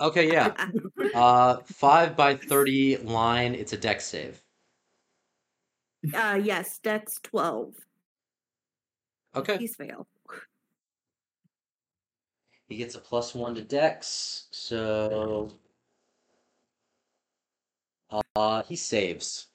Okay, 0.00 0.30
yeah. 0.30 0.52
Uh, 1.14 1.58
five 1.64 2.14
by 2.16 2.34
thirty 2.34 2.96
line. 2.98 3.54
It's 3.54 3.72
a 3.72 3.76
Dex 3.76 4.04
save. 4.04 4.42
Uh, 6.12 6.38
yes, 6.42 6.78
Dex 6.82 7.18
twelve. 7.22 7.74
Okay. 9.34 9.56
Please 9.56 9.76
fail. 9.76 10.06
He 12.68 12.76
gets 12.76 12.96
a 12.96 12.98
plus 12.98 13.34
one 13.34 13.54
to 13.54 13.62
dex, 13.62 14.48
so 14.50 15.52
uh, 18.34 18.62
he 18.64 18.74
saves. 18.74 19.46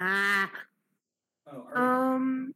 Ah. 0.00 0.50
Oh, 1.52 1.66
Um. 1.74 2.54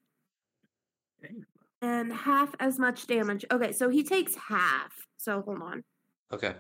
And 1.83 2.13
half 2.13 2.55
as 2.59 2.79
much 2.79 3.07
damage. 3.07 3.45
Okay, 3.53 3.71
so 3.73 3.89
he 3.89 4.03
takes 4.03 4.35
half. 4.35 5.07
So 5.19 5.43
hold 5.43 5.63
on. 5.63 5.85
Okay. 6.33 6.55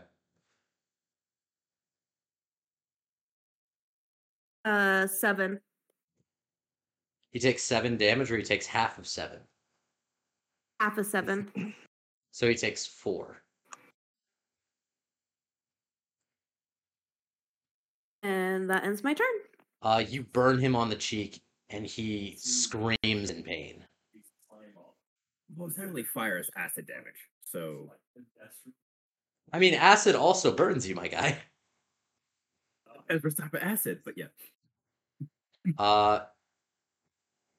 Uh, 4.64 5.06
seven. 5.06 5.60
He 7.30 7.40
takes 7.40 7.62
seven 7.62 7.96
damage, 7.96 8.30
or 8.30 8.36
he 8.36 8.42
takes 8.42 8.66
half 8.66 8.98
of 8.98 9.06
seven. 9.06 9.38
Half 10.80 10.98
of 10.98 11.06
seven. 11.06 11.74
So 12.32 12.48
he 12.48 12.54
takes 12.54 12.84
four. 12.86 13.42
And 18.22 18.68
that 18.70 18.84
ends 18.84 19.02
my 19.04 19.14
turn. 19.14 19.26
Uh, 19.82 20.02
you 20.06 20.22
burn 20.24 20.58
him 20.58 20.74
on 20.74 20.90
the 20.90 20.96
cheek, 20.96 21.40
and 21.70 21.86
he 21.86 22.36
screams 22.38 23.30
in 23.30 23.42
pain. 23.42 23.84
Well, 25.56 25.70
technically, 25.70 26.02
fire 26.02 26.38
is 26.38 26.50
acid 26.56 26.86
damage. 26.86 27.14
So 27.44 27.90
I 29.52 29.58
mean, 29.58 29.74
acid 29.74 30.14
also 30.14 30.52
burns 30.52 30.88
you, 30.88 30.94
my 30.94 31.08
guy. 31.08 31.38
as 33.08 33.20
first 33.20 33.38
type 33.38 33.54
of 33.54 33.62
acid, 33.62 34.00
but 34.04 34.14
yeah. 34.16 34.26
Uh, 35.78 36.20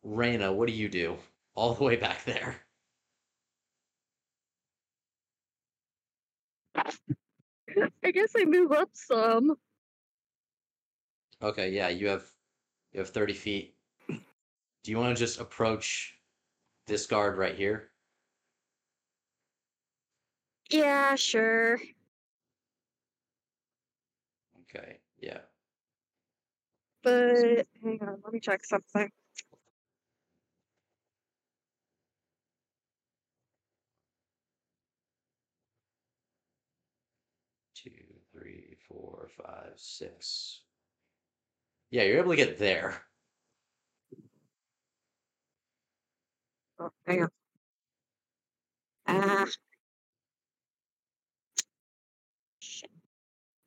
Raina, 0.05 0.53
what 0.53 0.67
do 0.67 0.73
you 0.73 0.89
do? 0.89 1.17
All 1.55 1.73
the 1.73 1.83
way 1.83 1.95
back 1.95 2.23
there. 2.25 2.55
I 8.03 8.11
guess 8.11 8.31
I 8.37 8.45
move 8.45 8.71
up 8.71 8.89
some. 8.93 9.55
Okay, 11.41 11.71
yeah, 11.71 11.89
you 11.89 12.07
have 12.07 12.25
you 12.93 12.99
have 12.99 13.09
thirty 13.09 13.33
feet. 13.33 13.76
Do 14.87 14.91
you 14.91 14.99
want 14.99 15.17
to 15.17 15.21
just 15.21 15.41
approach 15.41 16.15
this 16.85 17.07
guard 17.07 17.37
right 17.37 17.55
here? 17.55 17.89
Yeah, 20.69 21.15
sure. 21.15 21.77
Okay, 24.61 24.99
yeah. 25.19 25.39
But 27.03 27.67
hang 27.83 27.99
on, 28.01 28.21
let 28.23 28.31
me 28.31 28.39
check 28.39 28.63
something. 28.63 29.11
Two, 37.75 37.91
three, 38.31 38.77
four, 38.87 39.27
five, 39.37 39.73
six. 39.75 40.61
Yeah, 41.89 42.03
you're 42.03 42.19
able 42.19 42.31
to 42.31 42.37
get 42.37 42.57
there. 42.57 43.01
Oh, 46.79 46.89
hang 47.05 47.23
on. 47.23 47.29
Ah. 49.07 49.45
Shit. 52.59 52.91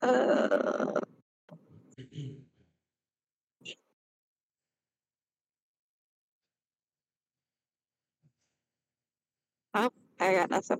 Uh, 0.03 0.93
oh, 9.74 9.91
I 10.20 10.35
got 10.35 10.51
nothing. 10.51 10.78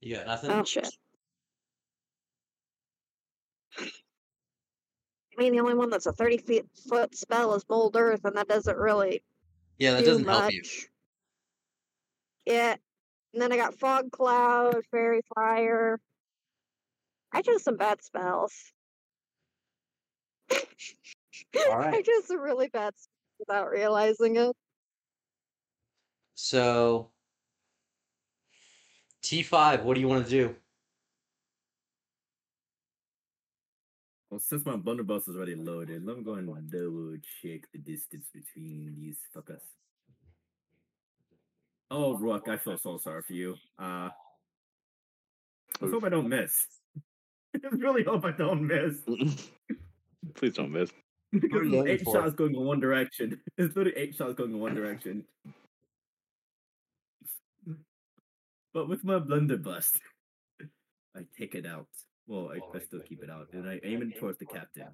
You 0.00 0.16
got 0.16 0.26
nothing? 0.26 0.50
Oh 0.50 0.64
shit. 0.64 0.88
I 3.78 5.42
mean, 5.42 5.52
the 5.52 5.60
only 5.60 5.74
one 5.74 5.90
that's 5.90 6.06
a 6.06 6.12
thirty 6.12 6.38
feet 6.38 6.64
foot 6.88 7.14
spell 7.14 7.54
is 7.54 7.64
mold 7.68 7.96
earth, 7.96 8.24
and 8.24 8.36
that 8.36 8.48
doesn't 8.48 8.76
really 8.76 9.22
Yeah, 9.78 9.92
that 9.92 10.04
doesn't 10.04 10.24
much. 10.24 10.34
help 10.34 10.52
you. 10.52 10.62
Yeah. 12.46 12.76
And 13.32 13.42
then 13.42 13.52
I 13.52 13.56
got 13.56 13.78
fog 13.78 14.10
cloud, 14.10 14.82
fairy 14.90 15.20
fire. 15.34 16.00
I 17.32 17.42
chose 17.42 17.62
some 17.62 17.76
bad 17.76 18.02
spells. 18.02 18.54
All 20.50 20.58
I 21.72 21.76
right. 21.76 22.04
chose 22.04 22.26
some 22.26 22.40
really 22.40 22.68
bad 22.68 22.94
spells 22.96 23.08
without 23.38 23.70
realizing 23.70 24.36
it. 24.36 24.56
So 26.34 27.10
T5, 29.22 29.82
what 29.82 29.94
do 29.94 30.00
you 30.00 30.08
want 30.08 30.24
to 30.24 30.30
do? 30.30 30.56
Well, 34.36 34.42
since 34.42 34.66
my 34.66 34.76
blunderbuss 34.76 35.28
is 35.28 35.34
already 35.34 35.54
loaded, 35.54 36.04
let 36.04 36.18
me 36.18 36.22
go 36.22 36.32
ahead 36.32 36.44
and 36.44 36.70
double 36.70 37.16
check 37.40 37.62
the 37.72 37.78
distance 37.78 38.28
between 38.34 38.94
these 38.94 39.16
fuckers. 39.34 39.62
Oh, 41.90 42.18
Rook, 42.18 42.46
I 42.46 42.58
feel 42.58 42.76
so 42.76 42.98
sorry 42.98 43.22
for 43.22 43.32
you. 43.32 43.54
Uh, 43.78 44.10
let's 45.80 45.94
hope 45.94 46.04
I 46.04 46.10
don't 46.10 46.28
miss. 46.28 46.66
I 47.54 47.68
really 47.76 48.04
hope 48.04 48.26
I 48.26 48.32
don't 48.32 48.66
miss. 48.66 48.96
Please 50.34 50.52
don't 50.52 50.70
miss. 50.70 50.90
because 51.32 51.72
it's 51.72 51.88
eight 51.88 52.04
shots 52.12 52.34
going 52.34 52.54
in 52.54 52.60
one 52.60 52.78
direction. 52.78 53.40
It's 53.56 53.74
literally 53.74 53.96
eight 53.96 54.16
shots 54.16 54.34
going 54.34 54.50
in 54.50 54.60
one 54.60 54.74
direction. 54.74 55.24
But 58.74 58.86
with 58.86 59.02
my 59.02 59.18
blunderbuss, 59.18 59.98
I 61.16 61.20
take 61.38 61.54
it 61.54 61.64
out. 61.64 61.86
Well, 62.26 62.50
I, 62.52 62.76
I 62.76 62.80
still 62.80 63.00
keep 63.00 63.22
it 63.22 63.30
out, 63.30 63.48
and 63.52 63.68
I 63.68 63.80
aim 63.84 64.02
it 64.02 64.18
towards 64.18 64.38
the 64.38 64.46
captain. 64.46 64.88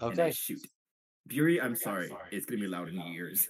And 0.00 0.10
I 0.20 0.24
Okay. 0.24 0.30
shoot. 0.32 0.60
Bury, 1.26 1.60
I'm 1.60 1.74
sorry. 1.76 2.10
It's 2.32 2.46
gonna 2.46 2.60
be 2.60 2.66
loud 2.68 2.88
in 2.88 2.96
your 2.96 3.06
ears. 3.28 3.48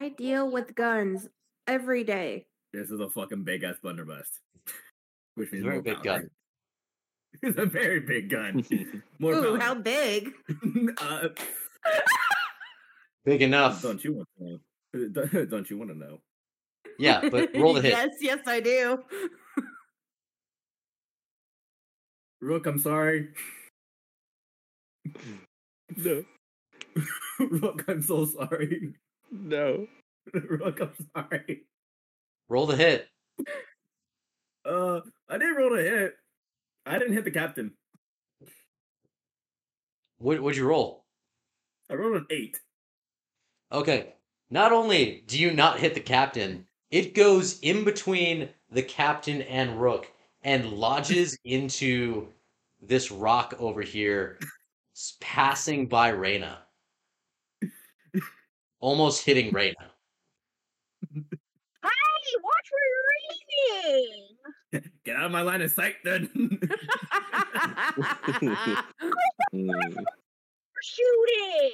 I 0.00 0.08
deal 0.10 0.50
with 0.50 0.74
guns 0.74 1.28
every 1.66 2.04
day. 2.04 2.46
This 2.72 2.90
is 2.90 3.00
a 3.00 3.10
fucking 3.10 3.44
big 3.44 3.64
ass 3.64 3.76
blunderbuss. 3.82 4.28
Which 5.34 5.52
means 5.52 5.64
Very 5.64 5.82
big 5.82 5.96
power. 5.96 6.04
gun. 6.04 6.30
it's 7.42 7.58
a 7.58 7.66
very 7.66 8.00
big 8.00 8.28
gun. 8.30 8.64
More 9.18 9.34
Ooh, 9.34 9.42
power. 9.42 9.58
how 9.60 9.74
big? 9.74 10.30
uh, 10.98 11.28
Big 13.24 13.42
enough. 13.42 13.82
don't 13.82 14.02
you 14.02 14.14
want 14.14 14.28
to 14.38 14.44
know? 14.44 15.44
Don't 15.44 15.68
you 15.70 15.78
want 15.78 15.90
to 15.90 15.96
know? 15.98 16.20
Yeah, 17.00 17.30
but 17.30 17.50
roll 17.56 17.72
the 17.72 17.80
hit. 17.80 17.92
yes, 17.92 18.10
yes, 18.20 18.38
I 18.46 18.60
do. 18.60 19.02
Rook, 22.42 22.66
I'm 22.66 22.78
sorry. 22.78 23.28
No. 25.96 26.24
Rook, 27.40 27.84
I'm 27.88 28.02
so 28.02 28.26
sorry. 28.26 28.92
No. 29.30 29.86
Rook, 30.34 30.80
I'm 30.80 30.92
sorry. 31.16 31.62
Roll 32.50 32.66
the 32.66 32.76
hit. 32.76 33.08
Uh, 34.66 35.00
I 35.30 35.38
didn't 35.38 35.56
roll 35.56 35.78
a 35.78 35.82
hit. 35.82 36.14
I 36.84 36.98
didn't 36.98 37.14
hit 37.14 37.24
the 37.24 37.30
captain. 37.30 37.72
What 40.18 40.42
would 40.42 40.56
you 40.56 40.66
roll? 40.66 41.04
I 41.90 41.94
rolled 41.94 42.16
an 42.16 42.26
eight. 42.30 42.60
Okay. 43.72 44.14
Not 44.50 44.72
only 44.72 45.24
do 45.26 45.38
you 45.38 45.52
not 45.52 45.78
hit 45.78 45.94
the 45.94 46.00
captain, 46.00 46.66
it 46.90 47.14
goes 47.14 47.58
in 47.60 47.84
between 47.84 48.48
the 48.70 48.82
captain 48.82 49.42
and 49.42 49.80
Rook 49.80 50.10
and 50.42 50.72
lodges 50.72 51.38
into 51.44 52.28
this 52.82 53.10
rock 53.10 53.54
over 53.58 53.82
here, 53.82 54.38
s- 54.94 55.16
passing 55.20 55.86
by 55.86 56.12
Raina. 56.12 56.56
Almost 58.80 59.24
hitting 59.24 59.52
Raina. 59.52 59.74
Hey, 61.12 61.20
watch 62.42 62.68
where 62.70 62.86
you're 62.86 63.94
aiming. 63.94 64.36
Get 65.04 65.16
out 65.16 65.24
of 65.24 65.32
my 65.32 65.42
line 65.42 65.60
of 65.62 65.70
sight, 65.70 65.96
then. 66.04 66.30
Shooting. 70.82 71.72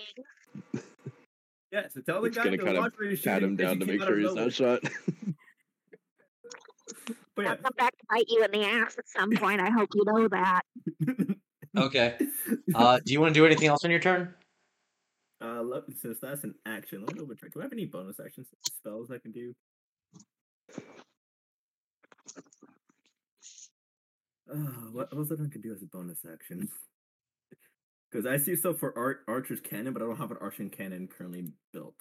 Yeah, 1.73 1.89
so 1.93 2.01
tell 2.01 2.21
the 2.21 2.29
It's 2.29 2.37
guy 2.37 2.45
gonna 2.45 2.57
to 2.57 2.65
kind 2.65 2.77
of 2.79 2.93
where 2.97 3.09
you're 3.09 3.19
pat 3.19 3.43
him 3.43 3.57
down 3.57 3.81
to 3.81 3.87
make 3.87 4.03
sure 4.03 4.19
he's 4.19 4.35
not 4.35 4.53
shot. 4.53 4.81
But 7.35 7.47
I'll 7.47 7.57
come 7.57 7.73
back 7.77 7.93
to 7.99 8.05
bite 8.09 8.25
you 8.29 8.43
in 8.43 8.51
the 8.51 8.65
ass 8.65 8.97
at 8.97 9.07
some 9.07 9.31
point. 9.33 9.61
I 9.61 9.69
hope 9.69 9.91
you 9.95 10.05
know 10.07 10.29
that. 10.29 10.63
Okay. 11.77 12.17
Uh, 12.75 12.99
do 13.05 13.13
you 13.13 13.21
want 13.21 13.35
to 13.35 13.39
do 13.39 13.45
anything 13.45 13.69
else 13.69 13.85
on 13.85 13.91
your 13.91 14.01
turn? 14.01 14.35
Uh, 15.43 15.61
let, 15.61 15.83
since 16.01 16.19
that's 16.21 16.43
an 16.43 16.55
action, 16.65 17.01
let 17.01 17.15
me 17.15 17.21
double 17.21 17.35
check. 17.35 17.53
Do 17.53 17.61
I 17.61 17.65
have 17.65 17.73
any 17.73 17.85
bonus 17.85 18.19
actions 18.19 18.47
spells 18.67 19.11
I 19.11 19.19
can 19.19 19.33
do? 19.33 19.55
Uh, 24.51 24.57
what 24.93 25.13
what 25.13 25.17
was 25.17 25.31
it 25.31 25.41
I 25.45 25.53
can 25.53 25.61
do 25.61 25.75
as 25.75 25.83
a 25.83 25.87
bonus 25.87 26.25
action? 26.33 26.67
Because 28.11 28.27
I 28.27 28.37
see 28.39 28.57
stuff 28.57 28.79
for 28.79 28.97
Ar- 28.97 29.21
Archer's 29.29 29.61
cannon, 29.61 29.93
but 29.93 30.03
I 30.03 30.07
don't 30.07 30.17
have 30.17 30.31
an 30.31 30.39
Archer 30.41 30.69
cannon 30.69 31.09
currently 31.09 31.53
built. 31.73 32.01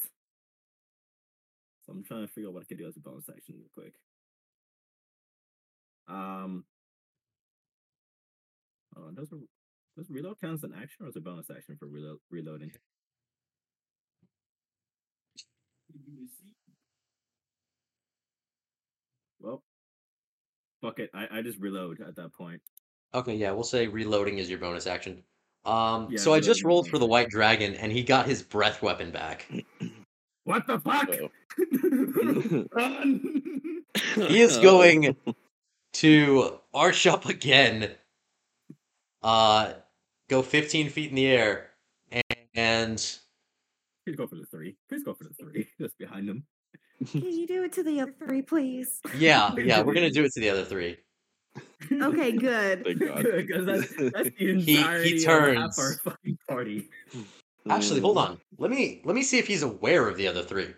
So 1.86 1.92
I'm 1.92 2.04
trying 2.04 2.28
to 2.28 2.32
figure 2.32 2.50
out 2.50 2.54
what 2.54 2.64
I 2.64 2.66
can 2.66 2.78
do 2.78 2.88
as 2.88 2.98
a 2.98 3.00
bonus 3.00 3.30
action 3.30 3.56
real 3.58 3.70
quick. 3.74 3.94
Um. 6.08 6.66
Oh, 8.98 9.12
does 9.12 9.30
does 9.98 10.10
reload 10.10 10.40
count 10.40 10.54
as 10.56 10.64
an 10.64 10.74
action 10.74 11.06
or 11.06 11.10
it 11.10 11.16
a 11.16 11.22
bonus 11.22 11.50
action 11.50 11.76
for 11.78 11.88
reload 11.88 12.20
reloading? 12.30 12.72
Well, 19.40 19.64
fuck 20.82 21.00
it. 21.00 21.10
I, 21.14 21.28
I 21.32 21.42
just 21.42 21.60
reload 21.60 22.02
at 22.02 22.16
that 22.16 22.34
point. 22.34 22.62
Okay, 23.14 23.36
yeah, 23.36 23.52
we'll 23.52 23.64
say 23.64 23.88
reloading 23.88 24.40
is 24.40 24.50
your 24.50 24.60
bonus 24.60 24.88
action. 24.88 25.24
Um, 25.66 26.10
Yeah, 26.12 26.20
so 26.20 26.34
I 26.34 26.40
just 26.40 26.64
reloading 26.64 26.68
rolled 26.68 26.90
for 26.90 27.00
the 27.00 27.06
white 27.06 27.30
dragon, 27.30 27.76
and 27.76 27.92
he 27.92 28.04
got 28.04 28.28
his 28.28 28.44
breath 28.44 28.82
weapon 28.82 29.12
back. 29.12 29.46
What 30.46 30.68
the 30.68 30.80
fuck? 30.80 31.10
He 34.28 34.42
is 34.42 34.58
going 34.58 35.16
to 35.94 36.60
arch 36.74 37.08
up 37.08 37.26
again, 37.26 37.92
uh, 39.24 39.74
go 40.30 40.42
15 40.44 40.90
feet 40.90 41.10
in 41.10 41.16
the 41.16 41.26
air, 41.26 41.72
and 42.54 42.98
Please 44.06 44.16
go 44.16 44.28
for 44.28 44.36
the 44.36 44.46
three. 44.46 44.76
Please 44.88 45.04
go 45.04 45.16
for 45.16 45.24
the 45.24 45.34
three. 45.34 45.68
Just 45.82 45.98
behind 45.98 46.30
him. 46.30 46.44
Can 47.12 47.24
you 47.24 47.48
do 47.48 47.64
it 47.64 47.74
to 47.74 47.84
the 47.84 48.02
other 48.02 48.14
three, 48.20 48.42
please? 48.42 49.02
yeah, 49.18 49.54
yeah, 49.58 49.82
we're 49.82 49.94
gonna 49.94 50.12
do 50.12 50.24
it 50.24 50.32
to 50.34 50.40
the 50.40 50.50
other 50.50 50.64
three. 50.64 50.98
Okay, 51.92 52.32
good. 52.34 52.84
Thank 52.84 53.00
God. 53.06 53.24
Because 53.24 53.66
that's, 53.66 53.96
that's 54.12 54.30
the 54.30 54.34
he 54.38 54.78
entirety 54.78 55.18
of 55.18 55.24
half 55.24 55.40
turns. 55.42 55.80
our 55.80 55.94
fucking 56.04 56.38
party. 56.50 56.90
Actually, 57.70 58.00
Mm. 58.00 58.04
hold 58.04 58.18
on. 58.18 58.40
Let 58.58 58.70
me 58.72 59.02
let 59.06 59.16
me 59.16 59.24
see 59.24 59.40
if 59.40 59.48
he's 59.48 59.64
aware 59.64 60.08
of 60.08 60.18
the 60.18 60.28
other 60.28 60.44
three 60.44 60.74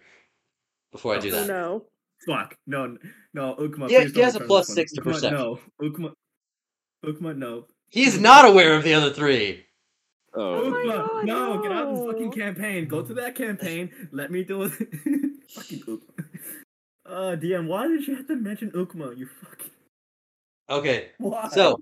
before 0.91 1.16
I 1.16 1.20
do 1.20 1.30
Oh 1.30 1.32
that. 1.32 1.48
no. 1.48 1.86
Fuck. 2.26 2.56
No, 2.66 2.84
n- 2.86 2.99
no, 3.34 3.56
Ukma. 3.56 3.90
Yeah, 3.90 4.04
he 4.06 4.20
has 4.22 4.36
a 4.36 4.40
plus 4.40 4.68
this 4.68 4.70
one. 4.70 4.76
six 4.76 4.91
to 4.94 5.02
Ukma, 5.02 5.04
perception. 5.14 5.34
No, 5.38 5.60
Ukma. 5.82 6.14
Ukma, 7.06 7.38
no. 7.38 7.66
He's 7.90 8.20
not 8.20 8.45
aware 8.45 8.74
of 8.76 8.84
the 8.84 8.94
other 8.94 9.12
three. 9.12 9.66
Oh, 10.34 10.70
my 10.70 10.78
Ukma, 10.78 11.08
God, 11.08 11.26
no, 11.26 11.62
get 11.62 11.72
out 11.72 11.88
of 11.88 11.95
this 11.98 12.06
fucking 12.06 12.32
campaign. 12.32 12.88
Go 12.88 13.02
to 13.02 13.14
that 13.16 13.36
campaign. 13.36 13.91
Let 14.12 14.32
me 14.32 14.44
do 14.44 14.64
it. 14.64 14.72
fucking 15.52 15.80
Ukma. 15.82 15.99
Uh, 17.06 17.36
DM, 17.38 17.68
why 17.68 17.88
did 17.88 18.08
you 18.08 18.16
have 18.16 18.28
to 18.28 18.36
mention 18.36 18.72
Ukma? 18.72 19.18
You 19.18 19.28
fucking. 19.41 19.72
Okay, 20.69 21.10
Why? 21.18 21.48
so 21.49 21.81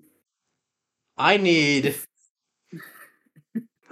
I 1.18 1.38
need 1.38 1.96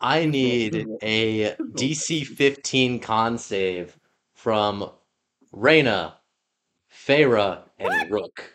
I 0.00 0.26
need 0.26 0.86
a 1.02 1.56
DC 1.56 2.26
15 2.26 3.00
con 3.00 3.38
save 3.38 3.96
from 4.34 4.90
Raina, 5.52 6.14
Feyre, 6.92 7.62
and 7.78 8.10
Rook. 8.10 8.54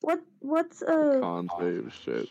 What? 0.00 0.20
What's 0.40 0.82
a 0.82 1.18
con 1.20 1.48
save 1.58 1.92
shit. 2.04 2.28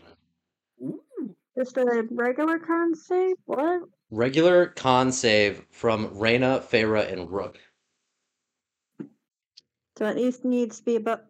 Just 1.58 1.78
a 1.78 2.08
regular 2.12 2.60
con 2.60 2.94
save? 2.96 3.36
What? 3.46 3.84
Regular 4.12 4.68
con 4.68 5.12
save 5.12 5.66
from 5.70 6.10
Raina, 6.10 6.62
Feyre, 6.62 7.12
and 7.12 7.32
Rook. 7.32 7.58
So 10.00 10.06
it 10.06 10.16
needs 10.16 10.44
needs 10.46 10.78
to 10.78 10.84
be 10.86 10.96
about. 10.96 11.26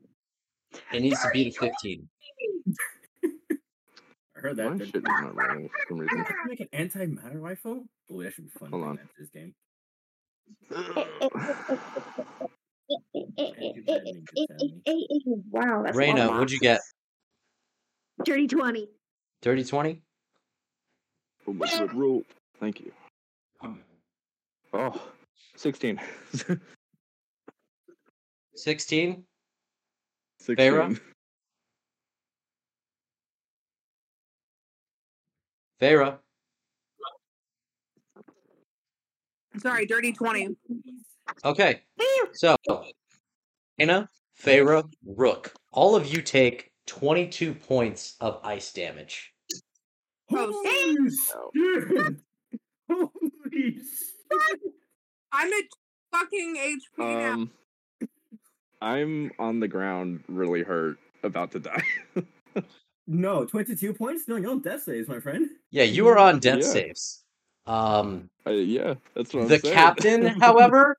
It 0.93 1.01
needs 1.01 1.19
to 1.23 1.29
beat 1.33 1.57
a 1.57 1.59
15. 1.59 2.07
I 3.25 3.29
heard 4.35 4.57
that. 4.57 4.77
My 4.77 4.85
shit 4.85 4.97
is 4.97 5.03
not 5.03 5.35
rolling 5.35 5.69
for 5.69 5.75
some 5.87 5.97
reason. 5.97 6.23
Can 6.23 6.35
Make 6.45 6.59
an 6.59 6.67
anti-matter 6.71 7.39
rifle? 7.39 7.85
Oh, 8.11 8.21
that 8.21 8.31
should 8.31 8.45
be 8.45 8.51
fun. 8.51 8.69
Hold 8.69 8.83
on. 8.83 8.97
that 8.97 9.07
to 9.07 9.13
this 9.17 9.31
game. 9.31 9.55
Wow, 15.51 15.83
that's 15.83 15.97
a 15.97 15.99
lot 15.99 16.33
what'd 16.33 16.51
you 16.51 16.59
get? 16.59 16.81
Dirty 18.23 18.47
twenty. 18.47 18.87
Dirty 19.41 19.63
20? 19.63 20.01
Oh 21.47 21.53
my 21.53 21.65
good 21.67 21.93
roll. 21.93 22.23
Thank 22.59 22.81
you. 22.81 22.91
Oh, 24.73 25.01
16. 25.55 25.99
16? 28.63 29.23
16. 30.39 30.57
Feyre? 30.57 30.99
Feyre. 35.81 36.17
Sorry, 39.59 39.85
dirty 39.85 40.13
20. 40.13 40.55
Okay. 41.43 41.81
So, 42.33 42.55
Raina, 43.79 44.07
Feyre, 44.41 44.83
Rook. 45.05 45.53
All 45.71 45.95
of 45.95 46.07
you 46.13 46.21
take 46.21 46.71
22 46.87 47.53
points 47.53 48.15
of 48.19 48.39
ice 48.43 48.71
damage. 48.73 49.33
Oh, 50.31 50.51
Holy 50.51 51.09
shit! 51.09 52.15
Holy 52.89 53.73
shit! 53.73 54.73
I'm 55.31 55.51
at 55.51 55.63
fucking 56.11 56.55
HP 56.55 56.99
now. 56.99 57.33
Um, 57.33 57.51
I'm 58.81 59.31
on 59.39 59.59
the 59.59 59.67
ground, 59.67 60.23
really 60.27 60.63
hurt, 60.63 60.97
about 61.23 61.51
to 61.51 61.59
die. 61.59 61.83
No, 63.11 63.43
22 63.43 63.95
points? 63.95 64.27
No, 64.27 64.35
you're 64.35 64.51
on 64.51 64.61
death 64.61 64.83
saves, 64.83 65.07
my 65.07 65.19
friend. 65.19 65.49
Yeah, 65.71 65.81
you 65.81 66.07
are 66.09 66.19
on 66.19 66.39
death 66.39 66.59
Yeah. 66.59 66.65
saves. 66.65 67.23
Um, 67.65 68.29
Uh, 68.45 68.51
yeah, 68.51 68.93
that's 69.15 69.33
what 69.33 69.43
I'm 69.43 69.47
the 69.47 69.57
saying. 69.57 69.73
captain, 69.73 70.25
however, 70.39 70.95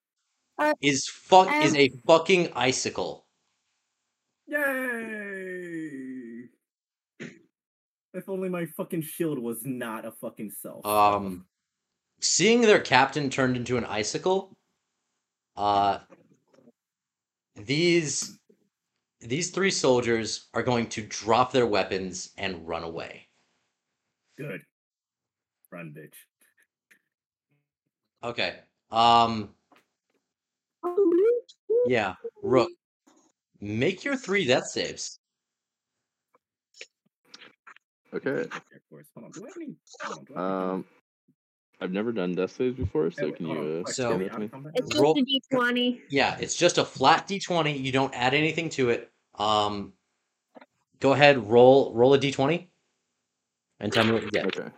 Uh, 0.58 0.74
is 0.82 1.06
fuck 1.06 1.46
is 1.62 1.70
um, 1.70 1.76
a 1.76 1.88
fucking 2.08 2.52
icicle. 2.54 3.28
Yay! 4.48 6.48
If 8.12 8.28
only 8.28 8.48
my 8.48 8.66
fucking 8.66 9.02
shield 9.02 9.38
was 9.38 9.64
not 9.64 10.04
a 10.04 10.10
fucking 10.10 10.50
self. 10.50 10.84
Um, 10.84 11.46
seeing 12.20 12.62
their 12.62 12.80
captain 12.80 13.30
turned 13.30 13.56
into 13.56 13.76
an 13.76 13.84
icicle, 13.84 14.56
uh, 15.56 16.00
these 17.66 18.38
these 19.20 19.50
three 19.50 19.70
soldiers 19.70 20.48
are 20.54 20.62
going 20.62 20.86
to 20.88 21.02
drop 21.02 21.52
their 21.52 21.66
weapons 21.66 22.30
and 22.38 22.66
run 22.66 22.84
away. 22.84 23.28
Good. 24.38 24.62
Run, 25.70 25.94
bitch. 25.96 26.14
Okay. 28.22 28.56
Um, 28.90 29.50
yeah, 31.86 32.14
Rook, 32.42 32.70
make 33.60 34.04
your 34.04 34.16
three 34.16 34.46
death 34.46 34.66
saves. 34.66 35.18
Okay. 38.12 38.30
Okay, 38.30 38.44
of 38.46 38.90
course. 38.90 39.06
Hold 39.14 39.26
on. 39.26 39.30
Do 39.32 39.44
I 39.44 39.48
have 39.48 39.56
any? 39.56 39.74
Hold 40.02 40.18
on, 40.18 40.24
do 40.24 40.34
I 40.34 40.40
have 40.40 40.62
any- 40.62 40.70
Um, 40.72 40.84
I've 41.80 41.92
never 41.92 42.12
done 42.12 42.34
death 42.34 42.52
saves 42.52 42.76
before, 42.76 43.10
so 43.10 43.32
can 43.32 43.46
you 43.46 43.82
uh, 43.86 43.90
So- 43.90 44.12
are 44.12 44.18
with 44.18 44.38
me? 44.38 44.50
It's 44.74 44.90
just 44.90 45.02
a 45.02 45.56
d20. 45.56 46.00
Yeah, 46.10 46.36
it's 46.38 46.54
just 46.54 46.78
a 46.78 46.84
flat 46.84 47.26
d20. 47.26 47.80
You 47.82 47.90
don't 47.90 48.14
add 48.14 48.34
anything 48.34 48.68
to 48.70 48.90
it. 48.90 49.10
Um, 49.36 49.94
go 51.00 51.12
ahead, 51.12 51.38
roll 51.48 51.94
roll 51.94 52.12
a 52.12 52.18
d20, 52.18 52.66
and 53.80 53.92
tell 53.92 54.04
me 54.04 54.12
what 54.12 54.22
you 54.22 54.30
get. 54.30 54.46
Okay. 54.46 54.68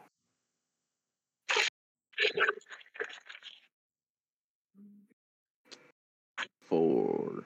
Four. 6.69 7.45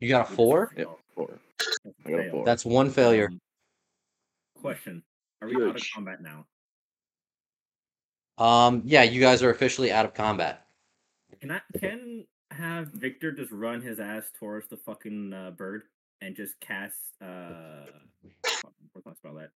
You 0.00 0.08
got 0.08 0.30
a 0.30 0.34
four. 0.34 0.72
Yep, 0.76 0.88
four. 1.14 1.40
That's 1.58 1.78
I 2.06 2.10
got 2.10 2.20
a 2.20 2.30
four. 2.30 2.44
That's 2.44 2.64
one 2.64 2.90
failure. 2.90 3.28
Um, 3.30 3.40
question: 4.60 5.02
Are 5.42 5.48
we 5.48 5.56
out 5.56 5.76
of 5.76 5.82
combat 5.92 6.22
now? 6.22 6.46
Um, 8.38 8.82
yeah, 8.84 9.02
you 9.02 9.20
guys 9.20 9.42
are 9.42 9.50
officially 9.50 9.90
out 9.92 10.04
of 10.04 10.14
combat. 10.14 10.66
Can 11.40 11.50
I 11.50 11.60
can 11.78 12.24
have 12.50 12.88
Victor 12.88 13.32
just 13.32 13.52
run 13.52 13.82
his 13.82 14.00
ass 14.00 14.30
towards 14.38 14.68
the 14.68 14.76
fucking 14.76 15.32
uh, 15.32 15.50
bird 15.50 15.82
and 16.20 16.34
just 16.34 16.58
cast 16.60 16.96
uh 17.20 17.84
fuck, 18.44 18.72
what's 18.92 19.06
my 19.06 19.12
spell 19.14 19.34
that? 19.34 19.50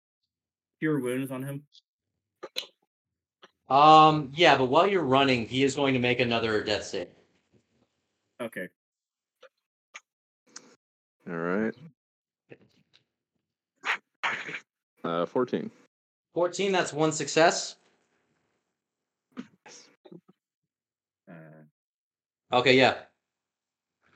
Cure 0.79 0.99
wounds 0.99 1.31
on 1.31 1.43
him. 1.43 1.63
Um, 3.69 4.31
yeah, 4.35 4.57
but 4.57 4.65
while 4.65 4.87
you're 4.87 5.03
running, 5.03 5.47
he 5.47 5.63
is 5.63 5.75
going 5.75 5.93
to 5.93 5.99
make 5.99 6.19
another 6.19 6.63
death 6.63 6.83
save. 6.83 7.07
Okay. 8.41 8.67
All 11.29 11.35
right. 11.35 11.73
Uh, 15.03 15.25
fourteen. 15.25 15.71
14, 16.33 16.71
that's 16.71 16.93
one 16.93 17.11
success. 17.11 17.75
Uh, 21.29 21.33
Okay, 22.53 22.75
yeah. 22.77 22.95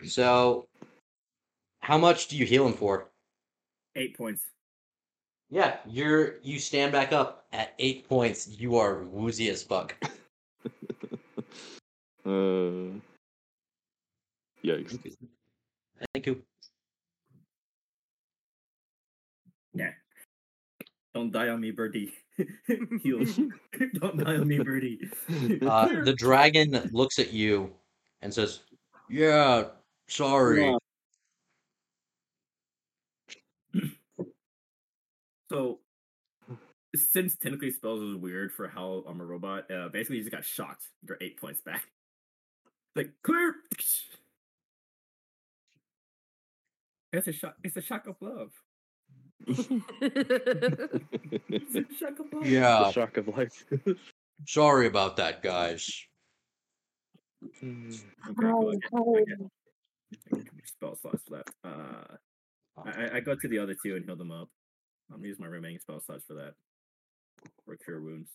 So, 0.05 0.67
how 1.79 1.97
much 1.97 2.27
do 2.27 2.37
you 2.37 2.45
heal 2.45 2.65
him 2.65 2.73
for? 2.73 3.09
eight 3.95 4.17
points. 4.17 4.43
Yeah, 5.49 5.77
you're 5.87 6.39
you 6.41 6.59
stand 6.59 6.91
back 6.91 7.13
up 7.13 7.45
at 7.53 7.73
eight 7.79 8.07
points. 8.09 8.47
You 8.47 8.77
are 8.77 9.03
woozy 9.03 9.49
as 9.49 9.63
fuck. 9.63 9.95
Uh, 12.25 12.89
yikes. 14.63 14.97
Thank 16.11 16.25
you. 16.25 16.41
Yeah. 19.75 19.91
Don't 21.13 21.31
die 21.31 21.49
on 21.49 21.61
me, 21.61 21.69
birdie. 21.69 22.11
Heal. 23.03 23.25
Don't 23.99 24.17
die 24.17 24.37
on 24.37 24.47
me, 24.47 24.57
birdie. 24.57 25.07
Uh, 25.61 26.01
the 26.01 26.15
dragon 26.17 26.89
looks 26.91 27.19
at 27.19 27.31
you 27.31 27.71
and 28.25 28.33
says, 28.33 28.61
"Yeah, 29.07 29.65
sorry." 30.09 30.65
Yeah. 33.73 33.81
So, 35.51 35.77
since 36.95 37.37
technically 37.37 37.69
spells 37.69 38.01
is 38.01 38.15
weird 38.15 38.51
for 38.51 38.67
how 38.67 39.03
I'm 39.07 39.21
a 39.21 39.25
robot, 39.25 39.69
uh, 39.69 39.89
basically 39.89 40.17
you 40.17 40.23
just 40.23 40.31
got 40.33 40.43
shocked. 40.43 40.85
You're 41.07 41.19
eight 41.21 41.39
points 41.39 41.61
back. 41.61 41.83
Like 42.95 43.11
clear. 43.23 43.53
It's 47.11 47.27
a 47.27 47.33
shock. 47.33 47.55
It's 47.61 47.75
a 47.75 47.81
shock 47.81 48.07
of 48.07 48.15
love. 48.21 48.51
Shock 51.99 52.19
of 52.19 52.33
love. 52.33 52.43
the 52.43 52.49
Yeah, 52.49 52.89
shock 52.91 53.17
of 53.17 53.27
life. 53.27 53.65
sorry 54.47 54.87
about 54.87 55.17
that, 55.17 55.43
guys. 55.43 56.07
Okay, 57.63 58.79
cool. 58.89 59.17
I 59.17 59.21
I 59.21 60.37
get, 60.39 60.51
spell 60.65 60.95
slots 61.01 61.23
left. 61.29 61.49
Uh, 61.63 62.15
I, 62.85 62.89
I- 62.89 63.11
I 63.15 63.19
go 63.21 63.35
to 63.35 63.47
the 63.47 63.59
other 63.59 63.75
two 63.83 63.95
and 63.95 64.05
heal 64.05 64.15
them 64.15 64.31
up. 64.31 64.49
I'm 65.11 65.17
gonna 65.17 65.27
use 65.27 65.39
my 65.39 65.47
remaining 65.47 65.79
spell 65.79 65.99
slots 65.99 66.25
for 66.25 66.33
that. 66.35 66.53
Or 67.67 67.75
cure 67.77 68.01
wounds. 68.01 68.29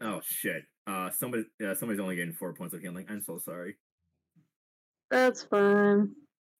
Oh 0.00 0.20
shit. 0.24 0.64
Uh, 0.86 1.10
somebody, 1.10 1.44
uh, 1.66 1.74
somebody's 1.74 2.00
only 2.00 2.16
getting 2.16 2.34
four 2.34 2.52
points 2.52 2.74
of 2.74 2.80
healing. 2.80 3.06
I'm 3.08 3.22
so 3.22 3.38
sorry. 3.38 3.76
That's 5.10 5.42
fine. 5.44 6.10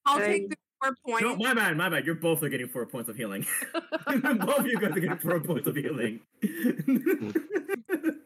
I'll 0.06 0.18
Right. 0.18 0.26
take 0.26 0.50
the 0.50 0.56
four 0.82 0.94
points. 1.06 1.22
No, 1.22 1.36
my 1.36 1.54
bad, 1.54 1.76
my 1.76 1.88
bad. 1.88 2.06
You're 2.06 2.14
both 2.14 2.42
are 2.42 2.48
getting 2.48 2.68
four 2.68 2.86
points 2.86 3.08
of 3.10 3.16
healing. 3.16 3.44
both 4.06 4.58
of 4.60 4.66
you 4.66 4.78
guys 4.78 4.92
are 4.96 5.00
getting 5.00 5.18
four 5.18 5.40
points 5.40 5.66
of 5.68 5.76
healing. 5.76 6.20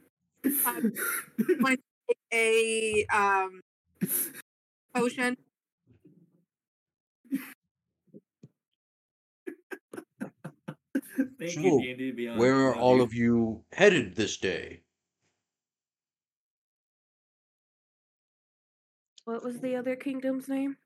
a 2.32 3.06
um 3.12 3.60
potion. 4.94 5.36
Thank 11.38 11.52
So, 11.52 11.60
you, 11.60 11.80
D&D 11.82 12.12
Beyond. 12.12 12.38
Where 12.38 12.68
are 12.68 12.76
all 12.76 13.00
of 13.00 13.12
you 13.12 13.64
headed 13.72 14.14
this 14.14 14.36
day? 14.36 14.82
What 19.24 19.44
was 19.44 19.60
the 19.60 19.76
other 19.76 19.94
kingdom's 19.94 20.48
name? 20.48 20.76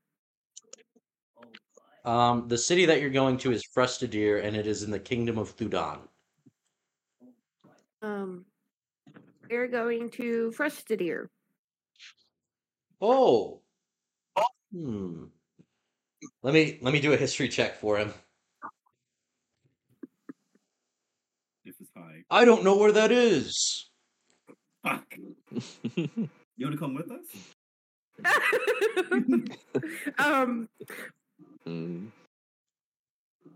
Um, 2.04 2.48
the 2.48 2.58
city 2.58 2.86
that 2.86 3.00
you're 3.00 3.10
going 3.10 3.36
to 3.38 3.52
is 3.52 3.64
Frustadir, 3.76 4.44
and 4.44 4.56
it 4.56 4.66
is 4.66 4.82
in 4.82 4.90
the 4.90 4.98
kingdom 4.98 5.38
of 5.38 5.56
Theudan. 5.56 6.00
Um, 8.02 8.44
we're 9.52 9.68
going 9.68 10.08
to 10.08 10.52
Frustadir. 10.56 11.28
Oh. 13.00 13.60
Hmm. 14.72 15.24
Let 16.42 16.54
me 16.54 16.78
let 16.80 16.94
me 16.94 17.00
do 17.00 17.12
a 17.12 17.16
history 17.16 17.48
check 17.48 17.76
for 17.76 17.98
him. 17.98 18.14
This 21.64 21.74
is 21.80 21.88
high. 21.94 22.22
I 22.30 22.44
don't 22.46 22.64
know 22.64 22.76
where 22.76 22.92
that 22.92 23.12
is. 23.12 23.90
Fuck. 24.82 25.14
You 26.58 26.66
want 26.66 26.78
to 26.78 26.78
come 26.78 26.94
with 26.94 27.10
us? 27.10 27.26
um, 30.18 30.68
Mm. 31.66 32.08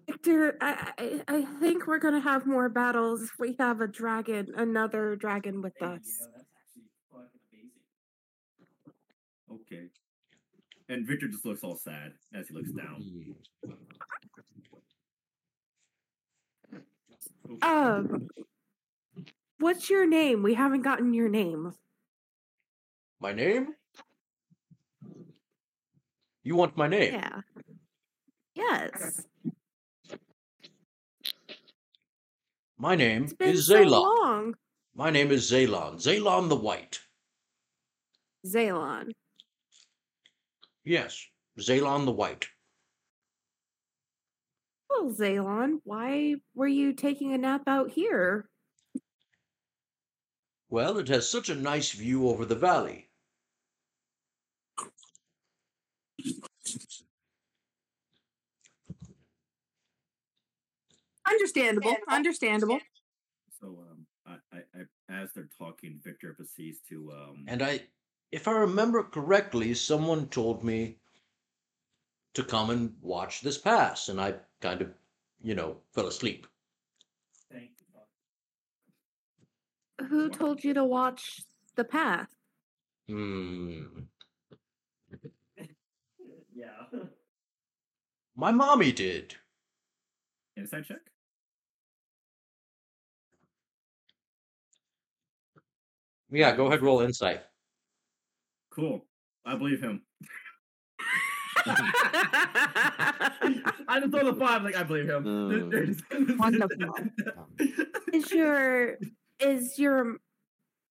Victor, 0.06 0.56
I, 0.60 0.92
I 0.98 1.22
I 1.28 1.42
think 1.60 1.86
we're 1.86 1.98
gonna 1.98 2.20
have 2.20 2.46
more 2.46 2.68
battles 2.68 3.22
if 3.22 3.32
we 3.38 3.56
have 3.58 3.80
a 3.80 3.88
dragon, 3.88 4.52
another 4.56 5.16
dragon 5.16 5.60
with 5.62 5.80
us. 5.82 6.00
that's 6.32 6.46
actually 6.56 6.84
fucking 7.12 7.40
amazing. 7.52 7.70
Okay. 9.52 9.86
And 10.88 11.06
Victor 11.06 11.28
just 11.28 11.44
looks 11.44 11.64
all 11.64 11.76
sad 11.76 12.12
as 12.34 12.48
he 12.48 12.54
looks 12.54 12.70
down. 12.70 13.02
Okay. 17.50 17.66
Um, 17.66 18.28
what's 19.58 19.90
your 19.90 20.06
name? 20.06 20.42
We 20.42 20.54
haven't 20.54 20.82
gotten 20.82 21.14
your 21.14 21.28
name. 21.28 21.72
My 23.20 23.32
name? 23.32 23.74
You 26.44 26.54
want 26.54 26.76
my 26.76 26.86
name? 26.86 27.14
Yeah. 27.14 27.40
Yes. 28.54 29.24
My 32.78 32.94
name 32.94 33.28
is 33.40 33.66
so 33.66 33.84
Zalon. 33.84 33.90
long. 34.02 34.54
My 34.94 35.10
name 35.10 35.30
is 35.30 35.50
Zalon. 35.50 35.94
Zalon 35.96 36.48
the 36.48 36.56
White. 36.56 37.00
Zalon. 38.46 39.12
Yes, 40.84 41.26
Zalon 41.58 42.04
the 42.04 42.12
White. 42.12 42.48
Well, 44.90 45.10
Zalon, 45.10 45.80
why 45.84 46.36
were 46.54 46.68
you 46.68 46.92
taking 46.92 47.32
a 47.32 47.38
nap 47.38 47.62
out 47.66 47.90
here? 47.90 48.48
Well, 50.68 50.98
it 50.98 51.08
has 51.08 51.28
such 51.28 51.48
a 51.48 51.54
nice 51.54 51.92
view 51.92 52.28
over 52.28 52.44
the 52.44 52.54
valley. 52.54 53.08
Understandable. 61.28 61.96
Understandable. 62.08 62.78
So, 63.60 63.84
um, 63.90 64.06
I, 64.26 64.56
I, 64.56 64.60
I, 64.74 65.22
as 65.22 65.32
they're 65.32 65.48
talking, 65.58 66.00
Victor 66.04 66.34
proceeds 66.34 66.78
to, 66.88 67.12
um, 67.12 67.44
And 67.48 67.62
I, 67.62 67.80
if 68.32 68.48
I 68.48 68.52
remember 68.52 69.02
correctly, 69.02 69.74
someone 69.74 70.28
told 70.28 70.62
me 70.64 70.98
to 72.34 72.44
come 72.44 72.70
and 72.70 72.94
watch 73.00 73.40
this 73.40 73.58
pass, 73.58 74.08
and 74.08 74.20
I 74.20 74.34
kind 74.60 74.82
of, 74.82 74.90
you 75.42 75.54
know, 75.54 75.78
fell 75.94 76.06
asleep. 76.06 76.46
thank 77.50 77.70
you. 77.70 77.86
Who 80.08 80.28
told 80.28 80.62
you 80.62 80.74
to 80.74 80.84
watch 80.84 81.40
the 81.76 81.84
path? 81.84 82.28
Hmm. 83.08 83.82
Yeah. 86.54 87.00
My 88.34 88.50
mommy 88.50 88.90
did. 88.92 89.34
Inside 90.56 90.86
check. 90.86 91.00
Yeah, 96.36 96.54
go 96.54 96.66
ahead, 96.66 96.82
roll 96.82 97.00
insight. 97.00 97.40
Cool. 98.70 99.06
I 99.46 99.56
believe 99.56 99.80
him. 99.80 100.02
I 103.88 104.00
just 104.00 104.10
throw 104.10 104.30
the 104.30 104.36
five 104.38 104.62
like 104.62 104.76
I 104.76 104.82
believe 104.82 105.08
him. 105.08 105.24
Mm. 105.24 106.38
Wonderful. 106.38 106.94
is 108.12 108.30
your 108.30 108.98
is 109.40 109.78
your 109.78 110.18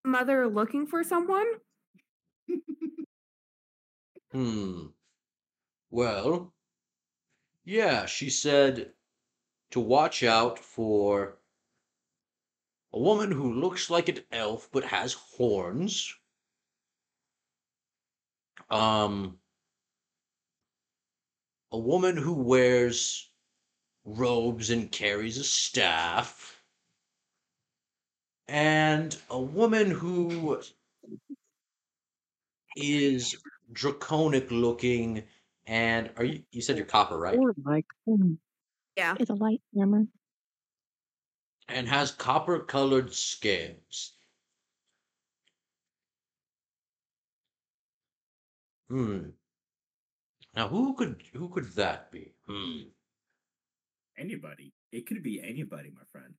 mother 0.04 0.48
looking 0.48 0.86
for 0.86 1.04
someone? 1.04 1.46
Hmm. 4.32 4.86
Well, 5.90 6.52
yeah, 7.64 8.06
she 8.06 8.30
said 8.30 8.90
to 9.70 9.80
watch 9.80 10.24
out 10.24 10.58
for 10.58 11.38
a 12.96 12.98
woman 12.98 13.30
who 13.30 13.52
looks 13.52 13.90
like 13.90 14.08
an 14.08 14.20
elf 14.32 14.70
but 14.72 14.82
has 14.84 15.12
horns. 15.12 16.14
Um, 18.70 19.38
a 21.70 21.78
woman 21.78 22.16
who 22.16 22.32
wears 22.32 23.30
robes 24.06 24.70
and 24.70 24.90
carries 24.90 25.36
a 25.36 25.44
staff. 25.44 26.64
And 28.48 29.14
a 29.28 29.40
woman 29.42 29.90
who 29.90 30.62
is 32.76 33.36
draconic 33.72 34.50
looking 34.50 35.24
and 35.66 36.10
are 36.16 36.24
you 36.24 36.44
you 36.52 36.62
said 36.62 36.76
you're 36.76 36.86
copper 36.86 37.18
right 37.18 37.36
Or 37.38 37.52
like, 37.64 37.86
mm, 38.08 38.38
Yeah. 38.96 39.16
it's 39.18 39.30
a 39.30 39.34
light 39.34 39.60
hammer. 39.76 40.06
And 41.68 41.88
has 41.88 42.10
copper 42.12 42.60
colored 42.60 43.12
scales. 43.12 44.12
Hmm. 48.88 49.30
Now 50.54 50.68
who 50.68 50.94
could 50.94 51.22
who 51.32 51.48
could 51.48 51.72
that 51.74 52.10
be? 52.12 52.34
Hmm. 52.48 52.82
Anybody. 54.18 54.72
It 54.92 55.06
could 55.06 55.22
be 55.22 55.42
anybody, 55.42 55.90
my 55.94 56.02
friend. 56.12 56.32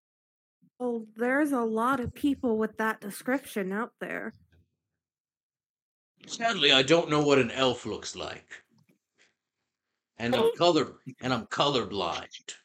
Well, 0.79 1.05
there's 1.15 1.51
a 1.51 1.59
lot 1.61 1.99
of 1.99 2.13
people 2.13 2.57
with 2.57 2.77
that 2.77 3.01
description 3.01 3.71
out 3.71 3.91
there. 3.99 4.33
sadly 6.25 6.71
i 6.71 6.81
don't 6.81 7.09
know 7.09 7.21
what 7.21 7.37
an 7.39 7.51
elf 7.51 7.85
looks 7.85 8.15
like. 8.15 8.47
And 10.17 10.35
i'm 10.35 10.51
color 10.57 10.93
and 11.21 11.33
i'm 11.33 11.45
colorblind 11.47 12.55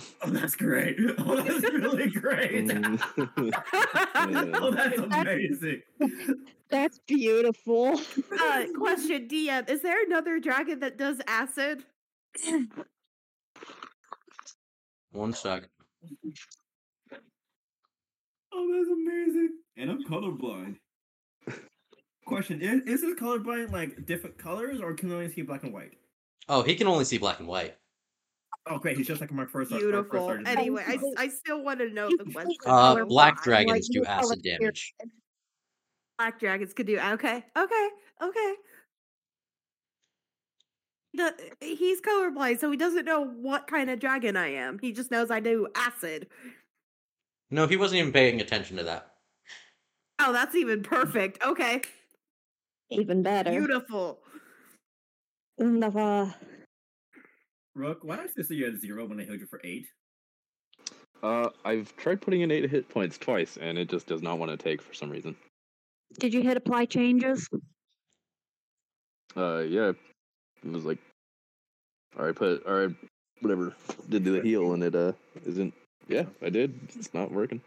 Oh, 0.22 0.30
that's 0.30 0.56
great. 0.56 0.96
Oh, 1.18 1.36
that's 1.42 1.62
really 1.72 2.10
great. 2.10 2.66
Mm. 2.66 3.00
oh, 4.54 4.70
that's 4.70 4.98
amazing. 4.98 5.82
That's 6.68 6.98
beautiful. 7.06 8.00
uh, 8.40 8.64
question, 8.76 9.28
DM: 9.28 9.68
Is 9.68 9.82
there 9.82 10.04
another 10.04 10.38
dragon 10.38 10.80
that 10.80 10.96
does 10.98 11.20
acid? 11.26 11.84
one 15.12 15.32
sec 15.32 15.68
Oh, 18.52 18.72
that's 18.72 18.90
amazing. 18.90 19.50
And 19.76 19.90
I'm 19.90 20.04
colorblind. 20.04 20.76
Question: 22.26 22.60
Is, 22.60 22.82
is 22.86 23.00
this 23.02 23.14
colorblind 23.18 23.72
like 23.72 24.06
different 24.06 24.38
colors, 24.38 24.80
or 24.80 24.94
can 24.94 25.08
you 25.08 25.14
only 25.16 25.30
see 25.30 25.42
black 25.42 25.64
and 25.64 25.72
white? 25.72 25.92
oh 26.50 26.62
he 26.62 26.74
can 26.74 26.86
only 26.86 27.04
see 27.04 27.16
black 27.16 27.38
and 27.38 27.48
white 27.48 27.76
Oh, 28.66 28.78
great. 28.78 28.96
He's 28.96 29.06
just 29.06 29.20
like 29.20 29.32
my 29.32 29.46
first. 29.46 29.72
our- 29.72 29.78
our 29.78 29.80
first 29.82 29.92
Beautiful. 30.10 30.26
sergeant. 30.28 30.48
Anyway, 30.48 30.84
I, 30.86 30.94
s- 30.94 31.14
I 31.16 31.28
still 31.28 31.62
want 31.64 31.80
to 31.80 31.88
know 31.90 32.08
the 32.16 32.24
question. 32.30 32.54
uh 32.66 33.04
black 33.06 33.42
dragons 33.42 33.88
do 33.88 34.04
acid 34.04 34.42
damage 34.42 34.94
Black 36.18 36.38
dragons 36.38 36.74
could 36.74 36.86
do. 36.86 36.98
Okay, 36.98 37.44
okay, 37.56 37.88
okay. 38.22 38.54
The, 41.14 41.34
he's 41.60 42.00
colorblind, 42.00 42.60
so 42.60 42.70
he 42.70 42.76
doesn't 42.76 43.04
know 43.04 43.24
what 43.24 43.66
kind 43.66 43.90
of 43.90 43.98
dragon 43.98 44.36
I 44.36 44.48
am. 44.52 44.78
He 44.78 44.92
just 44.92 45.10
knows 45.10 45.30
I 45.30 45.40
do 45.40 45.66
acid. 45.74 46.28
no 47.50 47.66
he 47.66 47.76
wasn't 47.76 48.00
even 48.00 48.12
paying 48.12 48.40
attention 48.40 48.76
to 48.76 48.84
that 48.84 49.06
Oh, 50.20 50.32
that's 50.34 50.54
even 50.54 50.82
perfect. 50.82 51.42
Okay, 51.44 51.80
Even 52.90 53.22
better. 53.22 53.50
beautiful. 53.50 54.20
Wunderbar. 55.56 56.34
Rook, 57.80 58.00
why 58.02 58.16
did 58.16 58.26
I 58.26 58.28
still 58.28 58.44
see 58.44 58.56
you 58.56 58.66
at 58.66 58.78
zero 58.78 59.06
when 59.06 59.18
I 59.18 59.24
healed 59.24 59.40
you 59.40 59.46
for 59.46 59.60
eight? 59.64 59.86
Uh, 61.22 61.48
I've 61.64 61.96
tried 61.96 62.20
putting 62.20 62.42
in 62.42 62.50
eight 62.50 62.70
hit 62.70 62.88
points 62.88 63.16
twice, 63.16 63.56
and 63.58 63.78
it 63.78 63.88
just 63.88 64.06
does 64.06 64.20
not 64.20 64.38
want 64.38 64.50
to 64.50 64.56
take 64.62 64.82
for 64.82 64.92
some 64.92 65.10
reason. 65.10 65.34
Did 66.18 66.34
you 66.34 66.42
hit 66.42 66.58
apply 66.58 66.84
changes? 66.84 67.48
Uh, 69.36 69.58
yeah, 69.60 69.92
it 70.62 70.70
was 70.70 70.84
like, 70.84 70.98
all 72.18 72.26
right, 72.26 72.34
put 72.34 72.66
all 72.66 72.74
right, 72.74 72.94
whatever, 73.40 73.74
did 74.08 74.24
do 74.24 74.32
the 74.32 74.42
heal, 74.42 74.72
and 74.74 74.82
it 74.82 74.94
uh 74.94 75.12
isn't. 75.46 75.72
Yeah, 76.08 76.24
I 76.42 76.50
did. 76.50 76.78
It's 76.96 77.14
not 77.14 77.30
working. 77.30 77.60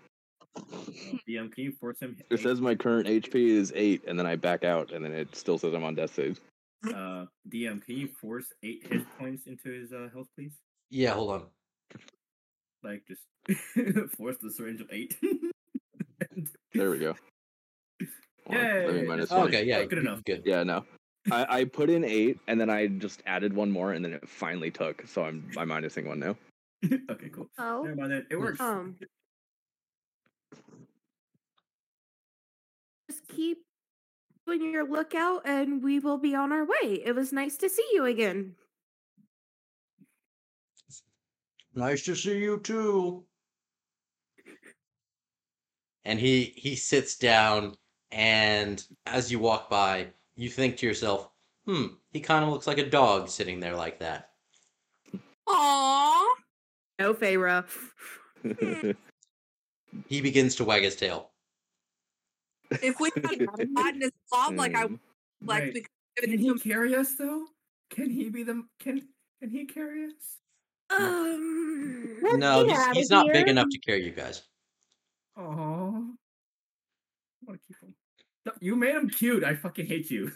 DM, 0.57 1.52
can 1.52 1.64
you 1.64 1.72
force 1.80 1.99
him? 1.99 2.18
It 2.30 2.41
says 2.41 2.61
my 2.61 2.76
current 2.76 3.07
HP 3.07 3.35
is 3.35 3.72
eight, 3.76 4.03
and 4.07 4.19
then 4.19 4.27
I 4.27 4.35
back 4.35 4.64
out, 4.64 4.91
and 4.91 5.03
then 5.03 5.14
it 5.14 5.35
still 5.35 5.57
says 5.57 5.73
I'm 5.73 5.84
on 5.84 5.95
death 5.95 6.14
save. 6.14 6.40
Uh, 6.88 7.26
DM, 7.49 7.84
can 7.85 7.95
you 7.97 8.07
force 8.19 8.47
eight 8.64 8.85
hit 8.88 9.03
points 9.18 9.47
into 9.47 9.69
his 9.72 9.91
uh, 9.93 10.10
health, 10.14 10.27
please? 10.35 10.53
yeah 10.89 11.14
hold 11.14 11.31
on 11.31 11.43
Like, 12.84 13.03
just 13.07 13.22
force 14.18 14.35
the 14.41 14.51
syringe 14.51 14.81
of 14.81 14.88
eight. 14.91 15.18
There 16.73 16.89
we 16.89 16.97
go. 16.99 17.15
Hold 18.47 18.57
on, 18.60 18.65
Yay! 18.65 19.05
minus 19.07 19.31
Oh, 19.31 19.39
one. 19.39 19.47
okay 19.49 19.64
yeah 19.64 19.84
good 19.85 19.99
enough. 19.99 20.23
good 20.26 20.41
Yeah, 20.45 20.64
no. 20.64 20.84
I, 21.31 21.60
I 21.60 21.64
put 21.65 21.89
in 21.89 22.03
eight, 22.03 22.39
and 22.47 22.60
then 22.60 22.69
I 22.69 22.88
just 22.88 23.22
added 23.27 23.53
one 23.53 23.69
more, 23.72 23.93
and 23.93 24.03
then 24.03 24.14
it 24.14 24.27
finally 24.27 24.72
took. 24.72 25.05
So 25.07 25.23
I'm 25.23 25.49
I'm 25.57 25.69
minusing 25.69 26.07
one 26.07 26.19
now. 26.19 26.35
okay, 27.10 27.30
cool. 27.30 27.49
Oh, 27.60 27.84
Never 27.84 27.95
mind 27.95 28.11
then. 28.11 28.26
It 28.31 28.38
works. 28.38 28.60
um, 28.60 28.95
just 33.10 33.27
keep 33.27 33.62
doing 34.45 34.71
your 34.71 34.87
lookout, 34.87 35.41
and 35.45 35.83
we 35.83 35.99
will 35.99 36.17
be 36.17 36.35
on 36.35 36.51
our 36.51 36.65
way. 36.65 37.01
It 37.03 37.15
was 37.15 37.31
nice 37.31 37.57
to 37.57 37.69
see 37.69 37.87
you 37.93 38.05
again. 38.05 38.55
Nice 41.75 42.03
to 42.05 42.15
see 42.15 42.37
you 42.39 42.59
too. 42.59 43.25
And 46.05 46.19
he 46.19 46.53
he 46.55 46.75
sits 46.75 47.17
down 47.17 47.75
and 48.11 48.85
as 49.07 49.31
you 49.31 49.39
walk 49.39 49.69
by, 49.69 50.07
you 50.35 50.49
think 50.49 50.77
to 50.77 50.85
yourself, 50.85 51.31
"Hmm, 51.65 51.95
he 52.11 52.19
kind 52.19 52.43
of 52.43 52.51
looks 52.51 52.67
like 52.67 52.77
a 52.77 52.89
dog 52.89 53.29
sitting 53.29 53.59
there 53.59 53.75
like 53.75 53.99
that." 53.99 54.33
Aww. 55.47 56.25
No, 56.99 57.13
Feyre. 57.13 57.65
He 60.07 60.21
begins 60.21 60.55
to 60.55 60.65
wag 60.65 60.83
his 60.83 60.95
tail. 60.95 61.32
If 62.81 62.99
we 62.99 63.11
had 63.15 63.45
gotten 63.75 64.01
his 64.01 64.11
club, 64.31 64.55
like 64.55 64.75
I 64.75 64.85
Mm. 64.85 64.99
like 65.47 65.63
Wait, 65.63 65.73
because 65.73 65.89
Can 66.17 66.37
he 66.37 66.53
carry 66.59 66.95
us 66.95 67.15
though? 67.15 67.45
Can 67.89 68.09
he 68.09 68.29
be 68.29 68.43
the 68.43 68.63
can 68.79 69.01
can 69.41 69.49
he 69.49 69.65
carry 69.65 70.05
us? 70.05 70.13
Um, 70.89 72.19
No, 72.21 72.65
he's, 72.65 72.87
he's 72.93 73.09
not 73.09 73.27
big 73.33 73.47
enough 73.49 73.67
to 73.69 73.79
carry 73.79 74.05
you 74.05 74.11
guys. 74.11 74.43
Oh, 75.35 75.43
I 77.41 77.45
want 77.45 77.59
to 77.59 77.67
keep 77.67 77.81
him. 77.81 77.95
You 78.59 78.75
made 78.75 78.95
him 78.95 79.09
cute. 79.09 79.43
I 79.43 79.55
fucking 79.55 79.87
hate 79.87 80.11
you. 80.11 80.31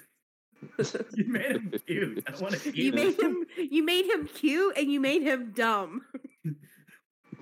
you 1.13 1.25
made 1.25 1.51
him 1.51 1.73
cute. 1.85 2.23
I 2.27 2.41
want 2.41 2.55
to 2.55 2.59
keep 2.59 2.75
you 2.75 2.91
him. 2.91 2.95
made 2.95 3.19
him. 3.19 3.45
You 3.57 3.83
made 3.85 4.05
him 4.05 4.27
cute, 4.27 4.77
and 4.77 4.91
you 4.91 4.99
made 4.99 5.21
him 5.21 5.51
dumb. 5.51 6.01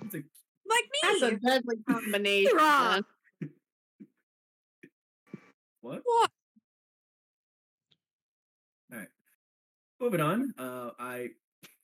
It's 0.02 0.14
like, 0.14 0.24
me. 0.24 1.00
That's 1.04 1.22
a 1.22 1.36
deadly 1.38 1.78
combination. 1.90 2.52
Hurrah. 2.52 3.00
Man. 5.86 5.96
what? 5.96 6.02
What? 6.06 6.32
All 8.92 9.00
right. 9.00 9.08
Moving 10.00 10.22
on. 10.22 10.54
Uh, 10.58 10.90
I 11.00 11.30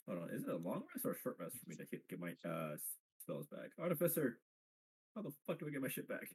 hold 0.07 0.23
on. 0.23 0.29
Is 0.31 0.43
it 0.43 0.49
a 0.49 0.57
long 0.57 0.83
rest 0.93 1.05
or 1.05 1.11
a 1.11 1.19
short 1.21 1.37
rest 1.39 1.55
for 1.63 1.69
me 1.69 1.75
to 1.77 1.85
get, 1.85 2.07
get 2.09 2.19
my 2.19 2.31
uh 2.49 2.75
spells 3.21 3.47
back? 3.47 3.71
Artificer, 3.79 4.37
how 5.15 5.21
the 5.21 5.31
fuck 5.47 5.59
do 5.59 5.67
I 5.67 5.71
get 5.71 5.81
my 5.81 5.89
shit 5.89 6.07
back? 6.07 6.27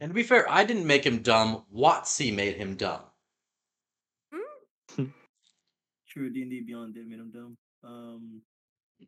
And 0.00 0.10
to 0.10 0.14
be 0.14 0.22
fair, 0.22 0.48
I 0.48 0.64
didn't 0.64 0.86
make 0.86 1.04
him 1.04 1.22
dumb. 1.22 1.64
Watsy 1.74 2.32
made 2.32 2.54
him 2.56 2.76
dumb. 2.76 3.00
True 6.08 6.30
D 6.30 6.42
and 6.42 6.50
D 6.50 6.62
Beyond 6.66 6.94
did 6.94 7.08
made 7.08 7.18
him 7.18 7.30
dumb. 7.32 7.56
Um, 7.82 8.42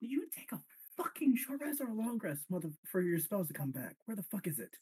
did 0.00 0.10
you 0.10 0.26
take 0.36 0.52
a 0.52 0.60
fucking 0.96 1.36
short 1.36 1.60
rest 1.60 1.80
or 1.80 1.88
a 1.88 1.94
long 1.94 2.18
rest, 2.22 2.42
mother, 2.50 2.70
for 2.90 3.00
your 3.00 3.18
spells 3.18 3.48
to 3.48 3.54
come 3.54 3.70
back? 3.70 3.96
Where 4.06 4.16
the 4.16 4.22
fuck 4.22 4.46
is 4.46 4.58
it? 4.58 4.76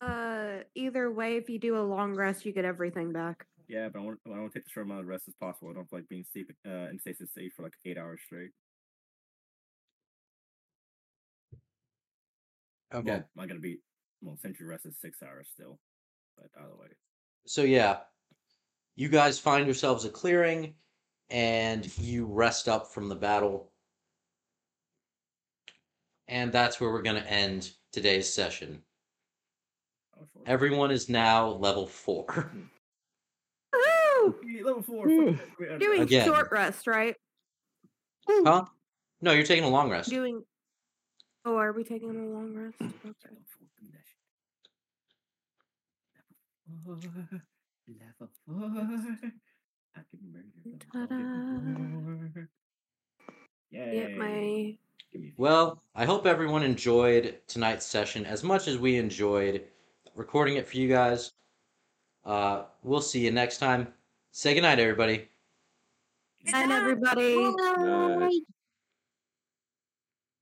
Uh, 0.00 0.64
either 0.74 1.10
way, 1.10 1.36
if 1.36 1.50
you 1.50 1.58
do 1.58 1.76
a 1.76 1.82
long 1.82 2.14
rest, 2.14 2.46
you 2.46 2.52
get 2.52 2.64
everything 2.64 3.12
back. 3.12 3.46
Yeah, 3.68 3.88
but 3.88 4.00
I 4.00 4.02
want 4.02 4.18
I 4.26 4.30
want 4.30 4.52
to 4.52 4.58
take 4.58 4.64
the 4.64 4.70
short 4.70 4.86
amount 4.86 5.02
of 5.02 5.06
rest 5.06 5.28
as 5.28 5.34
possible. 5.34 5.70
I 5.70 5.74
don't 5.74 5.92
like 5.92 6.08
being 6.08 6.24
sleep 6.32 6.50
uh, 6.66 6.88
in 6.90 6.98
stasis 6.98 7.30
state 7.30 7.52
for 7.54 7.62
like 7.62 7.74
eight 7.84 7.98
hours 7.98 8.20
straight. 8.24 8.50
Okay. 12.92 13.10
Well, 13.10 13.24
I'm 13.38 13.46
gonna 13.46 13.60
be 13.60 13.78
well. 14.22 14.36
Century 14.36 14.66
rest 14.66 14.86
is 14.86 14.96
six 15.00 15.22
hours 15.22 15.48
still, 15.52 15.78
but 16.36 16.48
either 16.58 16.74
way. 16.76 16.88
So 17.46 17.62
yeah, 17.62 17.98
you 18.96 19.08
guys 19.08 19.38
find 19.38 19.66
yourselves 19.66 20.04
a 20.04 20.10
clearing, 20.10 20.74
and 21.30 21.96
you 21.98 22.26
rest 22.26 22.68
up 22.68 22.92
from 22.92 23.08
the 23.08 23.14
battle, 23.14 23.69
and 26.30 26.52
that's 26.52 26.80
where 26.80 26.90
we're 26.90 27.02
gonna 27.02 27.20
end 27.20 27.70
today's 27.92 28.32
session. 28.32 28.80
I 30.16 30.20
was 30.20 30.28
for 30.32 30.42
it. 30.42 30.48
Everyone 30.48 30.90
is 30.90 31.08
now 31.08 31.48
level 31.48 31.86
four. 31.86 32.26
Woo! 33.72 34.36
Level 34.64 34.82
four. 34.82 35.06
Whew. 35.06 35.36
fuck, 35.36 35.46
wait, 35.58 35.78
Doing 35.80 36.02
Again. 36.02 36.24
short 36.26 36.50
rest, 36.50 36.86
right? 36.86 37.16
Huh? 38.28 38.64
No, 39.20 39.32
you're 39.32 39.44
taking 39.44 39.64
a 39.64 39.68
long 39.68 39.90
rest. 39.90 40.08
Doing. 40.08 40.42
Oh, 41.44 41.56
are 41.56 41.72
we 41.72 41.84
taking 41.84 42.10
a 42.10 42.12
long 42.12 42.54
rest? 42.54 42.76
Okay. 42.80 42.90
Level 43.06 43.44
four, 43.48 43.66
give 43.78 43.88
me 43.88 43.90
that 43.92 44.04
shit. 44.06 44.20
Level 46.86 47.00
four. 48.46 49.32
I 49.96 50.00
can 50.10 50.20
murder 50.32 50.46
them 50.62 50.78
all, 50.94 52.12
level 52.12 52.28
four. 52.32 52.48
Yay. 53.72 53.92
Get 53.92 54.16
my. 54.16 54.76
Give 55.12 55.22
me 55.22 55.32
Well, 55.36 55.82
I 55.94 56.04
hope 56.04 56.26
everyone 56.26 56.62
enjoyed 56.62 57.40
tonight's 57.46 57.86
session 57.86 58.24
as 58.24 58.44
much 58.44 58.68
as 58.68 58.78
we 58.78 58.96
enjoyed 58.96 59.64
recording 60.14 60.56
it 60.56 60.68
for 60.68 60.76
you 60.76 60.88
guys. 60.88 61.32
Uh, 62.24 62.64
we'll 62.82 63.00
see 63.00 63.24
you 63.24 63.30
next 63.30 63.58
time. 63.58 63.92
Say 64.30 64.54
goodnight, 64.54 64.78
everybody. 64.78 65.28
And 66.52 66.70
everybody. 66.72 67.52
Nice. 67.56 68.18
Bye. 68.18 68.54